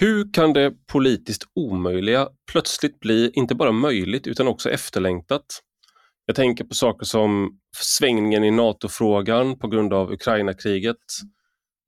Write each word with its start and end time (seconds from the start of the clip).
Hur 0.00 0.32
kan 0.32 0.52
det 0.52 0.72
politiskt 0.92 1.44
omöjliga 1.54 2.28
plötsligt 2.52 3.00
bli 3.00 3.30
inte 3.34 3.54
bara 3.54 3.72
möjligt 3.72 4.26
utan 4.26 4.48
också 4.48 4.70
efterlängtat? 4.70 5.44
Jag 6.26 6.36
tänker 6.36 6.64
på 6.64 6.74
saker 6.74 7.06
som 7.06 7.58
svängningen 7.76 8.44
i 8.44 8.50
NATO-frågan 8.50 9.58
på 9.58 9.68
grund 9.68 9.92
av 9.92 10.12
Ukraina-kriget, 10.12 10.96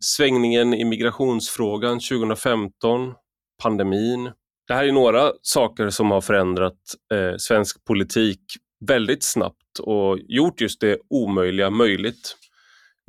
svängningen 0.05 0.75
i 0.75 0.85
migrationsfrågan 0.85 2.01
2015, 2.01 3.15
pandemin. 3.63 4.31
Det 4.67 4.75
här 4.75 4.85
är 4.85 4.93
några 4.93 5.33
saker 5.43 5.91
som 5.91 6.11
har 6.11 6.21
förändrat 6.21 6.81
eh, 7.15 7.37
svensk 7.39 7.85
politik 7.85 8.41
väldigt 8.87 9.25
snabbt 9.25 9.79
och 9.81 10.19
gjort 10.29 10.61
just 10.61 10.81
det 10.81 10.99
omöjliga 11.11 11.71
möjligt. 11.71 12.37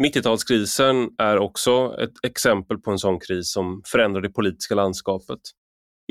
90-talskrisen 0.06 1.10
är 1.18 1.38
också 1.38 1.96
ett 2.00 2.14
exempel 2.24 2.78
på 2.78 2.92
en 2.92 3.00
sån 3.00 3.20
kris 3.20 3.52
som 3.52 3.82
förändrar 3.86 4.22
det 4.22 4.30
politiska 4.30 4.76
landskapet. 4.76 5.40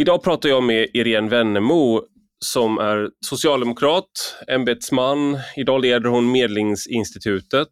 Idag 0.01 0.23
pratar 0.23 0.49
jag 0.49 0.63
med 0.63 0.89
Irene 0.95 1.29
Wennemo 1.29 2.03
som 2.45 2.79
är 2.79 3.11
socialdemokrat, 3.27 4.11
ämbetsman. 4.49 5.39
Idag 5.57 5.81
leder 5.81 6.09
hon 6.09 6.33
Medlingsinstitutet. 6.33 7.69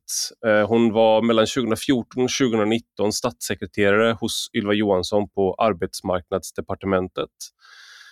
Eh, 0.47 0.69
hon 0.69 0.93
var 0.93 1.23
mellan 1.23 1.47
2014 1.47 2.25
och 2.25 2.31
2019 2.31 3.13
statssekreterare 3.13 4.13
hos 4.21 4.51
Ylva 4.55 4.73
Johansson 4.73 5.29
på 5.31 5.55
Arbetsmarknadsdepartementet. 5.59 7.31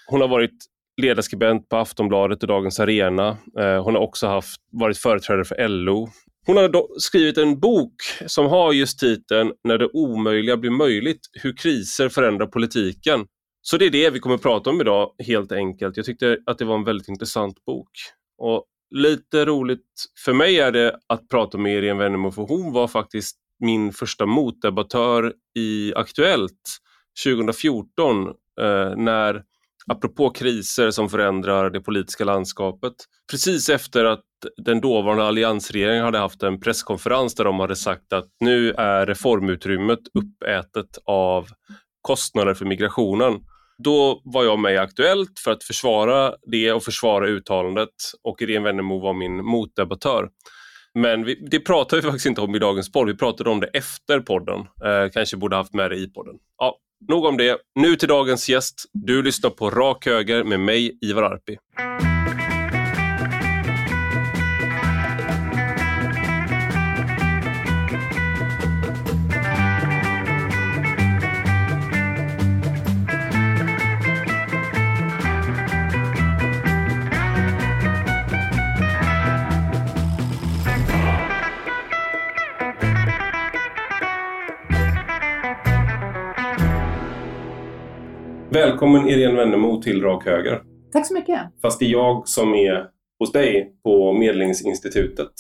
Hon 0.07 0.21
har 0.21 0.29
varit 0.29 0.57
ledarskribent 1.03 1.69
på 1.69 1.77
Aftonbladet 1.77 2.43
och 2.43 2.49
Dagens 2.49 2.81
Arena. 2.81 3.29
Eh, 3.59 3.85
hon 3.85 3.95
har 3.95 4.03
också 4.03 4.27
haft, 4.27 4.61
varit 4.73 4.99
företrädare 4.99 5.45
för 5.45 5.69
LO. 5.69 6.09
Hon 6.47 6.57
har 6.57 6.99
skrivit 7.01 7.39
en 7.39 7.61
bok 7.61 7.95
som 8.27 8.47
har 8.47 8.73
just 8.73 8.99
titeln 8.99 9.53
När 9.65 9.79
det 9.79 9.89
omöjliga 9.93 10.57
blir 10.57 10.71
möjligt, 10.71 11.21
hur 11.33 11.57
kriser 11.57 12.09
förändrar 12.09 12.47
politiken. 12.47 13.27
Så 13.63 13.77
det 13.77 13.87
är 13.87 13.91
det 13.91 14.11
vi 14.11 14.19
kommer 14.19 14.35
att 14.35 14.43
prata 14.43 14.71
om 14.71 14.81
idag 14.81 15.11
helt 15.19 15.53
enkelt. 15.53 15.97
Jag 15.97 16.07
tyckte 16.07 16.39
att 16.47 16.59
det 16.59 16.65
var 16.65 16.75
en 16.75 16.85
väldigt 16.85 17.09
intressant 17.09 17.65
bok. 17.65 17.91
Och 18.39 18.65
lite 18.91 19.45
roligt 19.45 20.05
för 20.25 20.33
mig 20.33 20.61
är 20.61 20.73
det 20.73 20.99
att 21.07 21.29
prata 21.29 21.59
med 21.59 21.79
Irene 21.79 21.99
Wennemo 21.99 22.31
för 22.31 22.43
hon 22.43 22.73
var 22.73 22.89
faktiskt 22.89 23.37
min 23.61 23.93
första 23.93 24.27
motdebattör 24.27 25.33
i 25.59 25.95
Aktuellt 25.95 26.79
2014 27.25 28.27
eh, 28.27 28.97
när 28.97 29.43
apropå 29.93 30.31
kriser 30.31 30.91
som 30.91 31.09
förändrar 31.09 31.71
det 31.71 31.81
politiska 31.81 32.25
landskapet. 32.25 32.93
Precis 33.31 33.69
efter 33.69 34.05
att 34.05 34.25
den 34.57 34.81
dåvarande 34.81 35.25
alliansregeringen 35.25 36.05
hade 36.05 36.19
haft 36.19 36.43
en 36.43 36.61
presskonferens 36.61 37.35
där 37.35 37.45
de 37.45 37.61
hade 37.61 37.77
sagt 37.77 38.13
att 38.13 38.29
nu 38.41 38.73
är 38.73 39.07
reformutrymmet 39.07 40.01
uppätet 40.15 40.99
av 41.05 41.49
kostnader 42.01 42.55
för 42.55 42.65
migrationen. 42.65 43.41
Då 43.79 44.23
var 44.25 44.45
jag 44.45 44.59
med 44.59 44.75
i 44.75 44.77
Aktuellt 44.77 45.39
för 45.45 45.51
att 45.51 45.65
försvara 45.65 46.35
det 46.51 46.73
och 46.73 46.83
försvara 46.83 47.29
uttalandet 47.29 47.95
och 48.23 48.43
Irene 48.43 48.65
Wennemo 48.65 49.01
var 49.01 49.15
min 49.15 49.45
motdebattör. 49.45 50.29
Men 50.95 51.25
vi, 51.25 51.47
det 51.51 51.61
pratar 51.61 51.97
vi 51.97 52.03
faktiskt 52.03 52.27
inte 52.27 52.41
om 52.41 52.55
i 52.55 52.59
dagens 52.59 52.93
podd, 52.93 53.07
vi 53.07 53.17
pratade 53.17 53.51
om 53.51 53.61
det 53.61 53.67
efter 53.67 54.21
podden. 54.21 54.61
Eh, 54.61 55.11
kanske 55.13 55.37
borde 55.37 55.57
haft 55.57 55.75
med 55.75 55.91
det 55.91 55.97
i 55.97 56.11
podden. 56.11 56.35
Ja, 56.59 56.79
nog 57.09 57.25
om 57.25 57.37
det. 57.37 57.59
Nu 57.81 57.97
till 57.97 58.09
dagens 58.09 58.49
gäst. 58.49 58.85
Du 58.93 59.23
lyssnar 59.23 59.51
på 59.51 59.71
Rak 59.71 60.07
Höger 60.07 60.45
med 60.45 60.61
mig, 60.61 60.99
Ivar 61.03 61.23
Arpi. 61.23 61.57
Välkommen 88.57 89.09
Irene 89.09 89.37
Wennemo 89.37 89.83
till 89.83 90.03
Rak 90.03 90.25
Höger. 90.25 90.63
Tack 90.93 91.07
så 91.07 91.15
mycket. 91.15 91.41
Fast 91.63 91.79
det 91.79 91.85
är 91.85 91.91
jag 91.91 92.29
som 92.29 92.55
är 92.55 92.87
hos 93.19 93.33
dig 93.33 93.73
på 93.85 94.13
Medlingsinstitutet. 94.13 95.33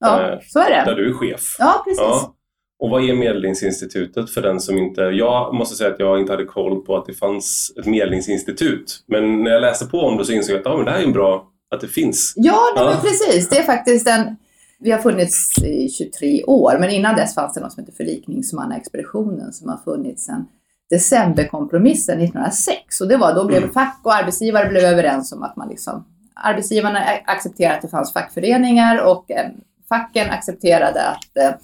Ja, 0.00 0.32
eh, 0.32 0.38
så 0.48 0.58
är 0.58 0.70
det. 0.70 0.90
Där 0.90 0.96
du 0.96 1.10
är 1.10 1.14
chef. 1.14 1.56
Ja, 1.58 1.82
precis. 1.84 2.00
Ja. 2.00 2.34
Och 2.78 2.90
vad 2.90 3.08
är 3.08 3.14
Medlingsinstitutet 3.14 4.30
för 4.30 4.42
den 4.42 4.60
som 4.60 4.78
inte... 4.78 5.00
Jag 5.00 5.54
måste 5.54 5.76
säga 5.76 5.90
att 5.90 6.00
jag 6.00 6.20
inte 6.20 6.32
hade 6.32 6.44
koll 6.44 6.84
på 6.84 6.96
att 6.96 7.06
det 7.06 7.14
fanns 7.14 7.72
ett 7.78 7.86
medlingsinstitut. 7.86 9.04
Men 9.06 9.44
när 9.44 9.50
jag 9.50 9.60
läste 9.60 9.86
på 9.86 9.98
om 9.98 10.16
det 10.16 10.24
så 10.24 10.32
insåg 10.32 10.54
jag 10.54 10.60
att 10.60 10.66
ja, 10.66 10.76
men 10.76 10.84
det 10.84 10.90
här 10.90 10.98
är 10.98 11.04
en 11.04 11.12
bra 11.12 11.48
att 11.74 11.80
det 11.80 11.88
finns. 11.88 12.32
Ja, 12.36 12.72
nej, 12.76 12.84
ja. 12.84 13.00
precis. 13.02 13.48
Det 13.48 13.56
är 13.58 13.62
faktiskt 13.62 14.08
en... 14.08 14.36
Vi 14.78 14.90
har 14.90 14.98
funnits 14.98 15.62
i 15.64 15.88
23 15.88 16.44
år, 16.44 16.76
men 16.80 16.90
innan 16.90 17.16
dess 17.16 17.34
fanns 17.34 17.54
det 17.54 17.60
något 17.60 17.72
som 17.72 17.84
heter 17.84 17.96
Förlikningsmannaexpeditionen 17.96 19.52
som 19.52 19.68
har 19.68 19.78
funnits 19.84 20.24
sedan 20.24 20.46
decemberkompromissen 20.92 22.20
1906 22.20 23.00
och 23.00 23.08
det 23.08 23.16
var 23.16 23.34
då 23.34 23.44
blev 23.44 23.62
mm. 23.62 23.72
fack 23.72 24.00
och 24.02 24.14
arbetsgivare 24.14 24.68
blev 24.68 24.84
överens 24.84 25.32
om 25.32 25.42
att 25.42 25.56
man 25.56 25.68
liksom 25.68 26.04
arbetsgivarna 26.34 26.98
accepterade 27.24 27.76
att 27.76 27.82
det 27.82 27.88
fanns 27.88 28.12
fackföreningar 28.12 29.04
och 29.04 29.30
eh, 29.30 29.50
facken 29.88 30.30
accepterade 30.30 31.08
att 31.08 31.36
eh, 31.36 31.54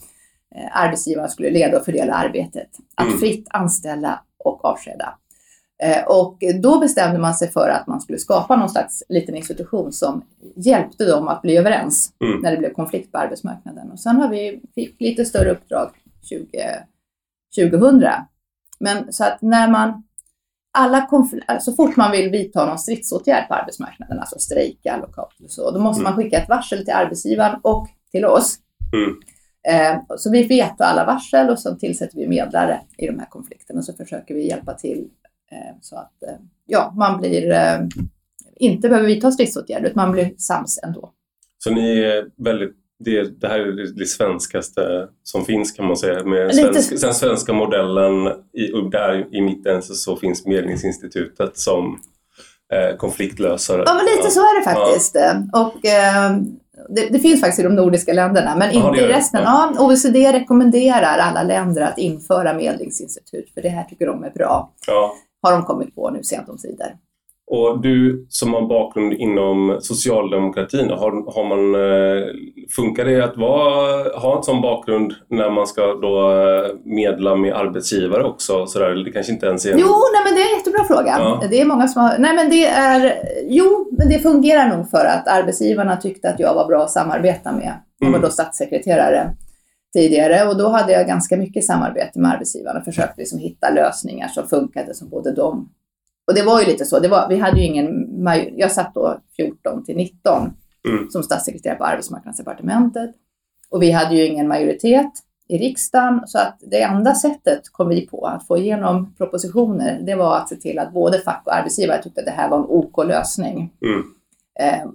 arbetsgivarna 0.73 1.29
skulle 1.29 1.51
leda 1.51 1.79
och 1.79 1.85
fördela 1.85 2.15
arbetet. 2.15 2.69
Att 2.95 3.07
mm. 3.07 3.19
fritt 3.19 3.47
anställa 3.51 4.23
och 4.45 4.65
avskeda. 4.65 5.15
Eh, 5.83 6.05
och 6.07 6.39
då 6.63 6.79
bestämde 6.79 7.19
man 7.19 7.35
sig 7.35 7.51
för 7.51 7.69
att 7.69 7.87
man 7.87 8.01
skulle 8.01 8.19
skapa 8.19 8.57
någon 8.57 8.71
slags 8.71 9.03
liten 9.09 9.37
institution 9.37 9.93
som 9.93 10.25
hjälpte 10.57 11.05
dem 11.05 11.29
att 11.29 11.43
bli 11.43 11.57
överens 11.57 12.13
mm. 12.25 12.41
när 12.41 12.51
det 12.51 12.57
blev 12.57 12.73
konflikt 12.73 13.13
på 13.13 13.19
arbetsmarknaden. 13.19 13.91
Och 13.91 14.01
sen 14.01 14.17
har 14.17 14.29
vi 14.29 14.61
fick 14.75 15.01
lite 15.01 15.25
större 15.25 15.51
uppdrag 15.51 15.91
20, 16.23 16.49
2000 17.57 18.05
men 18.81 19.13
så 19.13 19.25
att 19.25 19.43
när 19.43 19.71
man 19.71 20.03
alla 20.73 21.09
så 21.61 21.73
fort 21.73 21.97
man 21.97 22.11
vill 22.11 22.31
vidta 22.31 22.67
någon 22.67 22.79
stridsåtgärd 22.79 23.49
på 23.49 23.55
arbetsmarknaden, 23.55 24.21
alltså 24.21 24.39
strejka, 24.39 24.97
lockout 24.97 25.41
och 25.45 25.51
så, 25.51 25.71
då 25.71 25.81
måste 25.81 26.01
mm. 26.01 26.13
man 26.13 26.23
skicka 26.23 26.39
ett 26.39 26.49
varsel 26.49 26.85
till 26.85 26.95
arbetsgivaren 26.95 27.61
och 27.63 27.89
till 28.11 28.25
oss. 28.25 28.59
Mm. 28.93 29.17
Eh, 29.69 30.03
så 30.17 30.31
vi 30.31 30.43
vet 30.43 30.81
alla 30.81 31.05
varsel 31.05 31.51
och 31.51 31.59
så 31.59 31.75
tillsätter 31.75 32.17
vi 32.17 32.29
medlare 32.29 32.81
i 32.99 33.07
de 33.07 33.19
här 33.19 33.27
konflikterna 33.27 33.79
och 33.79 33.85
så 33.85 33.93
försöker 33.93 34.35
vi 34.35 34.49
hjälpa 34.49 34.75
till 34.75 35.09
eh, 35.53 35.77
så 35.81 35.97
att 35.97 36.23
eh, 36.23 36.37
ja, 36.67 36.93
man 36.97 37.21
blir, 37.21 37.53
eh, 37.53 37.81
inte 38.57 38.89
behöver 38.89 39.09
vidta 39.09 39.31
stridsåtgärder 39.31 39.91
utan 39.91 40.05
man 40.05 40.13
blir 40.13 40.35
sams 40.39 40.81
ändå. 40.83 41.13
Så 41.59 41.71
ni 41.71 41.99
är 41.99 42.31
väldigt 42.37 42.77
det, 43.05 43.41
det 43.41 43.49
här 43.49 43.59
är 43.59 43.99
det 43.99 44.07
svenskaste 44.07 45.09
som 45.23 45.45
finns 45.45 45.73
kan 45.73 45.87
man 45.87 45.97
säga. 45.97 46.25
Med 46.25 46.55
svensk, 46.55 47.01
den 47.01 47.15
svenska 47.15 47.53
modellen, 47.53 48.27
i, 48.53 48.67
där 48.93 49.35
i 49.35 49.41
mitten 49.41 49.83
så, 49.83 50.17
finns 50.17 50.47
Medlingsinstitutet 50.47 51.59
som 51.59 51.99
eh, 52.73 52.97
konfliktlösare. 52.97 53.83
Ja, 53.87 53.95
men 53.95 54.05
lite 54.05 54.31
så 54.31 54.41
är 54.41 54.59
det 54.59 54.65
faktiskt. 54.65 55.15
Ja. 55.15 55.63
Och, 55.63 55.87
eh, 55.87 56.37
det, 56.89 57.09
det, 57.11 57.19
finns 57.19 57.41
faktiskt 57.41 57.61
i 57.61 57.63
de 57.63 57.75
nordiska 57.75 58.13
länderna, 58.13 58.57
men 58.57 58.77
Aha, 58.77 58.89
inte 58.89 59.05
i 59.05 59.09
resten. 59.09 59.41
Ja. 59.45 59.73
ja. 59.77 59.87
OECD 59.87 60.33
rekommenderar 60.33 61.19
alla 61.19 61.43
länder 61.43 61.83
att 61.83 61.99
införa 61.99 62.55
medlingsinstitut, 62.55 63.55
för 63.55 63.63
det 63.63 63.69
här 63.69 63.85
tycker 63.85 64.07
de 64.07 64.25
är 64.25 64.31
bra. 64.31 64.73
Ja. 64.87 65.15
Har 65.43 65.53
de 65.53 65.65
kommit 65.65 65.95
på 65.95 66.11
nu 66.11 66.23
sent 66.23 66.49
omsider. 66.49 66.95
Och 67.51 67.81
du 67.81 68.27
som 68.29 68.55
har 68.55 68.69
bakgrund 68.69 69.13
inom 69.13 69.79
socialdemokratin, 69.81 70.91
har, 70.91 71.33
har 71.35 71.45
man, 71.45 71.75
eh, 71.75 72.27
funkar 72.77 73.05
det 73.05 73.25
att 73.25 73.37
vara, 73.37 74.19
ha 74.19 74.37
en 74.37 74.43
sån 74.43 74.63
bakgrund 74.63 75.15
när 75.31 75.51
man 75.51 75.67
ska 75.67 75.83
då 75.83 76.31
eh, 76.31 76.71
medla 76.85 77.37
med 77.37 77.55
arbetsgivare 77.55 78.25
också? 78.25 78.67
Så 78.67 78.79
där, 78.79 78.95
det 78.95 79.13
kanske 79.13 79.33
inte 79.33 79.47
ens 79.47 79.67
är 79.67 79.73
en... 79.73 79.79
Jo, 79.79 79.87
nej, 79.87 80.23
men 80.25 80.35
det 80.35 80.41
är 80.41 80.53
en 80.53 80.59
jättebra 80.59 80.85
fråga. 80.85 81.17
Ja. 81.19 81.43
Det 81.51 81.61
är 81.61 81.65
många 81.65 81.89
som 81.89 82.03
har... 82.03 82.19
Nej, 82.19 82.35
men 82.35 82.51
det 82.51 82.67
är... 82.67 83.15
Jo, 83.49 83.89
men 83.99 84.09
det 84.09 84.19
fungerar 84.19 84.77
nog 84.77 84.91
för 84.91 85.05
att 85.05 85.29
arbetsgivarna 85.29 85.97
tyckte 85.97 86.29
att 86.29 86.41
jag 86.41 86.55
var 86.55 86.67
bra 86.67 86.83
att 86.83 86.91
samarbeta 86.91 87.53
med. 87.53 87.73
Jag 87.99 88.07
var 88.07 88.19
mm. 88.19 88.23
då 88.23 88.31
statssekreterare 88.31 89.31
tidigare 89.93 90.49
och 90.49 90.57
då 90.59 90.69
hade 90.69 90.93
jag 90.93 91.07
ganska 91.07 91.37
mycket 91.37 91.65
samarbete 91.65 92.19
med 92.21 92.31
arbetsgivarna 92.31 92.79
och 92.79 92.85
försökte 92.85 93.21
liksom 93.21 93.39
hitta 93.39 93.71
lösningar 93.71 94.29
som 94.29 94.49
funkade 94.49 94.95
som 94.95 95.09
både 95.09 95.33
de 95.33 95.69
och 96.29 96.35
det 96.35 96.43
var 96.43 96.61
ju 96.61 96.67
lite 96.67 96.85
så, 96.85 96.99
det 96.99 97.09
var, 97.09 97.29
vi 97.29 97.39
hade 97.39 97.61
ju 97.61 97.65
ingen, 97.65 98.19
jag 98.57 98.73
satt 98.73 98.95
då 98.95 99.21
14 99.37 99.85
till 99.85 99.97
19 99.97 100.51
mm. 100.89 101.11
som 101.11 101.23
statssekreterare 101.23 101.77
på 101.77 101.85
arbetsmarknadsdepartementet 101.85 103.11
och 103.71 103.83
vi 103.83 103.91
hade 103.91 104.15
ju 104.15 104.27
ingen 104.27 104.49
majoritet 104.49 105.13
i 105.49 105.59
riksdagen 105.59 106.23
så 106.27 106.39
att 106.39 106.57
det 106.61 106.83
enda 106.83 107.15
sättet 107.15 107.73
kom 107.73 107.89
vi 107.89 108.07
på 108.07 108.27
att 108.27 108.47
få 108.47 108.59
igenom 108.59 109.15
propositioner, 109.15 110.01
det 110.03 110.15
var 110.15 110.37
att 110.37 110.49
se 110.49 110.57
till 110.57 110.79
att 110.79 110.93
både 110.93 111.19
fack 111.19 111.43
och 111.47 111.55
arbetsgivare 111.55 112.03
tyckte 112.03 112.21
att 112.21 112.27
det 112.27 112.33
här 112.33 112.49
var 112.49 112.59
en 112.59 112.65
OK 112.65 113.05
lösning. 113.05 113.73
Mm. 113.83 114.05
Eh, 114.61 114.91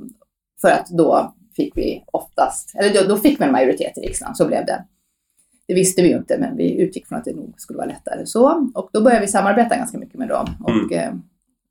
för 0.62 0.70
att 0.70 0.88
då 0.90 1.34
fick 1.56 1.78
vi 1.78 2.04
oftast, 2.12 2.76
eller 2.76 2.94
då, 2.94 3.08
då 3.08 3.18
fick 3.18 3.42
vi 3.42 3.46
en 3.46 3.52
majoritet 3.52 3.98
i 3.98 4.02
riksdagen, 4.02 4.36
så 4.36 4.48
blev 4.48 4.66
det. 4.66 4.86
Det 5.68 5.74
visste 5.74 6.02
vi 6.02 6.10
ju 6.10 6.18
inte, 6.18 6.38
men 6.40 6.58
vi 6.58 6.82
utgick 6.82 7.08
från 7.08 7.18
att 7.20 7.26
det 7.26 7.36
nog 7.36 7.54
skulle 7.58 7.78
vara 7.78 7.88
lättare 7.88 8.26
så. 8.26 8.70
Och 8.76 8.90
då 8.94 9.02
började 9.02 9.22
vi 9.22 9.28
samarbeta 9.28 9.76
ganska 9.78 9.98
mycket 9.98 10.20
med 10.20 10.28
dem. 10.28 10.46
Och 10.64 10.70
Mm. 10.70 10.92
eh, 11.00 11.14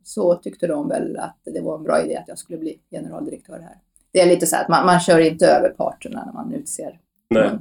så 0.05 0.35
tyckte 0.35 0.67
de 0.67 0.89
väl 0.89 1.17
att 1.17 1.37
det 1.45 1.61
var 1.61 1.77
en 1.79 1.83
bra 1.85 2.03
idé 2.05 2.17
att 2.17 2.29
jag 2.29 2.39
skulle 2.39 2.59
bli 2.59 2.79
generaldirektör 2.91 3.59
här. 3.59 3.77
Det 4.13 4.21
är 4.21 4.27
lite 4.27 4.47
så 4.47 4.57
här 4.57 4.63
att 4.63 4.69
man, 4.69 4.87
man 4.87 5.01
kör 5.01 5.19
inte 5.19 5.47
över 5.47 5.69
parterna 5.69 6.25
när 6.27 6.33
man 6.33 6.53
utser. 6.55 6.99
Nej. 7.31 7.49
någon. 7.49 7.59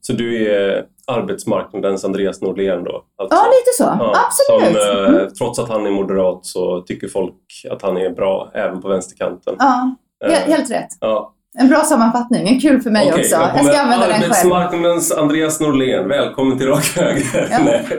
Så 0.00 0.12
du 0.12 0.50
är 0.52 0.86
arbetsmarknadens 1.06 2.04
Andreas 2.04 2.40
Norlén 2.40 2.84
då? 2.84 3.04
Alltså. 3.16 3.36
Ja, 3.36 3.44
lite 3.44 3.76
så. 3.76 3.82
Ja, 3.82 4.14
Absolut. 4.26 4.82
Som, 4.82 5.04
eh, 5.04 5.20
Mm. 5.20 5.34
Trots 5.34 5.58
att 5.58 5.68
han 5.68 5.86
är 5.86 5.90
moderat 5.90 6.46
så 6.46 6.80
tycker 6.80 7.08
folk 7.08 7.34
att 7.70 7.82
han 7.82 7.96
är 7.96 8.10
bra 8.10 8.50
även 8.54 8.80
på 8.82 8.88
vänsterkanten. 8.88 9.54
Ja, 9.58 9.94
helt, 10.24 10.48
Eh, 10.48 10.54
helt 10.56 10.70
rätt. 10.70 10.88
ja. 11.00 11.34
En 11.58 11.68
bra 11.68 11.80
sammanfattning. 11.80 12.48
En 12.48 12.60
kul 12.60 12.80
för 12.80 12.90
mig 12.90 13.08
Okej, 13.10 13.20
också. 13.20 13.34
jag 13.34 13.64
ska 13.64 13.80
använda 13.80 14.06
den 14.06 14.20
själv. 14.20 14.24
Arbetsmarknadens 14.24 15.12
Andreas 15.12 15.60
Norlén, 15.60 16.08
välkommen 16.08 16.58
till 16.58 16.66
Rak 16.66 16.96
Höger. 16.96 17.48
Ja. 17.50 17.96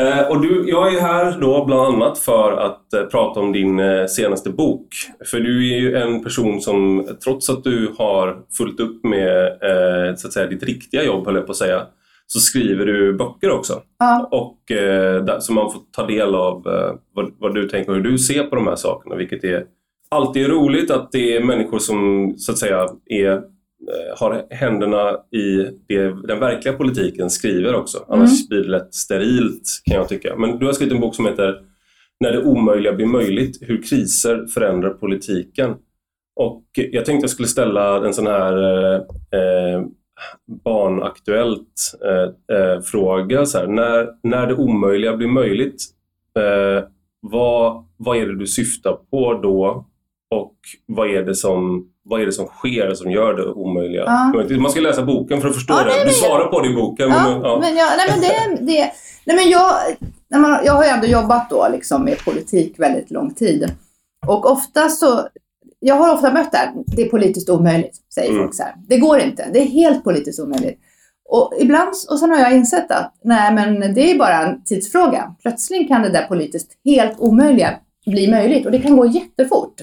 Eh, 0.00 0.28
och 0.28 0.40
du, 0.42 0.64
jag 0.68 0.94
är 0.94 1.00
här 1.00 1.40
då 1.40 1.64
bland 1.64 1.80
annat 1.80 2.18
för 2.18 2.52
att 2.52 2.92
eh, 2.92 3.02
prata 3.02 3.40
om 3.40 3.52
din 3.52 3.80
eh, 3.80 4.06
senaste 4.06 4.50
bok. 4.50 4.86
För 5.30 5.40
du 5.40 5.74
är 5.74 5.78
ju 5.78 5.96
en 5.96 6.24
person 6.24 6.60
som, 6.60 7.08
trots 7.24 7.50
att 7.50 7.64
du 7.64 7.94
har 7.98 8.36
fullt 8.56 8.80
upp 8.80 9.04
med 9.04 9.58
så 10.18 10.26
att 10.26 10.32
säga, 10.32 10.46
ditt 10.46 10.62
riktiga 10.62 11.02
jobb, 11.02 11.26
höll 11.26 11.34
jag 11.34 11.46
på 11.46 11.52
att 11.52 11.58
säga, 11.58 11.82
så 12.26 12.40
skriver 12.40 12.86
du 12.86 13.12
böcker 13.12 13.50
också. 13.50 13.80
Ja. 13.98 14.28
Och, 14.30 14.58
där, 14.68 15.40
så 15.40 15.52
man 15.52 15.72
får 15.72 15.80
ta 15.92 16.06
del 16.06 16.34
av 16.34 16.62
vad, 17.14 17.32
vad 17.38 17.54
du 17.54 17.68
tänker 17.68 17.90
och 17.90 17.96
hur 17.96 18.04
du 18.04 18.18
ser 18.18 18.42
på 18.42 18.56
de 18.56 18.66
här 18.66 18.76
sakerna, 18.76 19.16
vilket 19.16 19.44
är 19.44 19.64
alltid 20.10 20.44
är 20.44 20.48
roligt 20.48 20.90
att 20.90 21.12
det 21.12 21.36
är 21.36 21.44
människor 21.44 21.78
som 21.78 22.34
så 22.38 22.52
att 22.52 22.58
säga 22.58 22.88
är, 23.06 23.32
eh, 23.32 23.40
har 24.18 24.46
händerna 24.50 25.10
i 25.32 25.70
det, 25.88 26.26
den 26.26 26.40
verkliga 26.40 26.74
politiken 26.74 27.30
skriver 27.30 27.74
också. 27.74 28.04
Annars 28.08 28.48
blir 28.48 28.62
det 28.62 28.68
lätt 28.68 28.94
sterilt 28.94 29.82
kan 29.84 29.96
jag 29.96 30.08
tycka. 30.08 30.36
Men 30.36 30.58
du 30.58 30.66
har 30.66 30.72
skrivit 30.72 30.94
en 30.94 31.00
bok 31.00 31.14
som 31.14 31.26
heter 31.26 31.62
När 32.20 32.32
det 32.32 32.44
omöjliga 32.44 32.92
blir 32.92 33.06
möjligt, 33.06 33.58
hur 33.60 33.82
kriser 33.82 34.46
förändrar 34.46 34.90
politiken. 34.90 35.74
Och 36.36 36.64
jag 36.74 37.04
tänkte 37.04 37.24
jag 37.24 37.30
skulle 37.30 37.48
ställa 37.48 38.06
en 38.06 38.14
sån 38.14 38.26
här 38.26 38.62
eh, 38.62 39.00
eh, 39.40 39.82
barnaktuellt 40.64 41.98
eh, 42.04 42.56
eh, 42.56 42.80
fråga. 42.80 43.46
Så 43.46 43.58
här, 43.58 43.66
när, 43.66 44.08
när 44.22 44.46
det 44.46 44.54
omöjliga 44.54 45.16
blir 45.16 45.28
möjligt, 45.28 45.82
eh, 46.38 46.84
vad, 47.20 47.84
vad 47.96 48.16
är 48.16 48.26
det 48.26 48.38
du 48.38 48.46
syftar 48.46 48.92
på 49.10 49.34
då? 49.34 49.86
Och 50.30 50.54
vad 50.86 51.10
är 51.10 51.22
det 51.22 51.34
som, 51.34 51.84
vad 52.04 52.20
är 52.22 52.26
det 52.26 52.32
som 52.32 52.46
sker 52.46 52.94
som 52.94 53.10
gör 53.10 53.34
det 53.34 53.44
omöjliga 53.52 54.02
Ja. 54.06 54.44
Man 54.60 54.70
ska 54.70 54.80
läsa 54.80 55.02
boken 55.02 55.40
för 55.40 55.48
att 55.48 55.54
förstå 55.54 55.74
Ja, 55.74 55.84
det. 55.84 55.90
nej, 55.90 56.04
Du 56.06 56.12
svarar 56.12 56.46
på 56.48 56.60
det 56.60 56.68
i 56.68 56.74
boken. 56.74 57.08
Ja, 57.10 57.24
men, 57.30 57.40
ja. 57.42 57.58
men, 57.60 57.76
jag, 57.76 57.88
nej, 57.96 58.06
men 58.10 58.20
det, 58.20 58.64
det, 58.72 58.92
nej, 59.24 59.36
men 59.36 59.48
jag, 59.50 59.70
när 60.30 60.38
man, 60.38 60.58
jag 60.64 60.72
har 60.72 60.84
ju 60.84 60.90
ändå 60.90 61.06
jobbat 61.06 61.50
då 61.50 61.68
liksom 61.72 62.04
med 62.04 62.24
politik 62.24 62.74
väldigt 62.78 63.10
lång 63.10 63.34
tid. 63.34 63.70
Och 64.26 64.50
ofta 64.50 64.88
så, 64.88 65.28
jag 65.78 65.94
har 65.94 66.14
ofta 66.14 66.32
mött 66.32 66.52
det 66.52 66.58
här, 66.58 66.72
det 66.86 67.02
är 67.02 67.08
politiskt 67.08 67.50
omöjligt, 67.50 67.96
säger 68.14 68.30
Mm. 68.30 68.42
folk 68.42 68.54
så 68.54 68.62
här. 68.62 68.74
Det 68.88 68.98
går 68.98 69.20
inte, 69.20 69.48
det 69.52 69.58
är 69.58 69.66
helt 69.66 70.04
politiskt 70.04 70.40
omöjligt. 70.40 70.78
Och 71.30 71.52
ibland, 71.58 71.88
och 72.10 72.18
sen 72.18 72.30
har 72.30 72.38
jag 72.38 72.52
insett 72.56 72.90
att 72.90 73.14
nej 73.24 73.54
men 73.54 73.94
det 73.94 74.10
är 74.10 74.18
bara 74.18 74.38
en 74.46 74.64
tidsfråga. 74.64 75.34
Plötsligt 75.42 75.88
kan 75.88 76.02
det 76.02 76.08
där 76.08 76.26
politiskt 76.26 76.72
helt 76.84 77.18
omöjliga 77.18 77.74
bli 78.06 78.30
möjligt 78.30 78.66
och 78.66 78.72
det 78.72 78.78
kan 78.78 78.96
gå 78.96 79.06
jättefort. 79.06 79.74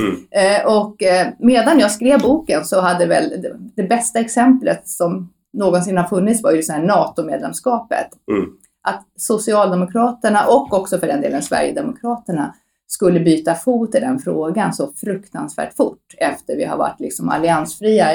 Mm. 0.00 0.26
Eh, 0.30 0.66
och 0.66 1.02
eh, 1.02 1.28
medan 1.38 1.78
jag 1.78 1.90
skrev 1.90 2.20
boken 2.20 2.64
så 2.64 2.80
hade 2.80 3.06
väl 3.06 3.28
det, 3.42 3.56
det 3.76 3.82
bästa 3.82 4.18
exemplet 4.18 4.88
som 4.88 5.32
någonsin 5.52 5.96
har 5.96 6.04
funnits 6.04 6.42
var 6.42 6.52
ju 6.52 6.62
så 6.62 6.72
här 6.72 6.82
NATO-medlemskapet. 6.82 8.08
Mm. 8.30 8.50
Att 8.88 9.06
Socialdemokraterna 9.16 10.46
och 10.46 10.72
också 10.72 10.98
för 10.98 11.06
den 11.06 11.20
delen 11.20 11.42
Sverigedemokraterna 11.42 12.54
skulle 12.86 13.20
byta 13.20 13.54
fot 13.54 13.94
i 13.94 14.00
den 14.00 14.18
frågan 14.18 14.72
så 14.72 14.92
fruktansvärt 14.96 15.76
fort 15.76 16.14
efter 16.18 16.56
vi 16.56 16.64
har 16.64 16.76
varit 16.76 17.00
liksom 17.00 17.28
alliansfria 17.28 18.06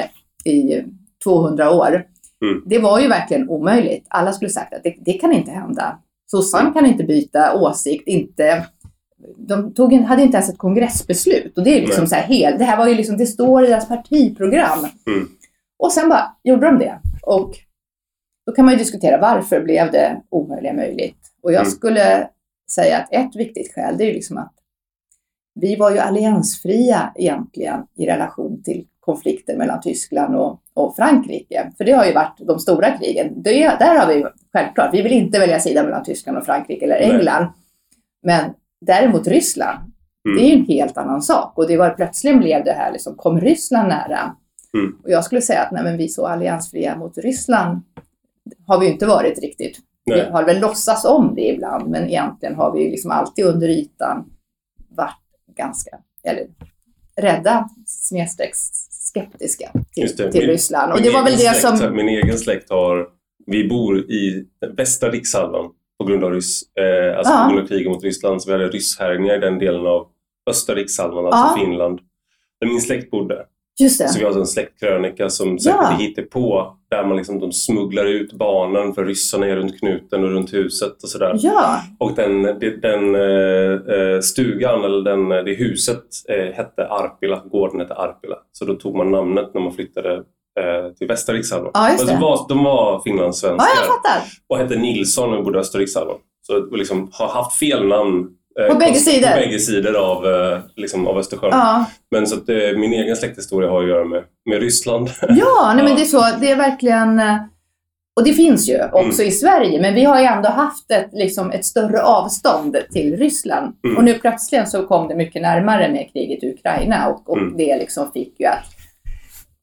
i 0.44 0.82
200 1.24 1.70
år. 1.70 2.04
Mm. 2.42 2.62
Det 2.66 2.78
var 2.78 3.00
ju 3.00 3.08
verkligen 3.08 3.48
omöjligt. 3.48 4.06
Alla 4.10 4.32
skulle 4.32 4.50
sagt 4.50 4.74
att 4.74 4.82
det, 4.82 4.96
det 5.00 5.12
kan 5.12 5.32
inte 5.32 5.50
hända. 5.50 5.98
Sossarna 6.26 6.72
kan 6.72 6.86
inte 6.86 7.04
byta 7.04 7.54
åsikt, 7.54 8.08
inte 8.08 8.66
de 9.36 9.74
tog 9.74 9.92
en, 9.92 10.04
hade 10.04 10.22
inte 10.22 10.36
ens 10.36 10.50
ett 10.50 10.58
kongressbeslut 10.58 11.58
och 11.58 11.64
det 11.64 11.70
är 11.70 11.80
liksom 11.80 12.00
Nej. 12.02 12.08
så 12.08 12.14
här 12.14 12.22
helt, 12.22 12.58
det 12.58 12.64
här 12.64 12.76
var 12.76 12.88
ju 12.88 12.94
liksom, 12.94 13.16
det 13.16 13.26
står 13.26 13.64
i 13.64 13.68
deras 13.68 13.88
partiprogram. 13.88 14.78
Mm. 15.06 15.28
Och 15.78 15.92
sen 15.92 16.08
bara 16.08 16.36
gjorde 16.42 16.66
de 16.66 16.78
det. 16.78 17.00
Och 17.22 17.54
då 18.46 18.52
kan 18.52 18.64
man 18.64 18.74
ju 18.74 18.78
diskutera 18.78 19.20
varför 19.20 19.60
blev 19.60 19.92
det 19.92 20.22
omöjliga 20.30 20.72
möjligt? 20.72 21.18
Och 21.42 21.52
jag 21.52 21.60
Mm. 21.60 21.70
skulle 21.70 22.28
säga 22.70 22.98
att 22.98 23.12
ett 23.12 23.36
viktigt 23.36 23.74
skäl 23.74 23.98
det 23.98 24.04
är 24.04 24.06
ju 24.06 24.12
liksom 24.12 24.38
att 24.38 24.52
vi 25.60 25.76
var 25.76 25.90
ju 25.90 25.98
alliansfria 25.98 27.12
egentligen 27.16 27.80
i 27.94 28.06
relation 28.06 28.62
till 28.62 28.86
konflikter 29.00 29.56
mellan 29.56 29.80
Tyskland 29.80 30.34
och, 30.36 30.60
och 30.74 30.96
Frankrike. 30.96 31.72
För 31.76 31.84
det 31.84 31.92
har 31.92 32.04
ju 32.06 32.12
varit 32.12 32.38
de 32.38 32.58
stora 32.58 32.90
krigen. 32.98 33.42
Det, 33.42 33.52
där 33.78 33.98
har 33.98 34.14
vi 34.14 34.24
självklart, 34.52 34.94
vi 34.94 35.02
vill 35.02 35.12
inte 35.12 35.38
välja 35.38 35.60
sida 35.60 35.82
mellan 35.82 36.04
Tyskland 36.04 36.38
och 36.38 36.44
Frankrike 36.46 36.84
eller 36.84 37.00
Nej. 37.00 37.10
England. 37.10 37.46
Men 38.22 38.50
däremot 38.80 39.26
Ryssland, 39.26 39.92
Mm. 40.28 40.38
det 40.38 40.44
är 40.44 40.48
ju 40.48 40.60
en 40.60 40.66
helt 40.66 40.96
annan 40.96 41.22
sak. 41.22 41.58
Och 41.58 41.68
det 41.68 41.76
var 41.76 41.90
plötsligen 41.90 42.38
blev 42.38 42.64
det 42.64 42.72
här, 42.72 42.92
liksom, 42.92 43.16
kom 43.16 43.40
Ryssland 43.40 43.88
nära? 43.88 44.36
Mm. 44.74 44.96
Och 45.04 45.10
jag 45.10 45.24
skulle 45.24 45.40
säga 45.42 45.62
att 45.62 45.72
nej, 45.72 45.82
men 45.84 45.96
vi 45.96 46.08
så 46.08 46.26
alliansfria 46.26 46.96
mot 46.96 47.18
Ryssland 47.18 47.82
har 48.66 48.80
vi 48.80 48.86
ju 48.86 48.92
inte 48.92 49.06
varit 49.06 49.38
riktigt. 49.38 49.78
Nej. 50.06 50.24
Vi 50.24 50.30
har 50.30 50.44
väl 50.44 50.60
låtsats 50.60 51.04
om 51.04 51.34
det 51.34 51.48
ibland, 51.48 51.88
men 51.90 52.08
egentligen 52.08 52.54
har 52.54 52.72
vi 52.72 52.84
ju 52.84 52.90
liksom 52.90 53.10
alltid 53.10 53.44
under 53.44 53.68
ytan 53.68 54.24
varit 54.88 55.16
ganska, 55.56 55.90
eller 56.24 56.46
rädda 57.16 57.68
snedstreck 57.86 58.50
skeptiska 58.90 59.70
Just 59.96 60.16
det. 60.16 60.22
till, 60.22 60.32
till 60.32 60.40
Min- 60.40 60.50
Ryssland. 60.50 60.92
Och 60.92 61.02
det 61.02 61.10
var 61.10 61.24
väl 61.24 61.32
det 61.32 61.38
släkt, 61.38 61.78
som... 61.78 61.96
Min 61.96 62.08
egen 62.08 62.38
släkt 62.38 62.70
har... 62.70 63.08
Vi 63.46 63.68
bor 63.68 63.98
i 63.98 64.46
västra 64.76 65.10
rikshalvan 65.10 65.70
på 65.98 66.04
grund 66.04 66.24
av, 66.24 66.32
ryss, 66.32 66.62
eh, 66.76 67.18
alltså 67.18 67.32
Ja. 67.32 67.44
på 67.44 67.50
grund 67.52 67.64
av 67.64 67.68
kriget 67.68 67.92
mot 67.92 68.04
Ryssland. 68.04 68.42
Så 68.42 68.50
vi 68.50 68.52
hade 68.52 68.68
rysshärjningar 68.68 69.36
i 69.36 69.40
den 69.40 69.58
delen 69.58 69.86
av 69.86 70.06
östra 70.50 70.74
rikshalvan, 70.74 71.26
alltså 71.26 71.38
Ja. 71.60 71.64
Finland. 71.66 72.00
Där 72.60 72.68
min 72.68 72.80
släkt 72.80 73.10
bodde. 73.10 73.46
Just 73.80 73.98
det. 74.00 74.08
Så 74.08 74.18
vi 74.18 74.24
har 74.24 74.28
alltså 74.30 74.40
en 74.40 74.46
släktkrönika 74.46 75.28
som 75.30 75.58
säkert 75.58 75.78
Ja. 75.82 75.92
är 75.92 75.96
hittepå. 75.98 76.76
Där 76.90 77.04
man 77.04 77.16
liksom, 77.16 77.38
de 77.40 77.52
smugglar 77.52 78.04
ut 78.04 78.32
barnen 78.32 78.94
för 78.94 79.04
ryssarna 79.04 79.46
är 79.46 79.56
runt 79.56 79.78
knuten 79.80 80.24
och 80.24 80.30
runt 80.30 80.52
huset 80.54 81.02
och 81.02 81.08
sådär. 81.08 81.34
Ja, 81.38 81.80
Och 81.98 82.12
den, 82.14 82.42
den 82.82 83.14
eh, 83.14 83.96
eh, 83.96 84.20
stugan, 84.20 84.84
eller 84.84 85.02
den, 85.10 85.28
det 85.28 85.54
huset, 85.54 86.04
eh, 86.28 86.54
hette 86.54 86.86
Arpila. 86.88 87.42
Gården 87.50 87.80
hette 87.80 87.94
Arpila. 87.94 88.36
Så 88.52 88.64
då 88.64 88.74
tog 88.74 88.96
man 88.96 89.10
namnet 89.10 89.54
när 89.54 89.60
man 89.60 89.72
flyttade 89.72 90.22
till 90.98 91.06
västra 91.08 91.34
rikshalvan. 91.34 91.70
Ja, 91.74 91.90
just 91.90 91.98
Men 91.98 92.06
det. 92.06 92.12
de 92.12 92.20
var, 92.22 92.46
de 92.48 92.64
var 92.64 92.92
ja 92.92 93.00
finlandssvenskar 93.04 93.66
fattar. 93.86 94.22
och 94.48 94.58
hette 94.58 94.76
Nilsson 94.76 95.34
och 95.34 95.44
bodde 95.44 95.58
i 95.58 95.60
östra 95.60 95.80
rikshalvan. 95.80 96.16
Så 96.42 96.76
liksom, 96.76 97.10
har 97.12 97.28
haft 97.28 97.58
fel 97.58 97.86
namn 97.88 98.28
eh, 98.60 98.72
På 98.72 98.78
bägge 98.78 98.94
sidor? 98.94 99.28
På 99.28 99.34
bägge 99.38 99.58
sidor 99.58 99.96
av, 99.96 100.26
eh, 100.26 100.58
liksom, 100.76 101.06
av 101.06 101.18
Östersjön. 101.18 101.50
Ja. 101.52 101.84
Men 102.10 102.26
så 102.26 102.36
att, 102.36 102.48
eh, 102.48 102.56
min 102.56 102.92
egen 102.92 103.16
släkthistoria 103.16 103.70
har 103.70 103.82
att 103.82 103.88
göra 103.88 104.04
med, 104.04 104.22
med 104.50 104.60
Ryssland. 104.60 105.10
Ja, 105.22 105.26
nej, 105.28 105.38
Ja. 105.38 105.74
men 105.84 105.94
det 105.96 106.02
är 106.02 106.04
så. 106.04 106.24
Det 106.40 106.50
är 106.50 106.56
verkligen... 106.56 107.18
eh, 107.18 107.36
Och 108.16 108.24
det 108.24 108.32
finns 108.32 108.68
ju 108.68 108.84
också 108.92 109.20
Mm. 109.22 109.28
i 109.28 109.32
Sverige, 109.32 109.80
men 109.82 109.94
vi 109.94 110.04
har 110.04 110.20
ju 110.20 110.26
ändå 110.26 110.48
haft 110.48 110.90
ett, 110.90 111.08
liksom, 111.12 111.50
ett 111.50 111.64
större 111.64 112.02
avstånd 112.02 112.76
till 112.92 113.16
Ryssland. 113.16 113.74
Mm. 113.84 113.96
Och 113.96 114.04
nu 114.04 114.14
plötsligt 114.14 114.68
så 114.68 114.86
kom 114.86 115.08
det 115.08 115.14
mycket 115.14 115.42
närmare 115.42 115.88
med 115.88 116.10
kriget 116.12 116.42
i 116.42 116.52
Ukraina 116.52 117.08
och, 117.08 117.30
och 117.30 117.38
Mm. 117.38 117.56
det 117.56 117.76
liksom 117.78 118.12
fick 118.12 118.40
ju 118.40 118.46
att, 118.46 118.64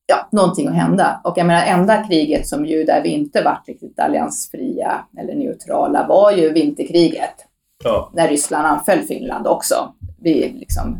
ja, 0.05 0.29
någonting 0.31 0.67
att 0.67 0.75
hända. 0.75 1.21
Och 1.23 1.33
jag 1.37 1.47
menar, 1.47 1.65
enda 1.65 2.03
kriget 2.03 2.47
som 2.47 2.65
ju 2.65 2.83
där 2.83 3.01
vi 3.03 3.09
inte 3.09 3.43
varit 3.43 3.63
riktigt 3.67 3.99
alliansfria 3.99 5.05
eller 5.19 5.35
neutrala 5.35 6.05
var 6.07 6.31
ju 6.31 6.49
vinterkriget, 6.53 7.35
ja, 7.83 8.11
när 8.13 8.27
Ryssland 8.27 8.67
anföll 8.67 8.99
Finland 8.99 9.47
också. 9.47 9.75
Vi 10.21 10.53
liksom, 10.59 10.97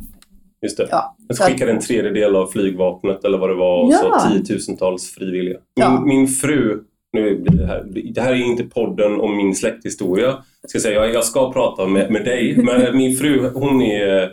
just 0.62 0.77
det. 0.77 0.88
ja. 0.91 1.15
Jag 1.27 1.38
Så 1.38 1.43
att- 1.43 1.50
skickade 1.50 1.72
en 1.72 1.79
tredjedel 1.79 2.36
av 2.36 2.48
flygvapnet 2.48 3.24
eller 3.25 3.38
vad 3.38 3.50
det 3.50 3.55
var 3.55 3.83
och 3.83 3.91
Ja. 3.91 4.19
så 4.19 4.29
tiotusentals 4.29 5.12
frivilliga. 5.15 5.57
Min, 5.75 5.86
Ja. 5.86 6.00
min 6.05 6.27
fru, 6.27 6.83
nu, 7.13 7.39
blir 7.41 7.57
det, 7.57 7.67
här, 7.67 7.83
det 8.13 8.22
här 8.22 8.31
är 8.31 8.36
inte 8.45 8.63
podden 8.63 9.19
om 9.22 9.38
min 9.38 9.55
släkthistoria. 9.55 10.25
Jag 10.62 10.69
ska, 10.69 10.79
säga, 10.79 10.95
jag, 11.05 11.13
jag 11.13 11.24
ska 11.24 11.51
prata 11.53 11.86
med, 11.88 12.12
med 12.12 12.25
dig, 12.25 12.57
men 12.57 12.98
min 12.98 13.15
fru 13.17 13.51
hon 13.53 13.81
är 13.81 14.31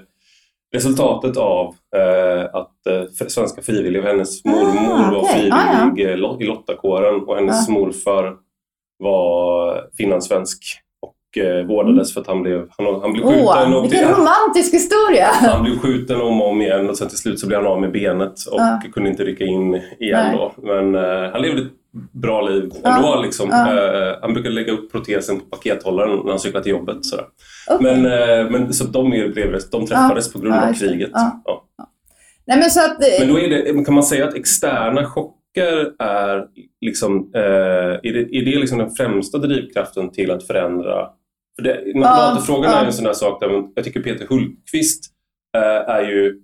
resultatet 0.75 1.37
av 1.37 1.75
eh, 1.97 2.45
att 2.53 2.87
eh, 2.87 3.27
svenska 3.29 3.63
frivilliga, 3.63 4.03
hennes 4.03 4.45
mormor 4.45 5.05
Ah, 5.07 5.11
var 5.13 5.25
frivillig 5.25 6.07
Ah, 6.07 6.11
eh, 6.13 6.17
lo- 6.17 6.41
i 6.41 6.45
Lottakåren 6.45 7.21
och 7.23 7.37
hennes 7.37 7.69
Ah. 7.69 7.73
morfar 7.73 8.35
var 8.99 9.85
finlandssvensk 9.97 10.63
och 11.03 11.43
eh, 11.43 11.67
vårdades 11.67 12.15
för 12.15 12.21
att 12.21 12.27
han 12.27 12.43
blev, 12.43 12.67
han, 12.79 13.01
han 13.01 13.13
blev 13.13 13.25
skjuten. 13.25 13.75
Och 13.75 13.85
vilken 13.85 14.09
romantisk 14.09 14.75
historia! 14.75 15.27
han 15.41 15.63
blev 15.65 15.79
skjuten 15.79 16.21
om 16.21 16.41
och 16.43 16.49
om 16.49 16.63
igen 16.63 16.91
och 16.91 16.97
sen 16.99 17.09
till 17.09 17.19
slut 17.19 17.41
så 17.41 17.47
blev 17.47 17.59
han 17.63 17.73
av 17.73 17.81
med 17.81 17.93
benet 17.93 18.33
och 18.53 18.61
Ja. 18.61 18.81
kunde 18.93 19.11
inte 19.11 19.25
rycka 19.25 19.45
in 19.45 19.75
igen 19.75 20.27
Nej. 20.27 20.37
då. 20.37 20.53
Men 20.63 20.95
eh, 20.95 21.31
han 21.33 21.43
levde 21.43 21.67
bra 22.13 22.41
liv 22.41 22.73
ändå. 22.85 23.23
Liksom. 23.23 23.51
Uh, 23.51 24.19
han 24.23 24.35
brukar 24.35 24.51
lägga 24.51 24.73
upp 24.73 24.93
protesen 24.93 25.41
på 25.41 25.47
pakethållaren 25.47 26.19
när 26.19 26.31
han 26.31 26.41
cyklar 26.41 26.61
till 26.61 26.73
jobbet. 26.73 27.05
Sådär. 27.05 27.25
Okay. 27.71 27.93
Men, 27.93 28.07
uh, 28.07 28.51
men, 28.51 28.75
så 28.75 28.85
de, 28.85 29.13
är, 29.13 29.29
blev, 29.29 29.59
de 29.71 29.87
träffades 29.87 30.33
på 30.33 30.39
grund 30.39 30.55
av 30.55 30.73
kriget. 30.73 31.11
Ja. 31.13 31.67
Nej, 32.51 32.59
men, 32.59 32.71
så 32.71 32.81
att, 32.81 32.99
men 33.19 33.29
då 33.29 33.39
är 33.39 33.49
det, 33.49 33.85
kan 33.85 33.95
man 33.95 34.03
säga 34.03 34.29
att 34.29 34.35
externa 34.35 35.07
chocker 35.07 36.03
är, 36.03 36.47
liksom, 36.81 37.31
eh, 37.35 37.43
är 38.03 38.13
det, 38.13 38.37
är 38.37 38.45
det 38.45 38.59
liksom 38.59 38.79
den 38.79 38.91
främsta 38.91 39.39
drivkraften 39.39 40.13
till 40.13 40.31
att 40.31 40.47
förändra? 40.47 41.09
För 41.57 41.63
det, 41.63 41.99
NATO-frågan 42.01 42.73
är 42.73 42.85
en 42.85 42.93
sån 42.93 43.05
där 43.05 43.13
sak 43.13 43.41
där 43.41 43.63
jag 43.75 43.85
tycker 43.85 44.03
Peter 44.03 44.27
Hultqvist 44.27 45.05
eh, 45.57 45.95
är 45.95 46.03
ju 46.03 46.41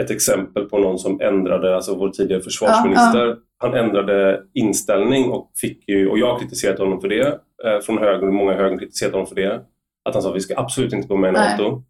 ett 0.00 0.10
exempel 0.10 0.64
på 0.64 0.78
någon 0.78 0.98
som 0.98 1.20
ändrade, 1.20 1.76
alltså 1.76 1.94
vår 1.94 2.08
tidigare 2.08 2.42
försvarsminister, 2.42 3.36
han 3.58 3.74
ändrade 3.74 4.42
inställning 4.54 5.30
och 5.30 5.50
fick 5.60 5.88
ju, 5.88 6.08
och 6.08 6.18
jag 6.18 6.32
har 6.32 6.38
kritiserat 6.38 6.78
honom 6.78 7.00
för 7.00 7.08
det, 7.08 7.26
eh, 7.64 7.80
från 7.82 7.98
höger, 7.98 8.26
och 8.26 8.34
många 8.34 8.54
höger 8.54 8.78
kritiserat 8.78 9.12
honom 9.12 9.26
för 9.26 9.34
det, 9.34 9.60
att 10.04 10.14
han 10.14 10.22
sa 10.22 10.28
att 10.30 10.36
vi 10.36 10.40
ska 10.40 10.58
absolut 10.58 10.92
inte 10.92 11.08
gå 11.08 11.16
med 11.16 11.28
i 11.28 11.32
NATO. 11.32 11.82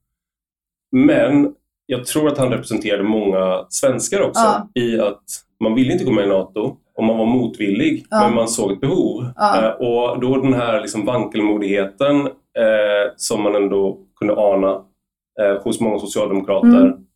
Men 0.93 1.55
jag 1.87 2.07
tror 2.07 2.29
att 2.29 2.39
han 2.39 2.51
representerade 2.51 3.03
många 3.03 3.67
svenskar 3.69 4.21
också 4.21 4.41
ja. 4.41 4.69
i 4.83 5.01
att 5.01 5.23
man 5.61 5.75
ville 5.75 5.93
inte 5.93 6.05
gå 6.05 6.13
med 6.13 6.25
i 6.25 6.29
NATO 6.29 6.77
och 6.97 7.05
man 7.05 7.19
var 7.19 7.27
motvillig 7.27 8.07
ja. 8.11 8.21
men 8.21 8.35
man 8.35 8.49
såg 8.49 8.73
ett 8.73 8.81
behov. 8.81 9.27
Ja. 9.37 9.65
Eh, 9.65 9.71
och 9.71 10.21
då 10.21 10.37
den 10.37 10.55
här 10.55 10.81
liksom 10.81 11.05
vankelmodigheten 11.05 12.27
eh, 12.27 13.13
som 13.17 13.43
man 13.43 13.55
ändå 13.55 13.99
kunde 14.17 14.35
ana 14.35 14.71
eh, 15.41 15.63
hos 15.63 15.81
många 15.81 15.99
socialdemokrater 15.99 16.81
mm. 16.81 17.07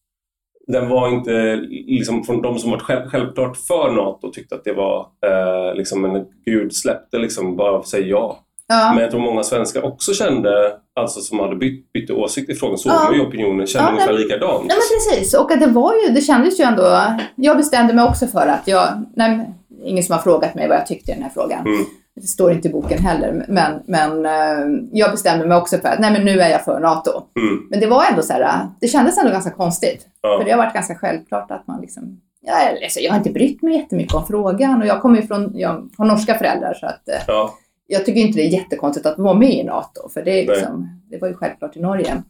Den 0.67 0.89
var 0.89 1.09
inte, 1.09 1.57
liksom, 1.87 2.25
från 2.25 2.43
de 2.43 2.59
som 2.59 2.71
var 2.71 2.79
själv, 2.79 3.09
självklart 3.09 3.57
för 3.57 3.91
NATO 3.91 4.31
tyckte 4.31 4.55
att 4.55 4.65
det 4.65 4.73
var 4.73 5.07
eh, 5.27 5.75
liksom 5.75 6.05
en 6.05 6.25
gud 6.47 6.75
släppte 6.75 7.19
liksom 7.19 7.57
bara 7.57 7.83
säga 7.83 8.07
ja. 8.07 8.39
Ja. 8.67 8.93
Men 8.95 9.03
jag 9.03 9.11
tror 9.11 9.21
många 9.21 9.43
svenskar 9.43 9.85
också 9.85 10.15
kände, 10.15 10.73
alltså 11.01 11.21
som 11.21 11.39
hade 11.39 11.57
bytt, 11.57 11.93
bytt 11.93 12.11
åsikt 12.11 12.51
i 12.51 12.55
frågan, 12.55 12.79
såg 12.79 12.93
ja. 12.93 13.05
man 13.05 13.15
ju 13.15 13.21
opinionen, 13.21 13.67
kände 13.67 13.89
ja, 13.89 13.93
ungefär 13.93 14.13
likadant. 14.13 14.65
Ja 14.69 14.75
men 14.75 15.13
precis, 15.15 15.35
och 15.35 15.59
det 15.59 15.67
var 15.67 15.95
ju, 15.95 16.15
det 16.15 16.21
kändes 16.21 16.61
ju 16.61 16.65
ändå, 16.65 17.03
jag 17.35 17.57
bestämde 17.57 17.95
mig 17.95 18.05
också 18.05 18.27
för 18.27 18.47
att 18.47 18.69
jag, 18.69 19.05
nej, 19.17 19.51
ingen 19.85 20.05
som 20.05 20.13
har 20.13 20.23
frågat 20.23 20.55
mig 20.55 20.69
vad 20.69 20.77
jag 20.77 20.87
tyckte 20.87 21.11
i 21.11 21.15
den 21.15 21.23
här 21.23 21.31
frågan. 21.31 21.67
Mm. 21.67 21.85
Det 22.17 22.27
står 22.27 22.53
inte 22.53 22.69
i 22.69 22.73
boken 22.73 22.99
heller, 22.99 23.45
men, 23.49 23.83
men 23.87 24.27
uh, 24.27 24.85
jag 24.93 25.11
bestämde 25.11 25.47
mig 25.47 25.57
också 25.57 25.79
för 25.79 25.89
att 25.89 26.01
nej 26.01 26.13
men 26.13 26.25
nu 26.25 26.41
är 26.41 26.51
jag 26.51 26.65
för 26.65 26.81
NATO. 26.81 27.11
Mm. 27.37 27.67
Men 27.71 27.81
det 27.81 27.87
var 27.87 28.05
ändå 28.11 28.23
så 28.23 28.33
här, 28.33 28.69
det 28.81 28.89
kändes 28.89 29.19
ändå 29.19 29.31
ganska 29.31 29.51
konstigt. 29.51 30.07
Ja. 30.21 30.39
För 30.39 30.45
det 30.45 30.51
har 30.51 30.59
varit 30.59 30.75
ganska 30.75 30.95
självklart 30.95 31.51
att 31.51 31.67
man 31.67 31.81
liksom, 31.81 32.21
jag, 32.41 32.85
alltså, 32.85 33.01
jag 33.01 33.11
har 33.11 33.19
inte 33.19 33.31
brytt 33.31 33.63
mig 33.63 33.77
jättemycket 33.77 34.15
om 34.15 34.27
frågan 34.27 34.81
och 34.81 34.87
jag 34.87 35.03
kommer 35.03 35.21
ju 35.21 35.27
från, 35.27 35.53
jag 35.55 35.89
har 35.99 36.05
norska 36.05 36.35
föräldrar 36.35 36.75
så 36.75 36.87
att 36.87 37.03
uh, 37.09 37.23
ja 37.27 37.55
jag 37.87 38.05
tycker 38.05 38.21
inte 38.21 38.39
det 38.39 38.45
är 38.45 38.51
jättekonstigt 38.51 39.07
att 39.07 39.19
vara 39.19 39.35
med 39.35 39.55
i 39.55 39.65
NATO, 39.65 40.09
för 40.09 40.23
det, 40.23 40.31
är 40.31 40.47
liksom, 40.47 41.01
det 41.11 41.19
var 41.19 41.29
ju 41.29 41.35
självklart 41.35 41.77
i 41.77 41.81
Norge. 41.81 42.23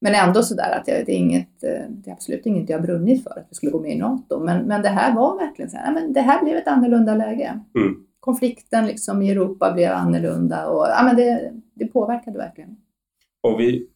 Men 0.00 0.14
ändå 0.14 0.42
sådär 0.42 0.78
att 0.80 0.88
jag, 0.88 1.06
det, 1.06 1.12
är 1.12 1.16
inget, 1.16 1.64
eh, 1.64 1.90
det 1.90 2.10
är 2.10 2.12
absolut 2.12 2.46
inget 2.46 2.70
jag 2.70 2.78
har 2.78 2.86
brunnit 2.86 3.22
för, 3.22 3.30
att 3.30 3.46
vi 3.50 3.54
skulle 3.54 3.72
gå 3.72 3.80
med 3.80 3.90
i 3.90 3.98
NATO. 3.98 4.40
Men, 4.40 4.66
men 4.66 4.82
det 4.82 4.88
här 4.88 5.14
var 5.14 5.38
verkligen 5.38 5.70
så 5.70 5.76
här, 5.76 5.92
men 5.92 6.12
det 6.12 6.20
här 6.20 6.44
blev 6.44 6.56
ett 6.56 6.68
annorlunda 6.68 7.14
läge. 7.14 7.60
Mm. 7.78 7.96
Konflikten 8.26 8.86
liksom 8.86 9.22
i 9.22 9.30
Europa 9.30 9.72
blev 9.72 9.92
annorlunda 9.92 10.66
och 10.66 10.86
ja, 10.86 11.02
men 11.04 11.16
det, 11.16 11.52
det 11.74 11.86
påverkade 11.86 12.38
verkligen. 12.38 12.76
Och 13.42 13.60
vi, 13.60 13.86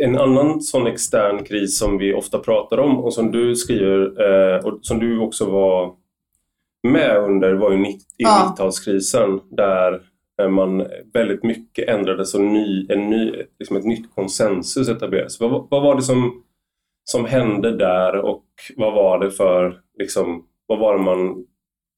en 0.00 0.18
annan 0.18 0.60
sån 0.60 0.86
extern 0.86 1.44
kris 1.44 1.78
som 1.78 1.98
vi 1.98 2.14
ofta 2.14 2.38
pratar 2.38 2.78
om 2.78 2.98
och 2.98 3.14
som 3.14 3.30
du 3.30 3.56
skriver 3.56 4.00
eh, 4.24 4.64
och 4.64 4.78
som 4.82 4.98
du 4.98 5.18
också 5.18 5.50
var 5.50 5.94
med 6.82 7.18
under 7.18 7.54
var 7.54 7.70
ju 7.72 7.76
90-talskrisen 7.76 9.40
ja. 9.50 9.56
där 9.56 10.02
man 10.48 10.86
väldigt 11.12 11.42
mycket 11.42 11.88
ändrades 11.88 12.34
och 12.34 12.40
ny, 12.40 12.86
en 12.88 13.10
ny, 13.10 13.32
liksom 13.58 13.76
ett 13.76 13.84
nytt 13.84 14.14
konsensus 14.14 14.88
etablerades. 14.88 15.40
Vad, 15.40 15.66
vad 15.70 15.82
var 15.82 15.96
det 15.96 16.02
som, 16.02 16.42
som 17.04 17.24
hände 17.24 17.76
där 17.76 18.16
och 18.16 18.44
vad 18.76 18.94
var 18.94 19.18
det 19.18 19.30
för, 19.30 19.80
liksom, 19.98 20.44
vad 20.66 20.78
var 20.78 20.98
det 20.98 21.02
man 21.02 21.46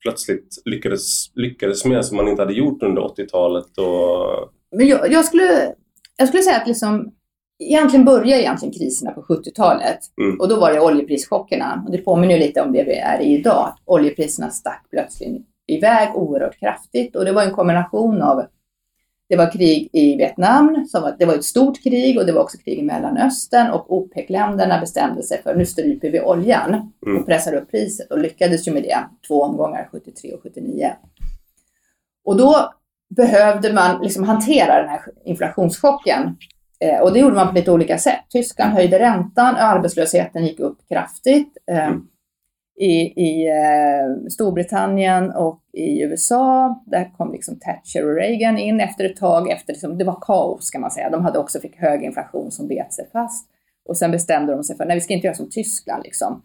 plötsligt 0.04 0.62
lyckades, 0.64 1.30
lyckades 1.34 1.84
med 1.84 2.04
som 2.04 2.16
man 2.16 2.28
inte 2.28 2.42
hade 2.42 2.54
gjort 2.54 2.82
under 2.82 3.02
80-talet? 3.02 3.78
Och... 3.78 4.52
Men 4.76 4.88
jag, 4.88 5.12
jag, 5.12 5.24
skulle, 5.24 5.74
jag 6.16 6.28
skulle 6.28 6.42
säga 6.42 6.56
att 6.56 6.68
liksom, 6.68 7.12
egentligen 7.58 8.04
började 8.04 8.42
egentligen 8.42 8.74
kriserna 8.74 9.10
på 9.10 9.22
70-talet 9.22 9.98
mm. 10.20 10.40
och 10.40 10.48
då 10.48 10.60
var 10.60 10.72
det 10.72 10.80
oljeprischockerna. 10.80 11.82
Och 11.86 11.92
det 11.92 11.98
påminner 11.98 12.38
lite 12.38 12.60
om 12.60 12.72
det 12.72 12.84
vi 12.84 12.94
är 12.94 13.20
i 13.22 13.38
idag. 13.38 13.74
Oljepriserna 13.84 14.50
stack 14.50 14.86
plötsligt 14.90 15.46
iväg 15.66 16.16
oerhört 16.16 16.58
kraftigt 16.58 17.16
och 17.16 17.24
det 17.24 17.32
var 17.32 17.42
en 17.42 17.54
kombination 17.54 18.22
av 18.22 18.44
det 19.28 19.36
var 19.36 19.52
krig 19.52 19.88
i 19.92 20.16
Vietnam, 20.16 20.86
som 20.88 21.02
var, 21.02 21.16
det 21.18 21.24
var 21.24 21.34
ett 21.34 21.44
stort 21.44 21.82
krig 21.82 22.18
och 22.18 22.26
det 22.26 22.32
var 22.32 22.42
också 22.42 22.58
krig 22.58 22.78
i 22.78 22.82
Mellanöstern 22.82 23.70
och 23.70 23.92
OPEC-länderna 23.92 24.80
bestämde 24.80 25.22
sig 25.22 25.42
för 25.42 25.54
nu 25.54 25.66
stryper 25.66 26.10
vi 26.10 26.20
oljan 26.20 26.92
mm. 27.06 27.20
och 27.20 27.26
pressar 27.26 27.54
upp 27.54 27.70
priset 27.70 28.10
och 28.10 28.18
lyckades 28.18 28.68
ju 28.68 28.72
med 28.72 28.82
det 28.82 29.04
två 29.28 29.42
omgångar, 29.42 29.88
73 29.92 30.32
och 30.32 30.42
79. 30.42 30.92
Och 32.24 32.36
då 32.36 32.72
behövde 33.16 33.72
man 33.72 34.02
liksom 34.02 34.24
hantera 34.24 34.80
den 34.80 34.88
här 34.88 35.00
inflationschocken 35.24 36.36
eh, 36.80 37.00
och 37.00 37.12
det 37.12 37.18
gjorde 37.18 37.36
man 37.36 37.48
på 37.48 37.54
lite 37.54 37.72
olika 37.72 37.98
sätt. 37.98 38.20
Tyskland 38.30 38.72
höjde 38.72 38.98
räntan, 38.98 39.56
arbetslösheten 39.56 40.46
gick 40.46 40.60
upp 40.60 40.78
kraftigt. 40.88 41.56
Eh, 41.70 41.86
mm 41.86 42.08
i, 42.76 43.22
i 43.26 43.48
eh, 43.48 44.28
Storbritannien 44.30 45.30
och 45.30 45.60
i 45.72 46.02
USA. 46.02 46.82
Där 46.86 47.10
kom 47.16 47.32
liksom 47.32 47.58
Thatcher 47.58 48.04
och 48.04 48.16
Reagan 48.16 48.58
in 48.58 48.80
efter 48.80 49.04
ett 49.04 49.16
tag. 49.16 49.50
Efter 49.50 49.72
liksom, 49.72 49.98
det 49.98 50.04
var 50.04 50.18
kaos 50.20 50.70
kan 50.70 50.80
man 50.80 50.90
säga. 50.90 51.10
De 51.10 51.24
hade 51.24 51.38
också 51.38 51.60
fick 51.60 51.76
hög 51.76 52.02
inflation 52.02 52.50
som 52.50 52.68
bet 52.68 52.92
sig 52.92 53.08
fast. 53.12 53.48
Och 53.88 53.96
sen 53.96 54.10
bestämde 54.10 54.52
de 54.52 54.64
sig 54.64 54.76
för 54.76 54.84
nej 54.84 54.96
vi 54.96 55.00
ska 55.00 55.14
inte 55.14 55.26
göra 55.26 55.36
som 55.36 55.50
Tyskland. 55.50 56.02
Liksom. 56.04 56.42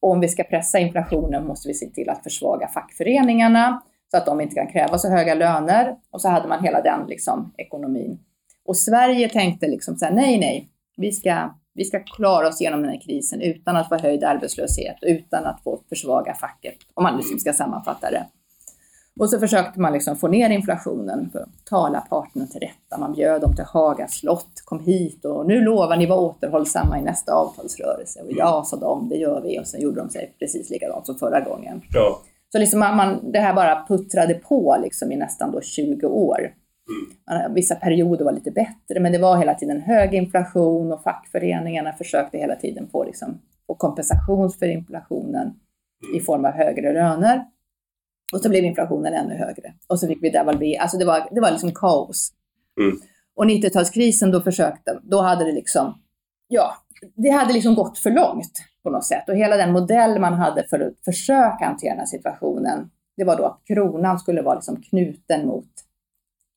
Om 0.00 0.20
vi 0.20 0.28
ska 0.28 0.42
pressa 0.44 0.78
inflationen 0.78 1.46
måste 1.46 1.68
vi 1.68 1.74
se 1.74 1.86
till 1.86 2.10
att 2.10 2.22
försvaga 2.22 2.68
fackföreningarna 2.68 3.82
så 4.10 4.16
att 4.16 4.26
de 4.26 4.40
inte 4.40 4.54
kan 4.54 4.66
kräva 4.66 4.98
så 4.98 5.10
höga 5.10 5.34
löner. 5.34 5.96
Och 6.10 6.20
så 6.20 6.28
hade 6.28 6.48
man 6.48 6.64
hela 6.64 6.82
den 6.82 7.06
liksom, 7.06 7.52
ekonomin. 7.56 8.18
Och 8.64 8.76
Sverige 8.76 9.28
tänkte 9.28 9.68
liksom 9.68 9.96
så 9.96 10.04
här, 10.04 10.12
nej, 10.12 10.38
nej, 10.38 10.68
vi 10.96 11.12
ska 11.12 11.54
vi 11.74 11.84
ska 11.84 12.00
klara 12.00 12.48
oss 12.48 12.60
genom 12.60 12.82
den 12.82 12.90
här 12.90 13.00
krisen 13.00 13.40
utan 13.40 13.76
att 13.76 13.88
få 13.88 13.96
höjd 13.96 14.24
arbetslöshet, 14.24 14.96
utan 15.02 15.46
att 15.46 15.62
få 15.62 15.80
försvaga 15.88 16.34
facket, 16.34 16.74
om 16.94 17.02
man 17.02 17.16
liksom 17.16 17.38
ska 17.38 17.52
sammanfatta 17.52 18.10
det. 18.10 18.26
Och 19.18 19.30
så 19.30 19.38
försökte 19.38 19.80
man 19.80 19.92
liksom 19.92 20.16
få 20.16 20.28
ner 20.28 20.50
inflationen 20.50 21.30
tala 21.64 22.00
parterna 22.00 22.46
till 22.46 22.60
rätta. 22.60 22.98
Man 22.98 23.12
bjöd 23.12 23.40
dem 23.40 23.54
till 23.54 23.64
Haga 23.64 24.08
slott, 24.08 24.62
kom 24.64 24.80
hit 24.80 25.24
och 25.24 25.46
nu 25.46 25.60
lovar 25.60 25.96
ni 25.96 26.06
vara 26.06 26.20
återhållsamma 26.20 26.98
i 26.98 27.02
nästa 27.02 27.32
avtalsrörelse. 27.32 28.20
Och 28.20 28.32
ja, 28.32 28.64
sa 28.66 28.76
de, 28.76 29.08
det 29.08 29.16
gör 29.16 29.40
vi. 29.40 29.60
Och 29.60 29.66
sen 29.66 29.80
gjorde 29.80 30.00
de 30.00 30.10
sig 30.10 30.36
precis 30.38 30.70
likadant 30.70 31.06
som 31.06 31.14
förra 31.14 31.40
gången. 31.40 31.82
Ja. 31.94 32.20
Så 32.52 32.58
liksom 32.58 32.80
man, 32.80 32.96
man, 32.96 33.32
det 33.32 33.38
här 33.38 33.54
bara 33.54 33.86
puttrade 33.88 34.34
på 34.34 34.76
liksom 34.82 35.12
i 35.12 35.16
nästan 35.16 35.52
då 35.52 35.60
20 35.60 36.06
år. 36.06 36.38
Mm. 36.88 37.54
Vissa 37.54 37.74
perioder 37.74 38.24
var 38.24 38.32
lite 38.32 38.50
bättre, 38.50 39.00
men 39.00 39.12
det 39.12 39.18
var 39.18 39.36
hela 39.36 39.54
tiden 39.54 39.80
hög 39.80 40.14
inflation 40.14 40.92
och 40.92 41.02
fackföreningarna 41.02 41.92
försökte 41.92 42.38
hela 42.38 42.56
tiden 42.56 42.88
få, 42.92 43.04
liksom, 43.04 43.40
få 43.66 43.74
kompensation 43.74 44.50
för 44.50 44.66
inflationen 44.66 45.42
mm. 46.04 46.16
i 46.16 46.20
form 46.20 46.44
av 46.44 46.52
högre 46.52 46.92
löner. 46.92 47.44
Och 48.32 48.40
så 48.40 48.48
blev 48.48 48.64
inflationen 48.64 49.14
ännu 49.14 49.34
högre. 49.34 49.72
Och 49.86 50.00
så 50.00 50.06
fick 50.06 50.22
vi 50.22 50.30
devalvera. 50.30 50.82
Alltså 50.82 50.98
det 50.98 51.04
var, 51.04 51.28
det 51.30 51.40
var 51.40 51.50
liksom 51.50 51.74
kaos. 51.74 52.32
Mm. 52.80 52.98
Och 53.36 53.44
90-talskrisen, 53.44 54.32
då 54.32 54.40
försökte, 54.40 55.00
då 55.02 55.20
hade 55.20 55.44
det 55.44 55.52
liksom, 55.52 56.02
ja, 56.48 56.74
det 57.14 57.30
hade 57.30 57.52
liksom 57.52 57.74
gått 57.74 57.98
för 57.98 58.10
långt 58.10 58.52
på 58.82 58.90
något 58.90 59.04
sätt. 59.04 59.28
Och 59.28 59.36
hela 59.36 59.56
den 59.56 59.72
modell 59.72 60.20
man 60.20 60.34
hade 60.34 60.64
för 60.70 60.80
att 60.80 61.04
försöka 61.04 61.64
hantera 61.64 61.90
den 61.90 61.98
här 61.98 62.06
situationen, 62.06 62.90
det 63.16 63.24
var 63.24 63.36
då 63.36 63.44
att 63.44 63.60
kronan 63.64 64.18
skulle 64.18 64.42
vara 64.42 64.54
liksom 64.54 64.82
knuten 64.82 65.46
mot 65.46 65.70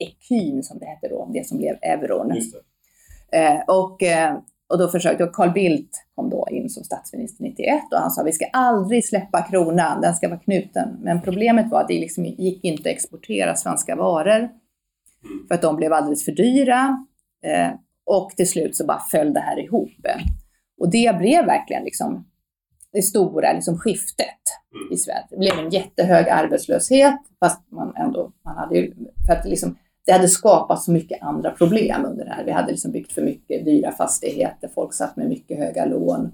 ecun 0.01 0.63
som 0.63 0.79
det 0.79 0.85
hette 0.85 1.07
då, 1.07 1.29
det 1.33 1.47
som 1.47 1.57
blev 1.57 1.75
euron. 1.81 2.31
Eh, 3.33 3.59
och, 3.67 4.03
eh, 4.03 4.37
och 4.69 4.77
då 4.77 4.87
försökte, 4.87 5.23
och 5.23 5.35
Carl 5.35 5.53
Bildt 5.53 5.91
kom 6.15 6.29
då 6.29 6.47
in 6.51 6.69
som 6.69 6.83
statsminister 6.83 7.43
91 7.43 7.81
och 7.91 7.99
han 7.99 8.11
sa 8.11 8.23
vi 8.23 8.31
ska 8.31 8.45
aldrig 8.45 9.07
släppa 9.07 9.41
kronan, 9.41 10.01
den 10.01 10.13
ska 10.13 10.29
vara 10.29 10.39
knuten. 10.39 10.97
Men 11.01 11.21
problemet 11.21 11.71
var 11.71 11.81
att 11.81 11.87
det 11.87 11.99
liksom 11.99 12.25
gick 12.25 12.63
inte 12.63 12.89
att 12.89 12.95
exportera 12.95 13.55
svenska 13.55 13.95
varor 13.95 14.37
mm. 14.37 15.47
för 15.47 15.55
att 15.55 15.61
de 15.61 15.75
blev 15.75 15.93
alldeles 15.93 16.25
för 16.25 16.31
dyra. 16.31 17.05
Eh, 17.43 17.71
och 18.05 18.29
till 18.29 18.49
slut 18.49 18.75
så 18.75 18.85
bara 18.85 18.99
föll 19.11 19.33
det 19.33 19.39
här 19.39 19.59
ihop. 19.59 19.91
Och 20.79 20.91
det 20.91 21.17
blev 21.17 21.45
verkligen 21.45 21.83
liksom 21.83 22.25
det 22.93 23.01
stora 23.01 23.53
liksom 23.53 23.77
skiftet 23.77 24.43
mm. 24.75 24.93
i 24.93 24.97
Sverige. 24.97 25.27
Det 25.29 25.37
blev 25.37 25.59
en 25.59 25.69
jättehög 25.69 26.29
arbetslöshet, 26.29 27.19
fast 27.39 27.71
man 27.71 27.95
ändå, 27.95 28.31
man 28.45 28.57
hade 28.57 28.77
ju, 28.77 28.93
för 29.27 29.33
att 29.33 29.45
liksom, 29.45 29.77
det 30.05 30.11
hade 30.11 30.27
skapat 30.27 30.83
så 30.83 30.91
mycket 30.91 31.21
andra 31.21 31.51
problem 31.51 32.05
under 32.05 32.25
det 32.25 32.31
här. 32.31 32.43
Vi 32.43 32.51
hade 32.51 32.71
liksom 32.71 32.91
byggt 32.91 33.11
för 33.11 33.21
mycket 33.21 33.65
dyra 33.65 33.91
fastigheter, 33.91 34.69
folk 34.75 34.93
satt 34.93 35.15
med 35.15 35.29
mycket 35.29 35.57
höga 35.57 35.85
lån. 35.85 36.31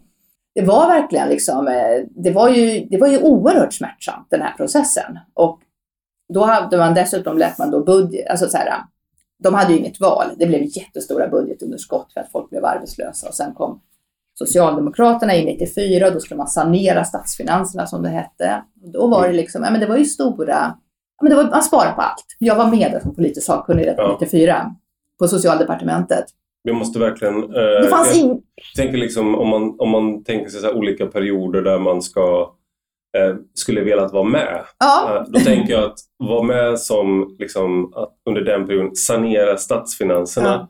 Det 0.56 0.62
var 0.62 0.88
verkligen 0.88 1.30
liksom, 1.30 1.68
eh, 1.68 2.06
det 2.10 2.32
var 2.32 2.50
ju, 2.50 2.86
det 2.86 2.98
var 2.98 3.08
ju 3.08 3.18
oerhört 3.18 3.74
smärtsamt 3.74 4.28
den 4.30 4.42
här 4.42 4.54
processen. 4.58 5.20
Och 5.34 5.60
då 6.34 6.44
hade 6.44 6.78
man 6.78 6.94
dessutom 6.94 7.38
lät 7.38 7.58
man 7.58 7.72
då 7.72 7.84
budget, 7.84 8.28
alltså 8.30 8.50
så 8.50 8.58
här, 8.58 8.84
de 9.44 9.54
hade 9.54 9.74
ju 9.74 9.80
inget 9.80 10.00
val. 10.00 10.26
Det 10.38 10.46
blev 10.46 10.62
jättestora 10.64 11.28
budgetunderskott 11.28 12.14
för 12.14 12.22
att 12.22 12.32
folk 12.32 12.50
blev 12.50 12.66
arbetslösa 12.66 13.28
och 13.28 13.34
sen 13.34 13.54
kom 13.54 13.82
Socialdemokraterna 14.40 15.36
in 15.36 15.46
94 15.46 16.08
och 16.08 16.14
då 16.14 16.20
skulle 16.20 16.38
man 16.38 16.48
sanera 16.48 17.04
statsfinanserna 17.04 17.88
som 17.88 18.04
det 18.04 18.10
hette. 18.10 18.64
Och 18.84 18.92
då 18.92 19.08
var 19.08 19.28
det 19.28 19.34
liksom, 19.34 19.64
ja 19.64 19.72
men 19.72 19.80
det 19.80 19.86
var 19.88 19.98
ju 19.98 20.06
stora, 20.06 20.78
men 21.22 21.30
det 21.30 21.36
var, 21.36 21.44
man 21.44 21.64
sparade 21.64 21.96
på 21.96 22.02
allt. 22.02 22.26
Jag 22.40 22.56
var 22.56 22.68
med 22.68 22.92
där 22.92 23.00
som 23.00 23.16
politisk 23.16 23.46
sakkunnig 23.46 23.88
redan 23.88 24.06
Ja. 24.06 24.18
94 24.22 24.76
på 25.20 25.28
socialdepartementet. 25.28 26.26
Vi 26.64 26.74
måste 26.74 27.00
verkligen... 27.00 27.44
eh, 27.44 27.62
Det 27.82 27.88
fanns 27.90 28.16
jag 28.18 28.42
tänker 28.76 28.98
liksom 28.98 29.36
om 29.36 29.48
man, 29.48 29.76
om 29.80 29.90
man 29.90 30.24
tänker 30.24 30.50
sig 30.50 30.62
så 30.62 30.74
olika 30.74 31.06
perioder 31.08 31.62
där 31.62 31.80
man 31.80 32.02
ska 32.02 32.52
eh, 33.18 33.36
skulle 33.54 33.82
velat 33.84 34.14
vara 34.14 34.24
med. 34.24 34.64
ja, 34.80 35.16
Eh, 35.16 35.24
Då 35.28 35.40
tänker 35.40 35.74
jag 35.74 35.84
att 35.84 36.00
vara 36.18 36.44
med 36.44 36.80
som 36.80 37.36
liksom, 37.40 37.94
att 37.96 38.14
under 38.30 38.42
den 38.42 38.68
perioden 38.68 38.96
sanera 38.96 39.58
statsfinanserna. 39.58 40.48
Ja. 40.48 40.68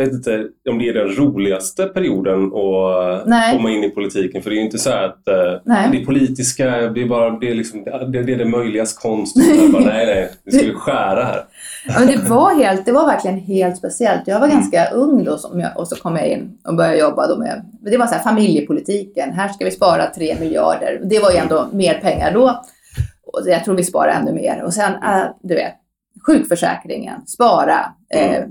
Jag 0.00 0.06
vet 0.06 0.14
inte 0.14 0.48
om 0.70 0.78
det 0.78 0.88
är 0.88 0.94
den 0.94 1.08
roligaste 1.08 1.86
perioden 1.86 2.44
att 2.44 3.26
Nej. 3.26 3.56
komma 3.56 3.70
in 3.70 3.84
i 3.84 3.90
politiken. 3.90 4.42
För 4.42 4.50
det 4.50 4.56
är 4.56 4.58
ju 4.58 4.64
inte 4.64 4.78
så 4.78 4.90
att 4.90 5.28
eh, 5.28 5.60
Nej. 5.64 5.88
det 5.92 6.04
politiska, 6.04 6.64
det 6.64 7.02
är, 7.02 7.08
bara, 7.08 7.30
det 7.30 7.50
är, 7.50 7.54
liksom, 7.54 7.84
det, 7.84 8.18
är 8.18 8.38
det 8.38 8.44
möjligas 8.44 8.92
konst. 8.94 9.36
Bara, 9.72 9.84
nej, 9.84 10.06
nej, 10.06 10.30
vi 10.44 10.52
skulle 10.52 10.74
skära 10.74 11.24
här. 11.24 11.44
Men 11.98 12.06
det, 12.06 12.28
var 12.28 12.54
helt, 12.54 12.86
det 12.86 12.92
var 12.92 13.06
verkligen 13.06 13.38
helt 13.38 13.76
speciellt. 13.76 14.22
Jag 14.26 14.40
var 14.40 14.48
ganska 14.48 14.90
ung 14.90 15.24
då 15.24 15.38
som 15.38 15.60
jag, 15.60 15.78
och 15.78 15.88
så 15.88 15.96
kom 15.96 16.16
jag 16.16 16.26
in 16.26 16.58
och 16.64 16.76
började 16.76 16.98
jobba 16.98 17.26
då 17.26 17.38
med, 17.38 17.64
det 17.80 17.96
var 17.96 18.06
så 18.06 18.14
här 18.14 18.22
familjepolitiken. 18.22 19.32
Här 19.32 19.48
ska 19.48 19.64
vi 19.64 19.70
spara 19.70 20.06
3 20.06 20.36
miljarder. 20.40 21.00
Det 21.04 21.18
var 21.18 21.30
ju 21.30 21.36
ändå 21.36 21.68
mer 21.72 21.94
pengar 21.94 22.34
då. 22.34 22.62
Och 23.26 23.40
jag 23.46 23.64
tror 23.64 23.74
vi 23.74 23.84
sparar 23.84 24.20
ännu 24.20 24.32
mer. 24.32 24.62
Och 24.64 24.74
sen, 24.74 24.92
äh, 24.92 25.24
du 25.42 25.54
vet, 25.54 25.74
sjukförsäkringen, 26.26 27.26
spara. 27.26 27.78
Eh, 28.14 28.44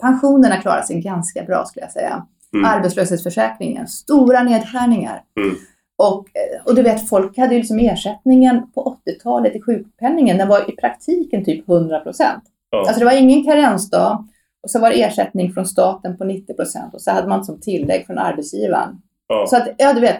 pensionerna 0.00 0.56
klarar 0.56 0.82
sig 0.82 1.00
ganska 1.00 1.44
bra 1.44 1.64
skulle 1.64 1.84
jag 1.84 1.92
säga. 1.92 2.26
Mm. 2.54 2.64
Arbetslöshetsförsäkringen, 2.70 3.88
stora 3.88 4.42
nedskärningar. 4.42 5.22
Mm. 5.40 5.56
Och, 5.98 6.26
eh, 6.36 6.66
och 6.66 6.74
du 6.74 6.82
vet, 6.82 7.08
folk 7.08 7.38
hade 7.38 7.54
ju 7.54 7.60
liksom 7.60 7.78
ersättningen 7.78 8.72
på 8.72 8.98
80-talet 9.06 9.56
i 9.56 9.62
sjukpenningen, 9.62 10.38
den 10.38 10.48
var 10.48 10.70
i 10.70 10.76
praktiken 10.76 11.44
typ 11.44 11.68
100 11.68 12.00
procent. 12.00 12.42
Ja. 12.70 12.78
Alltså 12.78 12.98
det 12.98 13.04
var 13.04 13.18
ingen 13.20 13.44
karensdag 13.44 14.28
och 14.62 14.70
så 14.70 14.78
var 14.80 14.90
det 14.90 15.02
ersättning 15.02 15.52
från 15.52 15.66
staten 15.66 16.16
på 16.18 16.24
90 16.24 16.54
procent 16.54 16.94
och 16.94 17.02
så 17.02 17.10
hade 17.10 17.28
man 17.28 17.44
som 17.44 17.60
tillägg 17.60 18.06
från 18.06 18.18
arbetsgivaren. 18.18 19.02
Ja. 19.28 19.46
Så 19.48 19.56
att, 19.56 19.68
ja 19.78 19.92
du 19.92 20.00
vet, 20.00 20.16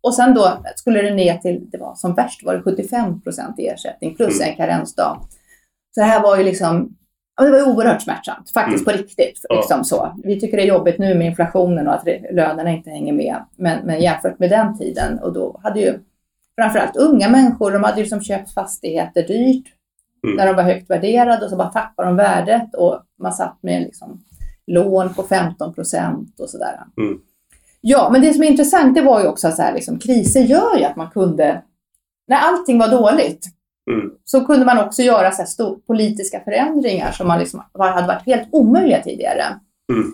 och 0.00 0.14
sen 0.14 0.34
då 0.34 0.62
skulle 0.76 1.02
det 1.02 1.14
ner 1.14 1.38
till, 1.38 1.70
det 1.70 1.78
var 1.78 1.94
som 1.94 2.14
värst 2.14 2.44
var 2.44 2.54
det 2.54 2.62
75 2.62 3.20
procent 3.20 3.58
i 3.58 3.66
ersättning 3.66 4.16
plus 4.16 4.40
Mm. 4.40 4.50
en 4.50 4.56
karensdag. 4.56 5.20
Så 5.94 6.00
det 6.00 6.06
här 6.06 6.22
var 6.22 6.36
ju 6.36 6.44
liksom, 6.44 6.96
ja, 7.44 7.50
det 7.50 7.62
var 7.62 7.72
oerhört 7.72 8.02
smärtsamt, 8.02 8.50
faktiskt 8.50 8.84
på 8.84 8.90
riktigt. 8.90 9.18
Mm. 9.20 9.34
Ja. 9.48 9.56
Liksom 9.56 9.84
så. 9.84 10.16
Vi 10.24 10.40
tycker 10.40 10.56
det 10.56 10.62
är 10.62 10.66
jobbigt 10.66 10.98
nu 10.98 11.14
med 11.14 11.26
inflationen 11.26 11.88
och 11.88 11.94
att 11.94 12.08
lönerna 12.30 12.70
inte 12.70 12.90
hänger 12.90 13.12
med. 13.12 13.36
Men, 13.56 13.86
men 13.86 14.00
jämfört 14.00 14.38
med 14.38 14.50
den 14.50 14.78
tiden, 14.78 15.18
och 15.18 15.32
då 15.32 15.60
hade 15.62 15.80
ju 15.80 15.98
framförallt 16.54 16.96
unga 16.96 17.28
människor, 17.28 17.70
de 17.72 17.84
hade 17.84 17.96
ju 17.96 18.02
liksom 18.02 18.20
köpt 18.20 18.54
fastigheter 18.54 19.22
dyrt 19.22 19.66
Mm. 20.24 20.36
när 20.36 20.46
de 20.46 20.56
var 20.56 20.62
högt 20.62 20.90
värderade 20.90 21.44
och 21.44 21.50
så 21.50 21.56
bara 21.56 21.68
tappade 21.68 22.08
de 22.08 22.16
värdet 22.16 22.74
och 22.74 23.02
man 23.18 23.32
satt 23.32 23.58
med 23.62 23.82
liksom 23.82 24.24
lån 24.66 25.14
på 25.14 25.22
15 25.22 25.74
procent 25.74 26.40
och 26.40 26.50
sådär. 26.50 26.80
Mm. 26.96 27.20
Ja, 27.80 28.08
men 28.12 28.20
det 28.20 28.32
som 28.34 28.42
är 28.42 28.46
intressant 28.46 28.94
det 28.94 29.02
var 29.02 29.20
ju 29.20 29.26
också 29.26 29.50
så 29.50 29.62
här, 29.62 29.74
liksom, 29.74 29.98
kriser 29.98 30.40
gör 30.40 30.78
ju 30.78 30.84
att 30.84 30.96
man 30.96 31.10
kunde, 31.10 31.62
när 32.28 32.36
allting 32.36 32.78
var 32.78 32.88
dåligt, 32.88 33.46
Mm. 33.92 34.10
så 34.24 34.44
kunde 34.44 34.66
man 34.66 34.78
också 34.78 35.02
göra 35.02 35.30
så 35.30 35.42
här 35.42 35.46
stor, 35.46 35.76
politiska 35.86 36.40
förändringar 36.40 37.12
som 37.12 37.28
man 37.28 37.38
liksom, 37.38 37.62
var, 37.72 37.88
hade 37.90 38.06
varit 38.06 38.26
helt 38.26 38.48
omöjliga 38.52 39.02
tidigare. 39.02 39.44
Mm. 39.92 40.10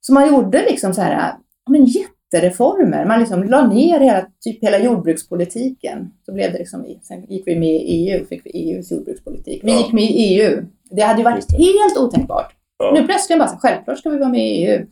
Så 0.00 0.12
man 0.12 0.28
gjorde 0.28 0.62
liksom 0.62 0.94
så 0.94 1.00
här, 1.00 1.32
men 1.70 1.84
jättereformer. 1.84 3.04
Man 3.06 3.20
liksom 3.20 3.44
la 3.44 3.66
ner 3.66 4.00
hela, 4.00 4.26
typ 4.44 4.62
hela 4.62 4.78
jordbrukspolitiken. 4.78 6.10
Så 6.26 6.32
blev 6.32 6.52
det 6.52 6.58
liksom, 6.58 6.84
sen 7.02 7.24
gick 7.28 7.46
vi 7.46 7.56
med 7.56 7.74
i 7.74 8.10
EU, 8.10 8.26
fick 8.26 8.46
vi 8.46 8.50
EUs 8.50 8.90
jordbrukspolitik. 8.90 9.64
Vi 9.64 9.70
Ja. 9.72 9.78
gick 9.78 9.92
med 9.92 10.04
i 10.04 10.34
EU. 10.34 10.62
Det 10.90 11.02
hade 11.02 11.18
ju 11.18 11.24
varit 11.24 11.52
helt 11.52 11.98
otänkbart. 11.98 12.52
Ja. 12.78 12.90
Nu 12.94 13.06
plötsligt 13.06 13.38
bara 13.38 13.48
så, 13.48 13.56
självklart 13.56 13.98
ska 13.98 14.10
vi 14.10 14.18
vara 14.18 14.28
med 14.28 14.46
i 14.46 14.64
EU. 14.64 14.86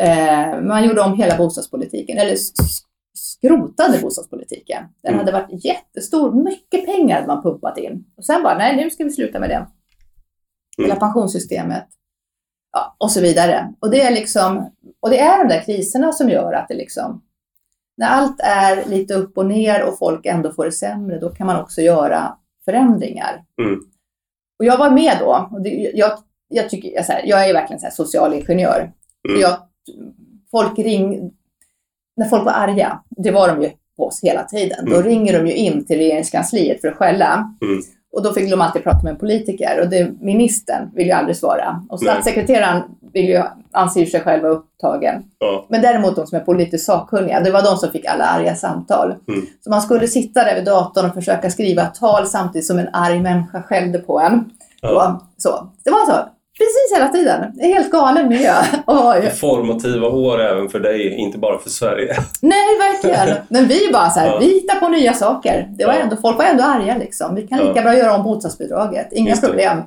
Eh, 0.00 0.60
man 0.62 0.84
gjorde 0.84 1.00
om 1.00 1.18
hela 1.18 1.36
bostadspolitiken, 1.36 2.18
eller 2.18 2.36
skrotade 3.18 3.98
bostadspolitiken. 4.02 4.84
Den 5.02 5.14
Mm. 5.14 5.18
hade 5.26 5.32
varit 5.40 5.64
jättestor, 5.64 6.32
mycket 6.44 6.86
pengar 6.86 7.14
hade 7.14 7.26
man 7.26 7.42
pumpat 7.42 7.78
in. 7.78 8.04
Och 8.16 8.24
sen 8.24 8.42
bara, 8.42 8.58
nej 8.58 8.76
nu 8.76 8.90
ska 8.90 9.04
vi 9.04 9.10
sluta 9.10 9.40
med 9.40 9.50
det. 9.50 9.66
Hela 10.78 10.94
Mm. 10.94 10.98
pensionssystemet. 10.98 11.86
Ja, 12.72 12.96
och 12.98 13.10
så 13.10 13.20
vidare. 13.20 13.74
Och 13.80 13.90
det 13.90 14.00
är 14.00 14.10
liksom, 14.10 14.70
och 15.00 15.10
det 15.10 15.18
är 15.18 15.38
de 15.44 15.54
där 15.54 15.60
kriserna 15.62 16.12
som 16.12 16.28
gör 16.28 16.52
att 16.52 16.68
det 16.68 16.74
liksom, 16.74 17.22
när 17.96 18.08
allt 18.08 18.40
är 18.40 18.84
lite 18.88 19.14
upp 19.14 19.38
och 19.38 19.46
ner 19.46 19.84
och 19.88 19.98
folk 19.98 20.26
ändå 20.26 20.52
får 20.52 20.64
det 20.64 20.72
sämre, 20.72 21.18
då 21.18 21.28
kan 21.28 21.46
man 21.46 21.60
också 21.60 21.80
göra 21.80 22.36
förändringar. 22.64 23.44
Mm. 23.62 23.80
Och 24.58 24.64
jag 24.64 24.78
var 24.78 24.90
med 24.90 25.16
då. 25.20 25.48
Och 25.52 25.62
det, 25.62 25.70
jag, 25.94 26.18
jag, 26.48 26.70
tycker, 26.70 26.88
jag, 26.94 27.06
så 27.06 27.12
här, 27.12 27.22
jag 27.26 27.48
är 27.48 27.52
verkligen 27.54 27.80
så 27.80 27.86
här 27.86 27.92
socialingenjör. 27.92 28.92
Mm. 29.28 29.40
Jag, 29.40 29.56
folk 30.50 30.78
ring, 30.78 31.32
när 32.18 32.26
folk 32.28 32.44
var 32.44 32.52
arga, 32.52 32.98
det 33.08 33.30
var 33.30 33.48
de 33.48 33.62
ju 33.62 33.70
på 33.96 34.06
oss 34.06 34.20
hela 34.22 34.42
tiden, 34.42 34.84
då 34.84 34.92
Mm. 34.96 35.02
ringer 35.06 35.38
de 35.38 35.46
ju 35.46 35.54
in 35.54 35.84
till 35.86 35.96
regeringskansliet 35.98 36.80
för 36.80 36.88
att 36.88 36.96
skälla. 36.96 37.54
Mm. 37.62 37.80
Och 38.12 38.22
då 38.22 38.32
fick 38.32 38.50
de 38.50 38.60
alltid 38.60 38.82
prata 38.84 39.02
med 39.02 39.10
en 39.10 39.16
politiker 39.18 39.80
och 39.82 39.88
det, 39.88 40.10
ministern 40.20 40.90
vill 40.94 41.06
ju 41.06 41.12
aldrig 41.12 41.36
svara. 41.36 41.82
Och 41.90 42.00
statssekreteraren 42.00 42.82
vill 43.12 43.28
ju, 43.28 43.42
anser 43.72 44.06
sig 44.06 44.20
själv 44.20 44.42
vara 44.42 44.52
upptagen. 44.52 45.22
Ja. 45.38 45.66
Men 45.68 45.82
däremot 45.82 46.16
de 46.16 46.26
som 46.26 46.38
är 46.38 46.42
politiskt 46.44 46.84
sakkunniga, 46.86 47.40
det 47.40 47.50
var 47.50 47.62
de 47.62 47.76
som 47.76 47.90
fick 47.90 48.06
alla 48.06 48.24
arga 48.24 48.54
samtal. 48.54 49.14
Mm. 49.28 49.46
Så 49.64 49.70
man 49.70 49.82
skulle 49.82 50.08
sitta 50.08 50.44
där 50.44 50.54
vid 50.54 50.64
datorn 50.64 51.06
och 51.06 51.14
försöka 51.14 51.50
skriva 51.50 51.86
tal 51.86 52.26
samtidigt 52.26 52.66
som 52.66 52.78
en 52.78 52.88
arg 52.92 53.20
människa 53.20 53.62
skällde 53.62 53.98
på 53.98 54.20
en. 54.20 54.50
Ja. 54.80 54.90
Och 55.16 55.22
så. 55.42 55.70
Det 55.84 55.90
var 55.90 56.06
så. 56.06 56.28
Precis 56.58 56.92
hela 56.94 57.08
tiden. 57.08 57.52
Det 57.54 57.62
är 57.62 57.74
helt 57.74 57.90
galen 57.90 58.28
miljö. 58.28 58.54
Oj. 58.86 59.30
Formativa 59.40 60.08
år 60.08 60.40
även 60.40 60.68
för 60.68 60.80
dig, 60.80 61.14
inte 61.14 61.38
bara 61.38 61.58
för 61.58 61.70
Sverige. 61.70 62.16
Nej, 62.42 62.78
verkligen. 62.78 63.36
Men 63.48 63.66
vi 63.68 63.80
bara 63.92 64.10
så 64.10 64.20
här, 64.20 64.26
Ja. 64.26 64.38
vi 64.40 64.46
hittar 64.46 64.80
på 64.80 64.88
nya 64.88 65.12
saker. 65.12 65.68
Det 65.78 65.84
var 65.86 65.92
Ja. 65.94 65.98
ändå, 66.00 66.16
folk 66.16 66.38
var 66.38 66.44
ändå 66.44 66.64
arga 66.64 66.96
liksom. 66.98 67.34
Vi 67.34 67.46
kan 67.46 67.58
lika 67.58 67.72
Ja. 67.76 67.82
bra 67.82 67.96
göra 67.96 68.14
om 68.16 68.24
bostadsbidraget. 68.24 69.08
Inga 69.12 69.30
Just 69.30 69.42
det. 69.42 69.48
problem. 69.48 69.78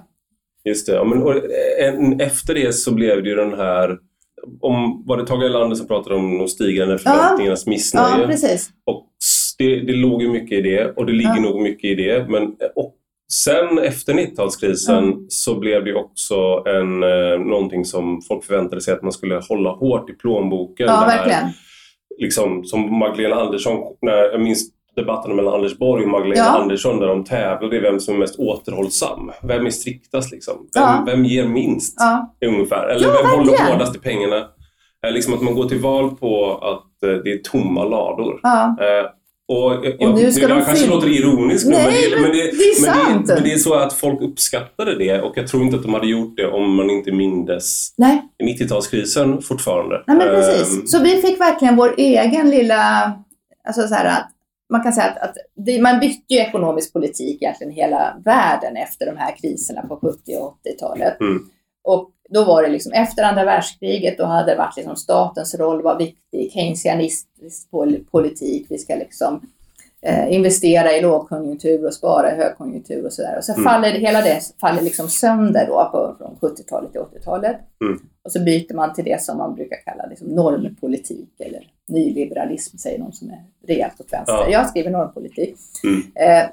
Just 0.66 0.88
det. 0.88 0.94
Ja, 0.94 1.04
men, 1.04 1.24
och, 1.24 1.34
en, 1.80 2.22
efter 2.22 2.54
det 2.54 2.74
så 2.76 2.94
blev 2.94 3.24
det 3.24 3.30
ju 3.30 3.36
den 3.36 3.54
här... 3.54 3.98
Om, 4.62 5.04
var 5.08 5.18
det 5.18 5.28
Tage 5.28 5.44
Erlander 5.44 5.76
som 5.76 5.88
pratade 5.88 6.16
om 6.16 6.38
de 6.38 6.48
stigande 6.48 6.98
förväntningarnas 6.98 7.64
Ja, 7.66 7.70
missnöje? 7.70 8.28
precis. 8.28 8.70
Och 8.86 9.06
det, 9.58 9.76
det 9.80 9.94
låg 9.94 10.22
ju 10.22 10.30
mycket 10.30 10.58
i 10.58 10.62
det 10.62 10.86
och 10.96 11.06
det 11.06 11.12
ligger 11.12 11.36
Ja. 11.36 11.42
nog 11.42 11.62
mycket 11.62 11.84
i 11.92 11.96
det. 11.96 12.26
Men, 12.30 12.44
och 12.76 12.94
sen 13.34 13.80
efter 13.80 14.14
90-talskrisen 14.14 15.26
så 15.30 15.60
blev 15.60 15.86
det 15.86 15.94
också 15.96 16.36
en, 16.68 17.04
eh, 17.04 17.40
någonting 17.40 17.86
som 17.86 18.22
folk 18.22 18.44
förväntade 18.44 18.82
sig 18.82 18.94
att 18.94 19.02
man 19.04 19.12
skulle 19.12 19.42
hålla 19.50 19.70
hårt 19.70 20.10
i 20.10 20.14
plånboken. 20.14 20.86
Ja, 20.88 20.94
här, 20.94 21.18
verkligen. 21.18 21.50
Liksom, 22.18 22.64
som 22.66 22.98
Magdalena 23.00 23.36
Andersson, 23.42 23.78
när 24.02 24.12
jag 24.32 24.42
minns 24.42 24.64
debatten 24.96 25.36
mellan 25.36 25.54
Anders 25.54 25.78
Borg 25.78 26.04
och 26.04 26.10
Magdalena 26.10 26.38
Ja. 26.46 26.60
Andersson 26.62 27.00
där 27.00 27.08
de 27.08 27.24
tävlade 27.24 27.76
i 27.76 27.80
vem 27.80 28.00
som 28.00 28.16
är 28.16 28.20
mest 28.20 28.40
återhållsam. 28.40 29.32
Vem 29.44 29.66
är 29.66 29.70
striktast 29.70 30.32
liksom? 30.32 30.54
Vem, 30.74 30.84
Ja. 30.84 31.04
vem 31.06 31.26
ger 31.26 31.48
minst? 31.48 31.96
Ja. 32.00 32.36
ungefär. 32.48 32.88
Eller 32.88 33.08
vem 33.08 33.30
håller 33.40 33.52
verkligen. 33.52 33.72
hårdast 33.72 33.96
i 33.96 34.00
pengarna? 34.00 34.38
Eh, 35.08 35.12
Liksom 35.12 35.34
att 35.34 35.42
man 35.42 35.56
går 35.56 35.66
till 35.66 35.80
val 35.82 36.16
på 36.16 36.58
att 36.58 37.04
eh, 37.10 37.18
det 37.24 37.32
är 37.32 37.38
tomma 37.38 37.84
lador. 37.84 38.40
Och 39.52 39.86
jag, 39.86 39.96
jag, 40.00 40.16
nu 40.16 40.32
ska 40.32 40.48
det 40.48 40.54
de 40.54 40.58
jag 40.58 40.66
kanske 40.66 40.88
låter 40.88 41.08
ironiskt 41.08 41.68
nu, 41.68 41.76
Nej, 41.76 42.10
men, 42.12 42.22
det, 42.22 42.22
men 42.22 42.32
det, 42.32 42.38
det 42.38 42.64
är 42.64 43.12
men, 43.12 43.26
det, 43.26 43.34
men 43.34 43.44
det 43.44 43.54
är 43.54 43.58
så 43.58 43.74
att 43.74 43.94
folk 43.94 44.22
uppskattade 44.22 44.96
det 44.98 45.22
och 45.22 45.38
jag 45.38 45.48
tror 45.48 45.64
inte 45.64 45.76
att 45.76 45.84
de 45.84 45.94
hade 45.94 46.08
gjort 46.08 46.38
det 46.38 46.48
om 46.48 46.76
man 46.76 46.90
inte 46.90 47.12
mindes 47.12 47.94
Nej, 47.98 48.22
90-talskrisen 48.44 49.42
fortfarande. 49.42 50.04
nej 50.08 50.18
men 50.18 50.28
precis. 50.28 50.92
Så 50.92 51.04
vi 51.04 51.22
fick 51.22 51.40
verkligen 51.40 51.76
vår 51.76 51.94
egen 51.98 52.50
lilla, 52.50 53.14
alltså 53.68 53.88
så 53.88 53.96
här 53.96 54.24
man 54.72 54.84
kan 54.84 54.94
säga 54.94 55.08
att, 55.08 55.30
att 55.30 55.36
det, 55.56 55.82
man 55.82 56.00
bytte 56.00 56.34
ju 56.34 56.40
ekonomisk 56.40 56.94
politik 56.94 57.42
egentligen 57.42 57.74
hela 57.74 58.18
världen 58.26 58.78
efter 58.78 59.06
de 59.06 59.18
här 59.18 59.36
kriserna 59.42 59.82
på 59.82 59.96
70 59.96 60.36
och 60.36 60.58
80-talet. 60.66 61.20
Mm. 61.20 61.50
Och 61.84 62.12
då 62.34 62.44
var 62.44 62.64
det 62.64 62.70
liksom 62.70 62.92
efter 62.92 63.24
andra 63.24 63.46
världskriget, 63.46 64.18
då 64.18 64.26
hade 64.26 64.52
det 64.52 64.58
varit 64.58 64.78
liksom 64.78 64.96
statens 64.96 65.56
roll 65.56 65.82
var 65.82 65.98
viktig, 65.98 66.52
keynesianistisk 66.54 67.72
pol- 67.72 68.06
politik, 68.12 68.66
vi 68.70 68.78
ska 68.78 68.96
liksom 68.96 69.42
eh, 70.02 70.34
investera 70.34 70.92
i 70.94 71.02
lågkonjunktur 71.02 71.86
och 71.86 71.94
spara 71.94 72.32
i 72.32 72.36
högkonjunktur 72.36 73.06
och 73.06 73.14
sådär. 73.14 73.38
Och 73.38 73.44
så 73.44 73.54
Mm. 73.54 73.64
faller 73.64 73.92
hela 73.92 74.22
det 74.22 74.40
faller 74.62 74.82
liksom 74.82 75.08
sönder 75.10 75.68
då 75.68 75.90
på, 75.92 76.16
från 76.18 76.52
70-talet 76.52 76.92
till 76.92 77.02
80-talet. 77.02 77.58
Mm. 77.86 78.00
Och 78.24 78.32
så 78.32 78.40
byter 78.40 78.74
man 78.74 78.94
till 78.94 79.04
det 79.06 79.22
som 79.22 79.38
man 79.38 79.56
brukar 79.56 79.78
kalla 79.86 80.06
liksom 80.06 80.28
normpolitik 80.28 81.30
eller 81.40 81.64
nyliberalism, 81.88 82.78
säger 82.78 83.00
någon 83.00 83.14
som 83.14 83.30
är 83.30 83.44
rejält 83.68 84.00
åt 84.02 84.14
vänster. 84.14 84.34
Ja. 84.34 84.50
Jag 84.50 84.70
skriver 84.70 84.90
normpolitik. 84.92 85.56
Mm. 85.84 86.02
Eh, 86.16 86.50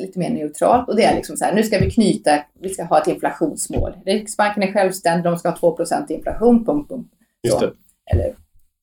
lite 0.00 0.18
mer 0.18 0.30
neutralt 0.30 0.88
och 0.88 0.96
det 0.96 1.04
är 1.04 1.14
liksom 1.14 1.36
så 1.36 1.44
här, 1.44 1.54
nu 1.54 1.62
ska 1.62 1.78
vi 1.78 1.90
knyta, 1.90 2.38
vi 2.60 2.68
ska 2.68 2.84
ha 2.84 3.00
ett 3.00 3.06
inflationsmål. 3.06 3.92
Riksbanken 4.06 4.62
är 4.62 4.72
självständig, 4.72 5.24
de 5.24 5.38
ska 5.38 5.50
ha 5.50 5.56
2% 5.56 6.12
inflation, 6.12 6.64
punkt, 6.64 6.88
punkt. 6.88 7.12
Just 7.42 7.60
det. 7.60 7.72
Eller, 8.12 8.34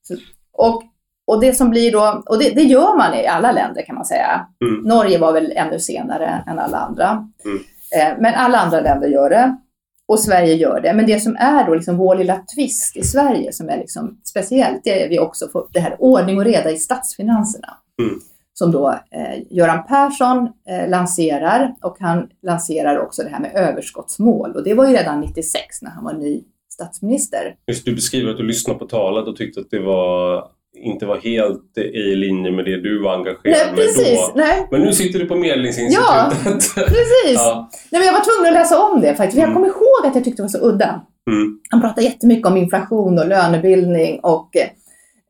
så, 0.04 0.16
och, 0.52 0.84
och 1.28 1.42
det 1.42 1.54
som 1.54 1.70
blir 1.70 1.92
då, 1.92 2.24
och 2.26 2.40
det, 2.40 2.50
det 2.50 2.64
gör 2.64 2.98
man 2.98 3.14
i 3.14 3.28
alla 3.28 3.52
länder 3.52 3.82
kan 3.82 3.96
man 3.96 4.06
säga. 4.06 4.48
Mm. 4.66 4.82
Norge 4.84 5.18
var 5.18 5.34
väl 5.34 5.54
ännu 5.56 5.80
senare 5.80 6.44
än 6.48 6.60
alla 6.60 6.78
andra. 6.78 7.30
Mm. 7.46 7.60
Eh, 7.96 8.22
men 8.22 8.34
alla 8.34 8.58
andra 8.58 8.82
länder 8.82 9.08
gör 9.08 9.30
det. 9.30 9.58
Och 10.08 10.20
Sverige 10.20 10.54
gör 10.54 10.82
det. 10.82 10.94
Men 10.94 11.06
det 11.06 11.20
som 11.20 11.36
är 11.36 11.66
då 11.66 11.76
liksom 11.76 11.98
vår 11.98 12.16
lilla 12.16 12.46
twist 12.56 12.98
i 12.98 13.04
Sverige 13.04 13.54
som 13.54 13.70
är 13.70 13.78
liksom 13.78 14.22
speciellt, 14.24 14.82
det 14.84 15.04
är 15.04 15.10
vi 15.10 15.20
också 15.20 15.48
får 15.48 15.68
det 15.72 15.80
här 15.80 15.96
ordning 16.00 16.38
och 16.38 16.46
reda 16.46 16.72
i 16.72 16.78
statsfinanserna. 16.78 17.78
Mm. 18.02 18.20
Som 18.58 18.72
då 18.72 18.90
eh, 18.90 19.42
Göran 19.50 19.84
Persson 19.88 20.38
eh, 20.70 20.90
lanserar 20.90 21.76
och 21.82 21.98
han 22.00 22.28
lanserar 22.44 22.98
också 23.00 23.24
det 23.24 23.30
här 23.30 23.40
med 23.40 23.52
överskottsmål. 23.56 24.52
Och 24.56 24.64
det 24.64 24.74
var 24.74 24.88
ju 24.88 24.94
redan 24.98 25.22
96 25.22 25.82
när 25.82 25.92
han 25.92 26.04
var 26.04 26.14
ny 26.14 26.44
statsminister. 26.74 27.56
Just 27.68 27.86
du 27.86 27.96
beskriver 27.96 28.32
att 28.32 28.38
du 28.38 28.44
lyssnade 28.44 28.80
på 28.80 28.86
talet 28.86 29.28
och 29.28 29.36
tyckte 29.36 29.60
att 29.60 29.70
det 29.72 29.80
var 29.80 30.44
inte 30.78 31.06
var 31.06 31.18
helt 31.18 31.78
i 31.78 32.16
linje 32.16 32.52
med 32.52 32.66
det 32.66 32.82
du 32.82 33.02
var 33.04 33.14
engagerad 33.14 33.58
Nej, 33.58 33.66
med 33.68 33.76
precis. 33.76 34.20
då. 34.20 34.32
Nej, 34.36 34.68
Men 34.72 34.82
nu 34.82 34.94
sitter 34.94 35.20
du 35.20 35.26
på 35.26 35.36
Medlingsinstitutet. 35.36 36.76
precis. 36.76 37.34
ja. 37.34 37.70
Nej, 37.92 38.00
men 38.00 38.06
jag 38.06 38.14
var 38.14 38.24
tvungen 38.36 38.54
att 38.54 38.62
läsa 38.62 38.82
om 38.84 39.02
det 39.02 39.16
faktiskt. 39.16 39.34
för 39.34 39.40
Jag 39.42 39.50
Mm. 39.50 39.54
kommer 39.56 39.68
ihåg 39.68 40.06
att 40.10 40.16
jag 40.16 40.24
tyckte 40.24 40.42
det 40.42 40.44
var 40.44 40.50
så 40.50 40.68
udda. 40.68 41.02
Mm. 41.32 41.60
Han 41.70 41.82
pratar 41.82 42.02
jättemycket 42.02 42.48
om 42.48 42.58
inflation 42.58 43.20
och 43.20 43.28
lönebildning 43.28 44.20
och, 44.20 44.50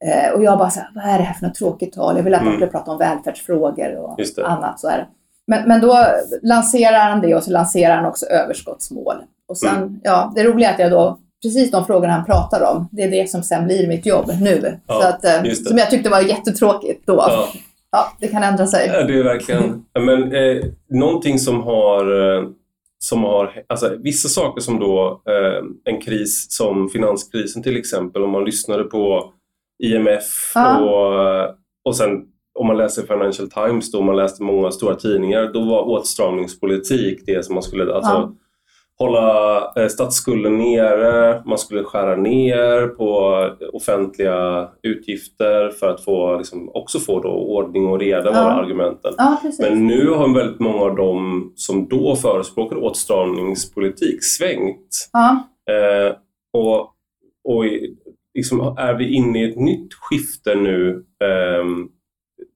eh, 0.06 0.32
och 0.34 0.44
jag 0.44 0.58
bara 0.58 0.70
så 0.70 0.80
här, 0.80 0.90
vad 0.96 1.04
är 1.04 1.18
det 1.18 1.24
här 1.24 1.34
för 1.34 1.46
något 1.48 1.56
tråkigt 1.56 1.94
tal? 1.94 2.18
Jag 2.18 2.24
vill 2.24 2.34
att 2.34 2.42
man 2.42 2.48
Mm. 2.48 2.60
skulle 2.60 2.72
prata 2.72 2.92
om 2.92 2.98
välfärdsfrågor 2.98 3.96
och 3.98 4.20
annat. 4.50 4.80
Så 4.80 4.90
här. 4.90 5.08
Men, 5.48 5.68
men 5.68 5.82
då 5.82 6.06
lanserar 6.42 7.10
han 7.10 7.22
det 7.22 7.36
och 7.36 7.44
så 7.44 7.52
lanserar 7.52 7.96
han 7.96 8.06
också 8.06 8.26
överskottsmål. 8.26 9.16
Och 9.48 9.58
sen, 9.58 9.76
Mm. 9.78 10.00
ja, 10.04 10.34
det 10.36 10.44
roliga 10.44 10.70
är 10.70 10.74
att 10.74 10.80
jag 10.80 10.92
då, 10.92 11.20
precis 11.44 11.72
de 11.72 11.86
frågorna 11.86 12.14
han 12.14 12.26
pratar 12.26 12.72
om, 12.76 12.88
det 12.92 13.04
är 13.04 13.12
det 13.12 13.30
som 13.30 13.44
sen 13.44 13.66
blir 13.66 13.88
mitt 13.88 14.06
jobb 14.06 14.32
nu. 14.42 14.80
Ja, 14.88 15.02
så 15.02 15.08
att, 15.08 15.26
eh, 15.46 15.52
som 15.54 15.78
jag 15.78 15.90
tyckte 15.90 16.10
var 16.10 16.22
jättetråkigt 16.22 17.08
då. 17.08 17.14
Ja. 17.14 17.48
Ja. 17.92 18.12
det 18.20 18.28
kan 18.28 18.44
ändra 18.44 18.68
sig. 18.68 18.88
Ja, 18.94 19.04
det 19.04 19.20
är 19.20 19.24
verkligen... 19.24 19.86
Men, 20.00 20.36
eh, 20.36 20.64
någonting 20.90 21.40
som 21.40 21.64
har... 21.64 22.36
Eh, 22.38 22.44
som 23.00 23.24
har 23.24 23.52
alltså, 23.70 23.96
vissa 24.00 24.30
saker 24.30 24.62
som 24.62 24.80
då 24.80 25.22
eh, 25.30 25.94
en 25.94 26.02
kris 26.02 26.46
som 26.50 26.90
finanskrisen 26.90 27.64
till 27.64 27.78
exempel, 27.78 28.24
om 28.24 28.30
man 28.30 28.46
lyssnade 28.46 28.84
på 28.84 29.32
IMF 29.84 30.52
Ja. 30.56 30.80
och, 30.80 31.56
och 31.86 31.96
sen 31.96 32.24
om 32.60 32.68
man 32.68 32.78
läser 32.78 33.04
Financial 33.04 33.50
Times 33.50 33.92
då, 33.92 34.00
om 34.00 34.06
man 34.06 34.16
läste 34.16 34.44
många 34.44 34.72
stora 34.72 34.96
tidningar, 34.96 35.50
då 35.54 35.62
var 35.64 35.82
åtstramningspolitik 35.90 37.24
det 37.26 37.46
som 37.46 37.54
man 37.54 37.64
skulle... 37.64 37.94
Alltså, 37.94 38.12
Ja. 38.12 38.34
hålla 38.98 39.58
eh, 39.76 39.88
statsskulden 39.88 40.58
nere, 40.58 41.44
man 41.46 41.58
skulle 41.58 41.84
skära 41.84 42.16
ner 42.16 42.88
på 42.88 43.40
offentliga 43.74 44.70
utgifter 44.84 45.70
för 45.70 45.90
att 45.90 46.04
få, 46.04 46.38
liksom, 46.38 46.70
också 46.74 47.00
få 47.00 47.20
då 47.20 47.30
ordning 47.30 47.88
och 47.88 48.00
reda 48.00 48.32
var 48.32 48.38
Ja. 48.38 48.52
argumenten. 48.52 49.14
Ja. 49.18 49.38
Men 49.60 49.88
nu 49.88 50.10
har 50.10 50.34
väldigt 50.36 50.60
många 50.60 50.84
av 50.84 50.96
dem 50.96 51.52
som 51.56 51.88
då 51.88 52.16
förespråkade 52.16 52.82
åtstramningspolitik 52.82 54.24
svängt. 54.24 55.10
Ja. 55.14 55.30
Eh, 55.74 56.16
och 56.54 56.92
och 57.48 57.64
liksom, 58.36 58.76
är 58.78 58.94
vi 58.94 59.14
inne 59.14 59.46
i 59.46 59.52
ett 59.52 59.60
nytt 59.60 59.94
skifte 59.94 60.56
nu, 60.56 61.04
ehm, 61.24 61.88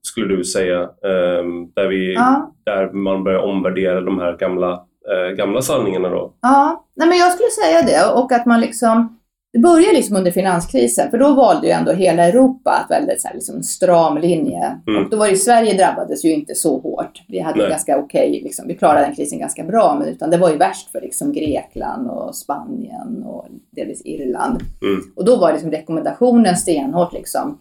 skulle 0.02 0.36
du 0.36 0.44
säga, 0.44 0.80
ehm, 0.82 1.72
där, 1.76 1.88
vi, 1.88 2.14
Ja. 2.14 2.54
där 2.66 2.92
man 2.92 3.24
börjar 3.24 3.40
omvärdera 3.40 4.02
de 4.02 4.20
här 4.20 4.38
gamla, 4.38 4.72
eh, 5.12 5.36
gamla 5.36 5.62
sanningarna 5.62 6.10
då? 6.10 6.34
Ja, 6.42 6.86
nej 6.96 7.08
men 7.10 7.18
jag 7.18 7.32
skulle 7.32 7.50
säga 7.50 7.82
det 7.82 8.14
och 8.20 8.32
att 8.32 8.46
man 8.46 8.62
liksom 8.62 9.19
det 9.54 9.60
började 9.60 9.94
liksom 9.94 10.16
under 10.16 10.32
finanskrisen, 10.32 11.12
för 11.12 11.18
då 11.18 11.34
valde 11.34 11.68
ju 11.68 11.74
ändå 11.74 11.92
hela 11.92 12.24
Europa 12.24 12.72
att 12.72 12.92
väldigt 12.92 13.22
så 13.22 13.28
här, 13.28 13.36
liksom 13.36 13.64
stram 13.64 14.18
linje. 14.18 14.80
Mm. 14.88 15.04
Och 15.04 15.10
då 15.10 15.18
var 15.18 15.28
det 15.28 15.36
Sverige 15.36 15.74
drabbades 15.78 16.26
ju 16.26 16.34
inte 16.34 16.56
så 16.56 16.80
hårt. 16.80 17.24
Vi 17.28 17.40
hade 17.40 17.58
Nej. 17.60 17.70
ganska 17.70 17.98
okej, 17.98 18.42
liksom, 18.44 18.68
vi 18.68 18.76
klarade 18.76 19.06
den 19.06 19.16
krisen 19.16 19.40
ganska 19.40 19.64
bra, 19.64 19.96
men 20.00 20.08
utan 20.08 20.30
det 20.30 20.38
var 20.38 20.50
ju 20.50 20.58
värst 20.58 20.92
för 20.92 21.02
liksom 21.02 21.32
Grekland 21.34 22.10
och 22.10 22.36
Spanien 22.36 23.24
och 23.24 23.48
delvis 23.72 24.02
Irland. 24.06 24.62
Mm. 24.82 25.02
Och 25.16 25.26
då 25.26 25.36
var 25.36 25.52
liksom 25.54 25.72
rekommendationen 25.72 26.56
stenhårt 26.58 27.14
liksom, 27.14 27.60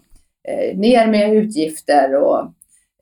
eh, 0.49 0.79
ner 0.79 1.07
med 1.07 1.35
utgifter 1.35 2.15
och 2.15 2.41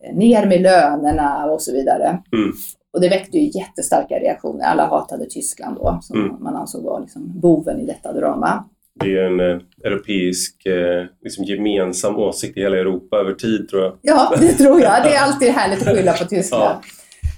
eh, 0.05 0.15
ner 0.17 0.47
med 0.47 0.61
lönerna 0.61 1.45
och 1.45 1.63
så 1.63 1.73
vidare. 1.73 2.19
Mm. 2.33 2.53
Och 2.93 3.01
det 3.01 3.09
väckte 3.09 3.39
ju 3.39 3.59
jättestarka 3.59 4.15
reaktioner. 4.15 4.65
Alla 4.65 4.87
hatade 4.87 5.27
Tyskland 5.27 5.77
då, 5.77 5.99
som 6.03 6.21
Mm. 6.21 6.37
man 6.41 6.57
ansåg 6.57 6.85
var 6.85 7.01
liksom 7.01 7.41
boven 7.41 7.81
i 7.81 7.87
detta 7.87 8.13
drama. 8.13 8.65
Det 9.01 9.19
är 9.19 9.23
en 9.25 9.41
eh, 9.41 9.59
europeisk 9.85 10.67
eh, 10.67 11.05
liksom 11.23 11.45
gemensam 11.45 12.17
åsikt 12.17 12.57
i 12.57 12.61
hela 12.61 12.77
Europa 12.77 13.17
över 13.17 13.33
tid 13.33 13.69
tror 13.69 13.83
jag. 13.83 13.99
Ja, 14.03 14.35
det 14.41 14.53
tror 14.59 14.81
jag. 14.81 15.03
Det 15.03 15.15
är 15.15 15.23
alltid 15.23 15.49
härligt 15.53 15.87
att 15.89 15.97
skylla 15.97 16.13
på 16.13 16.25
Tyskland. 16.25 16.77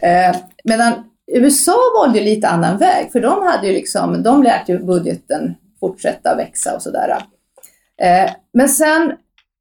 Eh, 0.02 0.36
medan 0.64 0.92
USA 1.32 1.76
valde 2.00 2.18
ju 2.18 2.24
lite 2.24 2.48
annan 2.48 2.78
väg, 2.78 3.12
för 3.12 3.20
de 3.20 3.42
hade 3.46 3.66
ju 3.66 3.72
liksom, 3.72 4.22
de 4.22 4.42
lät 4.42 4.68
ju 4.68 4.78
budgeten 4.78 5.54
fortsätta 5.80 6.36
växa 6.36 6.74
och 6.76 6.82
sådär. 6.82 7.16
Eh, 8.02 8.30
men 8.52 8.68
sen, 8.68 9.12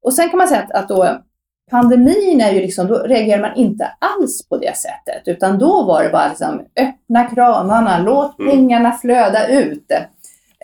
och 0.02 0.14
sen 0.14 0.28
kan 0.28 0.38
man 0.38 0.48
säga 0.48 0.60
att, 0.60 0.72
att 0.72 0.88
då 0.88 1.18
pandemin 1.70 2.40
är 2.40 2.52
ju 2.52 2.60
liksom, 2.60 2.86
då 2.86 2.98
reagerar 2.98 3.40
man 3.40 3.56
inte 3.56 3.90
alls 3.98 4.48
på 4.48 4.56
det 4.56 4.76
sättet, 4.76 5.22
utan 5.26 5.58
då 5.58 5.82
var 5.84 6.02
det 6.02 6.08
bara 6.08 6.28
liksom 6.28 6.62
öppna 6.80 7.24
kranarna, 7.24 7.98
låt 7.98 8.38
Mm. 8.38 8.50
pengarna 8.50 8.92
flöda 8.92 9.48
ut. 9.48 9.86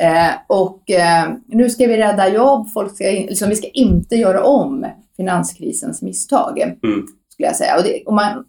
Eh, 0.01 0.33
och 0.47 0.91
eh, 0.91 1.29
nu 1.47 1.71
ska 1.71 1.87
vi 1.87 1.97
rädda 1.97 2.29
jobb, 2.29 2.73
folk 2.73 2.95
ska, 2.95 3.05
liksom, 3.05 3.49
vi 3.49 3.57
ska 3.57 3.69
inte 3.69 4.17
göra 4.17 4.45
om 4.45 4.87
finanskrisens 5.17 6.03
misstag, 6.03 6.59
Mm. 6.61 7.07
skulle 7.33 7.47
jag 7.49 7.57
säga. 7.57 7.77
Och 7.77 7.83
det, 7.83 8.03
och 8.07 8.15
man, 8.15 8.45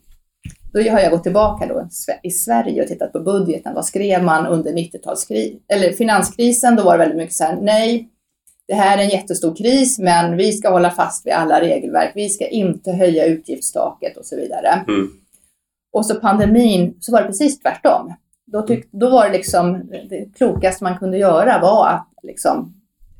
då 0.73 0.79
har 0.91 0.99
jag 0.99 1.11
gått 1.11 1.23
tillbaka 1.23 1.67
då 1.67 1.87
i 2.23 2.31
Sverige 2.31 2.81
och 2.81 2.87
tittat 2.87 3.13
på 3.13 3.19
budgeten. 3.19 3.73
Vad 3.75 3.85
skrev 3.85 4.23
man 4.23 4.45
under 4.47 4.71
90-talskrisen? 4.71 5.59
Eller 5.67 5.91
finanskrisen, 5.93 6.75
då 6.75 6.83
var 6.83 6.93
det 6.93 6.99
väldigt 6.99 7.17
mycket 7.17 7.35
så 7.35 7.43
här, 7.43 7.57
nej, 7.61 8.09
det 8.67 8.73
här 8.73 8.97
är 8.97 9.01
en 9.03 9.09
jättestor 9.09 9.55
kris, 9.55 9.99
men 9.99 10.37
vi 10.37 10.51
ska 10.53 10.69
hålla 10.69 10.91
fast 10.91 11.25
vid 11.25 11.33
alla 11.33 11.61
regelverk. 11.61 12.11
Vi 12.15 12.29
ska 12.29 12.47
inte 12.47 12.91
höja 12.91 13.25
utgiftstaket 13.25 14.17
och 14.17 14.25
så 14.25 14.35
vidare. 14.35 14.83
Mm. 14.87 15.09
Och 15.93 16.05
så 16.05 16.15
pandemin, 16.15 16.97
så 16.99 17.11
var 17.11 17.21
det 17.21 17.27
precis 17.27 17.59
tvärtom. 17.59 18.13
Då, 18.45 18.61
tyck, 18.61 18.91
då 18.91 19.09
var 19.09 19.25
det 19.25 19.33
liksom, 19.33 19.89
det 20.09 20.37
klokaste 20.37 20.83
man 20.83 20.97
kunde 20.97 21.17
göra 21.17 21.61
var 21.61 21.87
att 21.87 22.07
liksom, 22.23 22.73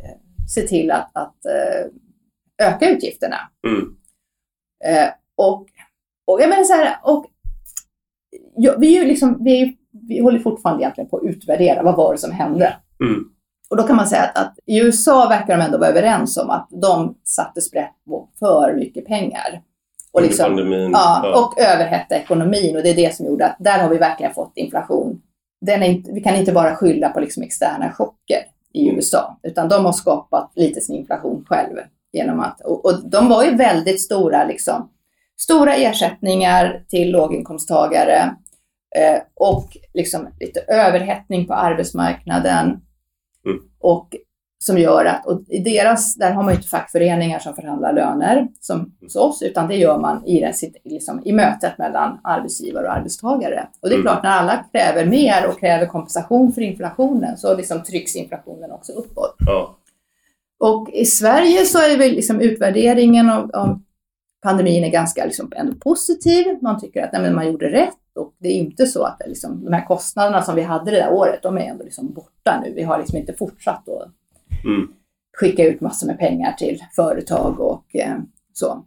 eh, 0.03 0.47
se 0.49 0.61
till 0.61 0.91
att, 0.91 1.09
att 1.13 1.45
eh, 1.45 2.67
öka 2.67 2.89
utgifterna. 2.89 3.37
Mm. 3.67 3.95
Eh, 4.85 5.09
och, 5.35 5.67
och 6.25 6.41
jag 6.41 6.49
menar 6.49 6.63
så 6.63 6.73
här, 6.73 6.97
och 7.03 7.25
ja, 8.55 8.75
vi, 8.77 8.97
är 8.97 9.01
ju 9.01 9.07
liksom, 9.07 9.43
vi, 9.43 9.61
är 9.61 9.73
vi 10.01 10.19
håller 10.19 10.39
fortfarande 10.39 10.83
egentligen 10.83 11.09
på 11.09 11.17
att 11.17 11.23
utvärdera 11.23 11.83
vad 11.83 11.95
var 11.95 12.13
det 12.13 12.19
som 12.19 12.31
hände. 12.31 12.77
Mm. 12.99 13.23
Och 13.69 13.77
då 13.77 13.83
kan 13.83 13.95
man 13.95 14.07
säga 14.07 14.21
att, 14.21 14.37
att 14.37 14.59
i 14.65 14.79
USA 14.79 15.29
verkar 15.29 15.57
de 15.57 15.63
ändå 15.63 15.77
vara 15.77 15.89
överens 15.89 16.37
om 16.37 16.49
att 16.49 16.67
de 16.71 17.17
satte 17.23 17.61
sprätt 17.61 17.95
på 18.07 18.29
för 18.39 18.73
mycket 18.73 19.05
pengar. 19.05 19.61
Och, 20.15 20.21
liksom, 20.21 20.45
pandemin. 20.45 20.91
ja, 20.91 21.41
och 21.41 21.59
överhetta 21.59 22.15
ekonomin 22.15 22.75
och 22.75 22.83
det 22.83 22.89
är 22.89 22.95
det 22.95 23.15
som 23.15 23.25
gjorde 23.25 23.45
att 23.45 23.55
där 23.59 23.79
har 23.79 23.89
vi 23.89 23.97
verkligen 23.97 24.33
fått 24.33 24.51
inflation. 24.55 25.21
Den 25.61 25.83
inte, 25.83 26.11
vi 26.11 26.21
kan 26.21 26.35
inte 26.35 26.51
bara 26.51 26.75
skylla 26.75 27.09
på 27.09 27.19
liksom 27.19 27.43
externa 27.43 27.91
chocker 27.91 28.39
i 28.73 28.83
Mm. 28.83 28.95
USA, 28.95 29.39
utan 29.43 29.69
de 29.69 29.85
har 29.85 29.91
skapat 29.93 30.51
lite 30.55 30.81
sin 30.81 30.95
inflation 30.95 31.45
själv. 31.49 31.77
Genom 32.13 32.39
att, 32.39 32.61
och, 32.61 32.85
och 32.85 33.09
de 33.09 33.29
var 33.29 33.43
ju 33.43 33.55
väldigt 33.55 34.01
stora, 34.01 34.43
liksom, 34.43 34.89
stora 35.37 35.75
ersättningar 35.75 36.83
till 36.89 37.11
låginkomsttagare 37.11 38.35
eh, 38.95 39.21
och 39.33 39.77
liksom 39.93 40.27
lite 40.39 40.59
överhettning 40.59 41.47
på 41.47 41.53
arbetsmarknaden. 41.53 42.65
Mm. 43.45 43.59
Och 43.79 44.15
som 44.65 44.77
gör 44.77 45.05
att, 45.05 45.25
och 45.25 45.41
i 45.47 45.59
deras, 45.59 46.15
där 46.15 46.31
har 46.31 46.43
man 46.43 46.53
ju 46.53 46.55
inte 46.55 46.67
fackföreningar 46.67 47.39
som 47.39 47.53
förhandlar 47.53 47.93
löner 47.93 48.47
som 48.59 48.91
hos 49.01 49.15
oss, 49.15 49.41
utan 49.41 49.67
det 49.67 49.75
gör 49.75 49.99
man 49.99 50.25
i, 50.25 50.39
den, 50.39 50.53
liksom, 50.83 51.21
i 51.25 51.31
mötet 51.31 51.77
mellan 51.77 52.19
arbetsgivare 52.23 52.87
och 52.87 52.93
arbetstagare. 52.93 53.67
Och 53.81 53.89
det 53.89 53.95
är 53.95 53.99
Mm. 53.99 54.03
klart, 54.05 54.23
när 54.23 54.29
alla 54.29 54.65
kräver 54.71 55.05
mer 55.05 55.47
och 55.47 55.59
kräver 55.59 55.85
kompensation 55.85 56.53
för 56.53 56.61
inflationen 56.61 57.37
så 57.37 57.57
liksom 57.57 57.83
trycks 57.83 58.15
inflationen 58.15 58.71
också 58.71 58.91
uppåt. 58.91 59.35
Ja. 59.45 59.77
Och 60.59 60.89
i 60.89 61.05
Sverige 61.05 61.65
så 61.65 61.77
är 61.77 61.97
väl 61.97 62.11
liksom 62.11 62.39
utvärderingen 62.41 63.29
av, 63.29 63.51
av 63.53 63.79
pandemin 64.43 64.83
är 64.83 64.89
ganska 64.91 65.25
liksom 65.25 65.51
ändå 65.55 65.73
positiv. 65.75 66.57
Man 66.61 66.79
tycker 66.79 67.03
att 67.03 67.13
nej, 67.13 67.31
man 67.31 67.47
gjorde 67.47 67.69
rätt 67.69 68.17
och 68.19 68.33
det 68.39 68.47
är 68.47 68.53
inte 68.53 68.85
så 68.85 69.03
att 69.03 69.21
liksom, 69.27 69.65
de 69.65 69.73
här 69.73 69.85
kostnaderna 69.85 70.41
som 70.41 70.55
vi 70.55 70.61
hade 70.61 70.91
det 70.91 70.97
där 70.97 71.11
året, 71.11 71.39
de 71.43 71.57
är 71.57 71.61
ändå 71.61 71.83
liksom 71.83 72.13
borta 72.13 72.61
nu. 72.63 72.73
Vi 72.73 72.83
har 72.83 72.97
liksom 72.97 73.17
inte 73.17 73.33
fortsatt 73.33 73.89
att 73.89 74.09
Mm. 74.65 74.87
skicka 75.37 75.63
ut 75.63 75.81
massor 75.81 76.07
med 76.07 76.19
pengar 76.19 76.51
till 76.51 76.83
företag 76.95 77.59
och 77.59 77.95
eh, 77.95 78.17
så. 78.53 78.85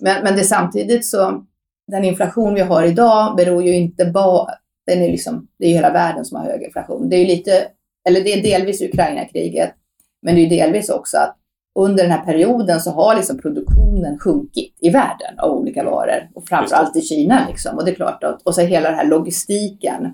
Men, 0.00 0.24
men 0.24 0.36
det 0.36 0.44
samtidigt 0.44 1.06
så, 1.06 1.44
den 1.86 2.04
inflation 2.04 2.54
vi 2.54 2.60
har 2.60 2.84
idag 2.84 3.36
beror 3.36 3.62
ju 3.62 3.74
inte 3.74 4.04
bara, 4.04 4.50
den 4.86 5.02
är 5.02 5.08
liksom, 5.08 5.48
det 5.58 5.64
är 5.64 5.68
ju 5.68 5.74
hela 5.74 5.92
världen 5.92 6.24
som 6.24 6.38
har 6.38 6.44
hög 6.44 6.62
inflation. 6.62 7.08
Det 7.08 7.16
är 7.16 7.20
ju 7.20 7.26
lite, 7.26 7.66
eller 8.08 8.20
det 8.20 8.32
är 8.32 8.42
delvis 8.42 8.82
Ukraina-kriget, 8.82 9.74
men 10.22 10.34
det 10.34 10.40
är 10.40 10.42
ju 10.42 10.48
delvis 10.48 10.90
också 10.90 11.16
att 11.16 11.36
under 11.74 12.02
den 12.02 12.12
här 12.12 12.24
perioden 12.24 12.80
så 12.80 12.90
har 12.90 13.16
liksom 13.16 13.38
produktionen 13.38 14.18
sjunkit 14.18 14.78
i 14.80 14.90
världen 14.90 15.38
av 15.38 15.50
olika 15.50 15.84
varor 15.84 16.30
och 16.34 16.48
framförallt 16.48 16.96
i 16.96 17.00
Kina. 17.00 17.46
Liksom. 17.48 17.76
Och 17.76 17.84
det 17.84 17.90
är 17.90 17.94
klart 17.94 18.24
att, 18.24 18.42
och 18.42 18.54
så 18.54 18.60
hela 18.60 18.88
den 18.88 18.98
här 18.98 19.06
logistiken 19.06 20.12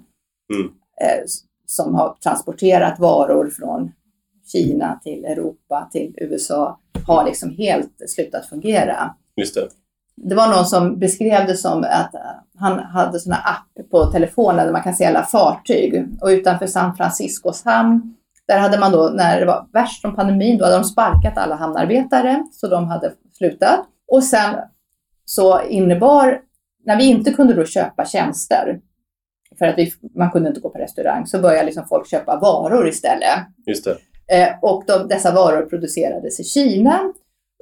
Mm. 0.55 0.66
eh, 1.00 1.24
som 1.66 1.94
har 1.94 2.16
transporterat 2.22 2.98
varor 2.98 3.50
från 3.50 3.92
Kina 4.53 5.01
till 5.03 5.25
Europa 5.25 5.89
till 5.93 6.15
USA 6.17 6.81
har 7.07 7.25
liksom 7.25 7.51
helt 7.51 7.93
slutat 8.09 8.47
fungera. 8.47 9.15
Just 9.37 9.55
det. 9.55 9.69
Det 10.17 10.35
var 10.35 10.49
någon 10.49 10.67
som 10.67 10.99
beskrev 10.99 11.47
det 11.47 11.57
som 11.57 11.85
att 11.85 12.15
han 12.59 12.79
hade 12.79 13.21
såna 13.21 13.37
app 13.37 13.91
på 13.91 14.07
telefonen 14.07 14.67
där 14.67 14.73
man 14.73 14.83
kan 14.83 14.95
se 14.95 15.05
alla 15.05 15.23
fartyg. 15.23 16.07
Och 16.21 16.29
utanför 16.29 16.67
San 16.67 16.97
Franciscos 16.97 17.65
hamn, 17.65 18.17
där 18.49 18.59
hade 18.59 18.79
man 18.79 18.93
då, 18.93 19.11
när 19.15 19.41
det 19.41 19.47
var 19.47 19.67
värst 19.73 20.01
från 20.01 20.17
pandemin, 20.17 20.59
då 20.59 20.65
hade 20.65 20.77
de 20.77 20.85
sparkat 20.85 21.39
alla 21.39 21.55
hamnarbetare, 21.55 22.45
så 22.53 22.69
de 22.69 22.89
hade 22.89 23.13
slutat. 23.33 23.81
Och 24.09 24.25
sen 24.25 24.55
så 25.25 25.63
innebar, 25.63 26.41
när 26.85 26.97
vi 26.97 27.05
inte 27.05 27.33
kunde 27.33 27.55
då 27.55 27.65
köpa 27.65 28.05
tjänster, 28.05 28.81
för 29.59 29.67
att 29.67 29.79
vi, 29.79 29.93
man 30.15 30.31
kunde 30.31 30.49
inte 30.49 30.61
gå 30.61 30.71
på 30.71 30.79
restaurang, 30.79 31.27
så 31.27 31.39
började 31.39 31.67
liksom 31.67 31.87
folk 31.89 32.11
köpa 32.11 32.37
varor 32.37 32.89
istället. 32.89 33.39
Just 33.67 33.85
det. 33.85 33.97
Eh, 34.33 34.49
och 34.62 34.85
de, 34.87 35.09
dessa 35.09 35.33
varor 35.33 35.62
producerades 35.62 36.41
i 36.41 36.45
Kina. 36.45 37.12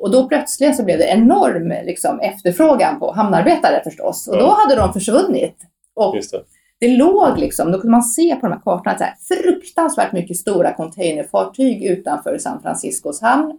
Och 0.01 0.11
då 0.11 0.29
plötsligt 0.29 0.77
så 0.77 0.85
blev 0.85 0.99
det 0.99 1.05
enorm 1.05 1.69
liksom, 1.69 2.21
efterfrågan 2.21 2.99
på 2.99 3.13
hamnarbetare 3.13 3.81
förstås. 3.85 4.29
Och 4.29 4.37
då 4.37 4.51
hade 4.55 4.77
de 4.77 4.93
försvunnit. 4.93 5.57
Och 5.95 6.15
det. 6.15 6.45
det 6.81 6.97
låg 6.97 7.39
liksom, 7.39 7.73
då 7.73 7.81
kunde 7.81 7.91
man 7.91 8.03
se 8.03 8.37
på 8.37 8.47
de 8.47 8.53
här 8.53 8.61
kartorna 8.61 8.99
så 8.99 9.05
här, 9.05 9.15
fruktansvärt 9.29 10.13
mycket 10.13 10.37
stora 10.37 10.73
containerfartyg 10.75 11.85
utanför 11.85 12.39
San 12.39 12.63
Franciscos 12.63 13.21
hamn. 13.21 13.59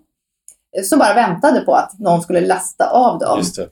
eh, 0.77 0.83
Som 0.83 0.99
bara 0.99 1.13
väntade 1.13 1.61
på 1.61 1.73
att 1.73 1.99
någon 1.99 2.21
skulle 2.21 2.41
lasta 2.41 2.89
av 2.89 3.19
dem. 3.19 3.41
Det. 3.55 3.69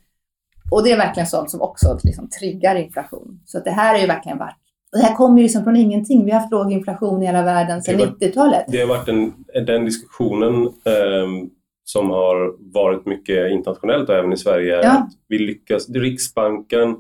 Och 0.72 0.84
det 0.84 0.92
är 0.92 0.98
verkligen 0.98 1.28
sånt 1.28 1.52
som 1.52 1.62
också 1.62 2.00
liksom 2.04 2.30
triggar 2.30 2.76
inflation. 2.76 3.40
Så 3.46 3.60
det 3.60 3.72
här 3.72 3.96
är 3.96 4.00
ju 4.00 4.08
verkligen 4.08 4.38
varit 4.38 4.58
och 4.94 5.00
det 5.00 5.06
här 5.06 5.16
kommer 5.16 5.38
ju 5.38 5.44
liksom 5.44 5.64
från 5.64 5.76
ingenting. 5.76 6.26
Vi 6.26 6.32
har 6.32 6.40
haft 6.40 6.52
låg 6.52 6.72
inflation 6.72 7.24
i 7.24 7.26
hela 7.26 7.44
världen 7.44 7.82
sedan 7.84 7.98
Det 7.98 8.06
var- 8.06 8.12
90-talet. 8.14 8.66
Det 8.68 8.80
har 8.80 8.88
varit 8.88 9.08
en, 9.08 9.34
den 9.66 9.86
diskussionen 9.86 10.54
ehm, 10.66 11.50
som 11.86 12.10
har 12.10 12.56
varit 12.74 13.06
mycket 13.06 13.52
internationellt 13.52 14.10
och 14.10 14.16
även 14.16 14.34
i 14.34 14.38
Sverige. 14.38 14.76
Ja. 14.84 14.92
Att 14.92 15.10
vi 15.28 15.40
lyckas, 15.40 15.90
Riksbanken 15.90 16.96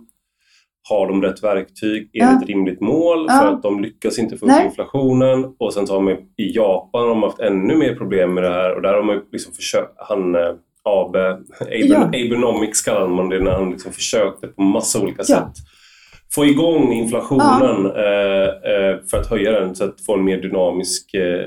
har 0.89 1.07
de 1.07 1.21
rätt 1.21 1.43
verktyg 1.43 2.09
Ja. 2.11 2.25
enligt 2.27 2.43
ett 2.43 2.49
rimligt 2.49 2.81
mål 2.81 3.25
Ja. 3.29 3.39
för 3.39 3.47
att 3.47 3.63
de 3.63 3.81
lyckas 3.81 4.19
inte 4.19 4.37
få 4.37 4.45
upp 4.45 4.51
Nej. 4.51 4.65
inflationen. 4.65 5.55
Och 5.59 5.73
sen 5.73 5.87
så 5.87 5.93
har 5.93 6.01
man 6.01 6.13
i 6.13 6.55
Japan 6.55 7.01
har 7.01 7.09
de 7.09 7.23
haft 7.23 7.39
ännu 7.39 7.75
mer 7.77 7.95
problem 7.95 8.33
med 8.33 8.43
det 8.43 8.49
här 8.49 8.75
och 8.75 8.81
där 8.81 8.93
har 8.93 9.03
man 9.03 9.21
liksom 9.31 9.53
försökt, 9.53 9.91
han 9.97 10.35
eh, 10.35 10.41
AB, 10.83 11.15
Ja. 11.71 12.03
Abenomics 12.05 12.81
kallar 12.81 13.07
man 13.07 13.29
det, 13.29 13.39
när 13.39 13.51
han 13.51 13.69
liksom 13.71 13.91
försökte 13.91 14.47
på 14.47 14.61
massa 14.61 15.01
olika 15.01 15.17
Ja. 15.19 15.23
sätt 15.25 15.53
få 16.35 16.45
igång 16.45 16.93
inflationen 16.93 17.85
eh, 17.85 18.47
eh, 18.73 18.97
för 19.11 19.17
att 19.17 19.29
höja 19.29 19.51
den 19.51 19.75
så 19.75 19.83
att 19.83 20.01
få 20.05 20.13
en 20.13 20.23
mer 20.23 20.37
dynamisk 20.37 21.13
eh, 21.13 21.45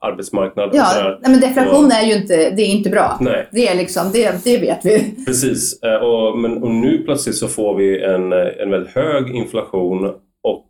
arbetsmarknad. 0.00 0.68
och 0.68 0.76
Ja, 0.76 1.18
nej, 1.22 1.30
men 1.30 1.40
deflation 1.40 1.90
är 1.90 2.06
ju 2.06 2.14
inte, 2.14 2.36
det 2.50 2.62
är 2.62 2.66
inte 2.66 2.90
bra. 2.90 3.18
Nej, 3.20 3.48
Det 3.52 3.68
är 3.68 3.74
liksom, 3.76 4.10
det, 4.12 4.44
det 4.44 4.58
vet 4.58 4.84
vi. 4.84 5.24
precis. 5.26 5.80
Och, 6.02 6.38
men, 6.38 6.62
och 6.62 6.70
nu 6.70 6.98
plötsligt 6.98 7.36
så 7.36 7.48
får 7.48 7.76
vi 7.76 8.02
en, 8.02 8.32
en 8.32 8.70
väldigt 8.70 8.94
hög 8.94 9.34
inflation 9.34 10.06
och 10.42 10.66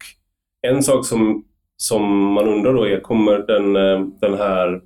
en 0.67 0.83
sak 0.83 1.07
som, 1.07 1.45
som 1.77 2.33
man 2.33 2.49
undrar 2.49 2.75
då 2.75 2.87
är, 2.89 3.01
kommer 3.01 3.39
den, 3.39 3.73
den 4.21 4.35
här 4.39 4.81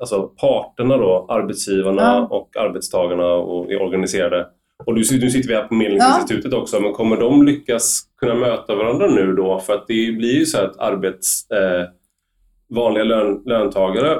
alltså 0.00 0.22
parterna 0.22 0.96
då, 0.96 1.26
arbetsgivarna 1.28 2.02
Ja. 2.02 2.36
och 2.36 2.56
arbetstagarna 2.56 3.26
och 3.34 3.72
är 3.72 3.82
organiserade 3.82 4.46
och 4.84 4.94
nu, 4.94 5.00
nu 5.00 5.30
sitter 5.30 5.48
vi 5.48 5.54
här 5.54 5.62
på 5.64 5.74
Medlingsinstitutet 5.74 6.52
också, 6.52 6.80
men 6.80 6.92
kommer 6.92 7.16
de 7.16 7.46
lyckas 7.46 8.00
kunna 8.20 8.34
möta 8.34 8.74
varandra 8.74 9.06
nu 9.06 9.32
då? 9.32 9.58
För 9.58 9.72
att 9.74 9.84
det 9.86 10.12
blir 10.18 10.34
ju 10.38 10.46
så 10.46 10.58
att 10.58 10.78
arbets, 10.78 11.50
eh, 11.50 11.84
vanliga 12.74 13.04
lön, 13.04 13.42
löntagare 13.46 14.18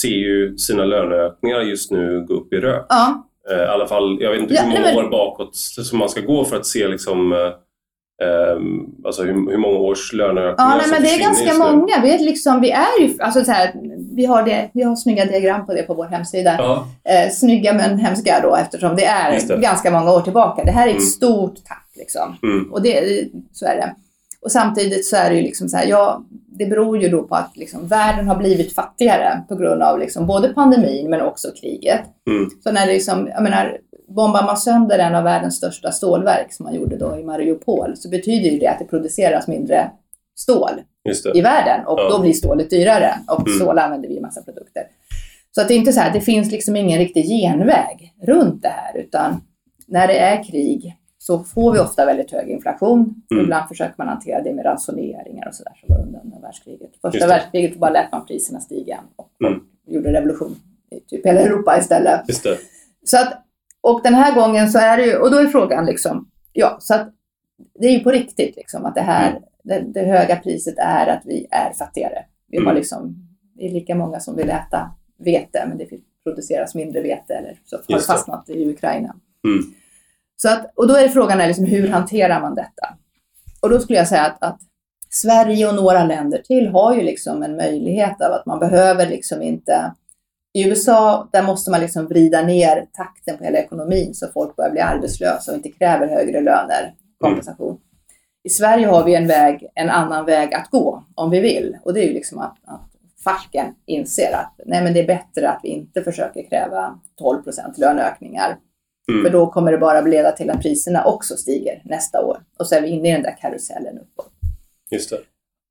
ser 0.00 0.08
ju 0.08 0.58
sina 0.58 0.84
löneökningar 0.84 1.60
just 1.60 1.90
nu 1.90 2.24
gå 2.28 2.34
upp 2.34 2.52
i 2.52 2.56
rök. 2.56 2.86
Ja, 2.88 3.22
Eh, 3.50 3.56
I 3.58 3.66
alla 3.66 3.86
fall, 3.86 4.18
jag 4.20 4.30
vet 4.30 4.40
inte 4.40 4.54
Ja, 4.54 4.62
hur 4.62 4.68
många 4.68 4.80
men- 4.80 4.96
år 5.06 5.10
bakåt 5.10 5.56
som 5.56 5.98
man 5.98 6.08
ska 6.08 6.20
gå 6.20 6.44
för 6.44 6.56
att 6.56 6.66
se 6.66 6.88
liksom, 6.88 7.32
eh, 7.32 7.38
alltså 9.06 9.22
hur, 9.22 9.50
hur 9.50 9.58
många 9.58 9.78
års 9.78 10.12
löneökningar 10.12 10.70
ja 10.70 10.76
nej, 10.76 10.86
men 10.90 11.02
det 11.02 11.08
är 11.08 11.18
ganska 11.20 11.54
många. 11.54 12.00
Vi 12.02 12.14
är, 12.14 12.18
liksom, 12.18 12.60
vi 12.60 12.70
är 12.70 13.00
ju, 13.00 13.14
alltså 13.20 13.44
så 13.44 13.52
här, 13.52 13.72
vi 14.14 14.24
har, 14.26 14.42
det, 14.42 14.70
vi 14.72 14.82
har 14.82 14.96
snygga 14.96 15.24
diagram 15.24 15.66
på 15.66 15.74
det 15.74 15.82
på 15.82 15.94
vår 15.94 16.04
hemsida. 16.06 16.54
Ja, 16.58 16.86
Eh, 17.04 17.30
snygga 17.30 17.72
men 17.72 17.98
hemska 17.98 18.40
då 18.42 18.56
eftersom 18.56 18.96
det 18.96 19.04
är 19.04 19.40
det. 19.48 19.56
ganska 19.56 19.90
många 19.90 20.12
år 20.12 20.20
tillbaka. 20.20 20.64
Det 20.64 20.70
här 20.70 20.86
är 20.86 20.90
ett 20.90 20.96
Mm. 20.96 21.06
stort 21.06 21.54
tapp 21.64 21.96
liksom. 21.96 22.36
mm, 22.42 22.72
Och 22.72 22.82
det, 22.82 23.24
så 23.52 23.66
är 23.66 23.76
det. 23.76 23.94
Och 24.42 24.52
samtidigt 24.52 25.06
så 25.06 25.16
är 25.16 25.30
det 25.30 25.36
ju 25.36 25.42
liksom 25.42 25.68
så 25.68 25.76
här, 25.76 25.86
ja, 25.86 26.22
det 26.58 26.66
beror 26.66 26.98
ju 26.98 27.08
då 27.08 27.22
på 27.22 27.34
att 27.34 27.56
liksom 27.56 27.86
världen 27.88 28.28
har 28.28 28.36
blivit 28.36 28.74
fattigare 28.74 29.42
på 29.48 29.56
grund 29.56 29.82
av 29.82 29.98
liksom 29.98 30.26
både 30.26 30.48
pandemin 30.48 31.10
men 31.10 31.20
också 31.20 31.48
kriget. 31.60 32.00
mm, 32.30 32.50
Så 32.64 32.72
när 32.72 32.86
det 32.86 32.92
liksom, 32.92 33.28
jag 33.34 33.42
menar, 33.42 33.76
bombar 34.08 34.42
man 34.46 34.56
sönder 34.56 34.98
en 34.98 35.14
av 35.14 35.24
världens 35.24 35.56
största 35.56 35.92
stålverk 35.92 36.52
som 36.52 36.64
man 36.64 36.74
gjorde 36.74 36.96
då 36.96 37.16
i 37.18 37.24
Mariupol 37.24 37.96
så 37.96 38.08
betyder 38.08 38.50
ju 38.50 38.58
det 38.58 38.66
att 38.68 38.78
det 38.78 38.84
produceras 38.84 39.48
mindre 39.48 39.90
stål 40.34 40.70
i 41.34 41.40
världen 41.40 41.86
och 41.86 41.98
Ja. 42.00 42.08
då 42.10 42.20
blir 42.20 42.32
stålet 42.32 42.70
dyrare 42.70 43.14
och 43.28 43.48
Mm. 43.48 43.58
stål 43.58 43.78
använder 43.78 44.08
vi 44.08 44.16
i 44.16 44.20
massa 44.20 44.42
produkter. 44.42 44.82
Så 45.54 45.60
att 45.60 45.68
det 45.68 45.74
är 45.74 45.78
inte 45.78 45.92
så 45.92 46.00
här, 46.00 46.12
det 46.12 46.20
finns 46.20 46.50
liksom 46.52 46.76
ingen 46.76 46.98
riktig 46.98 47.24
genväg 47.24 48.14
runt 48.22 48.62
det 48.62 48.68
här 48.68 48.96
utan 48.96 49.40
när 49.86 50.06
det 50.08 50.18
är 50.18 50.44
krig 50.44 50.96
så 51.18 51.38
får 51.38 51.72
vi 51.72 51.78
ofta 51.78 52.04
väldigt 52.06 52.32
hög 52.32 52.48
inflation. 52.50 53.14
Mm. 53.30 53.44
Ibland 53.44 53.68
försöker 53.68 53.94
man 53.98 54.08
hantera 54.08 54.42
det 54.42 54.52
med 54.54 54.64
ransoneringar 54.64 55.48
och 55.48 55.54
sådär 55.54 55.72
som 55.80 55.94
var 55.96 56.02
under 56.04 56.20
andra 56.20 56.38
världskriget. 56.38 56.90
Första 57.02 57.26
världskriget 57.26 57.76
bara 57.78 57.90
lät 57.90 58.12
man 58.12 58.26
priserna 58.26 58.60
stiga 58.60 59.00
och 59.16 59.46
Mm. 59.46 59.60
gjorde 59.86 60.12
revolution 60.12 60.56
i 60.90 61.00
typ 61.00 61.26
hela 61.26 61.40
Europa 61.40 61.78
istället. 61.78 62.20
Så 63.04 63.16
att, 63.18 63.32
och 63.92 64.00
den 64.02 64.14
här 64.14 64.34
gången 64.34 64.70
så 64.70 64.78
är 64.78 64.96
det 64.96 65.04
ju, 65.06 65.16
och 65.16 65.30
då 65.30 65.36
är 65.38 65.46
frågan 65.46 65.86
liksom, 65.86 66.30
ja, 66.52 66.76
så 66.80 66.94
att 66.94 67.08
det 67.80 67.86
är 67.86 67.92
ju 67.92 68.00
på 68.00 68.10
riktigt 68.10 68.56
liksom 68.56 68.84
att 68.86 68.94
det 68.94 69.00
här, 69.00 69.30
Mm. 69.30 69.42
det, 69.64 70.00
det 70.00 70.06
höga 70.06 70.36
priset 70.36 70.74
är 70.78 71.06
att 71.06 71.22
vi 71.24 71.46
är 71.50 71.72
fattigare. 71.72 72.24
Vi 72.48 72.56
har 72.58 72.64
Mm. 72.64 72.76
liksom, 72.76 73.16
det 73.54 73.66
är 73.66 73.70
lika 73.70 73.94
många 73.94 74.20
som 74.20 74.36
vill 74.36 74.50
äta 74.50 74.90
vete, 75.18 75.64
men 75.68 75.78
det 75.78 75.86
produceras 76.24 76.74
mindre 76.74 77.02
vete 77.02 77.34
eller 77.34 77.58
så 77.64 77.76
har 77.76 77.96
det 77.98 78.02
fastnat 78.02 78.50
i 78.50 78.70
Ukraina. 78.70 79.16
Mm. 79.44 79.64
Så 80.36 80.48
att, 80.48 80.72
och 80.74 80.88
då 80.88 80.94
är 80.96 81.08
frågan 81.08 81.40
är 81.40 81.46
liksom, 81.46 81.64
hur 81.64 81.88
hanterar 81.88 82.40
man 82.40 82.54
detta? 82.54 82.96
Och 83.62 83.70
då 83.70 83.78
skulle 83.80 83.98
jag 83.98 84.08
säga 84.08 84.22
att, 84.22 84.42
att 84.42 84.60
Sverige 85.10 85.68
och 85.68 85.74
några 85.74 86.04
länder 86.04 86.38
till 86.44 86.68
har 86.68 86.94
ju 86.94 87.02
liksom 87.02 87.42
en 87.42 87.56
möjlighet 87.56 88.20
av 88.22 88.32
att 88.32 88.46
man 88.46 88.58
behöver 88.58 89.06
liksom 89.06 89.42
inte 89.42 89.92
i 90.56 90.68
USA, 90.68 91.28
där 91.32 91.42
måste 91.42 91.70
man 91.70 91.80
liksom 91.80 92.06
vrida 92.06 92.42
ner 92.42 92.86
takten 92.92 93.38
på 93.38 93.44
hela 93.44 93.58
ekonomin 93.58 94.14
så 94.14 94.26
folk 94.34 94.56
börjar 94.56 94.70
bli 94.70 94.80
arbetslösa 94.80 95.50
och 95.50 95.56
inte 95.56 95.70
kräver 95.70 96.08
högre 96.08 96.40
löner, 96.40 96.94
kompensation. 97.18 97.78
I 98.44 98.48
Sverige 98.48 98.86
har 98.86 99.04
vi 99.04 99.14
en 99.14 99.26
väg, 99.26 99.66
en 99.74 99.90
annan 99.90 100.24
väg 100.24 100.54
att 100.54 100.70
gå 100.70 101.04
om 101.14 101.30
vi 101.30 101.40
vill 101.40 101.76
och 101.84 101.94
det 101.94 102.00
är 102.00 102.06
ju 102.06 102.12
liksom 102.12 102.38
att, 102.38 102.56
att 102.64 102.90
facken 103.24 103.74
inser 103.86 104.32
att 104.34 104.60
nej 104.66 104.84
men 104.84 104.94
det 104.94 105.00
är 105.00 105.06
bättre 105.06 105.48
att 105.48 105.60
vi 105.62 105.68
inte 105.68 106.02
försöker 106.02 106.48
kräva 106.48 107.00
12 107.18 107.42
löneökningar. 107.76 108.58
Mm. 109.12 109.24
För 109.24 109.30
då 109.30 109.46
kommer 109.46 109.72
det 109.72 109.78
bara 109.78 110.00
leda 110.00 110.32
till 110.32 110.50
att 110.50 110.62
priserna 110.62 111.04
också 111.04 111.36
stiger 111.36 111.82
nästa 111.84 112.26
år. 112.26 112.38
Och 112.58 112.66
så 112.66 112.74
är 112.74 112.80
vi 112.80 112.88
inne 112.88 113.08
i 113.08 113.12
den 113.12 113.22
där 113.22 113.36
karusellen 113.40 113.98
uppåt. 113.98 114.32
Just 114.90 115.10
det. 115.10 115.16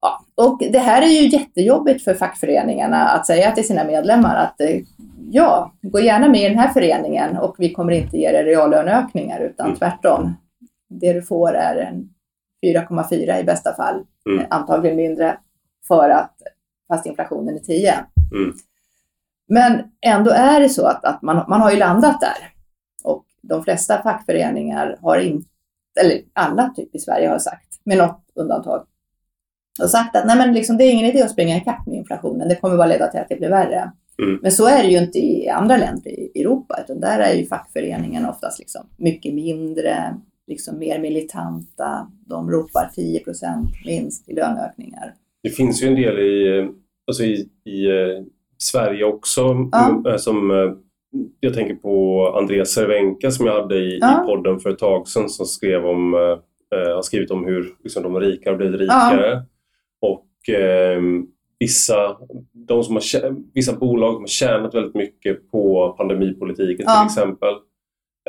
Ja, 0.06 0.26
och 0.46 0.60
det 0.72 0.80
här 0.80 1.02
är 1.02 1.08
ju 1.08 1.28
jättejobbigt 1.28 2.04
för 2.04 2.14
fackföreningarna 2.14 3.08
att 3.10 3.26
säga 3.26 3.52
till 3.52 3.68
sina 3.68 3.84
medlemmar 3.84 4.36
att 4.36 4.62
eh, 4.62 4.82
ja, 5.32 5.74
gå 5.82 6.00
gärna 6.00 6.28
med 6.28 6.42
i 6.42 6.50
den 6.50 6.60
här 6.60 6.74
föreningen 6.74 7.38
och 7.38 7.56
vi 7.60 7.74
kommer 7.74 7.92
inte 7.94 8.18
ge 8.18 8.28
er 8.30 8.44
reallöneökningar 8.44 9.40
utan 9.40 9.66
Mm. 9.66 9.78
tvärtom. 9.78 10.34
Det 10.90 11.14
du 11.14 11.22
får 11.22 11.54
är 11.56 11.76
en 11.76 12.10
4,4 12.66 13.40
i 13.40 13.44
bästa 13.44 13.74
fall, 13.76 14.04
Mm. 14.30 14.40
eh, 14.40 14.46
antagligen 14.50 14.98
mindre 14.98 15.38
för 15.88 16.10
att 16.10 16.36
fast 16.88 17.06
inflationen 17.06 17.56
är 17.56 17.60
10. 17.60 17.94
Mm. 18.36 18.54
Men 19.48 19.84
ändå 20.02 20.32
är 20.32 20.60
det 20.60 20.70
så 20.70 20.86
att, 20.88 21.06
att 21.06 21.22
man, 21.22 21.46
man 21.50 21.62
har 21.62 21.72
ju 21.72 21.78
landat 21.78 22.20
där. 22.22 22.52
Och 23.04 23.26
de 23.42 23.64
flesta 23.64 24.02
fackföreningar 24.04 24.98
har 25.02 25.18
inte, 25.18 25.50
eller 26.02 26.22
alla 26.34 26.70
typ 26.76 26.96
i 26.96 27.00
Sverige 27.00 27.30
har 27.30 27.40
sagt, 27.40 27.68
med 27.84 27.98
något 27.98 28.22
undantag, 28.36 28.86
har 29.80 29.88
sagt 29.88 30.16
att 30.16 30.26
nej 30.28 30.38
men 30.38 30.54
liksom, 30.54 30.78
det 30.78 30.84
är 30.84 30.92
ingen 30.92 31.06
idé 31.06 31.22
att 31.22 31.32
springa 31.32 31.58
ikapp 31.58 31.88
med 31.88 31.96
inflationen, 31.96 32.48
det 32.50 32.56
kommer 32.56 32.78
bara 32.78 32.88
leda 32.88 33.08
till 33.08 33.20
att 33.20 33.30
det 33.30 33.36
blir 33.36 33.50
värre. 33.50 33.92
Mm. 34.24 34.40
Men 34.42 34.52
så 34.52 34.68
är 34.68 34.84
det 34.84 34.90
ju 34.90 34.98
inte 34.98 35.20
i 35.20 35.50
andra 35.50 35.78
länder 35.78 36.10
i 36.12 36.42
Europa, 36.42 36.80
utan 36.84 37.00
där 37.00 37.20
är 37.20 37.34
ju 37.34 37.46
fackföreningen 37.46 38.26
oftast 38.26 38.60
liksom 38.60 38.82
mycket 38.98 39.34
mindre, 39.34 40.16
liksom 40.48 40.80
mer 40.80 41.00
militanta. 41.00 42.12
De 42.28 42.52
ropar 42.52 42.90
10% 42.98 43.22
minst 43.86 44.30
i 44.30 44.34
löneökningar. 44.34 45.14
Det 45.44 45.50
finns 45.50 45.84
ju 45.84 45.88
en 45.88 45.96
del 45.96 46.20
i, 46.20 46.68
alltså 47.08 47.24
i, 47.24 47.50
i 47.66 47.86
eh, 47.86 48.24
Sverige 48.58 49.06
också 49.06 49.56
Ja. 49.72 50.04
eh, 50.12 50.18
som 50.18 50.52
eh, 50.52 50.72
jag 51.40 51.54
tänker 51.54 51.76
på 51.76 52.28
Andreas 52.38 52.70
Cervenka 52.70 53.32
som 53.32 53.46
jag 53.46 53.62
hade 53.62 53.76
i, 53.76 53.98
Ja. 54.02 54.24
i 54.24 54.26
podden 54.28 54.60
för 54.60 54.70
ett 54.70 54.80
tag 54.80 55.08
sedan 55.08 55.30
som 55.30 55.46
skrev 55.46 55.86
om, 55.86 56.14
har 56.96 57.02
skrivit 57.02 57.32
om 57.32 57.46
hur 57.46 57.66
liksom, 57.84 58.04
de 58.04 58.20
rika 58.20 58.50
har 58.50 58.58
blivit 58.58 58.80
rikare. 58.82 59.36
Och 59.38 59.42
eh, 60.50 61.02
vissa, 61.60 62.18
de 62.68 62.84
som 62.84 62.96
har, 62.96 63.02
vissa 63.54 63.74
bolag 63.76 64.20
har 64.20 64.28
tjänat 64.28 64.76
väldigt 64.76 64.96
mycket 64.96 65.52
på 65.52 65.96
pandemipolitiken 65.98 66.86
Ja. 66.88 67.00
till 67.00 67.06
exempel. 67.06 67.54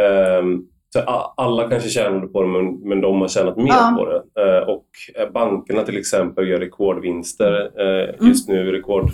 Ehm, 0.01 0.63
så 0.93 1.01
alla 1.37 1.69
kanske 1.71 1.89
tjänade 1.89 2.27
på 2.27 2.43
det 2.43 2.49
men, 2.49 2.75
men 2.89 3.01
de 3.01 3.21
har 3.21 3.29
tjänat 3.29 3.57
mer 3.57 3.67
Ja. 3.67 3.95
på 3.99 4.07
det. 4.07 4.43
Eh, 4.43 4.69
och 4.69 4.87
eh, 5.15 5.31
bankerna 5.33 5.83
till 5.83 5.97
exempel 5.99 6.49
gör 6.49 6.59
rekordvinster 6.61 7.71
eh, 7.81 8.15
Mm. 8.15 8.29
just 8.29 8.49
nu, 8.49 8.73
rekord, 8.73 9.11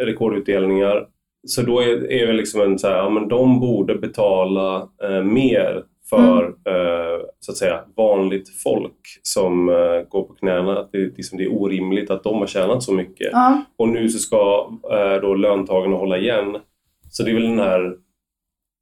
rekordutdelningar. 0.00 1.06
Så 1.46 1.62
då 1.62 1.80
är, 1.80 2.10
är 2.12 2.26
det 2.26 2.32
liksom 2.32 2.60
en 2.60 2.78
så 2.78 2.88
här, 2.88 2.96
ja 2.96 3.10
men 3.10 3.28
de 3.28 3.60
borde 3.60 3.94
betala 3.94 4.88
mer 5.24 5.82
för 6.10 6.44
eh, 6.44 7.20
så 7.40 7.52
att 7.52 7.58
säga 7.58 7.84
vanligt 7.96 8.48
folk 8.62 9.20
som 9.22 9.68
eh, 9.68 10.00
går 10.08 10.22
på 10.22 10.34
knäna. 10.34 10.78
Att 10.78 10.92
det, 10.92 10.98
liksom, 10.98 11.38
det 11.38 11.44
är 11.44 11.52
orimligt 11.62 12.10
att 12.10 12.24
de 12.24 12.38
har 12.38 12.46
tjänat 12.46 12.82
så 12.82 12.92
mycket. 12.92 13.28
Ja, 13.32 13.64
Och 13.76 13.88
nu 13.88 14.08
så 14.08 14.18
ska 14.18 14.70
eh, 14.92 15.20
då 15.22 15.34
löntagarna 15.34 15.96
hålla 15.96 16.18
igen. 16.18 16.56
Så 17.10 17.22
det 17.22 17.30
är 17.30 17.34
väl 17.34 17.42
den 17.42 17.58
här 17.58 17.96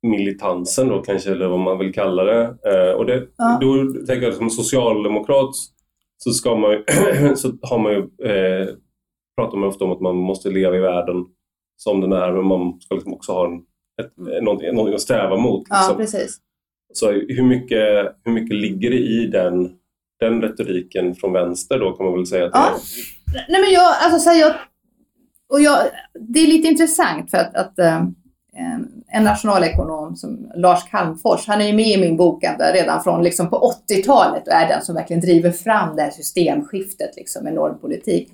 militansen 0.03 0.89
då 0.89 1.03
kanske, 1.03 1.31
eller 1.31 1.49
vad 1.49 1.59
man 1.61 1.79
vill 1.79 1.95
kalla 1.95 2.25
det. 2.25 2.43
Eh, 2.43 2.93
och 2.95 3.07
det, 3.07 3.27
Ja. 3.37 3.59
då 3.61 3.93
tänker 4.07 4.27
jag 4.27 4.35
som 4.35 4.51
socialdemokrat 4.51 5.51
så, 6.17 6.31
ska 6.31 6.57
man 6.57 6.71
ju, 6.71 6.85
så 7.37 7.49
har 7.63 7.79
man 7.79 7.93
ju, 7.93 7.99
eh, 8.31 8.69
pratar 9.37 9.59
man 9.59 9.69
ofta 9.69 9.85
om 9.85 9.93
att 9.93 10.01
man 10.01 10.17
måste 10.17 10.51
leva 10.51 10.77
i 10.77 10.81
världen 10.81 11.25
som 11.77 12.01
den 12.01 12.13
är, 12.13 12.33
men 12.33 12.45
man 12.47 12.81
ska 12.81 12.95
liksom 12.95 13.13
också 13.15 13.33
ha 13.33 13.47
en, 13.47 13.57
ett, 14.03 14.43
någonting, 14.43 14.69
någonting 14.75 14.95
att 14.95 15.01
sträva 15.01 15.37
mot. 15.37 15.63
ja 15.71 15.77
Liksom. 15.77 15.97
precis. 15.97 16.39
Så 16.93 17.11
hur 17.13 17.43
mycket, 17.43 17.79
hur 18.25 18.33
mycket 18.33 18.57
ligger 18.57 18.91
det 18.91 18.97
i 18.99 19.27
den, 19.27 19.71
den 20.21 20.43
retoriken 20.43 21.15
från 21.15 21.33
vänster 21.33 21.79
då 21.79 21.93
kan 21.93 22.07
man 22.07 22.15
väl 22.15 22.27
säga 22.27 22.47
att 22.47 22.53
det 22.53 22.59
Ja. 22.59 22.67
är? 22.67 23.51
Nej, 23.53 23.61
men 23.61 23.71
jag, 23.73 23.95
alltså, 24.03 24.19
så 24.19 24.31
här, 24.31 24.41
jag, 24.41 24.55
och 25.53 25.61
jag, 25.61 25.79
det 26.29 26.41
är 26.41 26.47
lite 26.47 26.69
intressant 26.69 27.31
för 27.31 27.39
att, 27.39 27.55
att 27.57 27.79
eh, 27.79 27.97
en- 28.53 28.89
en 29.13 29.25
nationalekonom 29.25 30.17
som 30.17 30.51
Lars 30.57 30.91
Calmfors, 30.91 31.47
han 31.47 31.61
är 31.61 31.67
ju 31.67 31.73
med 31.73 31.87
i 31.89 32.01
min 32.01 32.17
bok 32.17 32.45
ända 32.45 32.73
redan 32.73 33.03
från 33.03 33.23
liksom 33.23 33.51
på 33.51 33.73
80-talet 33.91 34.47
och 34.47 34.53
är 34.53 34.69
den 34.69 34.83
som 34.83 34.95
verkligen 34.95 35.21
driver 35.23 35.51
fram 35.51 35.97
det 35.97 36.03
här 36.03 36.11
systemskiftet 36.11 37.17
liksom, 37.17 37.45
med 37.45 37.55
normpolitik. 37.55 38.29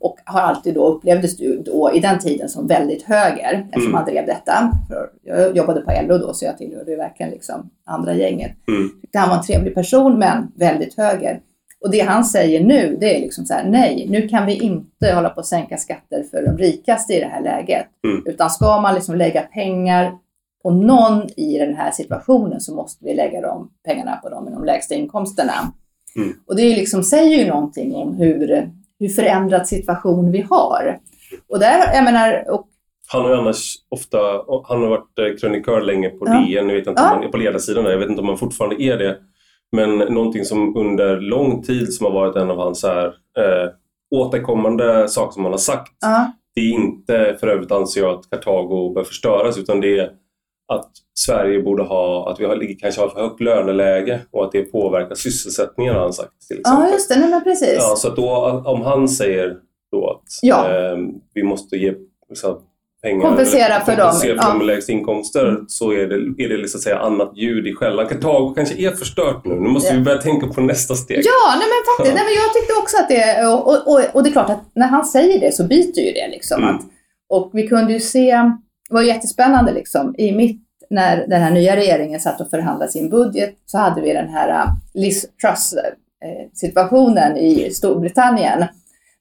Och 0.00 0.16
har 0.24 0.40
alltid 0.40 0.74
då 0.74 0.86
upplevdes 0.86 1.40
ju 1.40 1.62
då 1.62 1.92
i 1.94 2.00
den 2.00 2.18
tiden 2.18 2.48
som 2.48 2.66
väldigt 2.66 3.02
höger 3.02 3.66
eftersom 3.68 3.82
Mm. 3.82 3.94
han 3.94 4.04
drev 4.04 4.26
detta. 4.26 4.72
För 4.88 5.10
jag 5.22 5.56
jobbade 5.56 5.80
på 5.80 5.92
LO 6.08 6.18
då 6.18 6.34
så 6.34 6.44
jag 6.44 6.58
tillhörde 6.58 6.96
verkligen 6.96 7.32
liksom 7.32 7.70
andra 7.86 8.14
gänget. 8.14 8.52
Mm. 8.68 8.90
Han 9.14 9.28
var 9.28 9.36
en 9.36 9.42
trevlig 9.42 9.74
person 9.74 10.18
men 10.18 10.52
väldigt 10.56 10.96
höger. 10.96 11.40
Och 11.84 11.90
det 11.90 12.00
han 12.00 12.24
säger 12.24 12.64
nu, 12.64 12.96
det 13.00 13.16
är 13.16 13.20
liksom 13.20 13.44
så 13.46 13.54
här, 13.54 13.64
nej, 13.64 14.06
nu 14.10 14.28
kan 14.28 14.46
vi 14.46 14.54
inte 14.54 15.12
hålla 15.14 15.30
på 15.30 15.40
att 15.40 15.46
sänka 15.46 15.76
skatter 15.76 16.24
för 16.30 16.42
de 16.42 16.58
rikaste 16.58 17.14
i 17.14 17.20
det 17.20 17.26
här 17.26 17.42
läget. 17.42 17.86
Mm. 18.04 18.22
Utan 18.26 18.50
ska 18.50 18.80
man 18.80 18.94
liksom 18.94 19.16
lägga 19.16 19.40
pengar 19.42 20.12
på 20.62 20.70
någon 20.70 21.22
i 21.36 21.58
den 21.58 21.74
här 21.74 21.90
situationen 21.90 22.60
så 22.60 22.74
måste 22.74 23.04
vi 23.04 23.14
lägga 23.14 23.40
de 23.40 23.70
pengarna 23.84 24.16
på 24.16 24.28
dem 24.28 24.44
med 24.44 24.52
de 24.52 24.64
lägsta 24.64 24.94
inkomsterna. 24.94 25.52
Mm. 26.16 26.32
Och 26.46 26.56
det 26.56 26.62
är 26.62 26.76
liksom, 26.76 27.02
säger 27.02 27.38
ju 27.38 27.48
någonting 27.48 27.94
om 27.94 28.14
hur, 28.14 28.70
hur 29.00 29.08
förändrad 29.08 29.68
situation 29.68 30.32
vi 30.32 30.40
har. 30.50 30.98
Och 31.48 31.58
där, 31.58 31.94
jag 31.94 32.04
menar, 32.04 32.44
och, 32.50 32.66
Han 33.12 33.22
har 33.22 33.30
ju 33.30 33.36
annars 33.36 33.74
ofta, 33.88 34.18
han 34.64 34.82
har 34.82 34.88
varit 34.88 35.18
eh, 35.18 35.36
krönikör 35.40 35.80
länge 35.80 36.08
på 36.10 36.24
Ja. 36.28 36.32
DN, 36.32 36.68
jag 36.68 36.76
vet 36.76 36.86
inte 36.86 36.90
om 36.90 36.94
Ja. 36.96 37.14
han 37.14 37.24
är 37.24 37.28
på 37.28 37.36
ledarsidan 37.36 37.84
där, 37.84 37.90
jag 37.90 37.98
vet 37.98 38.08
inte 38.08 38.22
om 38.22 38.28
han 38.28 38.38
fortfarande 38.38 38.82
är 38.82 38.96
det. 38.98 39.16
Men 39.72 39.98
någonting 39.98 40.44
som 40.44 40.76
under 40.76 41.16
lång 41.20 41.62
tid 41.62 41.92
som 41.94 42.06
har 42.06 42.12
varit 42.12 42.36
en 42.36 42.50
av 42.50 42.56
hans 42.56 42.82
här, 42.84 43.06
eh, 43.06 43.68
återkommande 44.14 45.08
saker 45.08 45.32
som 45.32 45.42
han 45.44 45.52
har 45.52 45.58
sagt. 45.58 45.92
ja, 46.00 46.32
Det 46.54 46.60
är 46.60 46.70
inte, 46.72 47.36
för 47.40 47.46
övrigt 47.48 47.72
anser 47.72 48.00
jag 48.00 48.10
att 48.18 48.30
Kartago 48.30 48.92
bör 48.94 49.04
förstöras, 49.04 49.58
utan 49.58 49.80
det 49.80 49.98
är 49.98 50.10
att 50.70 50.90
Sverige 51.14 51.62
borde 51.62 51.82
ha, 51.82 52.30
att 52.30 52.40
vi 52.40 52.44
har, 52.44 52.80
kanske 52.80 53.00
har 53.00 53.08
för 53.08 53.20
högt 53.20 53.40
löneläge 53.40 54.20
och 54.30 54.44
att 54.44 54.52
det 54.52 54.62
påverkar 54.62 55.14
sysselsättningen 55.14 55.94
har 55.94 56.00
han 56.02 56.12
sagt. 56.12 56.48
Till 56.48 56.60
exempel. 56.60 56.84
ja, 56.86 56.92
just 56.92 57.08
det, 57.08 57.18
nej 57.20 57.30
men 57.30 57.44
precis. 57.44 57.76
Ja, 57.78 57.94
så 57.96 58.08
att 58.08 58.16
då, 58.16 58.62
om 58.66 58.82
han 58.82 59.08
säger 59.08 59.56
då 59.92 60.10
att 60.10 60.22
Ja. 60.42 60.68
eh, 60.70 60.96
vi 61.34 61.42
måste 61.42 61.76
ge 61.76 61.94
liksom, 62.28 62.58
pengar, 63.02 63.28
Kompensera 63.28 63.80
för 63.80 63.96
dem, 63.96 64.00
kompensera 64.00 64.20
för 64.20 64.42
ja. 64.42 64.48
dem 64.48 64.58
med 64.58 64.66
lägst 64.66 64.88
inkomster 64.88 65.58
så 65.68 65.92
är 65.92 66.06
det, 66.06 66.44
är 66.44 66.48
det 66.48 66.64
att 66.64 66.70
säga 66.70 66.98
annat 66.98 67.36
ljud 67.36 67.66
i 67.66 67.74
skällan. 67.74 68.06
Kartago 68.08 68.54
kanske 68.54 68.74
är 68.74 68.90
förstört 68.90 69.44
nu. 69.44 69.54
Nu 69.54 69.68
måste 69.68 69.92
Ja. 69.92 69.98
vi 69.98 70.04
börja 70.04 70.18
tänka 70.18 70.46
på 70.46 70.60
nästa 70.60 70.94
steg. 70.94 71.18
Ja, 71.24 71.54
nej 71.58 71.66
men 71.72 71.96
faktiskt. 71.96 72.14
Nej, 72.16 72.24
men 72.24 72.42
jag 72.42 72.52
tyckte 72.54 72.72
också 72.82 72.96
att 72.96 73.08
det, 73.08 73.46
och, 73.46 73.66
och, 73.68 73.92
och, 73.94 74.00
och 74.14 74.22
det 74.22 74.28
är 74.28 74.32
klart 74.32 74.50
att 74.50 74.62
när 74.74 74.86
han 74.86 75.04
säger 75.04 75.40
det 75.40 75.52
så 75.54 75.64
byter 75.66 75.98
ju 76.00 76.12
det 76.12 76.28
liksom. 76.30 76.62
Mm. 76.62 76.74
Att, 76.74 76.82
och 77.28 77.50
vi 77.52 77.68
kunde 77.68 77.92
ju 77.92 78.00
se, 78.00 78.30
det 78.90 78.94
var 78.94 79.02
jättespännande 79.02 79.72
liksom, 79.72 80.14
i 80.18 80.32
mitt, 80.32 80.62
när 80.90 81.26
den 81.26 81.42
här 81.42 81.50
nya 81.50 81.76
regeringen 81.76 82.20
satt 82.20 82.40
och 82.40 82.50
förhandlade 82.50 82.92
sin 82.92 83.10
budget 83.10 83.54
så 83.66 83.78
hade 83.78 84.00
vi 84.00 84.12
den 84.12 84.28
här 84.28 84.48
äh, 84.48 84.66
Liz 84.94 85.26
Truss-situationen 85.42 87.36
eh, 87.36 87.42
i 87.42 87.70
Storbritannien. 87.70 88.66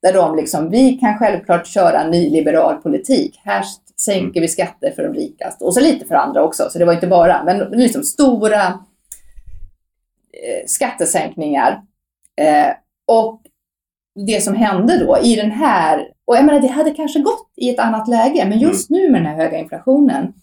Där 0.02 0.14
de 0.14 0.36
liksom, 0.36 0.70
vi 0.70 0.92
kan 0.94 1.18
självklart 1.18 1.68
köra 1.68 2.08
nyliberal 2.08 2.76
politik. 2.76 3.42
Här 3.44 3.64
sänker 4.02 4.42
vi 4.42 4.48
skatter 4.48 4.92
för 4.92 5.04
de 5.04 5.14
rikaste 5.14 5.66
och 5.66 5.74
så 5.74 5.80
lite 5.80 6.06
för 6.06 6.16
andra 6.16 6.44
också. 6.44 6.70
Så 6.70 6.80
det 6.80 6.86
var 6.86 6.94
inte 6.94 7.08
bara, 7.08 7.44
men 7.44 7.58
liksom 7.58 8.04
stora 8.04 8.66
eh, 8.68 10.66
skattesänkningar. 10.66 11.82
Eh, 12.42 12.74
och 13.08 13.42
det 14.28 14.44
som 14.44 14.56
hände 14.56 15.06
då 15.06 15.18
i 15.24 15.36
den 15.36 15.52
här, 15.52 16.08
och 16.30 16.36
jag 16.36 16.46
menar 16.46 16.60
det 16.60 16.68
hade 16.68 16.92
kanske 16.92 17.20
gått 17.20 17.50
i 17.56 17.70
ett 17.70 17.80
annat 17.80 18.08
läge, 18.08 18.46
men 18.50 18.60
just 18.60 18.90
nu 18.90 19.12
med 19.12 19.22
den 19.22 19.26
här 19.26 19.36
höga 19.36 19.58
inflationen, 19.58 20.34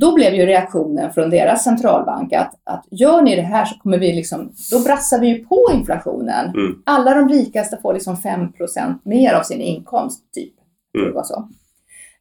då 0.00 0.14
blev 0.14 0.34
ju 0.34 0.46
reaktionen 0.46 1.12
från 1.12 1.30
deras 1.30 1.64
centralbank 1.64 2.32
att, 2.32 2.54
att 2.64 2.84
gör 2.90 3.22
ni 3.22 3.36
det 3.36 3.42
här 3.42 3.64
så 3.64 3.78
kommer 3.78 3.98
vi 3.98 4.12
liksom, 4.12 4.52
då 4.70 4.82
brassar 4.82 5.20
vi 5.20 5.28
ju 5.28 5.44
på 5.44 5.70
inflationen. 5.74 6.48
Mm. 6.48 6.82
Alla 6.86 7.14
de 7.14 7.28
rikaste 7.28 7.78
får 7.82 7.94
liksom 7.94 8.16
5% 8.16 8.98
mer 9.02 9.34
av 9.34 9.42
sin 9.42 9.60
inkomst, 9.60 10.32
typ. 10.32 10.52
Mm. 10.98 11.08
det 11.08 11.14
var 11.14 11.24
så. 11.24 11.48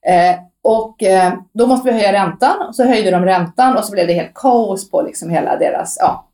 Eh, 0.08 0.36
och 0.62 1.04
eh, 1.04 1.34
då 1.54 1.68
måste 1.68 1.92
vi 1.92 1.94
höja 1.94 2.14
räntan, 2.14 2.68
och 2.68 2.76
så 2.76 2.84
höjde 2.84 3.12
de 3.12 3.26
räntan 3.26 3.78
och 3.78 3.84
så 3.84 3.92
blev 3.92 4.08
det 4.08 4.14
helt 4.14 4.34
kaos 4.34 4.92
på 4.92 5.02
liksom 5.02 5.30
hela 5.30 5.58
deras, 5.58 5.98
ja, 6.00 6.30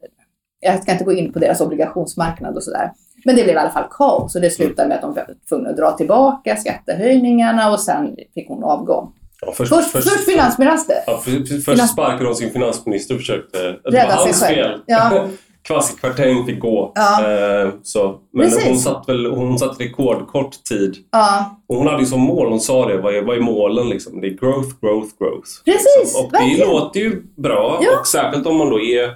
jag 0.59 0.81
ska 0.81 0.91
inte 0.91 1.03
gå 1.03 1.13
in 1.13 1.33
på 1.33 1.39
deras 1.39 1.61
obligationsmarknad 1.61 2.55
och 2.55 2.63
sådär. 2.63 2.91
Men 3.27 3.35
det 3.35 3.43
blev 3.43 3.55
i 3.55 3.59
alla 3.59 3.69
fall 3.69 3.87
kaos 3.91 4.35
och 4.35 4.41
det 4.41 4.49
slutade 4.49 4.87
med 4.89 4.95
att 4.95 5.01
de 5.01 5.13
var 5.13 5.27
tvungna 5.49 5.69
att 5.69 5.77
dra 5.77 5.91
tillbaka 5.91 6.55
skattehöjningarna 6.55 7.71
och 7.71 7.79
sen 7.79 8.15
fick 8.33 8.47
hon 8.47 8.63
avgå. 8.63 9.11
Ja, 9.41 9.51
först, 9.55 9.69
Först, 9.75 9.91
först 9.91 10.25
finansminister. 10.25 10.95
ja, 11.07 11.17
för, 11.17 11.31
för, 11.31 11.45
först 11.45 11.65
finans- 11.69 11.91
sparkade 11.91 12.23
de 12.23 12.35
sin 12.35 12.51
finansminister 12.51 13.13
och 13.15 13.19
försökte... 13.21 13.57
Det 13.57 13.89
Rädda 13.91 14.17
sig 14.17 14.33
själv. 14.33 14.55
fel. 14.55 14.79
Ja. 14.85 15.27
Kwasi 15.67 15.95
Kwarteng 15.97 16.45
fick 16.45 16.59
gå. 16.59 16.91
Ja. 16.95 17.31
Eh, 17.31 17.69
så. 17.83 18.15
Men 18.33 18.49
Precis. 18.49 18.65
hon 18.67 18.77
satt 18.77 19.09
väl 19.09 19.25
hon 19.25 19.59
satt 19.59 19.81
rekordkort 19.81 20.63
tid. 20.63 20.95
Ja, 21.11 21.59
Och 21.69 21.75
hon 21.75 21.87
hade 21.87 21.99
ju 21.99 22.05
som 22.05 22.19
mål, 22.21 22.49
hon 22.49 22.59
sa 22.59 22.85
det, 22.87 22.97
vad 22.97 23.15
är, 23.15 23.21
vad 23.21 23.37
är 23.37 23.41
målen 23.41 23.89
liksom? 23.89 24.21
Det 24.21 24.27
är 24.27 24.31
growth, 24.37 24.69
growth, 24.81 25.09
growth. 25.19 25.49
Precis, 25.65 25.97
liksom. 25.99 26.25
Och 26.25 26.31
det 26.31 26.37
verkligen. 26.37 26.69
låter 26.69 26.99
ju 26.99 27.23
bra 27.37 27.79
Ja. 27.83 27.99
och 27.99 28.07
särskilt 28.07 28.47
om 28.47 28.57
man 28.57 28.69
då 28.69 28.81
är 28.81 29.11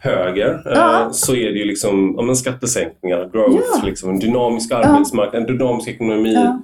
höger 0.00 0.62
Ja. 0.64 1.00
eh, 1.02 1.10
så 1.10 1.34
är 1.34 1.52
det 1.52 1.58
ju 1.58 1.64
liksom 1.64 2.14
ja, 2.16 2.22
men 2.22 2.36
skattesänkningar, 2.36 3.28
growth, 3.32 3.62
Ja. 3.74 3.82
liksom, 3.84 4.10
en 4.10 4.18
dynamisk 4.18 4.72
arbetsmarknad, 4.72 5.42
en 5.42 5.56
dynamisk 5.58 5.88
ekonomi. 5.88 6.34
ja. 6.34 6.60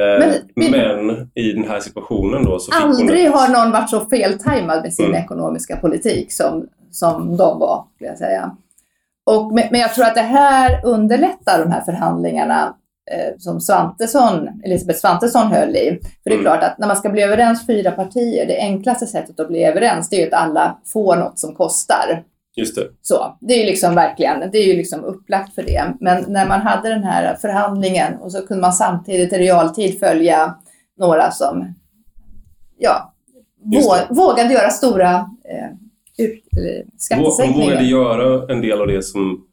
Eh, 0.00 0.18
Men- 0.54 0.70
men, 0.70 1.30
i 1.34 1.52
den 1.52 1.64
här 1.68 1.80
situationen 1.80 2.44
då 2.44 2.58
så 2.58 2.72
fick. 2.72 2.82
Aldrig 2.82 3.30
har 3.30 3.48
någon 3.48 3.70
varit 3.72 3.90
så 3.90 4.00
feltajmad 4.00 4.82
med 4.82 4.94
sin 4.94 5.04
Mm. 5.06 5.22
ekonomiska 5.22 5.76
politik 5.76 6.32
som, 6.32 6.66
som 6.90 7.36
de 7.36 7.58
var, 7.58 7.84
skulle 7.94 8.10
jag 8.10 8.18
säga. 8.18 8.56
Och, 9.26 9.52
men, 9.54 9.64
men 9.70 9.80
jag 9.80 9.94
tror 9.94 10.04
att 10.04 10.14
det 10.14 10.20
här 10.20 10.80
underlättar 10.84 11.58
de 11.64 11.70
här 11.72 11.80
förhandlingarna 11.80 12.74
eh, 13.12 13.34
som 13.38 13.60
Svantesson, 13.60 14.48
Elisabeth 14.64 14.98
Svantesson 15.00 15.46
höll 15.46 15.76
i. 15.76 15.98
För 16.22 16.30
det 16.30 16.34
är 16.36 16.38
Mm. 16.38 16.44
klart 16.44 16.62
att 16.62 16.78
när 16.78 16.86
man 16.86 16.96
ska 16.96 17.08
bli 17.08 17.22
överens 17.22 17.66
fyra 17.66 17.90
partier, 17.90 18.46
det 18.46 18.58
enklaste 18.60 19.06
sättet 19.06 19.40
att 19.40 19.48
bli 19.48 19.64
överens 19.64 20.08
det 20.08 20.16
är 20.16 20.20
ju 20.20 20.26
att 20.26 20.32
alla 20.42 20.78
får 20.92 21.16
något 21.16 21.38
som 21.38 21.54
kostar. 21.54 22.22
Just 22.56 22.74
det. 22.76 22.88
Så, 23.02 23.36
det 23.40 23.54
är 23.54 23.58
ju 23.58 23.66
liksom 23.66 23.94
verkligen, 23.94 24.50
det 24.52 24.58
är 24.58 24.66
ju 24.66 24.76
liksom 24.76 25.04
upplagt 25.04 25.54
för 25.54 25.62
det. 25.62 25.94
Men 26.00 26.24
när 26.28 26.48
man 26.48 26.60
hade 26.60 26.88
den 26.88 27.04
här 27.04 27.36
förhandlingen 27.36 28.14
och 28.14 28.32
så 28.32 28.46
kunde 28.46 28.60
man 28.60 28.72
samtidigt 28.72 29.32
i 29.32 29.38
realtid 29.38 29.98
följa 29.98 30.54
några 30.98 31.30
som, 31.30 31.74
ja, 32.78 33.14
vå, 33.62 34.14
vågade 34.14 34.54
göra 34.54 34.70
stora 34.70 35.14
eh, 35.14 36.24
ut, 36.24 36.44
skattesänkningar. 36.96 37.66
De 37.66 37.70
vågade 37.70 37.84
göra 37.84 38.52
en 38.52 38.60
del 38.60 38.80
av 38.80 38.86
det 38.86 39.02
som 39.02 39.46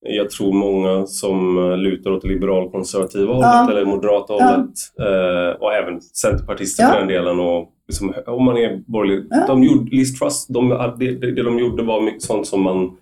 jag 0.00 0.30
tror 0.30 0.52
många 0.52 1.06
som 1.06 1.58
eh, 1.58 1.76
lutar 1.76 2.10
åt 2.10 2.24
liberalkonservativa 2.24 3.32
hållet 3.32 3.48
Ja. 3.52 3.70
eller 3.70 3.84
moderata 3.84 4.32
Ja. 4.38 4.44
hållet 4.46 4.70
eh, 5.00 5.60
och 5.62 5.74
även 5.74 6.00
centerpartister 6.00 6.82
Ja. 6.82 6.90
för 6.90 6.98
den 6.98 7.08
delen 7.08 7.40
och 7.40 7.68
liksom, 7.88 8.14
om 8.26 8.44
man 8.44 8.56
är 8.56 8.76
borgerlig. 8.86 9.26
Ja. 9.30 9.44
De 9.46 9.62
gjorde, 9.64 9.90
Liz 9.96 10.18
Truss, 10.18 10.46
de, 10.46 10.68
det, 10.98 11.14
det 11.14 11.32
det 11.34 11.42
de 11.42 11.58
gjorde 11.58 11.82
var 11.82 12.00
mycket 12.00 12.22
sånt 12.22 12.46
som 12.46 12.62
man 12.62 12.96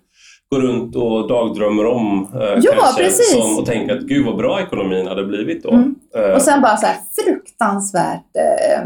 går 0.49 0.61
runt 0.61 0.95
och 0.95 1.27
dagdrömmer 1.27 1.85
om 1.85 2.27
eh, 2.33 2.59
Ja, 2.61 2.71
kanske, 2.79 3.03
precis. 3.03 3.31
Som, 3.41 3.57
och 3.59 3.65
tänker 3.65 3.97
att 3.97 4.03
gud 4.03 4.25
vad 4.25 4.37
bra 4.37 4.61
ekonomin 4.61 5.07
hade 5.07 5.23
blivit 5.25 5.63
då. 5.63 5.71
Mm. 5.71 5.95
Eh, 6.15 6.35
Och 6.35 6.41
sen 6.41 6.61
bara 6.61 6.77
så 6.77 6.85
här 6.85 6.95
fruktansvärt 7.23 8.35
eh, 8.35 8.81
eh, 8.81 8.85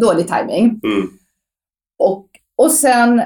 dålig 0.00 0.28
timing. 0.28 0.64
mm, 0.84 1.08
Och, 1.98 2.26
och 2.58 2.70
sen, 2.70 3.22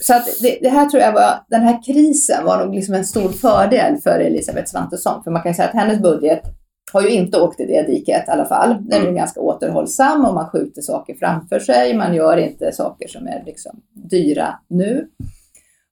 så 0.00 0.14
att 0.14 0.24
det, 0.42 0.58
det 0.62 0.68
här 0.68 0.86
tror 0.86 1.02
jag 1.02 1.12
var, 1.12 1.44
den 1.48 1.62
här 1.62 1.82
krisen 1.86 2.44
var 2.44 2.64
nog 2.64 2.74
liksom 2.74 2.94
en 2.94 3.04
stor 3.04 3.28
fördel 3.28 3.96
för 3.96 4.18
Elisabeth 4.20 4.70
Svantesson. 4.70 5.24
För 5.24 5.30
man 5.30 5.42
kan 5.42 5.54
säga 5.54 5.68
att 5.68 5.74
hennes 5.74 5.98
budget 5.98 6.40
har 6.92 7.02
ju 7.02 7.08
inte 7.10 7.40
åkt 7.40 7.60
i 7.60 7.66
det 7.66 7.82
diket 7.82 8.28
i 8.28 8.30
alla 8.30 8.44
fall. 8.44 8.76
Den 8.80 8.98
är 9.00 9.02
Mm. 9.02 9.14
ganska 9.14 9.40
återhållsam 9.40 10.24
och 10.24 10.34
man 10.34 10.46
skjuter 10.50 10.82
saker 10.82 11.14
framför 11.14 11.58
sig. 11.60 11.94
Man 11.96 12.14
gör 12.14 12.36
inte 12.36 12.72
saker 12.72 13.08
som 13.08 13.26
är 13.26 13.42
liksom 13.46 13.80
dyra 14.10 14.58
nu. 14.68 15.08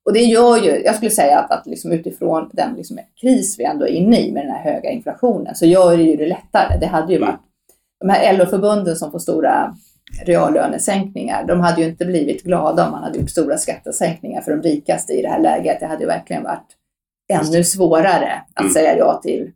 Och 0.05 0.13
det 0.13 0.21
gör 0.21 0.57
ju, 0.57 0.83
jag 0.85 0.95
skulle 0.95 1.11
säga 1.11 1.39
att, 1.39 1.51
att 1.51 1.67
liksom 1.67 1.93
utifrån 1.93 2.51
den 2.53 2.75
liksom 2.77 2.99
kris 3.21 3.59
vi 3.59 3.65
ändå 3.65 3.85
är 3.87 3.91
inne 3.91 4.21
i 4.21 4.33
med 4.33 4.43
den 4.47 4.53
här 4.53 4.73
höga 4.73 4.91
inflationen 4.91 5.55
så 5.55 5.67
gör 5.67 5.97
det 5.97 6.03
ju 6.03 6.17
det 6.17 6.27
lättare. 6.27 6.79
Det 6.81 6.87
hade 6.87 7.13
ju 7.13 7.17
Mm. 7.17 7.29
varit, 7.29 7.41
de 8.01 8.09
här 8.09 8.33
LO-förbunden 8.39 8.97
som 8.97 9.11
får 9.11 9.19
stora 9.19 9.75
reallönesänkningar, 10.27 11.45
de 11.47 11.61
hade 11.61 11.81
ju 11.83 11.89
inte 11.89 12.05
blivit 12.05 12.43
glada 12.45 12.85
om 12.87 12.91
man 12.93 13.03
hade 13.03 13.19
gjort 13.19 13.31
stora 13.31 13.57
skattesänkningar 13.59 14.41
för 14.41 14.57
de 14.57 14.63
rikaste 14.63 15.13
i 15.13 15.23
det 15.23 15.29
här 15.29 15.41
läget. 15.41 15.81
Det 15.81 15.87
hade 15.87 16.01
ju 16.01 16.07
verkligen 16.07 16.43
varit 16.43 16.77
ännu 17.33 17.65
svårare 17.65 18.33
att 18.55 18.61
Mm. 18.61 18.73
säga 18.73 18.97
ja 18.99 19.21
till 19.23 19.51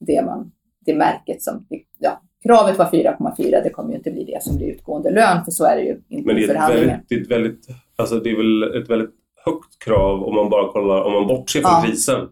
det, 0.00 0.22
man, 0.24 0.52
det 0.86 0.94
märket 0.94 1.42
som, 1.42 1.66
ja, 1.98 2.20
kravet 2.42 2.78
var 2.78 2.84
4,4, 2.86 3.62
det 3.64 3.70
kommer 3.70 3.90
ju 3.90 3.96
inte 3.96 4.10
bli 4.10 4.24
det 4.24 4.42
som 4.42 4.56
blir 4.56 4.66
utgående 4.66 5.10
lön, 5.10 5.44
för 5.44 5.50
så 5.52 5.64
är 5.64 5.76
det 5.76 5.82
ju 5.82 6.00
inte 6.08 6.26
Men 6.26 6.36
det 6.36 6.42
är, 6.42 6.46
förhandlingen. 6.46 6.88
väldigt, 6.88 7.08
det, 7.08 7.14
är 7.14 7.38
väldigt, 7.38 7.66
alltså 7.96 8.16
det 8.20 8.30
är 8.30 8.36
väl 8.36 8.82
ett 8.82 8.90
väldigt 8.90 9.10
högt 9.44 9.78
krav 9.84 10.22
om 10.24 10.34
man 10.34 10.50
bara 10.50 10.72
kollar, 10.72 11.02
om 11.02 11.12
man 11.12 11.26
bortser 11.26 11.60
från 11.60 11.70
Ja. 11.70 11.82
krisen. 11.86 12.28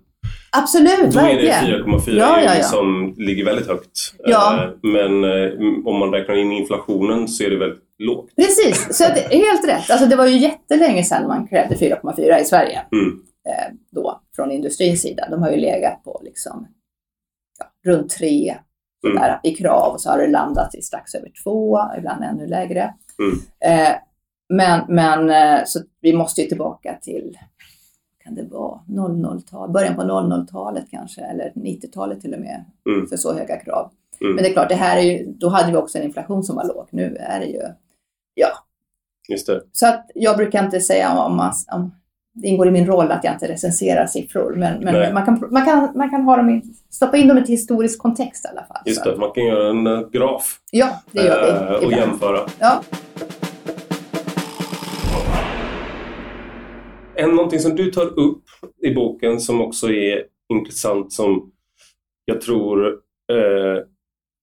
Absolut, 0.52 1.12
Då 1.14 1.20
är 1.20 1.36
det 1.36 1.48
verkligen. 1.48 1.84
4,4 1.84 2.02
Ja, 2.18 2.40
ja, 2.44 2.54
ja. 2.56 2.62
som 2.62 3.14
ligger 3.18 3.44
väldigt 3.44 3.66
högt. 3.68 4.14
Ja. 4.18 4.64
Eh, 4.64 4.70
Men 4.82 5.24
eh, 5.24 5.50
om 5.86 5.98
man 5.98 6.12
räknar 6.12 6.34
in 6.36 6.52
inflationen 6.52 7.28
så 7.28 7.44
är 7.44 7.50
det 7.50 7.56
väldigt 7.56 7.82
lågt. 7.98 8.30
Precis, 8.36 8.96
så 8.96 9.04
att, 9.04 9.18
helt 9.18 9.68
rätt. 9.68 9.90
Alltså 9.90 10.06
det 10.06 10.16
var 10.16 10.26
ju 10.26 10.36
jättelänge 10.38 11.04
sedan 11.04 11.26
man 11.26 11.46
krävde 11.48 11.74
4,4 11.74 12.40
i 12.40 12.44
Sverige. 12.44 12.80
Mm. 12.92 13.08
Eh, 13.48 13.74
då, 13.90 14.20
från 14.36 14.50
industrins 14.50 15.02
sida. 15.02 15.26
De 15.30 15.42
har 15.42 15.50
ju 15.50 15.56
legat 15.56 16.04
på 16.04 16.20
liksom, 16.24 16.66
ja, 17.58 17.92
runt 17.92 18.10
3 18.10 18.54
Mm. 19.06 19.16
sådär, 19.16 19.40
i 19.42 19.54
krav 19.54 19.92
och 19.92 20.00
så 20.00 20.10
har 20.10 20.18
det 20.18 20.26
landat 20.26 20.74
i 20.74 20.82
strax 20.82 21.14
över 21.14 21.30
2, 21.44 21.78
ibland 21.98 22.24
ännu 22.24 22.46
lägre. 22.46 22.94
Mm. 23.18 23.38
Men 24.48 24.80
men 24.88 25.30
så 25.66 25.80
vi 26.00 26.12
måste 26.12 26.42
ju 26.42 26.48
tillbaka 26.48 26.98
till 27.02 27.38
kan 28.24 28.34
det 28.34 28.42
vara 28.50 28.80
00-tal, 28.88 29.70
början 29.70 29.94
på 29.96 30.02
00-talet 30.02 30.84
kanske, 30.90 31.20
eller 31.20 31.52
90-talet 31.54 32.20
till 32.20 32.34
och 32.34 32.40
med, 32.40 32.64
Mm. 32.88 33.06
för 33.06 33.16
så 33.16 33.32
höga 33.34 33.56
krav. 33.56 33.90
Mm. 34.20 34.34
Men 34.34 34.44
det 34.44 34.50
är 34.50 34.52
klart, 34.52 34.68
det 34.68 34.74
här 34.74 34.96
är 34.96 35.02
ju, 35.02 35.26
då 35.38 35.48
hade 35.48 35.70
vi 35.70 35.76
också 35.76 35.98
en 35.98 36.04
inflation 36.04 36.42
som 36.42 36.56
var 36.56 36.64
låg. 36.64 36.86
Nu 36.90 37.16
är 37.20 37.40
det 37.40 37.46
ju, 37.46 37.62
ja. 38.34 38.48
Just 39.28 39.46
det. 39.46 39.62
Så 39.72 39.86
att 39.86 40.10
jag 40.14 40.36
brukar 40.36 40.64
inte 40.64 40.80
säga 40.80 41.18
om, 41.18 41.36
man, 41.36 41.52
om 41.72 41.94
det 42.32 42.48
ingår 42.48 42.68
i 42.68 42.70
min 42.70 42.86
roll 42.86 43.10
att 43.10 43.24
jag 43.24 43.32
inte 43.34 43.48
recenserar 43.48 44.06
siffror, 44.06 44.54
men, 44.56 44.84
men 44.84 45.14
man, 45.14 45.24
kan, 45.24 45.48
man, 45.50 45.64
kan, 45.64 45.88
man 45.94 46.10
kan 46.10 46.22
ha 46.22 46.36
dem 46.36 46.50
i, 46.50 46.62
stoppa 46.90 47.16
in 47.16 47.28
dem 47.28 47.38
i 47.38 47.40
ett 47.40 47.48
historisk 47.48 47.98
kontext 47.98 48.44
i 48.44 48.48
alla 48.48 48.64
fall. 48.66 48.82
Just 48.86 49.04
det. 49.04 49.16
Man 49.16 49.30
kan 49.34 49.44
göra 49.44 49.70
en 49.70 49.86
eh, 49.86 50.08
graf 50.08 50.60
Ja, 50.70 51.02
det 51.12 51.22
gör 51.22 51.42
vi. 51.42 51.50
eh, 51.66 51.72
och 51.76 51.82
ibland. 51.82 52.02
jämföra. 52.02 52.38
Ja. 52.60 52.82
En, 57.16 57.30
någonting 57.30 57.60
som 57.60 57.76
du 57.76 57.90
tar 57.90 58.18
upp 58.18 58.42
i 58.82 58.94
boken 58.94 59.40
som 59.40 59.60
också 59.60 59.90
är 59.90 60.24
intressant 60.52 61.12
som 61.12 61.52
jag 62.24 62.40
tror 62.40 62.86
eh, 63.32 63.82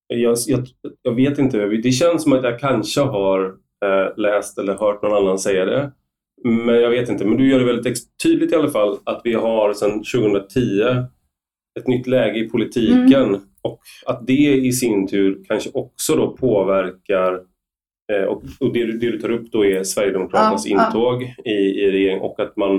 jag, 0.08 0.38
jag, 0.48 0.68
jag 1.02 1.16
vet 1.16 1.40
inte, 1.40 1.66
det 1.68 1.92
känns 1.92 2.24
som 2.24 2.34
att 2.34 2.44
jag 2.44 2.60
kanske 2.60 3.02
har 3.02 3.46
eh, 3.86 4.18
läst 4.18 4.58
eller 4.58 4.78
hört 4.78 5.02
någon 5.02 5.24
annan 5.24 5.40
säga 5.40 5.66
det. 5.66 5.92
Men 6.44 6.76
jag 6.76 6.90
vet 6.90 7.10
inte, 7.10 7.26
men 7.26 7.38
du 7.38 7.50
gör 7.50 7.60
det 7.60 7.66
väldigt 7.66 7.98
tydligt 8.24 8.52
i 8.52 8.56
alla 8.56 8.70
fall 8.70 8.98
att 9.04 9.22
vi 9.24 9.34
har 9.34 9.74
sedan 9.74 10.04
2010 10.04 10.60
ett 11.80 11.88
nytt 11.88 12.08
läge 12.08 12.40
i 12.40 12.50
politiken 12.50 13.42
och 13.62 13.82
att 14.06 14.28
det 14.28 14.56
i 14.56 14.72
sin 14.72 15.08
tur 15.08 15.44
kanske 15.48 15.70
också 15.74 16.16
då 16.16 16.38
påverkar 16.38 17.42
och, 18.24 18.44
och 18.60 18.74
det, 18.74 18.86
du- 18.86 18.98
det 18.98 19.12
du 19.12 19.20
tar 19.20 19.32
upp 19.32 19.52
då 19.52 19.66
är 19.66 19.84
Sverigedemokraternas 19.84 20.66
Ja, 20.68 20.78
ja. 20.78 20.88
intåg 20.88 21.24
i, 21.46 21.52
i 21.52 21.92
regeringen 21.92 22.22
och 22.22 22.40
att 22.40 22.58
man 22.58 22.76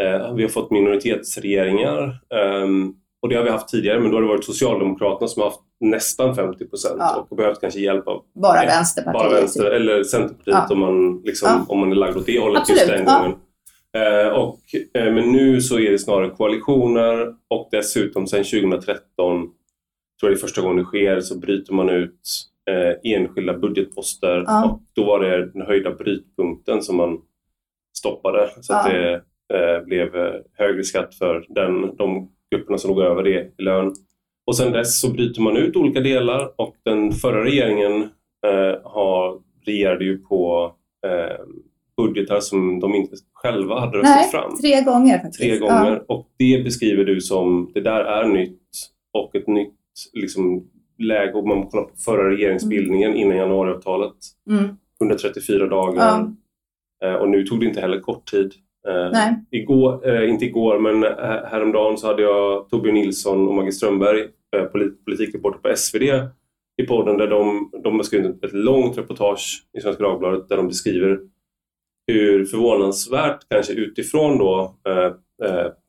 eh, 0.00 0.34
vi 0.34 0.42
har 0.42 0.48
fått 0.48 0.70
minoritetsregeringar 0.70 2.16
ehm, 2.34 2.94
och 3.22 3.28
det 3.28 3.34
har 3.36 3.44
vi 3.44 3.50
haft 3.50 3.68
tidigare 3.68 4.00
men 4.00 4.10
då 4.10 4.16
har 4.16 4.22
det 4.22 4.28
varit 4.28 4.44
Socialdemokraterna 4.44 5.28
som 5.28 5.42
har 5.42 5.48
haft 5.50 5.60
nästan 5.80 6.34
50 6.34 6.64
procent 6.66 6.96
Ja. 6.98 7.26
och 7.30 7.36
behövt 7.36 7.60
kanske 7.60 7.80
hjälp 7.80 8.08
av 8.08 8.22
Bara 8.34 8.56
Ja, 8.64 8.66
Vänsterpartiet. 8.66 9.30
bara 9.30 9.40
vänster 9.40 9.64
eller 9.70 10.02
Centerpartiet 10.04 10.56
Ja. 10.68 10.74
om, 10.74 10.78
man, 10.80 11.22
liksom, 11.24 11.48
Ja. 11.50 11.64
om 11.68 11.78
man 11.78 11.90
är 11.92 11.96
lagd 11.96 12.16
åt 12.16 12.26
det 12.26 12.40
hållet 12.40 12.60
Absolut, 12.60 12.80
just 12.80 12.92
den 12.92 13.04
ja. 13.06 13.18
gången. 13.18 13.36
Eh, 13.96 14.28
och, 14.32 14.60
eh, 14.94 15.12
men 15.14 15.32
nu 15.32 15.60
så 15.60 15.78
är 15.78 15.90
det 15.90 15.98
snarare 15.98 16.30
koalitioner 16.30 17.34
och 17.50 17.68
dessutom 17.72 18.26
sedan 18.26 18.44
2013, 18.44 18.96
tror 19.16 19.50
jag 20.20 20.30
det 20.30 20.36
är 20.36 20.40
första 20.40 20.60
gången 20.62 20.76
det 20.76 20.84
sker, 20.84 21.20
så 21.20 21.38
bryter 21.38 21.72
man 21.74 21.90
ut 21.90 22.20
eh, 22.70 23.12
enskilda 23.12 23.58
budgetposter 23.58 24.44
Ja. 24.46 24.64
och 24.64 24.80
då 24.92 25.04
var 25.04 25.20
det 25.20 25.46
den 25.52 25.62
höjda 25.62 25.90
brytpunkten 25.90 26.82
som 26.82 26.96
man 26.96 27.18
stoppade 27.98 28.50
så 28.60 28.74
att 28.74 28.92
Ja. 28.92 28.98
det 28.98 29.14
eh, 29.54 29.84
blev 29.84 30.08
högre 30.58 30.82
skatt 30.84 31.14
för 31.14 31.46
den, 31.48 31.96
de 31.96 32.30
grupperna 32.54 32.78
som 32.78 32.90
låg 32.90 33.00
över 33.00 33.22
det 33.22 33.52
i 33.58 33.62
lön. 33.62 33.94
Och 34.46 34.56
sen 34.56 34.72
dess 34.72 35.00
så 35.00 35.12
bryter 35.12 35.42
man 35.42 35.56
ut 35.56 35.76
olika 35.76 36.00
delar 36.00 36.52
och 36.60 36.76
den 36.82 37.12
förra 37.12 37.44
regeringen 37.44 38.02
eh, 38.46 38.80
har, 38.84 39.40
regerade 39.66 40.04
ju 40.04 40.18
på 40.18 40.72
eh, 41.06 41.44
budgetar 41.96 42.40
som 42.40 42.80
de 42.80 42.94
inte 42.94 43.16
själva 43.32 43.80
hade 43.80 43.98
röstat 43.98 44.30
fram. 44.30 44.56
tre 44.60 44.80
gånger 44.82 45.18
faktiskt. 45.18 45.40
Tre 45.40 45.58
gånger. 45.58 46.02
Och 46.08 46.28
det 46.38 46.64
beskriver 46.64 47.04
du 47.04 47.20
som, 47.20 47.70
det 47.74 47.80
där 47.80 48.04
är 48.04 48.26
nytt 48.28 48.60
och 49.12 49.36
ett 49.36 49.46
nytt 49.46 49.74
liksom, 50.12 50.70
läge. 51.04 51.32
Om 51.32 51.48
man 51.48 51.66
kollar 51.66 51.84
på 51.84 51.96
förra 52.04 52.30
regeringsbildningen 52.30 53.14
innan 53.14 53.36
januariavtalet, 53.36 54.14
Ja. 54.44 54.52
Mm. 54.58 54.76
134 55.00 55.66
dagar. 55.66 56.02
Eh, 57.04 57.14
och 57.14 57.28
nu 57.28 57.46
tog 57.46 57.60
det 57.60 57.66
inte 57.66 57.80
heller 57.80 58.00
kort 58.00 58.30
tid. 58.30 58.52
Eh, 58.88 59.10
Nej. 59.12 59.34
Igår, 59.50 60.08
eh, 60.08 60.30
inte 60.30 60.44
igår, 60.44 60.78
men 60.78 61.02
häromdagen 61.50 61.98
så 61.98 62.06
hade 62.06 62.22
jag 62.22 62.68
Torbjörn 62.68 62.94
Nilsson 62.94 63.48
och 63.48 63.54
Maggie 63.54 63.72
Strömberg, 63.72 64.28
polit- 64.72 65.04
politikreporter 65.04 65.58
på 65.58 65.68
SvD, 65.76 66.02
i 66.82 66.86
podden 66.88 67.16
där 67.16 67.26
de, 67.26 67.70
de 67.82 67.96
har 67.96 68.02
skrivit 68.02 68.44
ett 68.44 68.52
långt 68.52 68.98
reportage 68.98 69.64
i 69.78 69.80
Svenska 69.80 70.02
Dagbladet 70.02 70.48
där 70.48 70.56
de 70.56 70.68
beskriver 70.68 71.20
hur 72.12 72.44
förvånansvärt, 72.44 73.38
kanske 73.50 73.72
utifrån 73.72 74.38
då, 74.38 74.74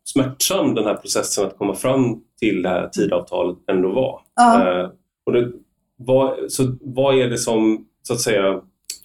smärtsam 0.06 0.76
den 0.76 0.84
här 0.86 0.96
processen 0.96 1.46
att 1.46 1.58
komma 1.58 1.76
fram 1.76 2.22
till 2.40 2.62
det 2.62 2.70
här 2.70 2.88
tidavtalet 2.90 3.58
ändå 3.72 3.92
var. 3.92 4.22
Ja. 4.36 4.92
Och 5.26 5.34
det, 5.34 5.52
vad, 5.98 6.52
så 6.52 6.76
vad 6.82 7.20
är 7.20 7.30
det 7.30 7.38
som, 7.38 7.86
så 8.02 8.14
att 8.14 8.22
säga, 8.22 8.62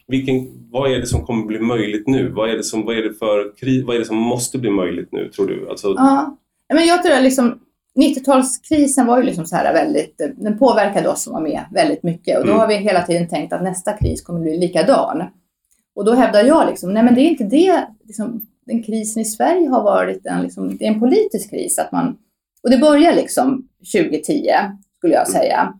vilken, 0.06 0.48
vad 0.70 0.90
är 0.92 0.98
det 0.98 1.06
som 1.06 1.26
kommer 1.26 1.46
bli 1.46 1.58
möjligt 1.58 2.06
nu? 2.06 2.28
Vad 2.28 2.50
är 2.50 2.56
det 2.56 2.64
som, 2.64 2.84
vad 2.84 2.98
är 2.98 3.02
det 3.02 3.14
för, 3.14 3.52
vad 3.86 3.96
är 3.96 4.00
det 4.00 4.04
som 4.06 4.16
måste 4.16 4.58
bli 4.58 4.70
möjligt 4.70 5.08
nu, 5.12 5.28
tror 5.28 5.46
du? 5.46 5.68
Alltså, 5.70 5.94
Ja. 5.96 6.38
Men 6.74 6.86
jag 6.86 7.02
tror 7.02 7.14
att 7.14 7.22
liksom 7.22 7.58
90-talskrisen 8.00 9.06
var 9.06 9.18
ju 9.18 9.24
liksom 9.24 9.46
så 9.46 9.56
här 9.56 9.72
väldigt, 9.74 10.20
den 10.36 10.58
påverkade 10.58 11.08
oss 11.08 11.22
som 11.22 11.32
var 11.32 11.40
med 11.40 11.64
väldigt 11.74 12.02
mycket 12.02 12.38
och 12.38 12.44
då 12.44 12.50
Mm. 12.50 12.60
har 12.60 12.68
vi 12.68 12.74
hela 12.76 13.02
tiden 13.02 13.28
tänkt 13.28 13.52
att 13.52 13.62
nästa 13.62 13.92
kris 13.92 14.22
kommer 14.22 14.40
bli 14.40 14.58
likadan. 14.58 15.22
Och 15.94 16.04
då 16.04 16.12
hävdar 16.12 16.44
jag 16.44 16.66
liksom, 16.68 16.94
nej 16.94 17.02
men 17.02 17.14
det 17.14 17.20
är 17.20 17.28
inte 17.30 17.44
det, 17.44 17.86
liksom, 18.04 18.46
den 18.66 18.82
krisen 18.82 19.22
i 19.22 19.24
Sverige 19.24 19.68
har 19.68 19.82
varit 19.82 20.26
en, 20.26 20.42
liksom, 20.42 20.76
det 20.76 20.84
är 20.84 20.88
en 20.92 21.00
politisk 21.00 21.50
kris. 21.50 21.78
Att 21.78 21.92
man, 21.92 22.16
och 22.62 22.70
det 22.70 22.78
börjar 22.78 23.14
liksom 23.14 23.68
2010, 23.94 24.46
skulle 24.98 25.14
jag 25.14 25.28
säga, 25.28 25.74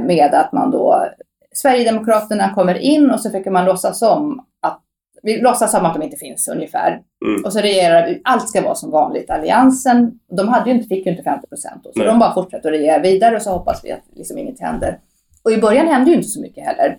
med 0.00 0.34
att 0.34 0.52
man 0.52 0.70
då, 0.70 1.06
Sverigedemokraterna 1.54 2.54
kommer 2.54 2.78
in 2.78 3.10
och 3.10 3.20
så 3.20 3.30
försöker 3.30 3.50
man 3.50 3.64
låtsas 3.64 4.02
om 4.02 4.46
att, 4.60 4.80
vi 5.22 5.40
låtsas 5.40 5.70
som 5.70 5.86
att 5.86 5.94
de 5.94 6.02
inte 6.02 6.16
finns 6.16 6.48
ungefär. 6.48 7.02
Mm. 7.26 7.44
Och 7.44 7.52
så 7.52 7.60
regerar 7.60 8.06
vi, 8.06 8.20
allt 8.24 8.48
ska 8.48 8.62
vara 8.62 8.74
som 8.74 8.90
vanligt. 8.90 9.30
Alliansen, 9.30 10.18
de 10.36 10.48
hade 10.48 10.70
ju 10.70 10.76
inte, 10.76 10.88
fick 10.88 11.06
ju 11.06 11.12
inte 11.12 11.22
50 11.22 11.46
procent 11.46 11.82
så 11.82 11.90
Nej. 11.98 12.06
de 12.06 12.18
bara 12.18 12.34
fortsätter 12.34 12.68
att 12.68 12.78
regera 12.78 12.98
vidare 12.98 13.36
och 13.36 13.42
så 13.42 13.50
hoppas 13.50 13.84
vi 13.84 13.92
att 13.92 14.02
liksom 14.14 14.38
inget 14.38 14.60
händer. 14.60 14.98
Och 15.42 15.52
i 15.52 15.60
början 15.60 15.86
hände 15.88 16.10
ju 16.10 16.16
inte 16.16 16.28
så 16.28 16.40
mycket 16.40 16.64
heller. 16.64 16.98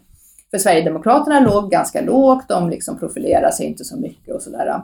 För 0.51 0.57
Sverigedemokraterna 0.57 1.39
låg 1.39 1.71
ganska 1.71 2.01
lågt, 2.01 2.47
de 2.47 2.69
liksom 2.69 2.99
profilerar 2.99 3.51
sig 3.51 3.65
inte 3.65 3.83
så 3.83 3.97
mycket 3.97 4.35
och 4.35 4.41
sådär. 4.41 4.81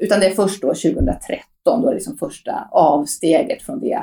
Utan 0.00 0.20
det 0.20 0.26
är 0.26 0.34
först 0.34 0.62
då 0.62 0.68
2013, 0.68 1.40
då 1.64 1.82
är 1.82 1.90
det 1.90 1.94
liksom 1.94 2.18
första 2.18 2.68
avsteget 2.70 3.62
från 3.62 3.80
det, 3.80 3.98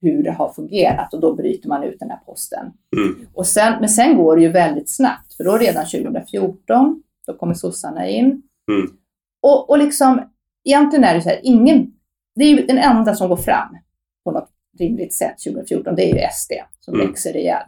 hur 0.00 0.22
det 0.22 0.30
har 0.32 0.52
fungerat 0.52 1.14
och 1.14 1.20
då 1.20 1.34
bryter 1.34 1.68
man 1.68 1.82
ut 1.82 1.98
den 1.98 2.10
här 2.10 2.20
posten. 2.26 2.72
Mm. 2.96 3.26
Och 3.34 3.46
sen, 3.46 3.72
men 3.80 3.88
sen 3.88 4.16
går 4.16 4.36
det 4.36 4.42
ju 4.42 4.48
väldigt 4.48 4.96
snabbt, 4.96 5.34
för 5.34 5.44
då 5.44 5.56
redan 5.58 5.84
2014, 5.84 7.02
då 7.26 7.34
kommer 7.36 7.54
sossarna 7.54 8.08
in. 8.08 8.26
Mm. 8.72 8.90
Och, 9.42 9.70
och 9.70 9.78
liksom, 9.78 10.22
egentligen 10.64 11.04
är 11.04 11.14
det 11.14 11.22
så 11.22 11.28
här, 11.28 11.40
ingen, 11.42 11.92
det 12.34 12.44
är 12.44 12.48
ju 12.48 12.66
den 12.66 12.78
enda 12.78 13.14
som 13.14 13.28
går 13.28 13.36
fram 13.36 13.76
på 14.24 14.30
något 14.30 14.48
rimligt 14.78 15.14
sätt 15.14 15.34
2014, 15.46 15.94
det 15.96 16.10
är 16.10 16.14
ju 16.14 16.28
SD 16.32 16.52
som 16.80 16.94
Mm. 16.94 17.06
växer 17.06 17.32
rejält. 17.32 17.66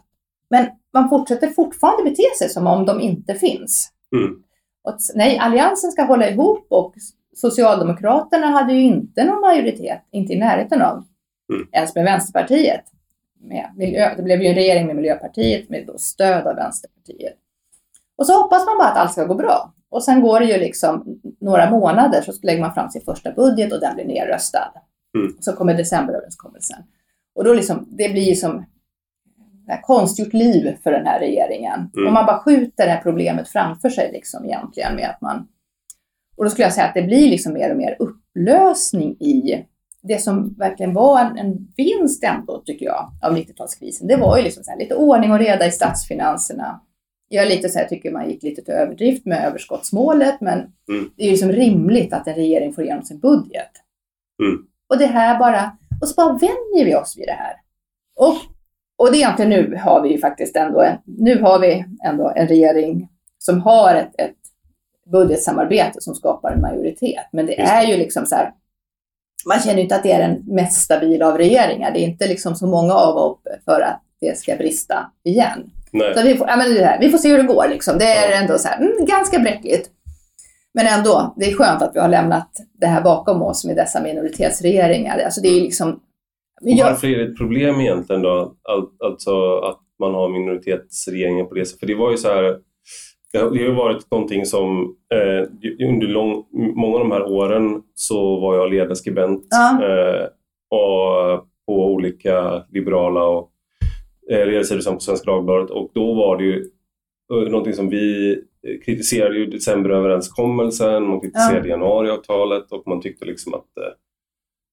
Men 0.51 0.67
man 0.93 1.09
fortsätter 1.09 1.47
fortfarande 1.49 2.11
bete 2.11 2.23
sig 2.39 2.49
som 2.49 2.67
om 2.67 2.87
de 2.87 3.01
inte 3.01 3.35
finns. 3.35 3.93
Mm. 4.17 4.43
Och 4.85 4.97
nej, 5.15 5.39
Alliansen 5.39 5.93
ska 5.93 6.03
hålla 6.03 6.31
ihop 6.31 6.67
och 6.71 6.95
Socialdemokraterna 7.37 8.47
hade 8.47 8.73
ju 8.73 8.81
inte 8.83 9.25
någon 9.25 9.41
majoritet, 9.41 10.03
inte 10.11 10.33
i 10.33 10.39
närheten 10.39 10.83
av, 10.83 11.05
Mm. 11.53 11.69
ens 11.73 11.95
med 11.95 12.05
Vänsterpartiet. 12.05 12.85
Med 13.41 13.71
miljö, 13.77 14.15
det 14.17 14.23
blev 14.23 14.43
ju 14.43 14.49
en 14.49 14.55
regering 14.55 14.87
med 14.87 14.97
Miljöpartiet 14.97 15.69
med 15.69 15.87
då 15.87 15.99
stöd 15.99 16.47
av 16.47 16.57
Vänsterpartiet. 16.57 17.37
Och 18.17 18.27
så 18.27 18.43
hoppas 18.43 18.67
man 18.67 18.79
bara 18.79 18.89
att 18.89 18.97
allt 18.97 19.13
ska 19.13 19.25
gå 19.25 19.35
bra. 19.35 19.75
Och 19.91 20.05
sen 20.05 20.21
går 20.21 20.41
det 20.41 20.47
ju 20.47 20.59
liksom 20.59 21.21
några 21.41 21.71
månader 21.71 22.23
så 22.23 22.33
lägger 22.43 22.61
man 22.61 22.75
fram 22.75 22.91
sin 22.91 23.03
första 23.03 23.33
budget 23.33 23.73
och 23.73 23.81
den 23.81 23.95
blir 23.95 24.05
nedröstad. 24.05 24.73
Mm. 25.19 25.37
Så 25.41 25.53
kommer 25.53 25.75
decemberöverenskommelsen. 25.75 26.79
Och 27.35 27.45
då 27.45 27.55
liksom, 27.55 27.89
det 27.91 28.09
blir 28.09 28.23
ju 28.23 28.35
som 28.35 28.65
konstgjort 29.83 30.33
liv 30.33 30.77
för 30.83 30.93
den 30.93 31.07
här 31.07 31.21
regeringen. 31.21 31.91
Mm. 31.95 32.07
Och 32.07 32.13
man 32.13 32.27
bara 32.27 32.39
skjuter 32.39 32.87
det 32.87 32.93
här 32.93 33.03
problemet 33.03 33.49
framför 33.49 33.89
sig 33.89 34.13
liksom 34.13 34.45
egentligen 34.45 34.97
med 34.97 35.11
att 35.11 35.21
man... 35.21 35.49
Och 36.37 36.45
då 36.45 36.51
skulle 36.51 36.67
jag 36.67 36.73
säga 36.73 36.87
att 36.87 36.95
det 36.95 37.03
blir 37.03 37.31
liksom 37.31 37.53
mer 37.53 37.71
och 37.71 37.77
mer 37.77 37.97
upplösning 37.99 39.17
i 39.21 39.67
det 40.03 40.19
som 40.19 40.55
verkligen 40.59 40.95
var 40.95 41.21
en, 41.21 41.39
en 41.39 41.69
vinst 41.77 42.25
ändå, 42.25 42.63
tycker 42.67 42.87
jag, 42.87 43.11
av 43.23 43.37
90-talskrisen. 43.37 44.07
Det 44.09 44.17
var 44.17 44.37
ju 44.37 44.43
liksom 44.43 44.65
så 44.65 44.71
här, 44.71 44.79
lite 44.79 44.95
ordning 44.95 45.33
och 45.33 45.39
reda 45.39 45.67
i 45.67 45.71
statsfinanserna. 45.71 46.81
Jag 47.29 47.45
är 47.47 47.49
lite 47.51 47.69
så 47.69 47.79
här, 47.79 47.87
tycker 47.87 48.11
man 48.13 48.31
gick 48.31 48.43
lite 48.43 48.63
till 48.63 48.75
överdrift 48.75 49.27
med 49.27 49.47
överskottsmålet, 49.47 50.41
men 50.41 50.59
Mm. 50.89 51.11
det 51.17 51.23
är 51.23 51.27
ju 51.27 51.31
liksom 51.31 51.53
rimligt 51.53 52.13
att 52.13 52.27
en 52.27 52.35
regering 52.35 52.73
får 52.73 52.85
igenom 52.85 53.03
sin 53.05 53.19
budget. 53.21 53.71
Mm. 54.43 54.63
Och 54.89 54.99
det 54.99 55.07
här 55.07 55.39
bara, 55.39 55.77
och 56.01 56.09
så 56.09 56.15
bara 56.15 56.33
vänjer 56.33 56.85
vi 56.85 56.95
oss 56.97 57.19
vid 57.19 57.27
det 57.27 57.33
här. 57.39 57.55
Och, 58.17 58.37
och 58.97 59.13
det 59.13 59.17
är 59.17 59.19
egentligen 59.19 59.51
nu 59.51 59.77
har 59.77 60.03
vi 60.03 60.09
ju 60.09 60.19
faktiskt 60.19 60.57
ändå 60.57 60.81
en, 60.81 60.97
nu 61.05 61.43
har 61.43 61.59
vi 61.59 61.85
ändå 62.05 62.33
en 62.37 62.49
regering 62.49 63.09
som 63.39 63.61
har 63.61 63.95
ett, 63.95 64.21
ett 64.21 64.37
budgetsamarbete 65.13 66.01
som 66.01 66.15
skapar 66.15 66.53
en 66.53 66.61
majoritet. 66.61 67.27
Men 67.33 67.47
det. 67.47 67.61
är 67.61 67.83
ju 67.87 67.97
liksom 67.97 68.27
så 68.27 68.35
här, 68.35 68.53
man 69.47 69.61
känner 69.61 69.77
ju 69.77 69.83
inte 69.83 69.97
att 69.97 70.03
det 70.03 70.13
är 70.13 70.29
den 70.29 70.43
mest 70.47 70.83
stabila 70.83 71.27
av 71.27 71.39
regeringar. 71.39 71.91
Det 71.93 71.99
är 71.99 72.05
inte 72.05 72.29
liksom 72.29 72.55
så 72.55 72.67
många 72.67 72.95
avhopp 72.95 73.41
för 73.65 73.81
att 73.81 74.03
det 74.21 74.39
ska 74.39 74.57
brista 74.57 75.11
igen. 75.25 75.71
Nej. 75.93 76.15
Så 76.17 76.23
vi, 76.23 76.35
får, 76.35 76.49
ja, 76.49 76.57
men 76.57 76.75
det 76.75 76.85
här, 76.85 77.01
vi 77.01 77.11
får 77.11 77.19
se 77.19 77.29
hur 77.29 77.39
det 77.39 77.45
går. 77.55 77.69
Liksom. 77.71 77.99
Det 77.99 78.05
är 78.05 78.31
Ja. 78.31 78.37
ändå 78.37 78.59
så 78.59 78.69
här, 78.69 78.77
mm, 78.81 79.05
ganska 79.07 79.39
bräckligt. 79.39 79.91
Men 80.75 80.87
ändå, 80.99 81.35
det 81.37 81.45
är 81.51 81.55
skönt 81.55 81.83
att 81.83 81.91
vi 81.97 82.01
har 82.01 82.09
lämnat 82.09 82.51
det 82.81 82.87
här 82.87 83.03
bakom 83.03 83.43
oss 83.43 83.65
med 83.65 83.77
dessa 83.77 84.03
minoritetsregeringar. 84.03 85.19
Alltså 85.19 85.41
det 85.41 85.49
är 85.49 85.61
liksom... 85.61 86.01
Jag, 86.61 86.87
Varför 86.87 87.07
är 87.09 87.19
det 87.19 87.25
ett 87.25 87.37
problem 87.39 87.81
egentligen 87.81 88.23
då? 88.23 88.55
All, 88.69 88.87
alltså 89.05 89.59
att 89.59 89.81
man 89.99 90.15
har 90.15 90.29
minoritetsregeringen 90.29 91.49
på 91.49 91.55
det 91.55 91.65
sättet? 91.65 91.81
För 91.81 91.87
det 91.87 91.95
var 91.95 92.11
ju 92.11 92.17
så 92.17 92.29
här, 92.29 92.57
det 93.33 93.39
har, 93.39 93.55
ju 93.55 93.73
varit 93.73 94.11
någonting 94.11 94.47
som 94.47 94.97
eh, 95.15 95.49
under 95.89 96.07
lång, 96.07 96.45
många 96.53 96.95
av 96.95 97.01
de 97.01 97.11
här 97.11 97.33
åren 97.33 97.83
så 97.95 98.41
var 98.41 98.57
jag 98.57 98.71
ledarskribent 98.71 99.47
Ja. 99.51 99.85
eh, 99.85 100.25
och 100.71 101.47
på 101.67 101.87
olika 101.87 102.65
liberala 102.71 103.25
och 103.25 103.51
eh, 104.31 104.47
ledarsidor 104.47 104.93
på 104.93 105.01
Svenska 105.01 105.31
Dagbladet 105.31 105.71
och 105.71 105.91
då 105.95 106.15
var 106.15 106.37
det 106.37 106.45
ju 106.45 106.65
eh, 107.33 107.51
någonting 107.51 107.73
som 107.73 107.89
vi 107.89 108.37
kritiserade 108.85 109.39
ju 109.39 109.47
decemberöverenskommelsen, 109.47 111.07
man 111.07 111.21
kritiserade 111.21 111.69
januariavtalet 111.69 112.73
och 112.73 112.83
man 112.87 113.01
tyckte 113.01 113.25
liksom 113.25 113.55
att 113.55 113.77
eh, 113.79 113.93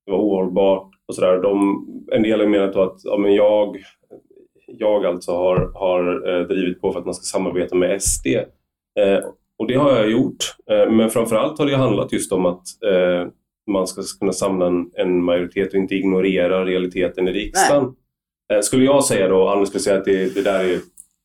det 0.05 0.11
var 0.11 0.19
ohållbart 0.19 0.89
och 1.07 1.15
sådär. 1.15 1.41
De, 1.41 1.85
en 2.11 2.23
del 2.23 2.49
menat 2.49 2.73
då 2.73 2.81
att 2.81 3.01
ja, 3.03 3.17
men 3.17 3.33
jag, 3.33 3.77
jag 4.77 5.05
alltså 5.05 5.31
har, 5.31 5.71
har 5.75 6.29
eh, 6.29 6.47
drivit 6.47 6.81
på 6.81 6.91
för 6.91 6.99
att 6.99 7.05
man 7.05 7.13
ska 7.13 7.23
samarbeta 7.23 7.75
med 7.75 8.01
SD. 8.01 8.27
Eh, 8.99 9.19
och 9.57 9.67
det 9.67 9.75
har 9.75 9.95
jag 9.95 10.11
gjort. 10.11 10.55
Eh, 10.71 10.91
men 10.91 11.09
framförallt 11.09 11.59
har 11.59 11.65
det 11.65 11.77
handlat 11.77 12.13
just 12.13 12.31
om 12.31 12.45
att 12.45 12.63
eh, 12.85 13.27
man 13.67 13.87
ska 13.87 14.01
kunna 14.19 14.33
samla 14.33 14.67
en, 14.67 14.91
en 14.93 15.23
majoritet 15.23 15.73
och 15.73 15.79
inte 15.79 15.95
ignorera 15.95 16.65
realiteten 16.65 17.27
i 17.27 17.31
riksdagen. 17.31 17.95
Skulle 18.61 18.85
jag 18.85 19.05
säga 19.05 19.27
då, 19.27 19.49
Anders 19.49 19.69
skulle 19.69 19.81
säga 19.81 19.97
att 19.97 20.05
det, 20.05 20.35
det 20.35 20.41
där 20.41 20.59
är 20.59 20.79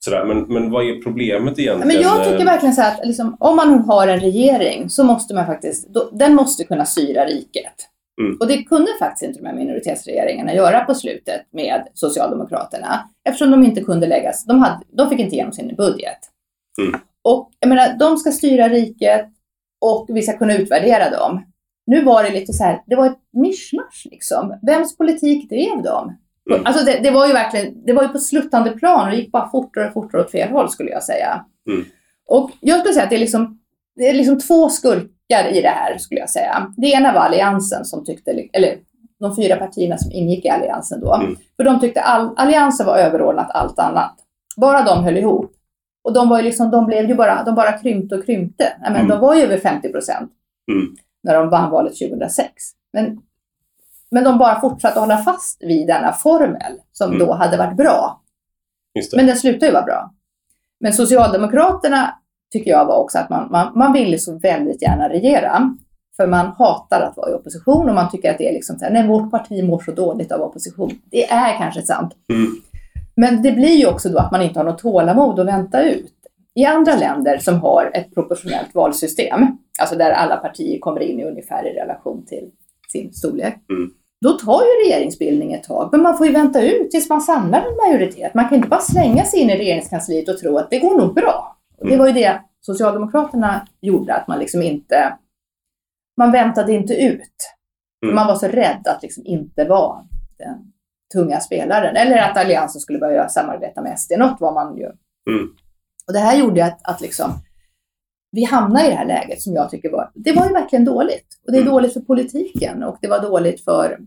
sådär. 0.05 0.24
Men, 0.24 0.38
men 0.38 0.70
vad 0.70 0.84
är 0.84 1.03
problemet 1.03 1.59
egentligen? 1.59 1.88
Men 1.88 2.03
jag 2.03 2.24
tycker 2.24 2.45
verkligen 2.45 2.74
så 2.74 2.80
här 2.80 2.95
att 2.95 3.07
liksom, 3.07 3.36
om 3.40 3.57
man 3.57 3.78
har 3.78 4.09
en 4.09 4.20
regering 4.20 4.90
så 4.90 5.05
måste 5.05 5.34
man 5.34 5.47
faktiskt, 5.47 5.88
då, 5.88 6.09
den 6.12 6.34
måste 6.34 6.64
kunna 6.64 6.84
styra 6.84 7.24
riket. 7.24 7.74
Mm. 8.21 8.37
Och 8.41 8.47
det 8.47 8.62
kunde 8.62 8.91
faktiskt 8.99 9.23
inte 9.23 9.41
de 9.41 9.47
här 9.47 9.55
minoritetsregeringarna 9.55 10.55
göra 10.55 10.81
på 10.85 10.95
slutet 10.95 11.43
med 11.51 11.89
Socialdemokraterna. 11.95 13.09
Eftersom 13.25 13.51
de 13.51 13.65
inte 13.65 13.81
kunde 13.81 14.07
läggas, 14.07 14.45
de, 14.45 14.59
hade, 14.59 14.85
de 14.89 15.09
fick 15.09 15.19
inte 15.19 15.35
igenom 15.35 15.53
sin 15.53 15.75
budget. 15.77 16.19
Mm. 16.83 17.01
Och 17.23 17.51
jag 17.61 17.69
menar, 17.69 17.99
de 17.99 18.17
ska 18.17 18.31
styra 18.33 18.69
riket 18.69 19.27
och 19.81 20.07
vi 20.09 20.23
ska 20.23 20.39
kunna 20.39 20.57
utvärdera 20.57 21.11
dem. 21.11 21.45
Nu 21.87 22.05
var 22.05 22.23
det 22.23 22.31
lite 22.31 22.53
så 22.53 22.65
här, 22.65 22.83
det 22.87 22.97
var 22.97 23.07
ett 23.07 23.19
mischmasch 23.33 24.07
liksom. 24.11 24.59
Vems 24.62 24.97
politik 24.97 25.51
drev 25.51 25.83
de? 25.83 26.17
Mm. 26.51 26.67
Alltså 26.67 26.85
det, 26.85 26.99
det 27.03 27.11
var 27.11 27.27
ju 27.27 27.33
verkligen, 27.33 27.85
det 27.87 27.93
var 27.93 28.03
ju 28.03 28.09
på 28.09 28.19
sluttande 28.19 28.71
plan 28.71 29.05
och 29.05 29.11
det 29.11 29.17
gick 29.17 29.33
bara 29.33 29.51
fortare 29.51 29.87
och 29.87 29.93
fortare 29.93 30.23
åt 30.23 30.31
fel 30.31 30.51
håll 30.51 30.71
skulle 30.71 30.91
jag 30.91 31.03
säga. 31.03 31.45
Mm. 31.71 31.85
Och 32.29 32.51
jag 32.61 32.79
skulle 32.79 32.95
säga 32.95 33.05
att 33.05 33.11
det 33.11 33.17
är, 33.17 33.21
liksom, 33.21 33.59
det 33.97 34.09
är 34.09 34.14
liksom 34.14 34.38
två 34.40 34.68
skurkar 34.68 35.49
i 35.53 35.61
det 35.62 35.68
här 35.68 35.99
skulle 35.99 36.20
jag 36.20 36.30
säga. 36.30 36.72
Det 36.76 36.86
ena 36.86 37.12
var 37.12 37.20
Alliansen 37.20 37.84
som 37.84 38.05
tyckte, 38.05 38.30
eller 38.53 38.78
de 39.20 39.36
fyra 39.36 39.57
partierna 39.57 39.99
som 39.99 40.12
ingick 40.12 40.45
i 40.45 40.49
Alliansen 40.49 41.01
då. 41.01 41.14
Mm. 41.14 41.36
För 41.57 41.64
de 41.64 41.80
tyckte 41.80 42.01
all, 42.01 42.34
Alliansen 42.36 42.86
var 42.86 42.97
överordnat 42.97 43.51
allt 43.51 43.78
annat. 43.78 44.14
Bara 44.57 44.82
de 44.82 45.05
höll 45.05 45.16
ihop. 45.16 45.53
Och 46.05 46.12
de 46.12 46.28
var 46.28 46.36
ju 46.36 46.42
liksom, 46.42 46.70
de 46.70 46.86
blev 46.86 47.09
ju 47.09 47.14
bara, 47.14 47.42
de 47.45 47.55
bara 47.55 47.72
krympte 47.78 48.14
och 48.14 48.26
krympte. 48.26 48.76
Men 48.82 48.95
Mm. 48.97 49.09
De 49.09 49.20
var 49.20 49.34
ju 49.34 49.42
över 49.42 49.59
50 49.59 49.88
procent 49.92 50.30
Mm. 50.72 50.97
när 51.22 51.34
de 51.34 51.49
vann 51.51 51.70
valet 51.70 51.99
2006. 51.99 52.53
Men, 52.92 53.20
men 54.11 54.24
de 54.24 54.38
bara 54.38 54.61
fortsatte 54.61 54.95
att 54.95 55.01
hålla 55.09 55.18
fast 55.18 55.62
vid 55.62 55.86
denna 55.86 56.12
formel 56.12 56.72
som 56.92 57.09
Mm. 57.12 57.26
då 57.26 57.32
hade 57.34 57.57
varit 57.57 57.76
bra. 57.76 58.20
Men 59.16 59.26
den 59.26 59.36
slutade 59.36 59.66
ju 59.66 59.72
vara 59.72 59.84
bra. 59.84 60.11
Men 60.80 60.92
Socialdemokraterna 60.92 62.14
tycker 62.59 62.70
jag 62.70 62.84
var 62.84 62.96
också 62.96 63.18
att 63.18 63.30
man, 63.30 63.48
man, 63.50 63.72
man 63.74 63.92
ville 63.92 64.18
så 64.18 64.38
väldigt 64.38 64.82
gärna 64.82 65.09
regera. 65.09 65.76
För 66.16 66.26
man 66.26 66.46
hatar 66.46 67.00
att 67.00 67.16
vara 67.16 67.30
i 67.30 67.34
opposition 67.34 67.88
och 67.88 67.94
man 67.94 68.11
tycker 68.11 68.30
att 68.30 68.38
det 68.38 68.48
är 68.48 68.52
liksom 68.52 68.78
så 68.78 68.84
här, 68.84 68.92
nej 68.92 69.07
vårt 69.07 69.30
parti 69.30 69.64
mår 69.64 69.80
så 69.80 69.92
dåligt 69.92 70.32
av 70.32 70.40
opposition. 70.42 70.90
Det 71.11 71.30
är 71.30 71.59
kanske 71.59 71.82
sant. 71.82 72.12
Mm. 72.32 72.46
Men 73.16 73.42
det 73.42 73.52
blir 73.52 73.76
ju 73.76 73.86
också 73.86 74.09
då 74.09 74.18
att 74.18 74.32
man 74.32 74.42
inte 74.42 74.59
har 74.59 74.64
något 74.64 74.78
tålamod 74.78 75.40
att 75.40 75.46
vänta 75.46 75.82
ut. 75.82 76.12
I 76.55 76.64
andra 76.64 76.96
länder 76.96 77.38
som 77.38 77.61
har 77.61 77.90
ett 77.94 78.14
proportionellt 78.14 78.74
valsystem, 78.74 79.46
alltså 79.80 79.96
där 79.96 80.11
alla 80.11 80.36
partier 80.36 80.78
kommer 80.78 81.00
in 81.00 81.20
i 81.20 81.24
ungefär 81.24 81.66
i 81.66 81.80
relation 81.80 82.26
till 82.26 82.50
sin 82.92 83.12
storlek, 83.12 83.57
Mm. 83.70 83.90
då 84.24 84.32
tar 84.32 84.61
ju 84.62 84.88
regeringsbildning 84.88 85.52
ett 85.52 85.62
tag. 85.64 85.88
Men 85.92 86.02
man 86.02 86.18
får 86.18 86.26
ju 86.26 86.32
vänta 86.32 86.62
ut 86.62 86.90
tills 86.90 87.09
man 87.09 87.20
samlar 87.20 87.59
en 87.59 87.76
majoritet. 87.76 88.34
Man 88.34 88.48
kan 88.48 88.57
inte 88.57 88.68
bara 88.68 88.80
slänga 88.80 89.24
sig 89.24 89.40
in 89.40 89.50
i 89.50 89.57
regeringskansliet 89.57 90.28
och 90.28 90.38
tro 90.38 90.59
att 90.59 90.70
det 90.70 90.78
går 90.78 90.98
nog 90.98 91.14
bra. 91.14 91.53
Det 91.91 91.97
var 91.97 92.07
ju 92.07 92.12
det 92.12 92.41
Socialdemokraterna 92.61 93.66
gjorde, 93.80 94.14
att 94.14 94.28
man 94.28 94.39
liksom 94.39 94.62
inte... 94.62 95.18
Man 96.16 96.32
väntade 96.32 96.72
inte 96.72 96.95
ut. 96.95 97.37
Mm. 98.05 98.14
Man 98.14 98.26
var 98.26 98.35
så 98.35 98.49
rädd 98.49 98.87
att 98.87 99.03
liksom 99.03 99.22
inte 99.26 99.64
vara 99.64 100.07
den 100.39 100.72
tunga 101.14 101.41
spelaren. 101.41 101.97
Eller 101.97 102.18
att 102.18 102.37
Alliansen 102.37 102.80
skulle 102.80 102.99
börja 102.99 103.28
samarbeta 103.28 103.82
med 103.82 103.99
SD. 104.01 104.12
Något 104.18 104.41
var 104.41 104.55
man 104.55 104.76
ju. 104.76 104.85
Mm. 105.30 105.49
Och 106.07 106.12
det 106.12 106.18
här 106.18 106.37
gjorde 106.39 106.64
att, 106.64 106.80
att 106.82 107.01
liksom, 107.01 107.30
vi 108.32 108.45
hamnade 108.45 108.87
i 108.87 108.91
det 108.91 108.97
här 108.97 109.07
läget 109.07 109.43
som 109.43 109.55
jag 109.55 109.70
tycker 109.70 109.91
var, 109.91 110.11
det 110.14 110.32
var 110.32 110.47
ju 110.47 110.53
verkligen 110.53 110.85
dåligt. 110.85 111.26
Och 111.47 111.53
det 111.53 111.59
är 111.59 111.62
Mm. 111.62 111.72
dåligt 111.72 111.93
för 111.93 112.01
politiken 112.01 112.82
och 112.82 112.99
det 113.01 113.09
var 113.09 113.22
dåligt 113.22 113.64
för, 113.64 113.99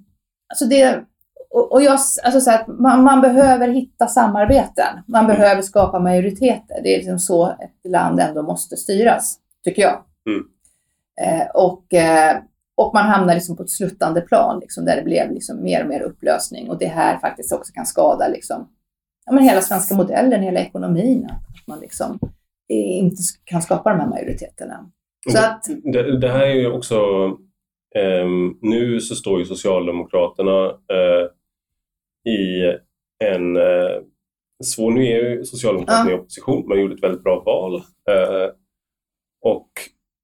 alltså 0.49 0.65
det, 0.65 1.05
och, 1.49 1.71
och 1.71 1.81
jag, 1.81 1.91
alltså 2.23 2.41
så 2.41 2.51
att 2.51 2.67
man, 2.67 3.03
man 3.03 3.21
behöver 3.21 3.67
hitta 3.67 4.07
samarbeten. 4.07 5.03
Man 5.07 5.25
Mm. 5.25 5.37
behöver 5.37 5.61
skapa 5.61 5.99
majoriteter. 5.99 6.79
Det 6.83 6.93
är 6.93 6.97
liksom 6.97 7.19
så 7.19 7.47
ett 7.47 7.91
land 7.91 8.19
ändå 8.19 8.41
måste 8.43 8.77
styras, 8.77 9.39
tycker 9.63 9.81
jag. 9.81 10.03
Mm. 10.29 10.45
Eh, 11.21 11.47
och, 11.53 11.93
eh, 11.93 12.37
och 12.75 12.93
man 12.93 13.05
hamnar 13.05 13.33
liksom 13.33 13.57
på 13.57 13.63
ett 13.63 13.69
sluttande 13.69 14.21
plan 14.21 14.59
liksom, 14.59 14.85
där 14.85 14.95
det 14.95 15.03
blev 15.03 15.31
liksom 15.31 15.63
mer 15.63 15.83
och 15.83 15.89
mer 15.89 16.01
upplösning 16.01 16.69
och 16.69 16.77
det 16.77 16.87
här 16.87 17.17
faktiskt 17.17 17.53
också 17.53 17.73
kan 17.73 17.85
skada 17.85 18.27
liksom, 18.27 18.67
ja, 19.25 19.31
men 19.33 19.43
hela 19.43 19.61
svenska 19.61 19.95
modellen, 19.95 20.41
hela 20.41 20.59
ekonomin. 20.59 21.25
Att 21.29 21.67
man 21.67 21.79
liksom 21.79 22.19
inte 22.69 23.21
kan 23.43 23.61
skapa 23.61 23.89
de 23.89 23.99
här 23.99 24.07
majoriteterna. 24.07 24.89
Så 25.31 25.37
att... 25.37 25.63
det, 25.83 26.19
det 26.19 26.29
här 26.31 26.45
är 26.45 26.53
ju 26.55 26.71
också, 26.71 26.95
eh, 27.95 28.27
nu 28.61 28.99
så 28.99 29.15
står 29.15 29.39
ju 29.39 29.45
Socialdemokraterna 29.45 30.65
eh, 30.65 31.29
i 32.27 32.73
en 33.25 33.57
eh, 33.57 34.01
svår, 34.63 34.91
nu 34.91 35.07
är 35.07 35.29
ju 35.29 35.45
Socialdemokraterna 35.45 36.09
ja. 36.11 36.17
i 36.17 36.19
opposition, 36.19 36.67
man 36.67 36.79
gjorde 36.79 36.93
ett 36.93 37.03
väldigt 37.03 37.23
bra 37.23 37.43
val. 37.45 37.75
Eh, 38.09 38.51
och 39.41 39.69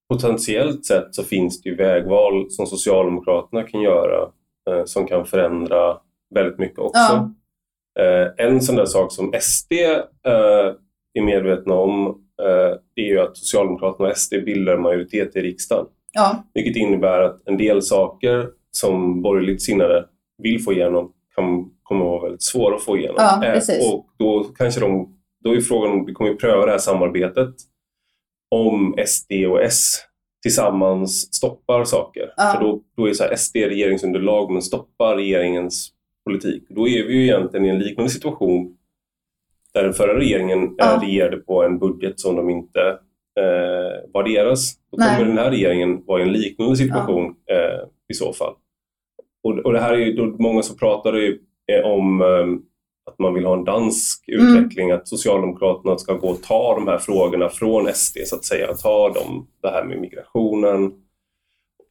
potentiellt 0.09 0.85
sett 0.85 1.15
så 1.15 1.23
finns 1.23 1.61
det 1.61 1.69
ju 1.69 1.75
vägval 1.75 2.51
som 2.51 2.65
Socialdemokraterna 2.65 3.63
kan 3.63 3.81
göra 3.81 4.31
eh, 4.69 4.85
som 4.85 5.07
kan 5.07 5.25
förändra 5.25 5.97
väldigt 6.35 6.59
mycket 6.59 6.79
också. 6.79 6.99
Ja. 6.99 7.33
Eh, 7.99 8.45
en 8.45 8.61
sån 8.61 8.75
där 8.75 8.85
sak 8.85 9.11
som 9.11 9.33
SD 9.39 9.71
eh, 9.71 10.75
är 11.13 11.21
medvetna 11.21 11.73
om 11.73 12.07
eh, 12.41 12.77
är 12.95 13.09
ju 13.09 13.19
att 13.19 13.37
Socialdemokraterna 13.37 14.09
och 14.09 14.17
SD 14.17 14.33
bildar 14.45 14.77
majoritet 14.77 15.35
i 15.35 15.41
riksdagen. 15.41 15.85
Ja. 16.13 16.43
Vilket 16.53 16.75
innebär 16.75 17.19
att 17.19 17.47
en 17.47 17.57
del 17.57 17.81
saker 17.81 18.49
som 18.71 19.21
borgerligt 19.21 19.61
sinnade 19.61 20.05
vill 20.37 20.63
få 20.63 20.73
igenom 20.73 21.13
kan 21.35 21.69
kommer 21.83 22.05
vara 22.05 22.23
väldigt 22.23 22.43
svåra 22.43 22.75
att 22.75 22.83
få 22.83 22.97
igenom. 22.97 23.15
Ja, 23.17 23.45
eh, 23.45 23.93
och 23.93 24.07
då 24.17 24.43
kanske 24.43 24.79
de, 24.79 25.17
då 25.43 25.55
är 25.55 25.61
frågan 25.61 25.91
om 25.91 26.05
vi 26.05 26.13
kommer 26.13 26.33
pröva 26.33 26.65
det 26.65 26.71
här 26.71 26.77
samarbetet 26.77 27.55
om 28.51 28.95
SD 29.05 29.31
och 29.49 29.63
S 29.63 29.95
tillsammans 30.41 31.35
stoppar 31.35 31.83
saker. 31.83 32.33
Ja. 32.37 32.53
För 32.53 32.63
då, 32.63 32.81
då 32.97 33.09
är 33.09 33.13
så 33.13 33.23
här, 33.23 33.35
SD 33.35 33.55
regeringsunderlag 33.55 34.51
men 34.51 34.61
stoppar 34.61 35.15
regeringens 35.15 35.91
politik. 36.25 36.63
Då 36.69 36.87
är 36.87 37.03
vi 37.03 37.13
ju 37.13 37.23
egentligen 37.23 37.65
i 37.65 37.69
en 37.69 37.79
liknande 37.79 38.11
situation 38.11 38.77
där 39.73 39.83
den 39.83 39.93
förra 39.93 40.19
regeringen 40.19 40.63
eh, 40.63 40.69
ja. 40.77 40.99
regerade 41.01 41.37
på 41.37 41.63
en 41.63 41.79
budget 41.79 42.19
som 42.19 42.35
de 42.35 42.49
inte 42.49 42.79
eh, 43.39 44.11
var 44.13 44.23
deras. 44.23 44.73
Då 44.91 44.97
kommer 44.97 45.17
Nej. 45.17 45.25
den 45.25 45.37
här 45.37 45.51
regeringen 45.51 46.03
vara 46.05 46.19
i 46.19 46.23
en 46.23 46.33
liknande 46.33 46.75
situation 46.75 47.35
ja. 47.45 47.55
eh, 47.55 47.79
i 48.09 48.13
så 48.13 48.33
fall. 48.33 48.53
Och, 49.43 49.57
och 49.59 49.73
det 49.73 49.79
här 49.79 49.93
är 49.93 49.97
ju 49.97 50.13
då 50.13 50.25
många 50.25 50.61
som 50.61 50.77
pratar 50.77 51.13
ju 51.13 51.39
om 51.83 52.21
eh, 52.21 52.47
att 53.11 53.19
man 53.19 53.33
vill 53.33 53.45
ha 53.45 53.57
en 53.57 53.63
dansk 53.63 54.29
mm. 54.29 54.47
utveckling, 54.47 54.91
att 54.91 55.07
Socialdemokraterna 55.07 55.97
ska 55.97 56.13
gå 56.13 56.27
och 56.27 56.41
ta 56.41 56.75
de 56.75 56.87
här 56.87 56.97
frågorna 56.97 57.49
från 57.49 57.93
SD 57.93 58.17
så 58.25 58.35
att 58.35 58.45
säga, 58.45 58.73
ta 58.73 59.09
dem, 59.13 59.47
det 59.61 59.69
här 59.69 59.83
med 59.83 60.01
migrationen. 60.01 60.91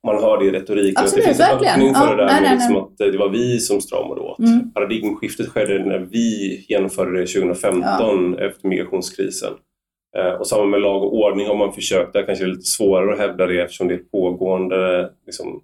Man 0.06 0.22
hör 0.22 0.38
det 0.38 0.44
i 0.44 0.50
retoriken. 0.50 1.02
Absolut, 1.02 1.24
det 1.24 1.28
finns 1.28 1.40
verkligen. 1.40 1.80
en 1.80 1.80
öppning 1.80 1.94
för 1.94 2.16
det 2.16 2.22
där 2.22 2.32
nej, 2.32 2.42
med 2.42 2.52
liksom 2.52 2.76
att 2.76 2.98
det 2.98 3.18
var 3.18 3.28
vi 3.28 3.60
som 3.60 3.80
stramade 3.80 4.20
åt. 4.20 4.38
Mm. 4.38 4.72
Paradigmskiftet 4.72 5.48
skedde 5.48 5.84
när 5.84 5.98
vi 5.98 6.56
genomförde 6.68 7.20
det 7.20 7.26
2015 7.26 8.36
ja. 8.38 8.46
efter 8.46 8.68
migrationskrisen. 8.68 9.52
Eh, 10.16 10.32
och 10.32 10.46
samma 10.46 10.64
med 10.64 10.80
lag 10.80 11.02
och 11.02 11.14
ordning 11.14 11.46
har 11.46 11.56
man 11.56 11.72
försökt, 11.72 12.12
där 12.12 12.26
kanske 12.26 12.44
det 12.44 12.48
är 12.48 12.54
lite 12.54 12.64
svårare 12.64 13.12
att 13.12 13.18
hävda 13.18 13.46
det 13.46 13.62
eftersom 13.62 13.88
det 13.88 13.94
är 13.94 13.98
pågående 13.98 15.10
liksom, 15.26 15.62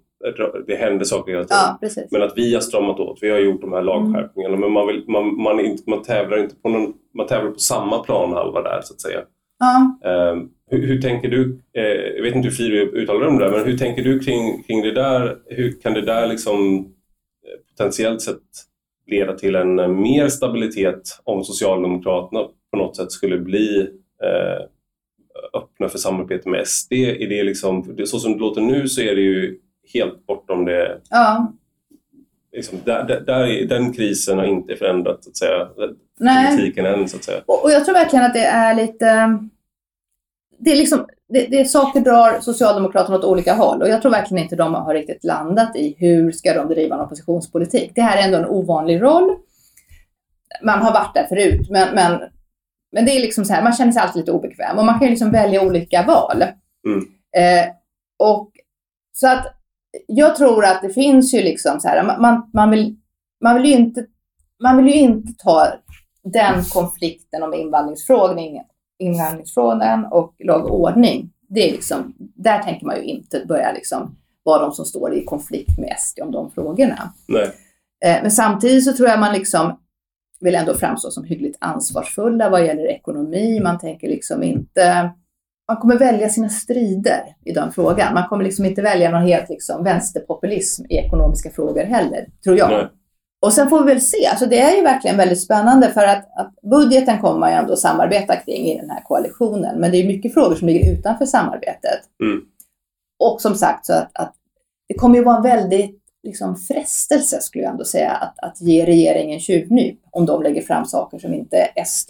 det 0.67 0.75
händer 0.75 1.05
saker 1.05 1.31
hela 1.31 1.43
tiden. 1.43 1.57
Ja, 1.81 2.07
men 2.11 2.21
att 2.21 2.33
vi 2.35 2.53
har 2.53 2.61
stramat 2.61 2.99
åt, 2.99 3.19
vi 3.21 3.29
har 3.29 3.39
gjort 3.39 3.61
de 3.61 3.73
här 3.73 3.81
lagskärpningarna 3.81 4.55
mm. 4.55 4.61
men 4.61 4.71
man, 4.71 4.87
vill, 4.87 5.03
man, 5.07 5.41
man, 5.41 5.59
inte, 5.59 5.89
man, 5.89 6.03
tävlar 6.03 6.37
inte 6.37 6.55
på 6.55 6.69
någon, 6.69 6.93
man 7.13 7.27
tävlar 7.27 7.51
på 7.51 7.59
samma 7.59 7.99
planhalva 7.99 8.61
där 8.61 8.81
så 8.83 8.93
att 8.93 9.01
säga. 9.01 9.19
Ja. 9.59 10.31
Um, 10.31 10.49
hur, 10.71 10.87
hur, 10.87 11.01
tänker 11.01 11.29
du, 11.29 11.59
eh, 11.73 11.83
jag 12.15 12.23
vet 12.23 12.35
inte 12.35 12.47
hur 12.47 12.55
Firi 12.55 12.79
uttalar 12.79 13.27
om 13.27 13.37
det 13.37 13.45
där, 13.45 13.51
men 13.51 13.65
hur 13.65 13.77
tänker 13.77 14.03
du 14.03 14.19
kring, 14.19 14.63
kring 14.63 14.81
det 14.81 14.91
där? 14.91 15.37
Hur 15.45 15.81
kan 15.81 15.93
det 15.93 16.01
där 16.01 16.27
liksom 16.27 16.77
eh, 16.77 17.59
potentiellt 17.69 18.21
sett 18.21 18.43
leda 19.07 19.33
till 19.33 19.55
en 19.55 19.79
eh, 19.79 19.87
mer 19.87 20.27
stabilitet 20.27 21.01
om 21.23 21.43
Socialdemokraterna 21.43 22.47
på 22.71 22.77
något 22.77 22.95
sätt 22.95 23.11
skulle 23.11 23.37
bli 23.37 23.89
eh, 24.23 24.65
öppna 25.53 25.89
för 25.89 25.97
samarbete 25.97 26.49
med 26.49 26.67
SD? 26.67 26.93
Är 26.93 27.29
det 27.29 27.43
liksom, 27.43 27.97
så 28.05 28.19
som 28.19 28.33
det 28.33 28.39
låter 28.39 28.61
nu 28.61 28.87
så 28.87 29.01
är 29.01 29.15
det 29.15 29.21
ju 29.21 29.59
helt 29.93 30.25
bortom 30.25 30.65
det. 30.65 31.01
Ja. 31.09 31.53
Liksom, 32.51 32.77
där, 32.83 33.03
där, 33.03 33.19
där, 33.19 33.65
den 33.65 33.93
krisen 33.93 34.37
har 34.37 34.45
inte 34.45 34.75
förändrat 34.75 35.23
så 35.23 35.29
att 35.29 35.37
säga, 35.37 35.67
Nej. 36.19 36.57
politiken 36.57 36.85
än. 36.85 37.09
Så 37.09 37.17
att 37.17 37.23
säga. 37.23 37.41
Och, 37.45 37.63
och, 37.63 37.71
jag 37.71 37.85
tror 37.85 37.93
verkligen 37.93 38.25
att 38.25 38.33
det 38.33 38.45
är 38.45 38.75
lite... 38.75 39.39
Det 40.61 40.71
är 40.71 40.75
liksom, 40.75 41.05
det, 41.29 41.47
det 41.47 41.65
saker 41.65 41.99
drar 41.99 42.39
Socialdemokraterna 42.39 43.17
åt 43.17 43.23
olika 43.23 43.53
håll 43.53 43.81
och 43.81 43.89
jag 43.89 44.01
tror 44.01 44.11
verkligen 44.11 44.43
inte 44.43 44.55
de 44.55 44.73
har 44.73 44.93
riktigt 44.93 45.23
landat 45.23 45.75
i 45.75 45.95
hur 45.97 46.31
ska 46.31 46.53
de 46.53 46.67
driva 46.67 46.95
en 46.95 47.01
oppositionspolitik. 47.01 47.91
Det 47.95 48.01
här 48.01 48.17
är 48.17 48.25
ändå 48.25 48.37
en 48.37 48.45
ovanlig 48.45 49.01
roll. 49.01 49.35
Man 50.63 50.79
har 50.79 50.93
varit 50.93 51.13
där 51.13 51.27
förut, 51.29 51.69
men, 51.69 51.95
men, 51.95 52.21
men 52.91 53.05
det 53.05 53.11
är 53.11 53.21
liksom 53.21 53.45
så 53.45 53.53
här, 53.53 53.63
man 53.63 53.73
känner 53.73 53.91
sig 53.91 54.01
alltid 54.01 54.19
lite 54.19 54.31
obekväm 54.31 54.77
och 54.77 54.85
man 54.85 54.99
kan 54.99 55.07
ju 55.07 55.09
liksom 55.09 55.31
välja 55.31 55.61
olika 55.61 56.03
val. 56.03 56.43
Mm. 56.87 57.05
Eh, 57.37 57.71
och 58.19 58.51
så 59.13 59.27
att 59.27 59.45
jag 60.07 60.35
tror 60.35 60.65
att 60.65 60.81
det 60.81 60.89
finns 60.89 61.33
ju 61.33 61.41
liksom 61.41 61.79
så 61.79 61.87
här, 61.87 62.03
man, 62.19 62.49
man, 62.53 62.69
vill, 62.69 62.95
man, 63.43 63.55
vill 63.55 63.65
ju 63.65 63.73
inte, 63.73 64.05
man 64.63 64.77
vill 64.77 64.87
ju 64.87 64.99
inte 64.99 65.33
ta 65.43 65.67
den 66.23 66.63
konflikten 66.63 67.43
om 67.43 67.53
invandringsfrågan, 67.53 68.63
invandringsfrågan 68.99 70.05
och 70.05 70.35
lag 70.39 70.65
och 70.65 70.79
ordning. 70.79 71.29
Det 71.49 71.69
är 71.69 71.71
liksom, 71.71 72.13
där 72.17 72.63
tänker 72.63 72.85
man 72.85 72.95
ju 72.95 73.03
inte 73.03 73.45
börja 73.47 73.71
liksom 73.71 74.15
vara 74.43 74.61
de 74.61 74.71
som 74.71 74.85
står 74.85 75.13
i 75.13 75.25
konflikt 75.25 75.79
med 75.79 75.95
SD 75.99 76.19
om 76.19 76.31
de 76.31 76.51
frågorna. 76.51 77.13
Nej. 77.27 77.51
Eh, 78.05 78.21
men 78.21 78.31
samtidigt 78.31 78.85
så 78.85 78.93
tror 78.93 79.09
jag 79.09 79.19
man 79.19 79.33
liksom 79.33 79.79
vill 80.39 80.55
ändå 80.55 80.73
framstå 80.73 81.11
som 81.11 81.23
hyggligt 81.23 81.57
ansvarsfulla 81.61 82.49
vad 82.49 82.65
gäller 82.65 82.87
ekonomi. 82.87 83.59
Man 83.59 83.79
tänker 83.79 84.07
liksom 84.07 84.43
inte 84.43 85.11
man 85.69 85.77
kommer 85.77 85.97
välja 85.97 86.29
sina 86.29 86.49
strider 86.49 87.35
i 87.45 87.51
den 87.51 87.71
frågan. 87.71 88.13
Man 88.13 88.27
kommer 88.29 88.43
liksom 88.43 88.65
inte 88.65 88.81
välja 88.81 89.11
någon 89.11 89.27
helt 89.27 89.49
liksom 89.49 89.83
vänsterpopulism 89.83 90.85
i 90.89 90.95
ekonomiska 90.95 91.49
frågor 91.49 91.83
heller, 91.83 92.25
tror 92.43 92.57
jag. 92.57 92.69
Nej. 92.71 92.87
Och 93.41 93.53
sen 93.53 93.69
får 93.69 93.83
vi 93.83 93.93
väl 93.93 94.01
se. 94.01 94.25
Alltså 94.25 94.45
det 94.45 94.59
är 94.59 94.75
ju 94.75 94.83
verkligen 94.83 95.17
väldigt 95.17 95.41
spännande 95.41 95.89
för 95.89 96.07
att, 96.07 96.39
att 96.39 96.53
budgeten 96.71 97.19
kommer 97.19 97.39
man 97.39 97.51
ju 97.51 97.55
ändå 97.55 97.75
samarbeta 97.75 98.35
kring 98.35 98.65
i 98.65 98.79
den 98.79 98.89
här 98.89 99.03
koalitionen. 99.03 99.79
Men 99.79 99.91
det 99.91 99.97
är 99.97 100.07
mycket 100.07 100.33
frågor 100.33 100.55
som 100.55 100.67
ligger 100.67 100.93
utanför 100.93 101.25
samarbetet. 101.25 101.99
Mm. 102.23 102.41
Och 103.19 103.41
som 103.41 103.55
sagt, 103.55 103.85
så 103.85 103.93
att, 103.93 104.11
att, 104.13 104.33
det 104.87 104.93
kommer 104.93 105.15
ju 105.15 105.23
vara 105.23 105.37
en 105.37 105.43
väldigt 105.43 105.98
liksom, 106.23 106.55
frestelse, 106.55 107.41
skulle 107.41 107.63
jag 107.63 107.71
ändå 107.71 107.85
säga, 107.85 108.11
att, 108.11 108.39
att 108.39 108.61
ge 108.61 108.85
regeringen 108.85 109.39
tjuvnyp 109.39 109.99
om 110.11 110.25
de 110.25 110.43
lägger 110.43 110.61
fram 110.61 110.85
saker 110.85 111.19
som 111.19 111.33
inte 111.33 111.67
SD, 111.85 112.09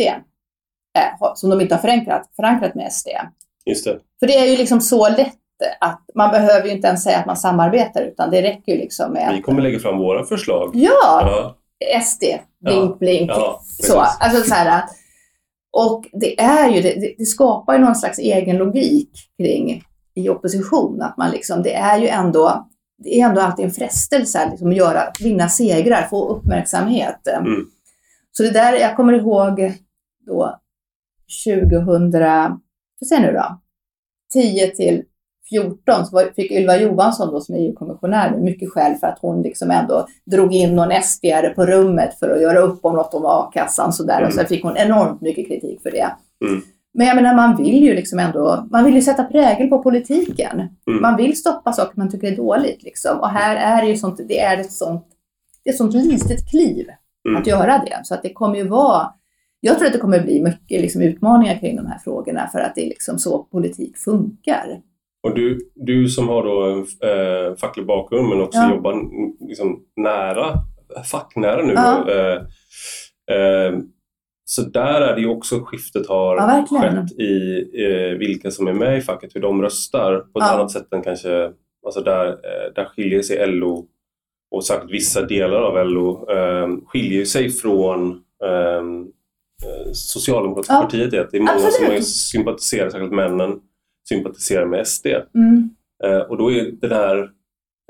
äh, 0.98 1.34
som 1.36 1.50
de 1.50 1.62
inte 1.62 1.76
har 1.76 1.82
förankrat, 1.82 2.30
förankrat 2.36 2.76
med 2.76 2.94
SD. 2.94 3.08
Just 3.66 3.86
det. 3.86 4.00
För 4.20 4.28
det 4.28 4.38
är 4.38 4.46
ju 4.46 4.58
liksom 4.58 4.82
så 4.82 5.10
lätt 5.10 5.36
att 5.80 6.02
man 6.16 6.32
behöver 6.32 6.68
ju 6.68 6.74
inte 6.74 6.88
ens 6.88 7.04
säga 7.04 7.18
att 7.18 7.26
man 7.26 7.38
samarbetar 7.38 8.02
utan 8.02 8.32
det 8.32 8.42
räcker 8.42 8.72
ju 8.72 8.78
liksom 8.78 9.14
med... 9.14 9.34
Vi 9.36 9.42
kommer 9.42 9.62
lägga 9.62 9.80
fram 9.80 9.98
våra 9.98 10.24
förslag. 10.24 10.72
Ja! 10.74 11.22
ja. 11.22 11.56
SD, 12.02 12.24
blink, 12.60 12.92
ja. 12.92 12.98
blink. 13.00 13.30
Ja, 13.30 13.62
så, 13.64 14.00
alltså 14.00 14.44
så 14.44 14.54
här, 14.54 14.84
och 15.72 16.06
det 16.12 16.40
är 16.42 16.70
ju, 16.70 16.82
det, 16.82 17.16
det, 17.18 17.26
skapar 17.26 17.74
ju 17.74 17.80
någon 17.80 17.96
slags 17.96 18.20
egen 18.20 18.58
logik 18.58 19.10
kring 19.38 19.84
i 20.16 20.30
opposition. 20.30 21.02
Att 21.02 21.18
man 21.18 21.32
liksom, 21.32 21.64
det 21.64 21.74
är 21.74 22.00
ju 22.00 22.08
ändå, 22.08 22.69
det 23.00 23.22
är 23.22 23.26
ändå 23.26 23.42
alltid 23.42 23.66
en 23.66 23.72
frestelse 23.72 24.50
liksom, 24.50 24.70
att 24.70 24.76
göra, 24.76 25.04
vinna 25.20 25.50
segrar, 25.50 26.08
få 26.10 26.30
uppmärksamhet. 26.30 27.28
Mm. 27.28 27.66
Så 28.32 28.44
det 28.44 28.52
där, 28.52 28.74
jag 28.74 28.96
kommer 28.96 29.14
ihåg 29.14 29.74
då 30.26 30.60
2000 31.46 32.12
får 33.00 33.06
se 33.06 33.20
nu 33.20 33.32
då, 33.32 33.62
10 34.34 34.68
till 34.68 35.04
14 35.50 36.06
så 36.06 36.24
fick 36.36 36.52
Ylva 36.52 36.78
Johansson 36.78 37.32
då 37.32 37.42
som 37.42 37.56
är 37.56 37.60
EU-kommissionär 37.60 38.38
mycket 38.38 38.72
skäl 38.72 38.96
för 38.96 39.08
att 39.08 39.20
hon 39.22 39.42
liksom 39.42 39.72
ändå 39.72 40.08
drog 40.26 40.54
in 40.54 40.76
någon 40.76 40.92
sd 40.92 41.26
på 41.56 41.66
rummet 41.66 42.20
för 42.20 42.30
att 42.30 42.42
göra 42.42 42.60
upp 42.60 42.86
om 42.86 42.96
något 42.96 43.14
om 43.14 43.26
a-kassan 43.26 43.94
sådär 43.94 44.18
mm. 44.18 44.28
och 44.28 44.34
så 44.34 44.46
fick 44.46 44.64
hon 44.64 44.78
enormt 44.78 45.22
mycket 45.22 45.48
kritik 45.48 45.82
för 45.82 45.92
det. 45.92 46.12
Mm. 46.46 46.62
Men 46.94 47.08
jag 47.08 47.16
menar 47.16 47.36
man 47.36 47.58
vill 47.58 47.84
ju 47.84 47.94
liksom 47.94 48.20
ändå, 48.20 48.68
man 48.72 48.86
vill 48.86 48.96
ju 48.96 49.02
sätta 49.02 49.24
prägel 49.24 49.68
på 49.68 49.84
politiken. 49.84 50.60
Mm. 50.88 51.02
Man 51.02 51.18
vill 51.18 51.38
stoppa 51.38 51.74
saker 51.74 51.94
man 51.98 52.12
tycker 52.12 52.32
är 52.32 52.36
dåligt 52.36 52.84
liksom. 52.84 53.20
Och 53.20 53.30
här 53.30 53.56
är 53.56 53.86
det 53.86 53.92
ju 53.92 53.98
sånt, 53.98 54.20
det 54.28 54.40
är 54.40 54.58
ett 54.58 54.72
sånt, 54.72 55.08
det 55.64 55.70
är 55.70 55.74
ett 55.74 55.78
sånt 55.78 55.94
litet 55.94 56.50
kliv 56.50 56.88
mm. 57.28 57.42
att 57.42 57.48
göra 57.48 57.78
det. 57.78 58.00
Så 58.04 58.14
att 58.14 58.24
det 58.24 58.34
kommer 58.34 58.56
ju 58.56 58.68
vara 58.68 59.14
jag 59.62 59.78
tror 59.78 59.88
att 59.88 59.94
det 59.94 60.00
kommer 60.00 60.20
bli 60.20 60.44
mycket 60.44 60.82
liksom, 60.82 61.02
utmaningar 61.02 61.60
kring 61.60 61.76
de 61.76 61.86
här 61.86 62.00
frågorna 62.00 62.48
för 62.48 62.60
att 62.60 62.76
det 62.76 62.86
är 62.86 62.90
liksom 62.90 63.20
så 63.20 63.44
politik 63.44 63.98
funkar. 63.98 64.82
Och 65.24 65.36
du, 65.36 65.60
du 65.76 66.08
som 66.08 66.28
har 66.28 66.44
då 66.44 66.64
en 66.64 66.80
äh, 66.80 67.56
facklig 67.56 67.86
bakgrund 67.86 68.30
men 68.30 68.42
också 68.42 68.60
ja. 68.60 68.76
jobbar 68.76 68.96
liksom, 69.48 69.80
nära, 69.96 70.54
facknära 71.12 71.62
nu. 71.62 71.74
Ja. 71.74 72.10
Äh, 72.10 72.42
äh, 73.38 73.80
så 74.50 74.62
där 74.62 75.02
är 75.02 75.16
det 75.16 75.22
ju 75.22 75.28
också 75.28 75.60
skiftet 75.60 76.08
har 76.08 76.36
ja, 76.36 76.66
skett 76.82 77.12
i 77.20 78.18
vilka 78.20 78.52
som 78.52 78.68
är 78.68 78.74
med 78.74 78.98
i 78.98 79.02
facket, 79.02 79.36
hur 79.36 79.42
de 79.42 79.62
röstar 79.62 80.20
på 80.20 80.40
ett 80.40 80.46
annat 80.46 80.72
sätt 80.72 80.94
än 80.94 81.02
kanske, 81.02 81.52
alltså 81.86 82.02
där, 82.02 82.38
där 82.76 82.86
skiljer 82.86 83.22
sig 83.22 83.48
LO 83.48 83.86
och 84.52 84.66
sagt 84.66 84.86
vissa 84.90 85.22
delar 85.22 85.62
av 85.62 85.88
LO 85.88 86.26
skiljer 86.88 87.26
sig 87.26 87.50
från 87.50 88.12
eh, 88.44 89.92
socialdemokratiska 89.94 90.74
Ja. 90.74 90.82
partiet 90.82 91.14
är 91.14 91.22
att 91.22 91.32
det 91.32 91.38
är 91.38 91.42
många 91.42 91.60
som 91.60 91.68
Absolut. 91.68 91.92
är 91.92 92.02
sympatiserar, 92.02 92.90
särskilt 92.90 93.14
männen, 93.14 93.60
sympatiserar 94.10 94.66
med 94.66 94.88
SD. 94.88 95.06
Mm. 95.36 95.70
Eh, 96.04 96.20
och 96.20 96.38
då 96.38 96.52
är 96.52 96.72
det 96.82 96.88
där 96.88 97.18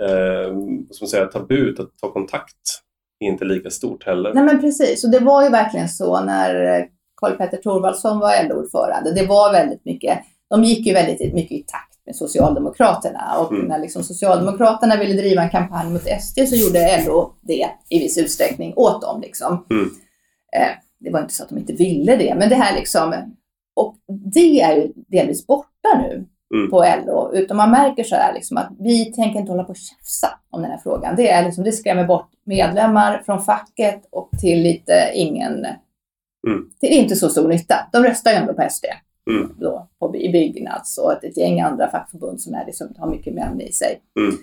eh, 0.02 0.54
man 1.02 1.10
säga, 1.10 1.26
tabut 1.26 1.80
att 1.80 1.98
ta 1.98 2.12
kontakt 2.12 2.84
inte 3.20 3.46
lika 3.46 3.70
stort 3.70 4.06
heller. 4.06 4.34
Nej 4.34 4.44
men 4.44 4.62
precis, 4.62 5.04
och 5.04 5.12
det 5.12 5.20
var 5.20 5.44
ju 5.44 5.50
verkligen 5.50 5.90
så 5.90 6.22
när 6.24 6.78
eh, 6.80 6.86
Karl-Petter 7.22 7.58
Thorwaldsson 7.58 8.20
var 8.20 8.44
LO-ordförande. 8.50 9.12
Det 9.14 9.26
var 9.26 9.52
väldigt 9.52 9.86
mycket, 9.86 10.20
de 10.50 10.64
gick 10.64 10.88
ju 10.88 10.94
väldigt 10.94 11.34
mycket 11.34 11.52
i 11.52 11.64
takt 11.64 12.06
med 12.06 12.16
Socialdemokraterna 12.16 13.36
och 13.40 13.52
Mm. 13.54 13.66
när 13.66 13.80
liksom 13.80 14.04
Socialdemokraterna 14.04 14.96
ville 14.98 15.14
driva 15.14 15.42
en 15.44 15.50
kampanj 15.50 15.90
mot 15.94 16.02
SD 16.22 16.40
så 16.48 16.56
gjorde 16.56 17.04
LO 17.08 17.34
det 17.42 17.70
i 17.90 18.00
viss 18.00 18.18
utsträckning 18.18 18.74
åt 18.76 19.02
dem. 19.02 19.22
Liksom. 19.22 19.66
Mm. 19.72 19.86
Eh, 20.58 20.72
det 21.00 21.10
var 21.12 21.20
inte 21.22 21.34
så 21.34 21.44
att 21.44 21.50
de 21.50 21.58
inte 21.58 21.74
ville 21.74 22.16
det, 22.16 22.36
men 22.36 22.50
det 22.50 22.56
här 22.56 22.76
liksom, 22.76 23.14
och 23.76 23.96
det 24.34 24.62
är 24.62 24.76
ju 24.76 24.94
delvis 25.08 25.48
borta 25.48 26.02
nu 26.02 26.26
Mm. 26.56 26.70
på 26.70 26.86
LO, 27.06 27.32
utan 27.34 27.58
man 27.58 27.72
märker 27.72 28.04
så 28.04 28.16
här 28.16 28.34
liksom 28.34 28.58
att 28.58 28.70
vi 28.80 29.06
tänker 29.14 29.40
inte 29.40 29.52
hålla 29.52 29.64
på 29.64 29.70
och 29.70 29.78
tjafsa 29.78 30.40
om 30.50 30.62
den 30.62 30.72
här 30.72 30.78
frågan. 30.78 31.16
Det, 31.16 31.30
är 31.30 31.46
liksom, 31.46 31.64
det 31.64 31.72
skrämmer 31.72 32.06
bort 32.06 32.30
medlemmar 32.44 33.22
från 33.26 33.42
facket 33.42 34.02
och 34.12 34.30
till 34.42 34.62
lite 34.62 34.94
ingen, 35.14 35.66
Mm. 36.48 36.70
till 36.80 36.90
inte 36.90 37.16
så 37.16 37.30
stor 37.30 37.48
nytta. 37.48 37.76
De 37.92 38.04
röstar 38.04 38.32
ju 38.32 38.38
ändå 38.38 38.54
på 38.54 38.68
SD 38.70 38.86
Mm. 39.30 39.56
då, 39.60 39.88
på, 40.00 40.16
i 40.16 40.30
Byggnads 40.32 40.98
och 40.98 41.14
ett, 41.14 41.24
ett 41.24 41.38
gäng 41.38 41.62
andra 41.62 41.90
fackförbund 41.92 42.42
som 42.42 42.54
är 42.54 42.66
liksom, 42.66 42.88
har 42.98 43.10
mycket 43.10 43.34
män 43.34 43.62
i 43.62 43.72
sig. 43.72 44.02
Mm. 44.20 44.36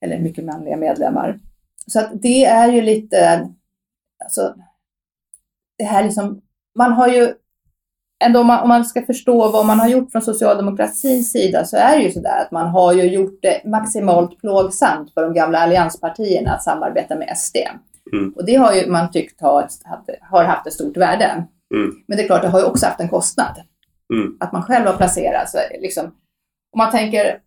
Eller 0.00 0.18
mycket 0.18 0.44
manliga 0.44 0.76
medlemmar. 0.76 1.38
Så 1.86 2.00
att 2.00 2.10
det 2.22 2.44
är 2.44 2.72
ju 2.72 2.82
lite, 2.82 3.48
alltså, 4.24 4.54
det 5.78 5.84
här 5.84 6.04
liksom, 6.04 6.42
man 6.74 6.92
har 6.92 7.08
ju 7.08 7.34
ändå 8.24 8.40
om 8.40 8.46
man, 8.46 8.62
om 8.62 8.68
man 8.68 8.84
ska 8.84 9.02
förstå 9.02 9.50
vad 9.50 9.66
man 9.66 9.80
har 9.80 9.88
gjort 9.88 10.12
från 10.12 10.22
socialdemokratins 10.22 11.32
sida 11.32 11.64
så 11.64 11.76
är 11.76 11.96
det 11.96 12.02
ju 12.02 12.10
sådär 12.10 12.42
att 12.42 12.50
man 12.50 12.68
har 12.68 12.92
ju 12.92 13.02
gjort 13.02 13.38
det 13.42 13.64
maximalt 13.64 14.40
plågsamt 14.40 15.14
för 15.14 15.22
de 15.22 15.34
gamla 15.34 15.58
allianspartierna 15.58 16.52
att 16.52 16.62
samarbeta 16.62 17.16
med 17.16 17.38
SD. 17.38 17.56
Mm. 18.12 18.32
Och 18.36 18.46
det 18.46 18.54
har 18.54 18.72
ju 18.72 18.90
man 18.90 19.10
tyckt 19.10 19.40
har, 19.40 19.66
har 20.20 20.44
haft 20.44 20.66
ett 20.66 20.72
stort 20.72 20.96
värde. 20.96 21.44
Mm. 21.74 21.90
Men 22.06 22.16
det 22.16 22.22
är 22.22 22.26
klart, 22.26 22.42
det 22.42 22.48
har 22.48 22.60
ju 22.60 22.66
också 22.66 22.86
haft 22.86 23.00
en 23.00 23.08
kostnad. 23.08 23.60
Mm. 24.14 24.36
Att 24.40 24.52
man 24.52 24.62
själv 24.62 24.86
har 24.86 24.96
placerat. 24.96 25.50
Så 25.50 25.58
liksom, 25.80 26.04
om 26.72 26.78
man 26.78 26.90
tänker 26.90 27.38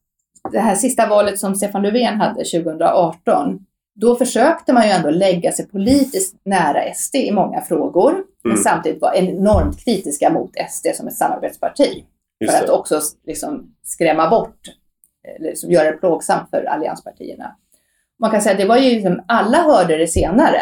det 0.51 0.59
här 0.59 0.76
sista 0.76 1.07
valet 1.07 1.39
som 1.39 1.55
Stefan 1.55 1.82
Löfven 1.82 2.21
hade 2.21 2.43
2018. 2.45 3.59
Då 3.95 4.15
försökte 4.15 4.74
man 4.74 4.84
ju 4.84 4.89
ändå 4.89 5.09
lägga 5.09 5.51
sig 5.51 5.67
politiskt 5.67 6.36
nära 6.45 6.93
SD 6.93 7.15
i 7.15 7.32
många 7.32 7.61
frågor. 7.61 8.24
Men 8.44 8.52
Mm. 8.52 8.64
samtidigt 8.64 9.02
var 9.02 9.14
enormt 9.14 9.80
kritiska 9.86 10.30
mot 10.30 10.52
SD 10.70 10.88
som 10.96 11.08
ett 11.08 11.14
samarbetsparti. 11.16 12.06
Just 12.39 12.54
För 12.54 12.62
att 12.62 12.68
det. 12.68 12.74
också 12.74 13.02
liksom 13.26 13.76
skrämma 13.84 14.30
bort, 14.30 14.60
eller 15.38 15.50
liksom 15.50 15.72
göra 15.72 15.91
det 15.91 15.98
plågsamt 15.98 16.50
för 16.50 16.64
allianspartierna. 16.64 17.56
Man 18.20 18.32
kan 18.32 18.41
säga 18.41 18.54
att 18.54 18.60
det 18.60 18.66
var 18.68 18.78
ju 18.78 18.89
liksom, 18.96 19.22
alla 19.28 19.58
hörde 19.58 19.98
det 19.98 20.08
senare. 20.08 20.62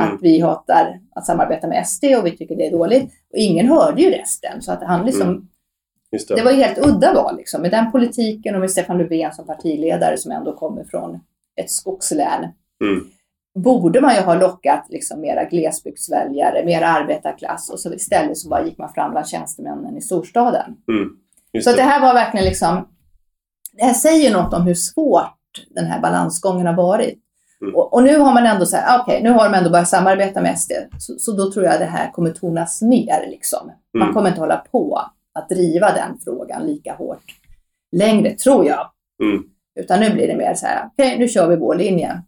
Mm. 0.00 0.14
Att 0.14 0.22
vi 0.22 0.40
hatar 0.40 1.00
att 1.14 1.26
samarbeta 1.26 1.66
med 1.66 1.86
SD 1.86 2.04
och 2.18 2.26
vi 2.26 2.36
tycker 2.36 2.56
det 2.56 2.66
är 2.66 2.70
dåligt. 2.70 3.04
Och 3.32 3.38
ingen 3.38 3.68
hörde 3.68 4.02
ju 4.02 4.10
resten. 4.10 4.62
Så 4.62 4.72
att 4.72 4.82
han 4.82 5.06
liksom, 5.06 5.28
Mm. 5.28 5.46
Det. 6.10 6.34
det 6.34 6.42
var 6.42 6.50
ju 6.50 6.56
helt 6.62 6.78
udda 6.86 7.14
val 7.14 7.36
liksom. 7.36 7.62
Med 7.62 7.70
den 7.70 7.92
politiken 7.92 8.54
och 8.54 8.60
med 8.60 8.70
Stefan 8.70 8.98
Löfven 8.98 9.32
som 9.32 9.46
partiledare 9.46 10.16
som 10.18 10.32
ändå 10.32 10.56
kommer 10.56 10.84
från 10.84 11.20
ett 11.56 11.70
skogslän. 11.70 12.42
Mm. 12.84 13.04
Borde 13.62 14.00
man 14.00 14.14
ju 14.14 14.20
ha 14.20 14.34
lockat 14.34 14.86
liksom 14.88 15.20
mera 15.20 15.44
glesbygdsväljare, 15.44 16.64
mera 16.64 16.86
arbetarklass 16.86 17.70
och 17.70 17.80
så 17.80 17.94
istället 17.94 18.38
så 18.38 18.48
bara 18.48 18.64
gick 18.64 18.78
man 18.78 18.92
fram 18.92 19.10
bland 19.10 19.28
tjänstemännen 19.28 19.96
i 19.96 20.00
storstaden. 20.00 20.76
Mm. 20.88 21.08
Så 21.64 21.70
det. 21.70 21.76
det 21.76 21.82
här 21.82 22.00
var 22.00 22.14
verkligen 22.14 22.46
liksom, 22.46 22.88
det 23.72 23.84
här 23.84 23.94
säger 23.94 24.32
något 24.32 24.54
om 24.54 24.62
hur 24.62 24.74
svårt 24.74 25.36
den 25.70 25.86
här 25.86 26.00
balansgången 26.00 26.66
har 26.66 26.74
varit. 26.74 27.18
Mm. 27.62 27.74
Och, 27.74 27.94
och 27.94 28.02
nu 28.02 28.18
har 28.18 28.34
man 28.34 28.46
ändå 28.46 28.66
sagt, 28.66 28.84
ah, 28.88 29.02
okej, 29.02 29.22
nu 29.22 29.30
har 29.30 29.44
de 29.44 29.54
ändå 29.54 29.70
börjat 29.70 29.88
samarbeta 29.88 30.40
med 30.42 30.58
SD, 30.58 30.72
så, 30.98 31.14
så 31.18 31.32
då 31.32 31.52
tror 31.52 31.64
jag 31.64 31.80
det 31.80 31.84
här 31.84 32.10
kommer 32.10 32.30
tonas 32.30 32.82
ner 32.82 33.26
liksom. 33.30 33.72
Man 33.94 34.02
Mm. 34.02 34.14
kommer 34.14 34.28
inte 34.28 34.40
hålla 34.40 34.56
på 34.56 35.00
att 35.34 35.48
driva 35.48 35.92
den 35.92 36.18
frågan 36.24 36.66
lika 36.66 36.94
hårt 36.94 37.24
längre, 37.92 38.30
tror 38.34 38.66
jag. 38.66 38.90
Mm. 39.22 39.42
Utan 39.80 40.00
nu 40.00 40.10
blir 40.10 40.28
det 40.28 40.36
mer 40.36 40.54
så 40.54 40.66
här, 40.66 40.86
okej, 40.92 41.18
nu 41.18 41.28
kör 41.28 41.48
vi 41.48 41.56
vår 41.56 41.74
linje 41.74 42.22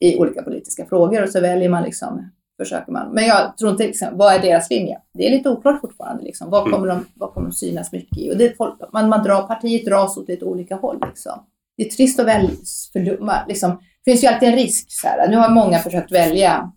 i 0.00 0.18
olika 0.18 0.42
politiska 0.42 0.86
frågor 0.86 1.22
och 1.22 1.28
så 1.28 1.40
väljer 1.40 1.68
man 1.68 1.82
liksom, 1.82 2.30
försöker 2.60 2.92
man. 2.92 3.12
Men 3.14 3.26
jag 3.26 3.56
tror 3.56 3.70
inte, 3.70 3.86
liksom, 3.86 4.08
vad 4.12 4.34
är 4.34 4.38
deras 4.38 4.70
linje? 4.70 4.98
Det 5.14 5.26
är 5.26 5.30
lite 5.30 5.48
oklart 5.50 5.80
fortfarande. 5.80 6.22
Liksom. 6.24 6.50
Vad, 6.50 6.60
Mm. 6.60 6.72
kommer 6.72 6.86
de, 6.88 7.06
vad 7.14 7.32
kommer 7.34 7.48
de 7.48 7.52
synas 7.54 7.92
mycket 7.92 8.18
i? 8.18 8.32
Och 8.32 8.36
det 8.36 8.58
man, 8.92 9.08
man 9.08 9.22
drar, 9.24 9.42
partiet 9.42 9.84
dras 9.84 10.16
åt 10.16 10.28
lite 10.28 10.44
olika 10.44 10.76
håll. 10.76 11.00
Liksom. 11.06 11.46
Det 11.76 11.82
är 11.86 11.90
trist 11.90 12.20
att 12.20 12.26
välja, 12.26 12.50
för, 12.92 13.46
liksom, 13.48 13.70
det 14.04 14.10
finns 14.10 14.24
ju 14.24 14.28
alltid 14.28 14.48
en 14.48 14.56
risk. 14.56 14.86
Så 14.88 15.06
här. 15.08 15.28
Nu 15.28 15.36
har 15.36 15.50
många 15.50 15.78
försökt 15.78 16.12
välja, 16.12 16.72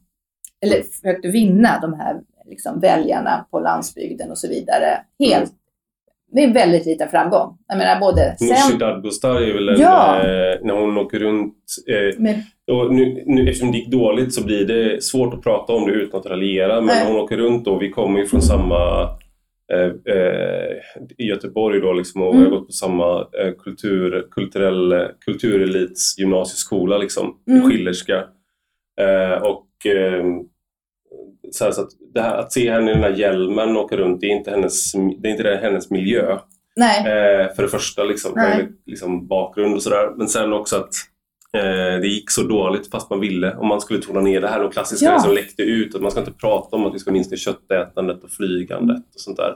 eller 0.66 0.82
försökt 0.82 1.26
vinna 1.26 1.80
de 1.80 1.94
här 1.94 2.22
liksom, 2.46 2.80
väljarna 2.80 3.46
på 3.52 3.60
landsbygden 3.60 4.32
och 4.32 4.38
så 4.38 4.48
vidare. 4.48 5.02
Helt, 5.20 5.54
med 6.32 6.44
en 6.44 6.54
väldigt 6.54 6.86
liten 6.86 7.10
framgång. 7.10 7.58
Jag 7.68 7.78
menar 7.78 8.00
både 8.00 8.36
Nooshi 8.42 8.78
Dadgostar 8.80 9.42
är 9.42 9.54
väl 9.54 9.70
en, 9.70 9.80
Ja. 9.82 10.18
eh, 10.20 10.60
när 10.64 10.74
hon 10.82 10.98
åker 10.98 11.20
runt. 11.20 11.56
Eh, 11.90 12.36
och 12.76 12.94
nu, 12.94 13.24
nu, 13.26 13.50
eftersom 13.50 13.72
det 13.72 13.78
gick 13.78 13.92
dåligt 13.92 14.34
så 14.34 14.46
blir 14.46 14.66
det 14.66 15.04
svårt 15.04 15.34
att 15.34 15.42
prata 15.44 15.74
om 15.74 15.86
det 15.88 15.94
utan 15.94 16.20
att 16.20 16.26
raljera. 16.26 16.76
Men 16.76 16.86
Nej. 16.86 17.04
när 17.04 17.12
hon 17.12 17.22
åker 17.22 17.38
runt 17.38 17.66
då, 17.66 17.78
vi 17.78 17.90
kommer 17.90 18.20
ju 18.20 18.26
från 18.26 18.42
samma 18.42 19.02
eh, 19.74 20.14
eh, 20.16 20.78
i 21.18 21.24
Göteborg 21.30 21.80
då 21.82 21.94
liksom, 21.94 22.22
och 22.22 22.34
vi 22.34 22.38
Mm. 22.38 22.52
har 22.52 22.58
gått 22.58 22.68
på 22.68 22.72
samma 22.74 23.20
eh, 23.20 23.52
kultur, 23.64 24.28
kulturell, 24.32 25.08
kulturelits 25.26 26.20
gymnasieskola 26.20 26.98
liksom, 26.98 27.36
Mm. 27.50 27.70
Schillerska. 27.70 28.24
Eh, 29.02 29.42
och 29.44 29.86
eh, 29.86 30.24
så, 31.52 31.64
här, 31.64 31.72
så 31.72 31.82
att, 31.82 31.90
här, 32.16 32.36
att 32.36 32.54
se 32.54 32.72
henne 32.72 32.92
i 32.92 32.94
den 32.94 33.04
här 33.04 33.16
hjälmen 33.18 33.78
åka 33.78 33.98
runt, 33.98 34.22
det 34.22 34.28
är 34.28 34.32
inte 34.38 34.52
hennes, 34.52 34.92
det 34.94 35.28
är 35.28 35.32
inte 35.32 35.44
det, 35.44 35.58
hennes 35.62 35.90
miljö. 35.92 36.38
Eh, 36.82 37.56
för 37.56 37.62
det 37.62 37.68
första, 37.70 38.04
liksom, 38.04 38.32
Nej. 38.36 38.72
liksom 38.86 39.28
bakgrund 39.28 39.76
och 39.76 39.84
sådär. 39.84 40.12
Men 40.18 40.28
sen 40.28 40.54
också 40.54 40.76
att 40.76 40.94
eh, 41.58 42.00
det 42.02 42.08
gick 42.08 42.32
så 42.32 42.44
dåligt 42.44 42.92
fast 42.92 43.10
man 43.10 43.20
ville. 43.20 43.56
Om 43.56 43.68
man 43.68 43.82
skulle 43.82 44.00
tona 44.02 44.22
ner 44.22 44.42
det 44.42 44.48
här, 44.48 44.60
de 44.60 44.72
klassiska 44.72 45.06
Ja. 45.06 45.20
som 45.20 45.34
läckte 45.34 45.62
ut. 45.62 45.96
Att 45.96 46.02
man 46.02 46.12
ska 46.12 46.20
inte 46.20 46.32
prata 46.34 46.76
om 46.76 46.86
att 46.86 46.94
vi 46.96 47.00
ska 47.00 47.12
minska 47.12 47.36
köttätandet 47.36 48.24
och 48.24 48.30
flygandet 48.32 49.04
och 49.16 49.22
sånt 49.22 49.38
där. 49.38 49.56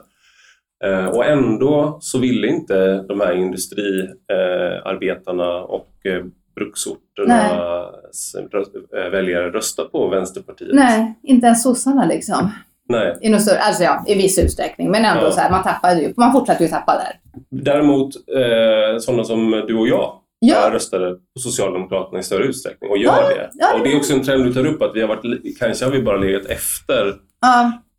Eh, 0.84 1.06
och 1.06 1.24
ändå 1.24 1.98
så 2.00 2.18
ville 2.18 2.46
inte 2.46 3.02
de 3.02 3.20
här 3.20 3.32
industriarbetarna 3.32 4.80
arbetarna 4.84 5.60
och 5.62 6.06
eh, 6.06 6.24
bruksorternas 6.56 8.34
rö- 8.52 9.04
eh, 9.04 9.10
väljare 9.10 9.50
rösta 9.50 9.84
på 9.84 10.08
Vänsterpartiet. 10.08 10.70
nej, 10.74 11.14
inte 11.22 11.46
ens 11.46 11.62
sossarna 11.62 12.06
liksom. 12.06 12.50
Nej. 12.88 13.16
I, 13.20 13.28
någon 13.28 13.40
större, 13.40 13.58
alltså 13.58 13.82
ja, 13.82 14.04
i 14.06 14.14
viss 14.14 14.38
utsträckning, 14.38 14.90
men 14.90 15.04
ändå 15.04 15.24
Ja. 15.24 15.30
så 15.30 15.40
här, 15.40 15.50
man 15.50 15.62
tappade 15.62 16.00
ju, 16.00 16.14
man 16.16 16.32
fortsatte 16.32 16.62
ju 16.64 16.68
tappa 16.70 16.92
där. 16.94 17.20
Däremot 17.62 18.14
eh, 18.16 18.98
sådana 18.98 19.24
som 19.24 19.50
du 19.68 19.74
och 19.76 19.88
jag 19.88 20.12
Ja. 20.38 20.70
röstade 20.72 21.10
på 21.14 21.40
Socialdemokraterna 21.40 22.18
i 22.18 22.22
större 22.22 22.44
utsträckning 22.44 22.90
och 22.90 22.98
gör 22.98 23.12
Ja, 23.22 23.28
det. 23.28 23.50
ja, 23.52 23.74
och 23.78 23.84
det 23.84 23.92
är 23.92 23.96
också 23.96 24.12
en 24.12 24.22
trend 24.22 24.44
du 24.44 24.54
tar 24.54 24.66
upp 24.66 24.82
att 24.82 24.90
vi 24.94 25.00
har 25.00 25.08
varit, 25.08 25.58
kanske 25.58 25.84
har 25.84 25.92
vi 25.92 26.02
bara 26.02 26.16
legat 26.16 26.46
efter 26.46 27.14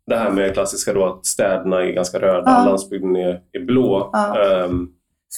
det 0.06 0.16
här 0.16 0.30
med 0.30 0.54
klassiska 0.54 0.92
då 0.92 1.04
att 1.06 1.26
städerna 1.26 1.82
är 1.82 1.92
ganska 1.92 2.18
röda, 2.18 2.64
landsbygden 2.66 3.16
är, 3.16 3.40
är 3.52 3.64
blå. 3.64 4.10
Ja. 4.12 4.36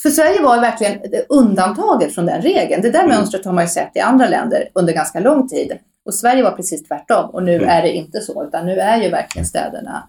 För 0.03 0.11
Sverige 0.11 0.43
var 0.43 0.61
verkligen 0.61 1.01
undantaget 1.29 2.15
från 2.15 2.27
den 2.27 2.43
regeln. 2.43 2.83
Det 2.83 2.91
där 2.91 3.05
Mm. 3.05 3.17
mönstret 3.17 3.45
har 3.45 3.53
man 3.53 3.65
ju 3.65 3.69
sett 3.69 3.97
i 3.97 4.01
andra 4.01 4.29
länder 4.29 4.69
under 4.75 4.93
ganska 4.93 5.21
lång 5.21 5.49
tid. 5.49 5.79
Och 6.05 6.15
Sverige 6.15 6.43
var 6.43 6.51
precis 6.53 6.89
tvärtom. 6.89 7.31
Och 7.31 7.43
nu 7.43 7.55
Mm. 7.55 7.69
är 7.69 7.83
det 7.83 7.93
inte 7.93 8.21
så, 8.21 8.45
utan 8.45 8.67
nu 8.67 8.79
är 8.79 9.03
ju 9.03 9.11
verkligen 9.11 9.47
städerna 9.47 10.09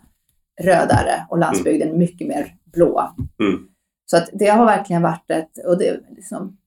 rödare 0.61 1.25
och 1.29 1.37
landsbygden 1.37 1.97
mycket 1.97 2.27
mer 2.27 2.55
blå. 2.73 3.11
Mm. 3.39 3.59
Så 4.05 4.17
att 4.17 4.29
det 4.33 4.47
har 4.47 4.65
verkligen 4.65 5.01
varit 5.01 5.31
ett... 5.31 5.65
Och 5.65 5.77
det, 5.77 5.87
är 5.87 5.99
liksom, 6.15 6.57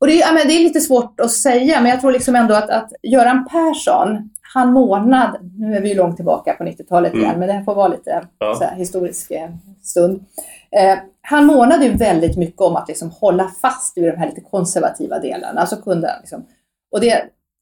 och 0.00 0.06
det, 0.06 0.14
ja, 0.14 0.32
men 0.32 0.48
det 0.48 0.52
är 0.54 0.60
lite 0.64 0.80
svårt 0.80 1.20
att 1.20 1.30
säga, 1.30 1.80
men 1.80 1.90
jag 1.90 2.00
tror 2.00 2.12
liksom 2.12 2.34
ändå 2.36 2.54
att, 2.54 2.70
att 2.70 2.92
Göran 3.02 3.48
Persson, 3.50 4.30
han 4.54 4.72
månad, 4.72 5.36
nu 5.58 5.76
är 5.76 5.80
vi 5.80 5.88
ju 5.88 5.94
långt 5.94 6.16
tillbaka 6.16 6.52
på 6.54 6.64
90-talet 6.64 7.12
Mm. 7.12 7.24
igen, 7.24 7.38
men 7.38 7.48
det 7.48 7.54
här 7.54 7.62
får 7.64 7.74
vara 7.74 7.88
lite 7.88 8.28
Ja. 8.38 8.54
så 8.54 8.64
här, 8.64 8.76
historisk 8.76 9.30
eh, 9.30 9.50
stund. 9.82 10.24
Eh, 10.70 10.98
han 11.20 11.46
månade 11.46 11.84
ju 11.84 11.92
väldigt 11.92 12.36
mycket 12.36 12.60
om 12.60 12.76
att 12.76 12.88
liksom 12.88 13.10
hålla 13.10 13.48
fast 13.48 13.96
vid 13.98 14.04
de 14.04 14.16
här 14.16 14.26
lite 14.26 14.40
konservativa 14.40 15.18
delarna. 15.18 15.60
Alltså 15.60 15.76
kunde, 15.76 16.16
liksom, 16.20 16.46
och, 16.92 17.00
det, 17.00 17.14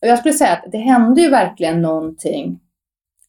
och 0.03 0.09
jag 0.09 0.19
skulle 0.19 0.35
säga 0.35 0.53
att 0.53 0.73
det 0.73 0.79
hände 0.79 1.21
ju 1.21 1.31
verkligen 1.31 1.83
någonting 1.83 2.61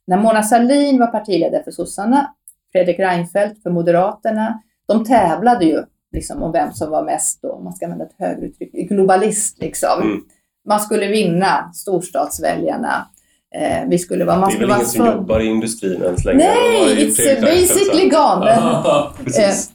när 0.08 0.18
Mona 0.18 0.44
Sahlin 0.44 1.00
var 1.00 1.08
partiledare 1.08 1.64
för 1.64 1.72
sossarna, 1.72 2.34
Fredrik 2.72 3.00
Reinfeldt 3.00 3.64
för 3.64 3.70
Moderaterna. 3.70 4.62
De 4.88 5.06
tävlade 5.06 5.66
ju 5.66 5.84
liksom 6.12 6.44
om 6.44 6.52
vem 6.52 6.72
som 6.74 6.92
var 6.92 7.04
mest, 7.04 7.42
då, 7.42 7.52
om 7.52 7.64
man 7.64 7.74
ska 7.74 7.86
använda 7.86 8.06
ett 8.06 8.16
högre 8.20 8.46
uttryck, 8.46 8.72
globalist. 8.90 9.60
Liksom. 9.60 10.02
Mm. 10.02 10.22
Man 10.66 10.80
skulle 10.80 11.08
vinna 11.08 11.72
storstadsväljarna. 11.74 13.08
Eh, 13.56 13.88
vi 13.88 14.00
skulle 14.00 14.26
vara, 14.26 14.38
man 14.40 14.50
det 14.50 14.56
är 14.56 14.60
väl 14.60 14.68
vara 14.70 14.78
ingen 14.78 14.90
som 14.90 15.06
jobbar 15.06 15.40
i 15.40 15.46
industrin 15.46 16.02
ens 16.04 16.26
längre? 16.26 16.38
Nej, 16.38 17.08
it's 17.08 17.42
basically 17.42 18.10
gone. 18.10 18.46
Ja, 18.46 19.14
precis. 19.24 19.72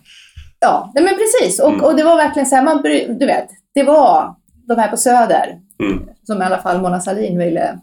Ja, 0.60 0.92
nej 0.94 1.04
men 1.04 1.14
precis. 1.14 1.60
Och, 1.60 1.68
Mm. 1.72 1.84
och 1.84 1.96
det 1.96 2.02
var 2.04 2.16
verkligen 2.16 2.46
så 2.46 2.54
här, 2.56 2.62
man, 2.62 2.82
du 3.18 3.26
vet, 3.26 3.48
det 3.74 3.82
var 3.82 4.34
de 4.68 4.78
här 4.78 4.88
på 4.88 4.96
Söder 4.96 5.60
Mm. 5.82 6.08
som 6.22 6.42
i 6.42 6.44
alla 6.44 6.58
fall 6.58 6.80
Mona 6.82 7.00
Sahlin 7.00 7.38
ville 7.38 7.78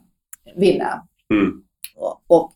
vinna. 0.56 1.04
Mm. 1.34 1.52
Och, 1.98 2.22
och, 2.28 2.52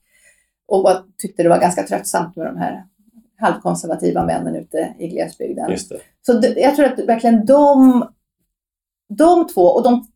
och 0.67 0.89
tyckte 1.17 1.43
det 1.43 1.49
var 1.49 1.59
ganska 1.59 1.83
tröttsamt 1.83 2.35
med 2.35 2.45
de 2.45 2.57
här 2.57 2.83
halvkonservativa 3.39 4.25
männen 4.25 4.55
ute 4.55 4.93
i 4.99 5.07
glesbygden. 5.07 5.77
Så 6.21 6.41
jag 6.55 6.75
tror 6.75 6.85
att 6.85 6.99
verkligen 6.99 7.45
de, 7.45 8.03
de 9.17 9.47
två, 9.47 9.61
och 9.61 9.83
de 9.83 10.07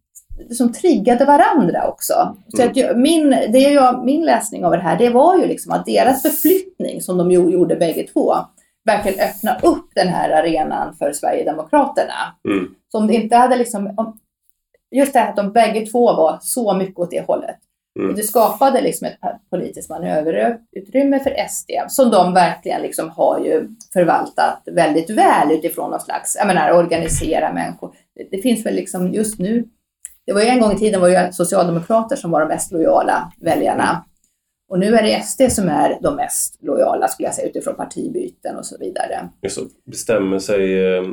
som 0.51 0.73
triggade 0.73 1.25
varandra 1.25 1.87
också. 1.87 2.35
Så 2.47 2.61
Mm. 2.61 2.71
att 2.71 2.77
jag, 2.77 2.97
min, 2.97 3.29
det 3.29 3.59
jag, 3.59 4.05
min 4.05 4.25
läsning 4.25 4.65
av 4.65 4.71
det 4.71 4.77
här, 4.77 4.97
det 4.97 5.09
var 5.09 5.37
ju 5.37 5.45
liksom 5.47 5.71
att 5.71 5.85
deras 5.85 6.21
förflyttning 6.21 7.01
som 7.01 7.17
de 7.17 7.31
jo- 7.31 7.51
gjorde 7.51 7.75
bägge 7.75 8.03
två, 8.03 8.33
verkligen 8.85 9.19
öppna 9.19 9.69
upp 9.69 9.85
den 9.95 10.07
här 10.07 10.29
arenan 10.29 10.95
för 10.95 11.11
Sverigedemokraterna. 11.11 12.13
Mm. 12.49 12.67
Så 12.91 12.97
om 12.97 13.07
det 13.07 13.13
inte 13.13 13.35
hade 13.35 13.55
liksom, 13.55 13.93
om, 13.97 14.19
just 14.91 15.13
det 15.13 15.19
här 15.19 15.29
att 15.29 15.35
de 15.35 15.51
bägge 15.51 15.85
två 15.85 16.05
var 16.13 16.37
så 16.41 16.73
mycket 16.73 16.99
åt 16.99 17.11
det 17.11 17.27
hållet. 17.27 17.55
Mm. 17.99 18.15
Det 18.15 18.23
skapade 18.23 18.81
liksom 18.81 19.07
ett 19.07 19.19
politiskt 19.49 19.89
manöverutrymme 19.89 21.19
för 21.19 21.35
SD 21.49 21.71
som 21.87 22.11
de 22.11 22.33
verkligen 22.33 22.81
liksom 22.81 23.09
har 23.09 23.39
ju 23.39 23.67
förvaltat 23.93 24.61
väldigt 24.71 25.09
väl 25.09 25.51
utifrån 25.51 25.91
någon 25.91 25.99
slags, 25.99 26.35
jag 26.39 26.47
menar 26.47 26.71
organisera 26.71 27.53
människor. 27.53 27.91
Det, 28.15 28.27
det 28.31 28.41
finns 28.41 28.65
väl 28.65 28.75
liksom 28.75 29.13
just 29.13 29.39
nu, 29.39 29.65
det 30.27 30.33
var 30.33 30.41
ju 30.41 30.47
en 30.47 30.59
gång 30.59 30.71
i 30.71 30.77
tiden 30.77 31.01
var 31.01 31.09
det 31.09 31.33
socialdemokrater 31.33 32.15
som 32.15 32.31
var 32.31 32.39
de 32.39 32.47
mest 32.47 32.71
lojala 32.71 33.31
väljarna. 33.41 34.05
Och 34.69 34.79
nu 34.79 34.95
är 34.95 35.03
det 35.03 35.23
SD 35.23 35.41
som 35.49 35.69
är 35.69 35.97
de 36.01 36.15
mest 36.15 36.57
lojala 36.61 37.07
skulle 37.07 37.27
jag 37.27 37.35
säga 37.35 37.47
utifrån 37.49 37.75
partibyten 37.75 38.57
och 38.57 38.65
så 38.65 38.77
vidare. 38.77 39.29
Just. 39.41 39.59
Bestämmer 39.85 40.39
sig 40.39 40.95
eh, 40.97 41.03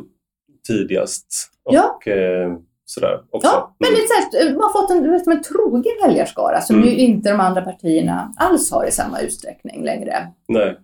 tidigast 0.69 1.27
och 1.65 1.75
Ja. 1.75 1.99
eh, 2.07 2.53
sådär 2.85 3.21
också. 3.31 3.49
Ja, 3.49 3.77
men 3.79 3.89
Mm. 3.89 4.01
lite 4.01 4.09
så 4.33 4.39
här, 4.39 4.53
man 4.55 4.63
har 4.63 4.73
fått 4.83 4.91
en, 4.91 5.03
du 5.03 5.11
vet, 5.11 5.25
som 5.25 5.33
en 5.33 5.43
trogen 5.43 5.93
väljarskara 6.07 6.61
som 6.61 6.77
Mm. 6.77 6.89
ju 6.89 6.97
inte 6.97 7.31
de 7.31 7.41
andra 7.41 7.63
partierna 7.63 8.33
alls 8.37 8.71
har 8.73 8.87
i 8.87 8.91
samma 8.91 9.21
utsträckning 9.21 9.85
längre. 9.85 10.27
Nej. 10.49 10.79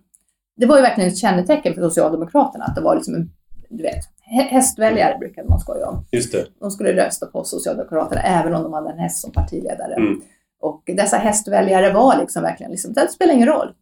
Det 0.57 0.65
var 0.65 0.75
ju 0.75 0.81
verkligen 0.81 1.09
ett 1.09 1.17
kännetecken 1.17 1.73
för 1.73 1.81
Socialdemokraterna 1.81 2.65
att 2.65 2.75
det 2.75 2.81
var 2.81 2.95
liksom 2.95 3.15
en, 3.15 3.31
du 3.69 3.83
vet, 3.83 4.03
hästväljare 4.31 5.17
brukade 5.17 5.49
man 5.49 5.59
skoja 5.59 5.87
om. 5.87 6.05
Just 6.11 6.31
det. 6.31 6.45
De 6.59 6.71
skulle 6.71 7.05
rösta 7.05 7.25
på 7.25 7.43
Socialdemokraterna 7.43 8.21
även 8.21 8.53
om 8.53 8.63
de 8.63 8.73
hade 8.73 8.89
en 8.89 8.99
häst 8.99 9.21
som 9.21 9.31
partiledare. 9.31 9.93
Mm. 9.93 10.21
Och 10.61 10.83
dessa 10.85 11.17
hästväljare 11.17 11.93
var 11.93 12.17
liksom 12.19 12.43
verkligen, 12.43 12.71
liksom, 12.71 12.93
det 12.93 13.07
spelar 13.07 13.33
ingen 13.33 13.47
roll. 13.47 13.73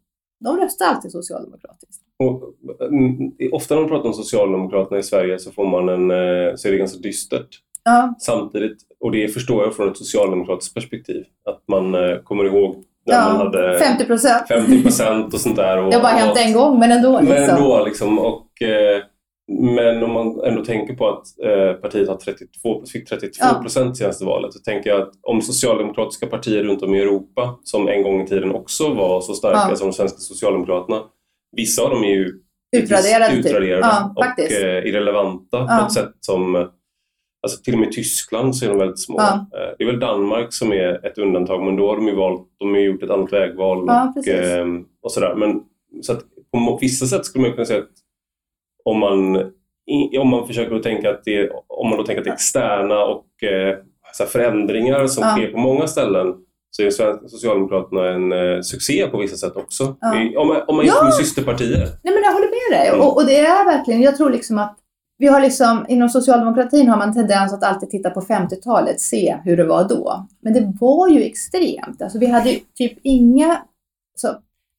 De 0.43 0.57
röstade 0.57 0.91
alltid 0.91 1.11
socialdemokratiskt. 1.11 2.03
Och, 2.23 2.41
mm, 2.87 3.31
ofta 3.51 3.75
när 3.75 3.81
man 3.81 3.89
pratar 3.89 4.07
om 4.07 4.13
Socialdemokraterna 4.13 4.99
i 4.99 5.03
Sverige 5.03 5.39
så 5.39 5.51
får 5.51 5.67
man 5.67 5.89
en, 5.89 6.11
eh, 6.11 6.55
så 6.55 6.67
är 6.67 6.71
det 6.71 6.77
ganska 6.77 6.99
dystert. 6.99 7.47
Ja, 7.83 8.15
Samtidigt, 8.19 8.77
och 8.99 9.11
det 9.11 9.27
förstår 9.27 9.63
jag 9.63 9.75
från 9.75 9.89
ett 9.89 9.97
socialdemokratiskt 9.97 10.73
perspektiv, 10.73 11.25
att 11.49 11.63
man 11.67 11.95
eh, 11.95 12.17
kommer 12.23 12.45
ihåg 12.45 12.75
när 13.05 13.15
ja 13.15 13.33
man 13.33 13.37
hade 13.37 13.79
50 13.79 14.05
procent. 14.05 14.47
50 14.47 14.81
procent 14.83 15.33
och 15.33 15.39
sånt 15.39 15.55
där. 15.55 15.83
Och, 15.83 15.89
Det 15.89 15.95
har 15.95 16.03
bara 16.03 16.11
hänt 16.11 16.37
en 16.37 16.53
gång, 16.53 16.79
men 16.79 16.91
ändå. 16.91 17.19
Liksom. 17.19 17.35
Men 17.35 17.49
ändå 17.49 17.85
liksom. 17.85 18.19
Och, 18.19 18.61
eh, 18.61 19.03
men 19.59 20.03
om 20.03 20.11
man 20.13 20.39
ändå 20.43 20.65
tänker 20.65 20.93
på 20.95 21.07
att 21.09 21.23
eh, 21.45 21.73
partiet 21.81 22.07
har 22.09 22.15
32, 22.15 22.83
fick 22.85 23.09
32 23.09 23.29
Ja. 23.39 23.61
procent 23.61 23.97
senaste 23.97 24.25
valet 24.25 24.53
så 24.53 24.59
tänker 24.59 24.89
jag 24.89 25.01
att 25.01 25.11
om 25.21 25.41
socialdemokratiska 25.41 26.27
partier 26.27 26.63
runt 26.63 26.81
om 26.83 26.95
i 26.95 26.99
Europa 26.99 27.59
som 27.63 27.87
en 27.87 28.03
gång 28.03 28.21
i 28.21 28.27
tiden 28.27 28.51
också 28.51 28.93
var 28.93 29.21
så 29.21 29.33
starka 29.33 29.65
Ja. 29.69 29.75
som 29.75 29.87
de 29.87 29.93
svenska 29.93 30.17
socialdemokraterna, 30.19 31.01
vissa 31.55 31.83
av 31.83 31.89
dem 31.89 32.03
är 32.03 32.09
ju 32.15 32.33
Utraderade, 32.77 33.35
typ. 33.35 33.45
utraderade 33.45 33.81
Ja, 33.81 34.13
och 34.15 34.25
faktiskt. 34.25 34.51
eh, 34.61 34.67
irrelevanta 34.77 35.57
Ja. 35.57 35.77
på 35.79 35.85
ett 35.85 35.93
sätt 35.93 36.13
som 36.19 36.69
Alltså 37.43 37.61
till 37.63 37.73
och 37.73 37.79
med 37.79 37.89
i 37.89 37.91
Tyskland 37.91 38.55
så 38.55 38.65
är 38.65 38.69
de 38.69 38.77
väldigt 38.77 38.99
små. 38.99 39.15
Ja. 39.19 39.33
Eh, 39.33 39.75
Det 39.77 39.83
är 39.83 39.85
väl 39.87 39.99
Danmark 39.99 40.53
som 40.53 40.71
är 40.73 41.05
ett 41.05 41.17
undantag 41.17 41.63
men 41.63 41.75
då 41.75 41.87
har 41.87 41.95
de 41.95 42.07
ju 42.07 42.15
valt, 42.15 42.47
de 42.57 42.69
har 42.69 42.79
gjort 42.79 43.03
ett 43.03 43.09
annat 43.09 43.33
vägval 43.33 43.83
Ja, 43.87 44.13
och, 44.17 44.27
eh, 44.27 44.65
och 45.03 45.11
sådär. 45.11 45.35
Men 45.35 45.61
så 46.01 46.11
att 46.13 46.19
på 46.51 46.77
vissa 46.81 47.05
sätt 47.05 47.25
skulle 47.25 47.41
man 47.41 47.51
kunna 47.53 47.65
säga 47.65 47.79
att 47.79 47.89
om 48.85 48.99
man, 48.99 49.35
om 50.19 50.29
man 50.29 50.47
försöker 50.47 50.75
att 50.75 50.83
tänka 50.83 51.09
att 51.09 51.21
det, 51.25 51.49
om 51.67 51.89
man 51.89 51.97
då 51.97 52.03
tänker 52.03 52.21
att 52.21 52.25
det 52.25 52.33
externa 52.33 53.05
och 53.05 53.43
eh, 53.43 53.77
så 54.13 54.25
förändringar 54.25 55.07
som 55.07 55.23
Ja. 55.23 55.31
sker 55.35 55.51
på 55.51 55.57
många 55.57 55.87
ställen 55.87 56.35
så 56.71 56.83
är 56.83 56.89
Socialdemokraterna 57.29 58.07
en 58.07 58.31
eh, 58.31 58.61
succé 58.61 59.07
på 59.07 59.17
vissa 59.17 59.35
sätt 59.35 59.55
också. 59.55 59.95
Ja. 60.01 60.21
I, 60.21 60.35
om 60.37 60.47
man, 60.47 60.61
om 60.67 60.75
man 60.75 60.85
Ja. 60.85 60.91
jämför 60.91 61.05
med 61.05 61.13
systerpartier. 61.13 61.79
Nej, 62.03 62.13
men 62.13 62.23
jag 62.23 62.33
håller 62.33 62.47
med 62.71 62.79
dig. 62.79 62.87
Mm. 62.89 63.01
Och, 63.01 63.17
och 63.17 63.25
det 63.25 63.37
är 63.39 63.65
verkligen, 63.65 64.01
jag 64.01 64.17
tror 64.17 64.29
liksom 64.29 64.57
att 64.59 64.75
vi 65.17 65.27
har 65.27 65.41
liksom, 65.41 65.85
inom 65.89 66.09
socialdemokratin 66.09 66.87
har 66.89 66.97
man 66.97 67.13
tendens 67.13 67.53
att 67.53 67.63
alltid 67.63 67.89
titta 67.89 68.09
på 68.09 68.21
50-talet, 68.21 69.01
se 69.01 69.37
hur 69.43 69.57
det 69.57 69.63
var 69.65 69.83
då. 69.89 70.27
Men 70.41 70.53
det 70.53 70.73
var 70.81 71.07
ju 71.09 71.23
extremt. 71.23 72.01
Alltså 72.01 72.19
vi 72.19 72.25
hade 72.27 72.59
typ 72.75 72.97
inga, 73.03 73.61
så, 74.15 74.27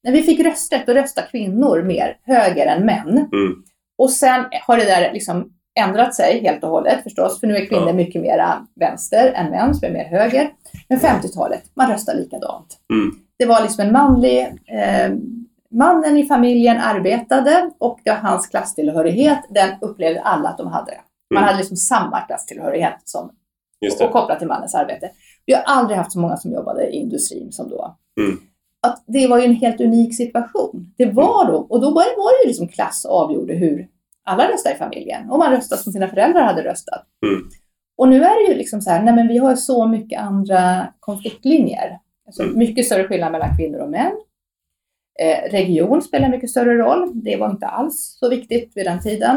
när 0.04 0.12
vi 0.12 0.22
fick 0.22 0.40
rösträtt, 0.40 0.86
då 0.86 0.92
röstade 0.92 1.26
kvinnor 1.30 1.82
mer 1.82 2.16
höger 2.22 2.66
än 2.66 2.86
män. 2.86 3.08
Mm. 3.32 3.62
Och 4.00 4.10
sen 4.10 4.44
har 4.66 4.76
det 4.76 4.84
där 4.84 5.12
liksom 5.12 5.52
ändrat 5.80 6.14
sig 6.14 6.40
helt 6.42 6.64
och 6.64 6.70
hållet 6.70 7.02
förstås, 7.02 7.40
för 7.40 7.46
nu 7.46 7.56
är 7.56 7.66
kvinnor 7.66 7.86
Ja. 7.86 7.92
mycket 7.92 8.22
mera 8.22 8.66
vänster 8.80 9.32
än 9.32 9.50
män, 9.50 9.74
som 9.74 9.88
är 9.88 9.92
mer 9.92 10.04
höger. 10.04 10.50
Men 10.88 10.98
50-talet, 11.00 11.62
man 11.76 11.90
röstar 11.90 12.14
likadant. 12.14 12.78
Mm. 12.92 13.10
Det 13.38 13.46
var 13.46 13.62
liksom 13.62 13.86
en 13.86 13.92
manlig, 13.92 14.40
eh, 14.66 15.10
mannen 15.70 16.16
i 16.16 16.26
familjen 16.26 16.78
arbetade 16.78 17.70
och 17.78 18.00
det 18.04 18.10
var 18.10 18.16
hans 18.18 18.46
klasstillhörighet, 18.46 19.38
den 19.50 19.70
upplevde 19.80 20.20
alla 20.20 20.48
att 20.48 20.58
de 20.58 20.66
hade. 20.66 20.92
Man 21.34 21.38
Mm. 21.42 21.46
hade 21.46 21.58
liksom 21.58 21.76
samma 21.76 22.20
klasstillhörighet 22.20 22.94
som, 23.04 23.30
och 24.00 24.12
kopplat 24.12 24.38
till 24.38 24.48
mannens 24.48 24.74
arbete. 24.74 25.10
Vi 25.46 25.54
har 25.54 25.62
aldrig 25.62 25.96
haft 25.98 26.12
så 26.12 26.18
många 26.20 26.36
som 26.36 26.52
jobbade 26.52 26.86
i 26.86 26.96
industrin 26.96 27.52
som 27.52 27.68
då. 27.68 27.96
Mm. 28.20 28.38
Att 28.82 29.04
det 29.06 29.26
var 29.26 29.38
ju 29.38 29.44
en 29.44 29.54
helt 29.54 29.80
unik 29.80 30.16
situation. 30.16 30.94
Det 30.96 31.06
var 31.06 31.44
då, 31.52 31.56
och 31.56 31.80
då 31.80 31.90
var 31.90 32.02
det, 32.02 32.42
ju 32.44 32.48
liksom 32.48 32.68
klass 32.68 33.04
avgjorde 33.04 33.54
hur 33.54 33.88
alla 34.24 34.48
röstade 34.52 34.74
i 34.74 34.78
familjen. 34.78 35.30
Och 35.30 35.38
man 35.38 35.52
röstade 35.52 35.82
som 35.82 35.92
sina 35.92 36.08
föräldrar 36.08 36.42
hade 36.42 36.64
röstat. 36.64 37.06
Mm. 37.26 37.42
Och 37.96 38.08
nu 38.08 38.22
är 38.24 38.46
det 38.46 38.52
ju 38.52 38.58
liksom 38.58 38.80
så 38.80 38.90
här, 38.90 39.02
nej 39.02 39.14
men 39.14 39.28
vi 39.28 39.38
har 39.38 39.56
så 39.56 39.86
mycket 39.86 40.20
andra 40.20 40.86
konfliktlinjer. 41.00 41.98
Alltså 42.26 42.42
Mm. 42.42 42.58
mycket 42.58 42.86
större 42.86 43.04
skillnad 43.08 43.32
mellan 43.32 43.56
kvinnor 43.56 43.78
och 43.78 43.90
män. 43.90 44.12
Eh, 45.20 45.50
region 45.50 46.02
spelar 46.02 46.28
mycket 46.28 46.50
större 46.50 46.78
roll. 46.78 47.10
Det 47.14 47.36
var 47.36 47.50
inte 47.50 47.66
alls 47.66 48.16
så 48.20 48.28
viktigt 48.28 48.72
vid 48.76 48.86
den 48.86 49.00
tiden. 49.00 49.36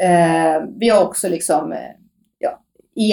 Eh, 0.00 0.62
vi 0.76 0.88
har 0.88 1.04
också 1.04 1.28
liksom, 1.28 1.72
eh, 1.72 1.78
ja, 2.38 2.60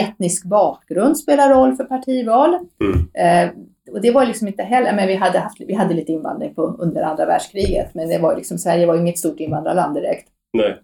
etnisk 0.04 0.46
bakgrund 0.46 1.18
spelar 1.18 1.50
roll 1.50 1.76
för 1.76 1.84
partival. 1.84 2.58
Mm. 2.82 3.08
Eh, 3.14 3.52
och 3.92 4.02
det 4.02 4.12
var 4.12 4.26
liksom 4.26 4.48
inte 4.48 4.64
heller, 4.64 4.96
men 4.96 5.08
vi 5.08 5.16
hade, 5.16 5.40
haft, 5.40 5.62
vi 5.62 5.74
hade 5.74 5.94
lite 5.94 6.12
invandring 6.12 6.54
på, 6.54 6.62
under 6.62 7.04
andra 7.04 7.26
världskriget, 7.26 7.94
men 7.94 8.10
det 8.10 8.20
var 8.20 8.36
liksom, 8.36 8.58
Sverige 8.58 8.86
var 8.86 8.96
ju 8.96 9.02
inget 9.02 9.20
stort 9.20 9.40
invandrarland 9.40 9.96
direkt. 9.96 10.30
Nej. 10.54 10.78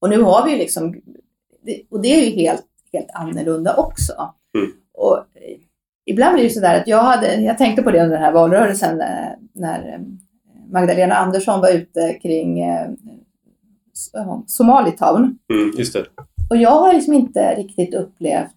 Och 0.00 0.10
nu 0.10 0.22
har 0.22 0.44
vi 0.44 0.52
ju 0.52 0.58
liksom, 0.58 0.94
och 1.90 2.02
det 2.02 2.08
är 2.08 2.24
ju 2.24 2.30
helt, 2.30 2.66
helt 2.92 3.10
annorlunda 3.14 3.76
också. 3.76 4.12
Mm. 4.58 4.70
Och 4.94 5.16
eh, 5.18 5.58
ibland 6.06 6.34
blir 6.34 6.44
det 6.44 6.50
sådär 6.50 6.80
att 6.80 6.88
jag 6.88 7.02
hade, 7.02 7.34
jag 7.34 7.58
tänkte 7.58 7.82
på 7.82 7.90
det 7.90 8.02
under 8.02 8.16
den 8.16 8.24
här 8.24 8.32
valrörelsen 8.32 9.00
eh, 9.00 9.28
när 9.52 9.94
eh, 9.94 10.00
Magdalena 10.70 11.14
Andersson 11.14 11.60
var 11.60 11.70
ute 11.70 12.14
kring 12.22 12.64
Somalitown. 14.46 15.38
Mm, 15.52 15.72
just 15.76 15.92
det. 15.92 16.04
Och 16.50 16.56
jag 16.56 16.70
har 16.70 16.92
liksom 16.92 17.14
inte 17.14 17.54
riktigt 17.54 17.94
upplevt, 17.94 18.50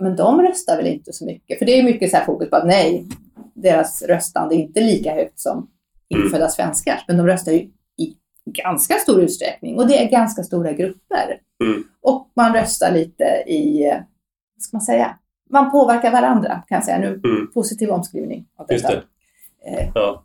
men 0.00 0.16
de 0.16 0.42
röstar 0.42 0.76
väl 0.76 0.86
inte 0.86 1.12
så 1.12 1.24
mycket. 1.24 1.58
För 1.58 1.66
det 1.66 1.78
är 1.78 1.82
mycket 1.82 2.10
så 2.10 2.16
här 2.16 2.24
fokus 2.24 2.50
på 2.50 2.56
att 2.56 2.66
nej, 2.66 3.06
deras 3.54 4.02
röstande 4.02 4.54
är 4.54 4.58
inte 4.58 4.80
lika 4.80 5.14
högt 5.14 5.40
som 5.40 5.70
infödda 6.08 6.48
svenskar. 6.48 7.00
Men 7.08 7.16
de 7.16 7.26
röstar 7.26 7.52
ju 7.52 7.58
i 7.98 8.16
ganska 8.44 8.94
stor 8.94 9.20
utsträckning 9.22 9.78
och 9.78 9.86
det 9.86 10.04
är 10.04 10.10
ganska 10.10 10.42
stora 10.42 10.72
grupper. 10.72 11.38
Mm. 11.64 11.84
Och 12.00 12.30
man 12.36 12.54
röstar 12.54 12.92
lite 12.92 13.24
i, 13.46 13.84
vad 14.54 14.62
ska 14.62 14.76
man 14.76 14.82
säga, 14.82 15.18
man 15.50 15.70
påverkar 15.70 16.12
varandra 16.12 16.62
kan 16.68 16.76
jag 16.76 16.84
säga 16.84 16.98
nu. 16.98 17.20
Mm. 17.24 17.50
Positiv 17.54 17.90
omskrivning 17.90 18.46
av 18.56 18.66
Just 18.72 18.84
detta. 18.88 19.02
det. 19.64 19.80
Eh, 19.80 19.90
Ja. 19.94 20.24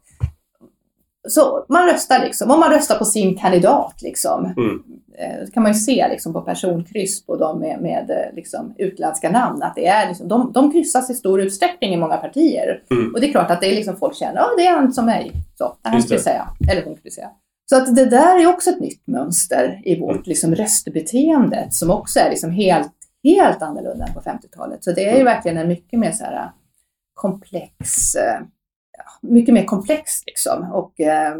Så 1.27 1.65
man 1.69 1.85
röstar 1.87 2.19
liksom, 2.19 2.51
om 2.51 2.59
man 2.59 2.69
röstar 2.71 2.95
på 2.97 3.05
sin 3.05 3.37
kandidat 3.37 4.01
liksom. 4.01 4.45
Mm. 4.45 4.83
Eh, 5.17 5.45
Det 5.45 5.51
kan 5.53 5.63
man 5.63 5.71
ju 5.71 5.77
se 5.79 6.07
liksom 6.09 6.33
på 6.33 6.41
personkryss 6.41 7.25
på 7.25 7.35
de 7.35 7.59
med, 7.59 7.81
med 7.81 8.09
eh, 8.11 8.35
liksom 8.35 8.73
utländska 8.77 9.29
namn. 9.31 9.63
Att 9.63 9.75
det 9.75 9.87
är 9.87 10.07
liksom, 10.07 10.27
de, 10.27 10.51
de 10.51 10.71
kryssas 10.71 11.09
i 11.09 11.13
stor 11.13 11.41
utsträckning 11.41 11.93
i 11.93 11.97
många 11.97 12.17
partier. 12.17 12.83
Mm. 12.91 13.13
Och 13.13 13.21
det 13.21 13.27
är 13.27 13.31
klart 13.31 13.51
att 13.51 13.61
det 13.61 13.67
är 13.71 13.75
liksom 13.75 13.97
folk 13.97 14.15
känner, 14.15 14.35
ja 14.41 14.47
det 14.57 14.67
är 14.67 14.75
han 14.75 14.93
som 14.93 15.05
mig. 15.05 15.31
Så, 15.57 15.77
det 15.81 15.89
här 15.89 15.99
skulle 15.99 16.19
säga. 16.19 16.47
Eller 16.71 16.83
hon 16.85 16.95
skulle 16.97 17.11
säga. 17.11 17.29
Så 17.69 17.75
att 17.77 17.95
det 17.95 18.05
där 18.05 18.41
är 18.41 18.47
också 18.47 18.69
ett 18.69 18.79
nytt 18.79 19.07
mönster 19.07 19.81
i 19.85 19.99
vårt 19.99 20.11
Mm. 20.11 20.23
liksom 20.25 20.55
röstbeteende 20.55 21.67
som 21.71 21.89
också 21.91 22.19
är 22.19 22.29
liksom 22.29 22.51
helt, 22.51 22.91
helt 23.23 23.61
annorlunda 23.61 24.05
än 24.05 24.13
på 24.13 24.21
50-talet. 24.21 24.83
Så 24.83 24.91
det 24.91 25.01
är 25.05 25.15
ju 25.15 25.21
Mm. 25.21 25.25
verkligen 25.25 25.57
en 25.57 25.67
mycket 25.67 25.99
mer 25.99 26.11
så 26.11 26.23
här 26.23 26.49
komplex, 27.13 28.15
eh, 28.15 28.41
mycket 29.29 29.53
mer 29.53 29.65
komplext 29.65 30.23
liksom. 30.25 30.71
Och 30.71 30.99
eh, 30.99 31.35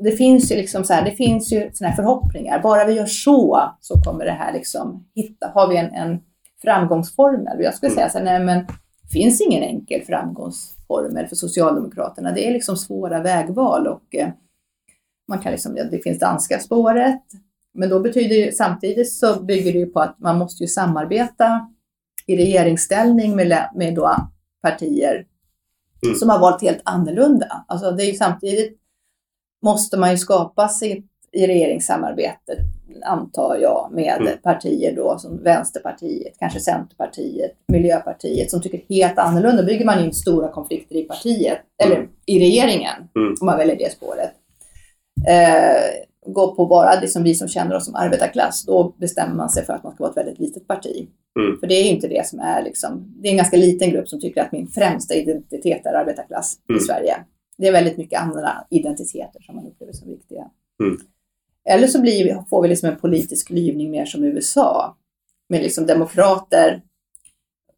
det 0.00 0.12
finns 0.12 0.52
ju 0.52 0.56
liksom 0.56 0.84
så 0.84 0.92
här, 0.92 1.04
det 1.04 1.10
finns 1.10 1.52
ju 1.52 1.70
såna 1.72 1.90
här 1.90 1.96
förhoppningar. 1.96 2.62
Bara 2.62 2.84
vi 2.84 2.92
gör 2.92 3.06
så, 3.06 3.62
så 3.80 4.00
kommer 4.00 4.24
det 4.24 4.30
här 4.30 4.52
liksom 4.52 5.08
hitta, 5.14 5.50
har 5.54 5.68
vi 5.68 5.76
en, 5.76 5.94
en 5.94 6.20
framgångsformel. 6.62 7.60
Jag 7.60 7.74
skulle 7.74 7.92
säga 7.92 8.10
så 8.10 8.18
här, 8.18 8.24
nej 8.24 8.44
men 8.44 8.58
det 9.02 9.08
finns 9.12 9.40
ingen 9.40 9.62
enkel 9.62 10.02
framgångsformel 10.02 11.26
för 11.26 11.36
Socialdemokraterna. 11.36 12.32
Det 12.32 12.48
är 12.48 12.52
liksom 12.52 12.76
svåra 12.76 13.22
vägval 13.22 13.86
och 13.86 14.14
eh, 14.14 14.28
man 15.28 15.38
kan 15.38 15.52
liksom, 15.52 15.74
det 15.74 16.02
finns 16.04 16.18
danska 16.18 16.58
spåret, 16.58 17.22
men 17.74 17.88
då 17.88 18.00
betyder 18.00 18.36
ju 18.36 18.52
samtidigt 18.52 19.12
så 19.12 19.42
bygger 19.42 19.72
det 19.72 19.78
ju 19.78 19.86
på 19.86 20.00
att 20.00 20.18
man 20.18 20.38
måste 20.38 20.64
ju 20.64 20.68
samarbeta 20.68 21.68
i 22.26 22.36
regeringsställning 22.36 23.36
med, 23.36 23.70
med 23.74 23.94
då 23.94 24.16
partier 24.62 25.26
mm. 26.06 26.16
som 26.16 26.28
har 26.28 26.38
valt 26.38 26.62
helt 26.62 26.82
annorlunda. 26.84 27.64
Alltså 27.68 27.90
det 27.90 28.02
är 28.02 28.12
samtidigt 28.12 28.78
måste 29.62 29.96
man 29.96 30.10
ju 30.10 30.16
skapa 30.16 30.68
sitt 30.68 31.06
i 31.32 31.46
regeringssamarbetet, 31.46 32.58
antar 33.04 33.56
jag, 33.56 33.88
med 33.92 34.20
mm. 34.20 34.38
partier 34.42 34.96
då 34.96 35.18
som 35.18 35.42
Vänsterpartiet, 35.42 36.34
kanske 36.38 36.60
Centerpartiet, 36.60 37.52
Miljöpartiet 37.72 38.50
som 38.50 38.62
tycker 38.62 38.80
helt 38.88 39.18
annorlunda. 39.18 39.62
bygger 39.62 39.84
man 39.84 40.04
in 40.04 40.12
stora 40.12 40.48
konflikter 40.48 40.96
i 40.96 41.02
partiet, 41.02 41.58
eller 41.82 41.96
mm. 41.96 42.08
i 42.26 42.38
regeringen, 42.38 43.08
mm. 43.16 43.34
om 43.40 43.46
man 43.46 43.58
väljer 43.58 43.76
det 43.76 43.92
spåret. 43.92 44.32
Eh, 45.28 46.07
gå 46.32 46.54
på 46.54 46.66
bara 46.66 47.00
det 47.00 47.08
som 47.08 47.22
vi 47.22 47.34
som 47.34 47.48
känner 47.48 47.76
oss 47.76 47.84
som 47.84 47.94
arbetarklass, 47.94 48.64
då 48.64 48.94
bestämmer 48.98 49.34
man 49.34 49.50
sig 49.50 49.64
för 49.64 49.72
att 49.72 49.82
man 49.82 49.92
ska 49.92 50.04
vara 50.04 50.10
ett 50.10 50.16
väldigt 50.16 50.38
litet 50.38 50.66
parti. 50.66 51.08
Mm. 51.40 51.60
För 51.60 51.66
det 51.66 51.74
är 51.74 51.82
ju 51.82 51.90
inte 51.90 52.08
det 52.08 52.26
som 52.26 52.40
är 52.40 52.62
liksom, 52.62 53.14
det 53.16 53.28
är 53.28 53.30
en 53.30 53.36
ganska 53.36 53.56
liten 53.56 53.90
grupp 53.90 54.08
som 54.08 54.20
tycker 54.20 54.42
att 54.42 54.52
min 54.52 54.68
främsta 54.68 55.14
identitet 55.14 55.86
är 55.86 55.94
arbetarklass 55.94 56.58
mm. 56.68 56.78
i 56.78 56.80
Sverige. 56.80 57.16
Det 57.58 57.68
är 57.68 57.72
väldigt 57.72 57.96
mycket 57.96 58.20
andra 58.20 58.50
identiteter 58.70 59.40
som 59.40 59.56
man 59.56 59.66
upplever 59.66 59.92
som 59.92 60.08
viktiga. 60.08 60.50
Mm. 60.82 60.98
Eller 61.68 61.86
så 61.86 62.00
blir 62.00 62.44
får 62.50 62.62
vi 62.62 62.68
liksom 62.68 62.88
en 62.88 62.96
politisk 62.96 63.46
klyvning 63.46 63.90
mer 63.90 64.04
som 64.04 64.24
USA, 64.24 64.96
med 65.48 65.62
liksom 65.62 65.86
demokrater, 65.86 66.82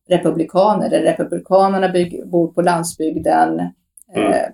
republikaner, 0.08 0.90
där 0.90 1.02
republikanerna 1.02 1.88
bygg, 1.88 2.28
bor 2.28 2.48
på 2.48 2.62
landsbygden, 2.62 3.60
mm. 4.14 4.32
eh, 4.32 4.48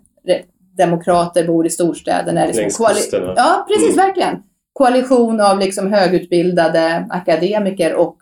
demokrater 0.77 1.47
bor 1.47 1.67
i 1.67 1.71
storstäderna. 1.71 2.47
Liksom 2.47 2.65
koali- 2.65 3.33
ja, 3.37 3.67
precis, 3.69 3.95
mm. 3.95 4.07
verkligen. 4.07 4.43
Koalition 4.73 5.41
av 5.41 5.59
liksom 5.59 5.93
högutbildade 5.93 7.07
akademiker 7.11 7.95
och 7.95 8.17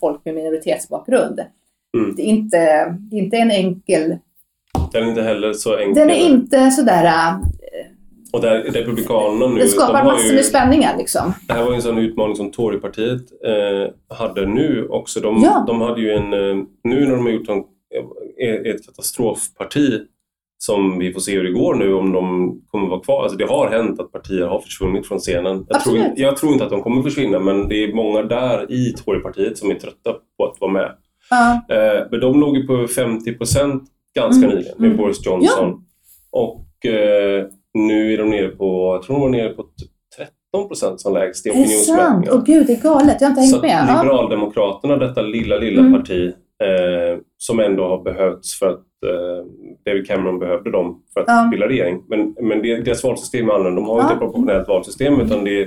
folk 0.00 0.24
med 0.24 0.34
minoritetsbakgrund. 0.34 1.40
Mm. 1.96 2.14
Det, 2.16 2.22
är 2.22 2.26
inte, 2.26 2.58
det 2.98 3.16
är 3.16 3.20
inte 3.20 3.36
en 3.36 3.50
enkel... 3.50 4.16
Den 4.92 5.04
är 5.04 5.08
inte 5.08 5.22
heller 5.22 5.52
så 5.52 5.76
enkel. 5.76 5.94
Den 5.94 6.10
är 6.10 6.28
inte 6.28 6.70
sådär... 6.70 7.04
Äh, 7.04 7.36
och 8.32 8.40
där 8.40 8.58
Republikanerna 8.58 9.46
nu... 9.46 9.60
Det 9.60 9.68
skapar 9.68 9.98
de 9.98 10.06
massor 10.06 10.34
med 10.34 10.44
spänningar 10.44 10.96
liksom. 10.98 11.34
Det 11.48 11.54
här 11.54 11.62
var 11.62 11.70
ju 11.70 11.76
en 11.76 11.82
sån 11.82 11.98
utmaning 11.98 12.36
som 12.36 12.50
Torypartiet 12.50 13.22
eh, 13.44 14.16
hade 14.16 14.46
nu 14.46 14.86
också. 14.88 15.20
De, 15.20 15.42
ja. 15.42 15.64
de 15.66 15.80
hade 15.80 16.00
ju 16.00 16.10
en... 16.12 16.32
Eh, 16.32 16.64
nu 16.84 17.06
när 17.06 17.10
de 17.10 17.26
har 17.26 17.30
gjort 17.30 17.48
en, 17.48 17.64
ett 18.66 18.86
katastrofparti 18.86 20.00
som 20.58 20.98
vi 20.98 21.12
får 21.12 21.20
se 21.20 21.36
hur 21.36 21.44
det 21.44 21.50
går 21.50 21.74
nu 21.74 21.94
om 21.94 22.12
de 22.12 22.54
kommer 22.66 22.88
vara 22.88 23.00
kvar. 23.00 23.22
Alltså 23.22 23.38
det 23.38 23.44
har 23.44 23.70
hänt 23.70 24.00
att 24.00 24.12
partier 24.12 24.46
har 24.46 24.60
försvunnit 24.60 25.06
från 25.06 25.18
scenen. 25.18 25.66
Jag 25.68 25.84
tror, 25.84 25.98
jag 26.16 26.36
tror, 26.36 26.52
inte 26.52 26.64
att 26.64 26.70
de 26.70 26.82
kommer 26.82 27.02
försvinna 27.02 27.38
men 27.38 27.68
det 27.68 27.84
är 27.84 27.92
många 27.92 28.22
där 28.22 28.72
i 28.72 28.92
Torypartiet 28.92 29.58
som 29.58 29.70
är 29.70 29.74
trötta 29.74 30.12
på 30.38 30.44
att 30.44 30.60
vara 30.60 30.72
med. 30.72 30.92
Uh. 31.32 31.76
Eh, 31.76 32.06
men 32.10 32.20
de 32.20 32.40
låg 32.40 32.56
ju 32.56 32.66
på 32.66 32.88
50 32.88 33.32
procent 33.32 33.82
ganska 34.14 34.46
mm. 34.46 34.56
nyligen 34.56 34.74
med 34.78 34.86
mm. 34.86 34.96
Boris 34.96 35.26
Johnson. 35.26 35.48
Ja. 35.50 35.80
Och 36.30 36.86
eh, 36.86 37.46
nu 37.74 38.12
är 38.12 38.18
de 38.18 38.30
nere 38.30 38.48
på, 38.48 38.94
jag 38.94 39.02
tror 39.02 39.16
de 39.16 39.22
var 39.22 39.28
nere 39.28 39.48
på 39.48 39.64
13 40.52 40.68
procent 40.68 41.00
som 41.00 41.14
lägst 41.14 41.46
i 41.46 41.50
opinionsmätningar. 41.50 42.00
Är 42.00 42.20
det 42.20 42.26
sant? 42.26 42.28
Åh 42.32 42.44
gud, 42.44 42.66
det 42.66 42.72
är 42.72 42.82
galet. 42.82 43.20
Jag 43.20 43.28
har 43.28 43.42
inte 43.42 43.56
hängt 43.56 43.62
med. 43.62 44.04
Liberaldemokraterna, 44.04 44.96
detta 44.96 45.22
lilla, 45.22 45.56
lilla 45.56 45.80
mm. 45.80 45.92
parti, 45.92 46.32
eh, 46.64 47.18
som 47.36 47.60
ändå 47.60 47.88
har 47.88 48.02
behövts 48.02 48.58
för 48.58 48.68
att 48.68 48.84
eh, 49.06 49.46
David 49.84 50.06
Cameron 50.06 50.38
behövde 50.38 50.70
dem 50.70 51.02
för 51.14 51.20
att 51.20 51.28
ja. 51.28 51.48
bilda 51.50 51.68
regering. 51.68 52.02
Men, 52.08 52.36
men 52.40 52.62
deras 52.62 53.04
valsystem 53.04 53.48
är 53.48 53.52
annorlunda. 53.52 53.80
De 53.80 53.88
har 53.88 53.96
ja. 53.96 54.02
inte 54.02 54.14
ett 54.14 54.20
proportionellt 54.20 54.68
valsystem 54.68 55.20
utan 55.20 55.44
det 55.44 55.62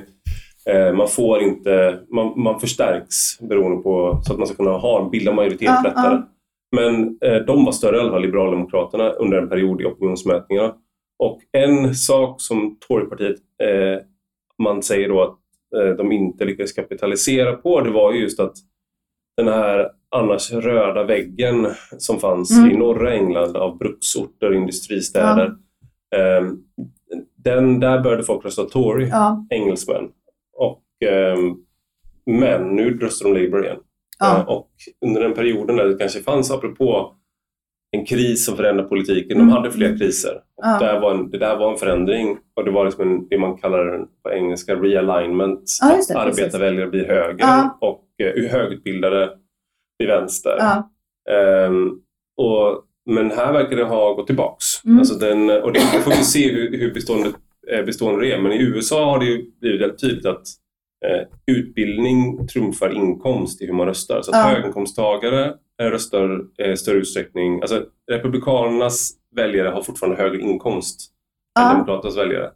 är, 0.65 0.87
eh, 0.89 0.93
man 0.93 1.07
får 1.07 1.41
inte, 1.41 1.99
man, 2.09 2.33
man 2.35 2.59
förstärks 2.59 3.39
beroende 3.39 3.83
på 3.83 4.21
så 4.23 4.33
att 4.33 4.39
man 4.39 4.47
ska 4.47 4.55
kunna 4.55 4.71
ha, 4.71 5.09
bilda 5.09 5.31
majoritet 5.31 5.67
ja, 5.67 5.81
lättare. 5.83 6.21
Men 6.75 7.17
eh, 7.21 7.35
de 7.35 7.65
var 7.65 7.71
större 7.71 7.97
i 7.97 7.99
alla 7.99 8.11
fall, 8.11 8.21
Liberaldemokraterna, 8.21 9.09
under 9.09 9.37
en 9.37 9.49
period 9.49 9.81
i 9.81 9.85
opinionsmätningarna. 9.85 10.75
Och 11.19 11.41
en 11.51 11.95
sak 11.95 12.41
som 12.41 12.77
Torypartiet, 12.87 13.35
eh, 13.63 14.03
man 14.63 14.83
säger 14.83 15.09
då 15.09 15.21
att 15.21 15.37
eh, 15.75 15.89
de 15.89 16.11
inte 16.11 16.45
lyckades 16.45 16.73
kapitalisera 16.73 17.53
på, 17.53 17.81
det 17.81 17.91
var 17.91 18.13
just 18.13 18.39
att 18.39 18.53
den 19.37 19.47
här 19.47 19.89
annars 20.11 20.51
röda 20.51 21.03
väggen 21.03 21.67
som 21.97 22.19
fanns 22.19 22.57
mm. 22.57 22.71
i 22.71 22.77
norra 22.77 23.13
England 23.13 23.57
av 23.57 23.77
bruksorter 23.77 24.49
och 24.49 24.55
industristäder. 24.55 25.55
Ja. 26.09 26.37
Um, 26.37 26.63
den, 27.35 27.79
där 27.79 27.99
började 27.99 28.23
folk 28.23 28.45
rösta 28.45 28.63
Tory, 28.63 29.07
ja. 29.07 29.47
engelsmän. 29.49 30.09
Och, 30.57 30.83
um, 31.37 31.57
men 32.25 32.75
nu 32.75 32.97
röstar 32.99 33.29
de 33.29 33.43
Labour 33.43 33.65
igen. 33.65 33.77
Ja. 34.19 34.37
Uh, 34.37 34.49
och 34.49 34.69
under 35.05 35.21
den 35.21 35.33
perioden 35.33 35.75
där 35.75 35.85
det 35.85 35.97
kanske 35.97 36.19
fanns, 36.19 36.51
apropå 36.51 37.15
en 37.91 38.05
kris 38.05 38.45
som 38.45 38.55
förändrade 38.55 38.89
politiken, 38.89 39.37
mm. 39.37 39.47
de 39.47 39.53
hade 39.53 39.71
fler 39.71 39.97
kriser. 39.97 40.41
Ja. 40.61 40.77
där 40.79 40.99
var 40.99 41.11
en, 41.11 41.29
det 41.29 41.37
där 41.37 41.57
var 41.57 41.71
en 41.71 41.77
förändring 41.77 42.37
och 42.55 42.65
det 42.65 42.71
var 42.71 42.85
liksom 42.85 43.11
en, 43.11 43.27
det 43.27 43.37
man 43.37 43.57
kallar 43.57 44.05
på 44.23 44.31
engelska 44.31 44.75
realignment. 44.75 45.61
Ja, 45.81 45.93
att 45.93 46.15
arbetarväljare 46.15 46.87
blir 46.87 47.07
högre 47.07 47.69
och 47.81 48.05
uh, 48.37 48.51
högutbildade 48.51 49.29
till 50.01 50.07
vänster. 50.07 50.57
Ja. 50.59 50.89
Um, 51.67 52.01
och, 52.37 52.83
men 53.05 53.31
här 53.31 53.53
verkar 53.53 53.75
det 53.75 53.83
ha 53.83 54.13
gått 54.13 54.27
tillbaks. 54.27 54.65
Mm. 54.85 54.99
Alltså 54.99 55.15
den, 55.15 55.49
och 55.49 55.73
det 55.73 55.79
får 55.79 56.11
vi 56.11 56.23
se 56.23 56.51
hur, 56.51 56.77
hur 56.77 56.93
bestående, 56.93 57.31
eh, 57.71 57.85
bestående 57.85 58.27
är. 58.27 58.41
Men 58.41 58.51
i 58.51 58.61
USA 58.61 59.05
har 59.05 59.19
det 59.19 59.25
ju 59.25 59.51
blivit 59.59 59.81
väldigt 59.81 60.01
tydligt 60.01 60.25
att 60.25 60.47
eh, 61.05 61.27
utbildning 61.55 62.47
trumfar 62.47 62.89
inkomst 62.89 63.61
i 63.61 63.65
hur 63.65 63.73
man 63.73 63.87
röstar. 63.87 64.21
Så 64.21 64.31
att 64.31 64.37
ja. 64.37 64.43
höginkomsttagare 64.43 65.53
eh, 65.81 65.85
röstar 65.85 66.41
eh, 66.57 66.75
större 66.75 66.97
utsträckning. 66.97 67.61
Alltså 67.61 67.83
Republikanernas 68.11 69.11
väljare 69.35 69.69
har 69.69 69.81
fortfarande 69.81 70.21
högre 70.21 70.41
inkomst 70.41 71.11
ja. 71.55 71.71
än 71.71 71.77
Demokraternas 71.77 72.17
väljare. 72.17 72.51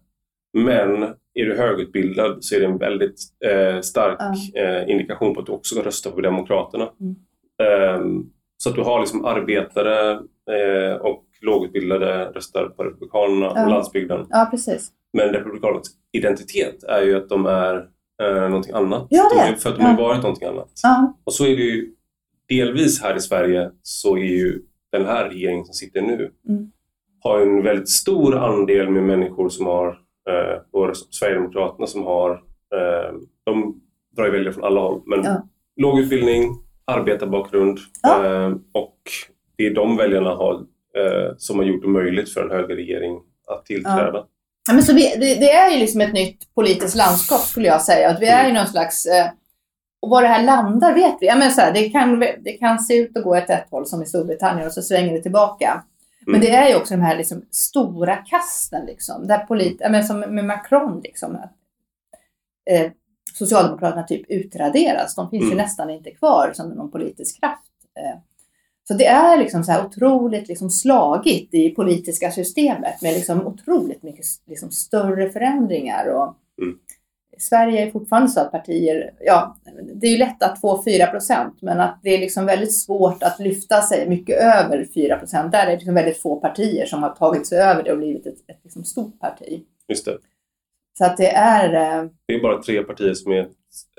Men 0.53 1.03
är 1.33 1.45
du 1.45 1.57
högutbildad 1.57 2.43
så 2.43 2.55
är 2.55 2.59
det 2.59 2.65
en 2.65 2.77
väldigt 2.77 3.19
eh, 3.45 3.81
stark 3.81 4.17
ja. 4.19 4.61
eh, 4.61 4.89
indikation 4.89 5.33
på 5.33 5.39
att 5.39 5.45
du 5.45 5.51
också 5.51 5.75
ska 5.75 5.85
rösta 5.85 6.11
på 6.11 6.21
Demokraterna. 6.21 6.89
Mm. 7.01 7.15
Um, 7.97 8.31
så 8.57 8.69
att 8.69 8.75
du 8.75 8.81
har 8.81 8.99
liksom 8.99 9.25
arbetare 9.25 10.11
eh, 10.51 10.95
och 10.95 11.25
lågutbildade 11.41 12.25
röstar 12.25 12.65
på 12.69 12.83
Republikanerna 12.83 13.51
ja. 13.55 13.63
och 13.63 13.69
landsbygden. 13.69 14.25
Ja, 14.29 14.47
precis. 14.51 14.91
Men 15.13 15.29
Republikanernas 15.29 15.87
identitet 16.11 16.83
är 16.83 17.01
ju 17.01 17.15
att 17.15 17.29
de 17.29 17.45
är 17.45 17.75
eh, 18.23 18.49
någonting 18.49 18.73
annat. 18.73 19.07
Ja, 19.09 19.29
det. 19.35 19.51
De 19.51 19.57
för 19.57 19.69
att 19.69 19.75
de 19.75 19.81
ja. 19.81 19.87
har 19.87 19.97
varit 19.97 20.23
någonting 20.23 20.47
annat. 20.47 20.71
Ja. 20.83 21.17
Och 21.23 21.33
så 21.33 21.45
är 21.45 21.55
det 21.55 21.63
ju 21.63 21.95
delvis 22.49 23.01
här 23.01 23.15
i 23.15 23.19
Sverige 23.19 23.71
så 23.81 24.17
är 24.17 24.21
ju 24.21 24.61
den 24.91 25.05
här 25.05 25.29
regeringen 25.29 25.65
som 25.65 25.73
sitter 25.73 26.01
nu 26.01 26.31
mm. 26.49 26.71
har 27.19 27.39
en 27.39 27.63
väldigt 27.63 27.89
stor 27.89 28.35
andel 28.35 28.89
med 28.89 29.03
människor 29.03 29.49
som 29.49 29.65
har, 29.65 29.87
eh, 30.29 30.61
och 30.71 30.97
Sverigedemokraterna 30.97 31.87
som 31.87 32.03
har, 32.03 32.31
eh, 32.75 33.15
de 33.43 33.81
drar 34.15 34.25
ju 34.25 34.31
väljare 34.31 34.53
från 34.53 34.63
alla 34.63 34.81
håll, 34.81 35.01
men 35.05 35.23
ja. 35.23 35.47
låg 35.75 35.99
utbildning, 35.99 36.64
arbetarbakgrund 36.87 37.79
ja. 38.01 38.25
eh, 38.25 38.49
och 38.71 38.97
det 39.57 39.65
är 39.65 39.73
de 39.73 39.97
väljarna 39.97 40.29
har, 40.29 40.53
eh, 40.97 41.33
som 41.37 41.59
har 41.59 41.65
gjort 41.65 41.81
det 41.81 41.89
möjligt 41.89 42.33
för 42.33 42.43
en 42.43 42.51
högerregering 42.51 43.19
att 43.47 43.65
tillträda. 43.65 44.11
Ja. 44.13 44.27
Ja, 44.67 44.73
men 44.73 44.83
så 44.83 44.93
vi, 44.93 45.15
det, 45.19 45.35
det, 45.35 45.51
är 45.51 45.71
ju 45.71 45.79
liksom 45.79 46.01
ett 46.01 46.13
nytt 46.13 46.55
politiskt 46.55 46.95
landskap 46.95 47.41
skulle 47.41 47.67
jag 47.67 47.81
säga. 47.81 48.09
Att 48.09 48.21
vi 48.21 48.27
är 48.27 48.47
ju 48.47 48.53
någon 48.53 48.67
slags... 48.67 49.05
Eh, 49.05 49.29
och 50.01 50.09
var 50.09 50.21
det 50.21 50.27
här 50.27 50.43
landar 50.43 50.93
vet 50.93 51.17
vi. 51.21 51.27
Ja, 51.27 51.35
men 51.35 51.51
så 51.51 51.61
här, 51.61 51.73
det, 51.73 51.89
kan, 51.89 52.19
det 52.19 52.57
kan 52.59 52.79
se 52.79 52.97
ut 52.97 53.17
att 53.17 53.23
gå 53.23 53.37
åt 53.37 53.49
ett 53.49 53.67
håll 53.71 53.85
som 53.85 54.03
i 54.03 54.05
Storbritannien 54.05 54.67
och 54.67 54.73
så 54.73 54.81
svänger 54.81 55.13
det 55.13 55.21
tillbaka. 55.21 55.83
Men 56.25 56.35
mm. 56.35 56.47
det 56.47 56.55
är 56.55 56.69
ju 56.69 56.75
också 56.75 56.93
de 56.93 57.01
här 57.01 57.17
liksom, 57.17 57.45
stora 57.51 58.15
kasten, 58.15 58.85
liksom, 58.85 59.27
där 59.27 59.37
polit, 59.37 59.77
ja, 59.79 59.89
men 59.89 60.03
som 60.03 60.19
med 60.19 60.45
Macron. 60.45 61.01
Liksom, 61.03 61.35
eh, 62.69 62.91
Socialdemokraterna 63.37 64.03
typ 64.03 64.31
utraderas. 64.31 65.15
De 65.15 65.29
finns 65.29 65.43
mm. 65.43 65.51
ju 65.51 65.57
nästan 65.57 65.89
inte 65.89 66.11
kvar 66.11 66.51
som 66.53 66.69
någon 66.69 66.91
politisk 66.91 67.39
kraft. 67.39 67.71
Eh. 67.99 68.19
Så 68.87 68.93
det 68.93 69.05
är 69.05 69.37
liksom 69.37 69.63
så 69.63 69.71
här 69.71 69.85
otroligt 69.85 70.47
liksom 70.47 70.69
slagigt 70.69 71.53
i 71.53 71.69
politiska 71.69 72.31
systemet 72.31 73.01
med 73.01 73.13
liksom 73.13 73.47
otroligt 73.47 74.03
mycket 74.03 74.25
liksom 74.45 74.71
större 74.71 75.29
förändringar. 75.29 76.07
Och, 76.07 76.35
mm. 76.61 76.77
Sverige 77.37 77.87
är 77.87 77.91
fortfarande 77.91 78.29
så 78.29 78.39
att 78.39 78.51
partier, 78.51 79.13
ja, 79.19 79.57
det 79.93 80.07
är 80.07 80.11
ju 80.11 80.17
lätt 80.17 80.43
att 80.43 80.61
få 80.61 80.83
4 80.83 81.07
procent, 81.07 81.61
men 81.61 81.79
att 81.79 81.99
det 82.03 82.09
är 82.09 82.19
liksom 82.19 82.45
väldigt 82.45 82.79
svårt 82.79 83.23
att 83.23 83.39
lyfta 83.39 83.81
sig 83.81 84.09
mycket 84.09 84.41
över 84.41 84.87
4 84.93 85.17
procent. 85.17 85.51
Där 85.51 85.61
är 85.61 85.65
det 85.65 85.75
liksom 85.75 85.93
väldigt 85.93 86.21
få 86.21 86.35
partier 86.35 86.85
som 86.85 87.03
har 87.03 87.09
tagit 87.09 87.47
sig 87.47 87.59
över 87.59 87.83
det 87.83 87.91
och 87.91 87.97
blivit 87.97 88.25
ett, 88.25 88.37
ett 88.47 88.59
liksom 88.63 88.83
stort 88.83 89.19
parti. 89.19 89.63
Just 89.87 90.05
det. 90.05 90.17
Så 90.97 91.05
att 91.05 91.17
det 91.17 91.29
är... 91.29 91.73
Eh, 91.73 92.09
det 92.27 92.33
är 92.33 92.41
bara 92.41 92.61
tre 92.61 92.83
partier 92.83 93.13
som 93.13 93.31
är 93.31 93.47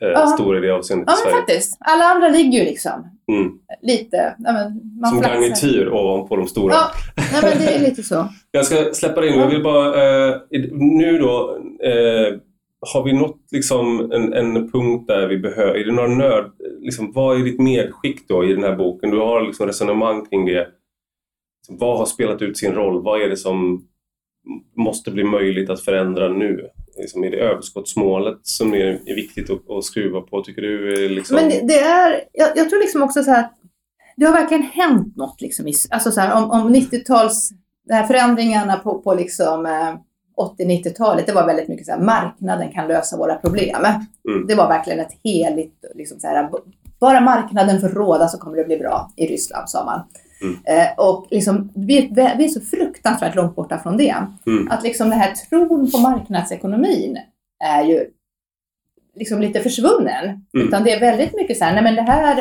eh, 0.02 0.26
stora 0.26 0.58
i 0.58 0.60
det 0.60 0.70
avseendet 0.70 1.08
ja, 1.08 1.14
i 1.14 1.16
Sverige. 1.16 1.36
Ja, 1.36 1.40
faktiskt. 1.40 1.76
Alla 1.80 2.04
andra 2.04 2.28
ligger 2.28 2.58
ju 2.58 2.64
liksom 2.64 3.18
mm. 3.32 3.52
lite... 3.82 4.36
Ja, 4.38 4.52
men 4.52 4.98
man 5.00 5.10
som 5.10 5.20
garnityr 5.20 5.88
ovanpå 5.88 6.36
de 6.36 6.46
stora. 6.46 6.74
Ja, 6.74 6.90
nej, 7.16 7.40
men 7.42 7.66
det 7.66 7.74
är 7.74 7.80
lite 7.80 8.02
så. 8.02 8.28
Jag 8.50 8.66
ska 8.66 8.94
släppa 8.94 9.20
det 9.20 9.28
in. 9.28 9.40
Jag 9.40 9.48
vill 9.48 9.62
bara... 9.62 9.86
Eh, 10.28 10.40
nu 10.72 11.18
då... 11.18 11.58
Eh, 11.82 12.38
har 12.80 13.02
vi 13.02 13.12
nått 13.12 13.40
liksom 13.52 14.12
en, 14.12 14.32
en 14.32 14.70
punkt 14.70 15.06
där 15.06 15.26
vi 15.26 15.38
behöver... 15.38 15.74
Är 15.74 15.84
det 15.84 15.92
några 15.92 16.08
nöd... 16.08 16.50
Liksom, 16.80 17.12
vad 17.12 17.40
är 17.40 17.44
ditt 17.44 17.60
medskick 17.60 18.28
då 18.28 18.44
i 18.44 18.52
den 18.52 18.64
här 18.64 18.76
boken? 18.76 19.10
Du 19.10 19.18
har 19.18 19.42
liksom 19.42 19.66
resonemang 19.66 20.26
kring 20.26 20.46
det. 20.46 20.68
Vad 21.68 21.98
har 21.98 22.06
spelat 22.06 22.42
ut 22.42 22.58
sin 22.58 22.72
roll? 22.72 23.02
Vad 23.02 23.22
är 23.22 23.28
det 23.28 23.36
som 23.36 23.86
måste 24.76 25.10
bli 25.10 25.24
möjligt 25.24 25.70
att 25.70 25.84
förändra 25.84 26.28
nu? 26.28 26.70
Liksom, 26.98 27.24
är 27.24 27.30
det 27.30 27.36
överskottsmålet 27.36 28.38
som 28.42 28.74
är, 28.74 29.14
viktigt 29.14 29.50
att, 29.50 29.70
att 29.70 29.84
skruva 29.84 30.20
på? 30.20 30.42
Tycker 30.42 30.62
du? 30.62 31.08
Liksom... 31.08 31.36
Men 31.36 31.48
det, 31.48 31.60
det 31.66 31.78
är, 31.78 32.24
jag, 32.32 32.56
jag, 32.56 32.70
tror 32.70 32.80
liksom 32.80 33.02
också 33.02 33.22
så 33.22 33.30
här 33.30 33.44
att 33.44 33.52
det 34.16 34.26
har 34.26 34.32
verkligen 34.32 34.62
hänt 34.62 35.16
något. 35.16 35.40
Liksom, 35.40 35.72
alltså 35.90 36.10
så 36.10 36.20
här, 36.20 36.36
om, 36.36 36.50
om 36.50 36.74
90-tals 36.74 37.50
förändringarna 38.06 38.76
på, 38.76 38.98
på 39.02 39.14
liksom, 39.14 39.66
eh, 39.66 39.94
80-90-talet, 40.36 41.26
det 41.26 41.32
var 41.32 41.46
väldigt 41.46 41.68
mycket 41.68 41.86
så 41.86 41.92
här, 41.92 42.00
marknaden 42.00 42.72
kan 42.72 42.88
lösa 42.88 43.16
våra 43.16 43.34
problem. 43.34 43.84
Mm. 44.28 44.46
Det 44.46 44.54
var 44.54 44.68
verkligen 44.68 45.00
ett 45.00 45.18
heligt, 45.24 45.84
liksom 45.94 46.20
så 46.20 46.26
här, 46.26 46.50
bara 47.00 47.20
marknaden 47.20 47.80
får 47.80 47.88
råda 47.88 48.28
så 48.28 48.38
kommer 48.38 48.56
det 48.56 48.64
bli 48.64 48.76
bra 48.78 49.10
i 49.16 49.26
Ryssland, 49.26 49.70
sa 49.70 49.84
man. 49.84 50.00
Mm. 50.42 50.56
Eh, 50.64 50.98
och 50.98 51.26
liksom, 51.30 51.72
vi, 51.74 52.10
vi, 52.14 52.44
är 52.44 52.48
så 52.48 52.60
fruktansvärt 52.60 53.34
långt 53.34 53.56
borta 53.56 53.78
från 53.78 53.96
det. 53.96 54.14
Mm. 54.46 54.68
Att 54.70 54.82
liksom 54.82 55.10
den 55.10 55.18
här 55.18 55.34
tron 55.34 55.90
på 55.90 55.98
marknadsekonomin 55.98 57.18
är 57.64 57.84
ju 57.84 58.06
liksom 59.14 59.40
lite 59.40 59.60
försvunnen. 59.60 60.24
Mm. 60.54 60.68
Utan 60.68 60.84
det 60.84 60.92
är 60.92 61.00
väldigt 61.00 61.34
mycket 61.34 61.58
så 61.58 61.64
här, 61.64 61.74
nej 61.74 61.82
men 61.82 61.94
det 61.94 62.12
här, 62.12 62.36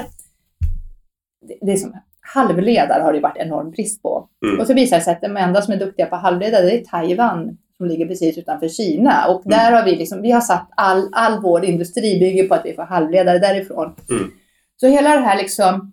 det, 1.47 1.57
det 1.61 1.71
är 1.71 1.77
som 1.77 1.93
halvledare 2.33 3.03
har 3.03 3.13
det 3.13 3.19
varit 3.19 3.37
enorm 3.37 3.71
brist 3.71 4.01
på. 4.01 4.29
Mm. 4.45 4.59
Och 4.59 4.67
så 4.67 4.73
visar 4.73 4.97
det 4.97 5.03
sig 5.03 5.13
att 5.13 5.21
de 5.21 5.37
enda 5.37 5.61
som 5.61 5.73
är 5.73 5.77
duktiga 5.77 6.05
på 6.05 6.15
halvledare 6.15 6.65
det 6.65 6.79
är 6.79 6.83
Taiwan 6.83 7.57
som 7.77 7.87
ligger 7.87 8.07
precis 8.07 8.37
utanför 8.37 8.67
Kina. 8.67 9.27
Och 9.27 9.41
där 9.45 9.67
mm. 9.67 9.73
har 9.73 9.85
vi 9.85 9.95
liksom, 9.95 10.21
vi 10.21 10.31
har 10.31 10.41
satt 10.41 10.69
all, 10.75 11.09
all 11.11 11.41
vår 11.41 11.65
industri 11.65 12.19
bygger 12.19 12.47
på 12.47 12.53
att 12.53 12.65
vi 12.65 12.73
får 12.73 12.83
halvledare 12.83 13.39
därifrån. 13.39 13.95
Mm. 14.09 14.31
Så 14.77 14.87
hela 14.87 15.09
det 15.09 15.25
här 15.25 15.37
liksom, 15.37 15.91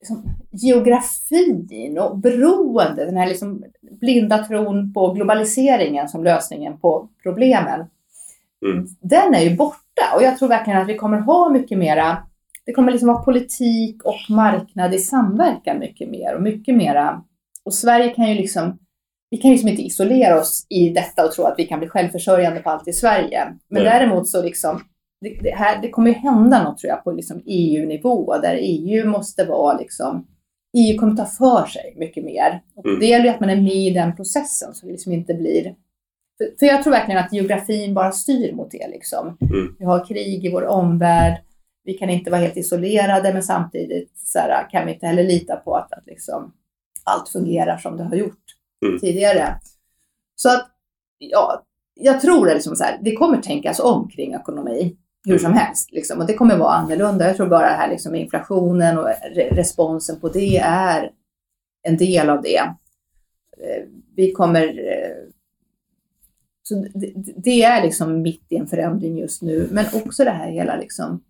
liksom, 0.00 0.30
geografin 0.50 1.98
och 1.98 2.18
beroende, 2.18 3.04
den 3.04 3.16
här 3.16 3.26
liksom 3.26 3.64
blinda 4.00 4.44
tron 4.44 4.92
på 4.92 5.12
globaliseringen 5.12 6.08
som 6.08 6.24
lösningen 6.24 6.78
på 6.78 7.08
problemen. 7.22 7.86
Mm. 8.66 8.86
Den 9.00 9.34
är 9.34 9.40
ju 9.40 9.56
borta 9.56 10.14
och 10.16 10.22
jag 10.22 10.38
tror 10.38 10.48
verkligen 10.48 10.80
att 10.80 10.88
vi 10.88 10.96
kommer 10.96 11.18
ha 11.18 11.48
mycket 11.50 11.78
mera 11.78 12.22
det 12.66 12.72
kommer 12.72 12.92
liksom 12.92 13.08
vara 13.08 13.22
politik 13.22 14.04
och 14.04 14.30
marknad 14.30 14.94
i 14.94 14.98
samverkan 14.98 15.78
mycket 15.78 16.08
mer 16.08 16.34
och 16.34 16.42
mycket 16.42 16.76
mera. 16.76 17.22
Och 17.64 17.74
Sverige 17.74 18.08
kan 18.08 18.28
ju 18.28 18.34
liksom 18.34 18.78
vi 19.30 19.36
kan 19.36 19.50
ju 19.50 19.54
liksom 19.54 19.68
inte 19.68 19.82
isolera 19.82 20.40
oss 20.40 20.66
i 20.68 20.88
detta 20.88 21.24
och 21.24 21.32
tro 21.32 21.44
att 21.44 21.54
vi 21.58 21.66
kan 21.66 21.78
bli 21.78 21.88
självförsörjande 21.88 22.60
på 22.60 22.70
allt 22.70 22.88
i 22.88 22.92
Sverige. 22.92 23.44
Men 23.68 23.82
Nej. 23.82 23.92
däremot 23.92 24.28
så 24.28 24.42
liksom, 24.42 24.80
det, 25.26 25.38
det, 25.42 25.50
här, 25.50 25.82
det 25.82 25.90
kommer 25.90 26.08
ju 26.10 26.14
hända 26.14 26.64
något 26.64 26.78
tror 26.78 26.88
jag 26.88 27.04
på 27.04 27.12
liksom 27.12 27.42
EU-nivå 27.46 28.38
där 28.38 28.58
EU 28.60 29.06
måste 29.06 29.44
vara 29.44 29.78
liksom, 29.78 30.26
EU 30.78 30.98
kommer 30.98 31.16
ta 31.16 31.26
för 31.26 31.66
sig 31.66 31.94
mycket 31.96 32.24
mer. 32.24 32.62
Och 32.76 32.86
mm. 32.86 33.00
Det 33.00 33.06
gäller 33.06 33.24
ju 33.24 33.30
att 33.30 33.40
man 33.40 33.50
är 33.50 33.56
med 33.56 33.86
i 33.86 33.90
den 33.90 34.16
processen 34.16 34.74
så 34.74 34.86
det 34.86 34.92
liksom 34.92 35.12
inte 35.12 35.34
blir... 35.34 35.74
För, 36.38 36.58
för 36.58 36.66
jag 36.66 36.82
tror 36.82 36.92
verkligen 36.92 37.24
att 37.24 37.32
geografin 37.32 37.94
bara 37.94 38.12
styr 38.12 38.52
mot 38.52 38.70
det. 38.70 38.88
Liksom. 38.88 39.36
Mm. 39.40 39.74
Vi 39.78 39.84
har 39.84 40.06
krig 40.06 40.44
i 40.44 40.52
vår 40.52 40.66
omvärld, 40.66 41.42
vi 41.84 41.94
kan 41.94 42.10
inte 42.10 42.30
vara 42.30 42.40
helt 42.40 42.56
isolerade 42.56 43.32
men 43.32 43.42
samtidigt 43.42 44.12
här, 44.34 44.70
kan 44.70 44.86
vi 44.86 44.92
inte 44.92 45.06
heller 45.06 45.24
lita 45.24 45.56
på 45.56 45.74
att, 45.74 45.92
att 45.92 46.06
liksom, 46.06 46.52
allt 47.04 47.28
fungerar 47.28 47.78
som 47.78 47.96
det 47.96 48.04
har 48.04 48.16
gjort 48.16 48.44
mm. 48.86 48.98
tidigare. 48.98 49.60
Så 50.36 50.48
att, 50.48 50.68
ja, 51.18 51.62
jag 51.94 52.20
tror 52.20 52.46
det, 52.46 52.54
liksom 52.54 52.76
så 52.76 52.84
här, 52.84 52.98
det 53.02 53.16
kommer 53.16 53.42
tänkas 53.42 53.80
om 53.80 54.08
kring 54.08 54.34
ekonomi 54.34 54.96
hur 55.26 55.38
som 55.38 55.52
helst. 55.52 55.92
Liksom. 55.92 56.20
Och 56.20 56.26
det 56.26 56.34
kommer 56.34 56.56
vara 56.56 56.74
annorlunda. 56.74 57.26
Jag 57.26 57.36
tror 57.36 57.46
bara 57.46 57.68
det 57.68 57.76
här 57.76 57.90
liksom, 57.90 58.14
inflationen 58.14 58.98
och 58.98 59.08
re 59.34 59.48
responsen 59.50 60.20
på 60.20 60.28
det 60.28 60.56
är 60.58 61.10
en 61.82 61.96
del 61.96 62.30
av 62.30 62.42
det. 62.42 62.58
Eh, 62.58 63.84
vi 64.16 64.32
kommer... 64.32 64.62
Eh, 64.66 65.28
så 66.62 66.86
det, 67.36 67.62
är 67.62 67.82
liksom 67.82 68.22
mitt 68.22 68.46
i 68.48 68.56
en 68.56 68.66
förändring 68.66 69.18
just 69.18 69.42
nu. 69.42 69.68
Men 69.72 69.84
också 69.92 70.24
det 70.24 70.30
här 70.30 70.50
hela 70.50 70.76
liksom 70.76 71.24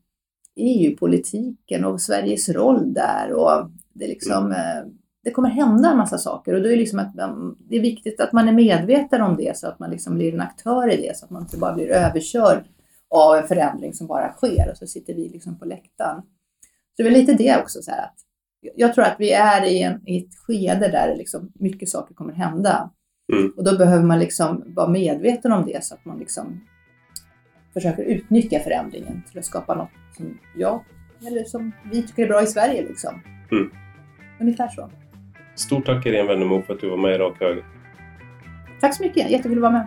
EU-politiken 0.57 1.84
och 1.84 2.01
Sveriges 2.01 2.49
roll 2.49 2.94
där. 2.94 3.32
Och 3.32 3.70
det 3.92 4.07
liksom... 4.07 4.53
Mm 4.53 4.99
det 5.26 5.32
kommer 5.32 5.49
hända 5.49 5.90
en 5.90 5.97
massa 5.97 6.18
saker 6.18 6.55
och 6.55 6.62
då 6.62 6.68
är 6.68 6.72
det, 6.72 6.78
liksom 6.78 6.99
att, 6.99 7.16
det 7.59 7.76
är 7.76 7.80
viktigt 7.80 8.20
att 8.20 8.32
man 8.32 8.49
är 8.49 8.53
medveten 8.53 9.22
om 9.22 9.36
det 9.36 9.57
så 9.57 9.68
att 9.68 9.78
man 9.78 9.90
liksom 9.90 10.14
blir 10.14 10.34
en 10.34 10.40
aktör 10.40 10.92
i 10.92 10.97
det 10.97 11.16
så 11.16 11.24
att 11.24 11.30
man 11.30 11.42
inte 11.42 11.57
bara 11.57 11.74
blir 11.74 11.88
överkörd 11.88 12.64
av 13.23 13.37
en 13.37 13.49
förändring 13.49 13.95
som 13.95 14.07
bara 14.07 14.33
sker 14.33 14.71
och 14.71 14.77
så 14.77 14.87
sitter 14.87 15.14
vi 15.14 15.29
liksom 15.29 15.59
på 15.59 15.64
läktaren. 15.64 16.23
Så 16.97 17.03
det 17.03 17.09
är 17.09 17.11
lite 17.11 17.35
det 17.35 17.61
också. 17.62 17.83
Så 17.83 17.91
att 17.91 18.14
jag 18.75 18.95
tror 18.95 19.05
att 19.05 19.17
vi 19.19 19.33
är 19.33 19.64
i, 19.64 19.83
en, 19.83 20.09
i 20.09 20.19
ett 20.19 20.39
skede 20.47 20.89
där 20.89 21.17
liksom 21.17 21.53
mycket 21.55 21.89
saker 21.89 22.14
kommer 22.14 22.33
hända. 22.33 22.91
Mm. 23.33 23.53
Och 23.57 23.64
då 23.64 23.79
behöver 23.79 24.05
man 24.05 24.19
liksom 24.19 24.64
vara 24.67 24.89
medveten 24.89 25.53
om 25.53 25.67
det 25.67 25.85
så 25.85 25.95
att 25.95 26.05
man 26.05 26.19
liksom 26.19 26.61
försöker 27.73 28.03
utnyttja 28.03 28.61
förändringen 28.61 29.23
till 29.31 29.39
att 29.39 29.45
skapa 29.45 29.75
något 29.75 29.91
som 30.17 30.39
jag 30.57 30.85
eller 31.27 31.45
som 31.45 31.73
vi 31.93 32.03
tycker 32.03 32.23
är 32.23 32.29
bra 32.29 32.43
i 32.43 32.47
Sverige. 32.47 32.83
Liksom. 32.83 33.23
Mm. 33.53 33.71
Ungefär 34.41 34.69
så. 34.69 34.91
Stort 35.55 35.87
tack 35.87 36.07
Irene 36.07 36.29
Wennemo 36.29 36.62
för 36.62 36.75
att 36.75 36.81
du 36.81 36.89
var 36.89 36.97
med 36.97 37.14
i 37.14 37.19
Rak 37.19 37.41
Höger. 37.41 37.64
Tack 38.81 38.97
så 38.97 39.03
mycket, 39.03 39.31
jättekul 39.31 39.59
att 39.59 39.62
vara 39.62 39.73
med. 39.73 39.87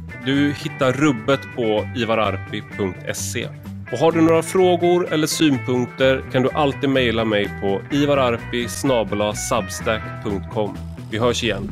Du 0.25 0.53
hittar 0.53 0.93
rubbet 0.93 1.39
på 1.55 1.87
ivararpi.se. 1.95 3.47
Och 3.91 3.97
har 3.97 4.11
du 4.11 4.21
några 4.21 4.43
frågor 4.43 5.13
eller 5.13 5.27
synpunkter 5.27 6.23
kan 6.31 6.43
du 6.43 6.49
alltid 6.49 6.89
mejla 6.89 7.25
mig 7.25 7.51
på 7.61 7.81
ivararpi 7.91 8.67
substack.com. 8.67 10.77
Vi 11.11 11.17
hörs 11.17 11.43
igen. 11.43 11.71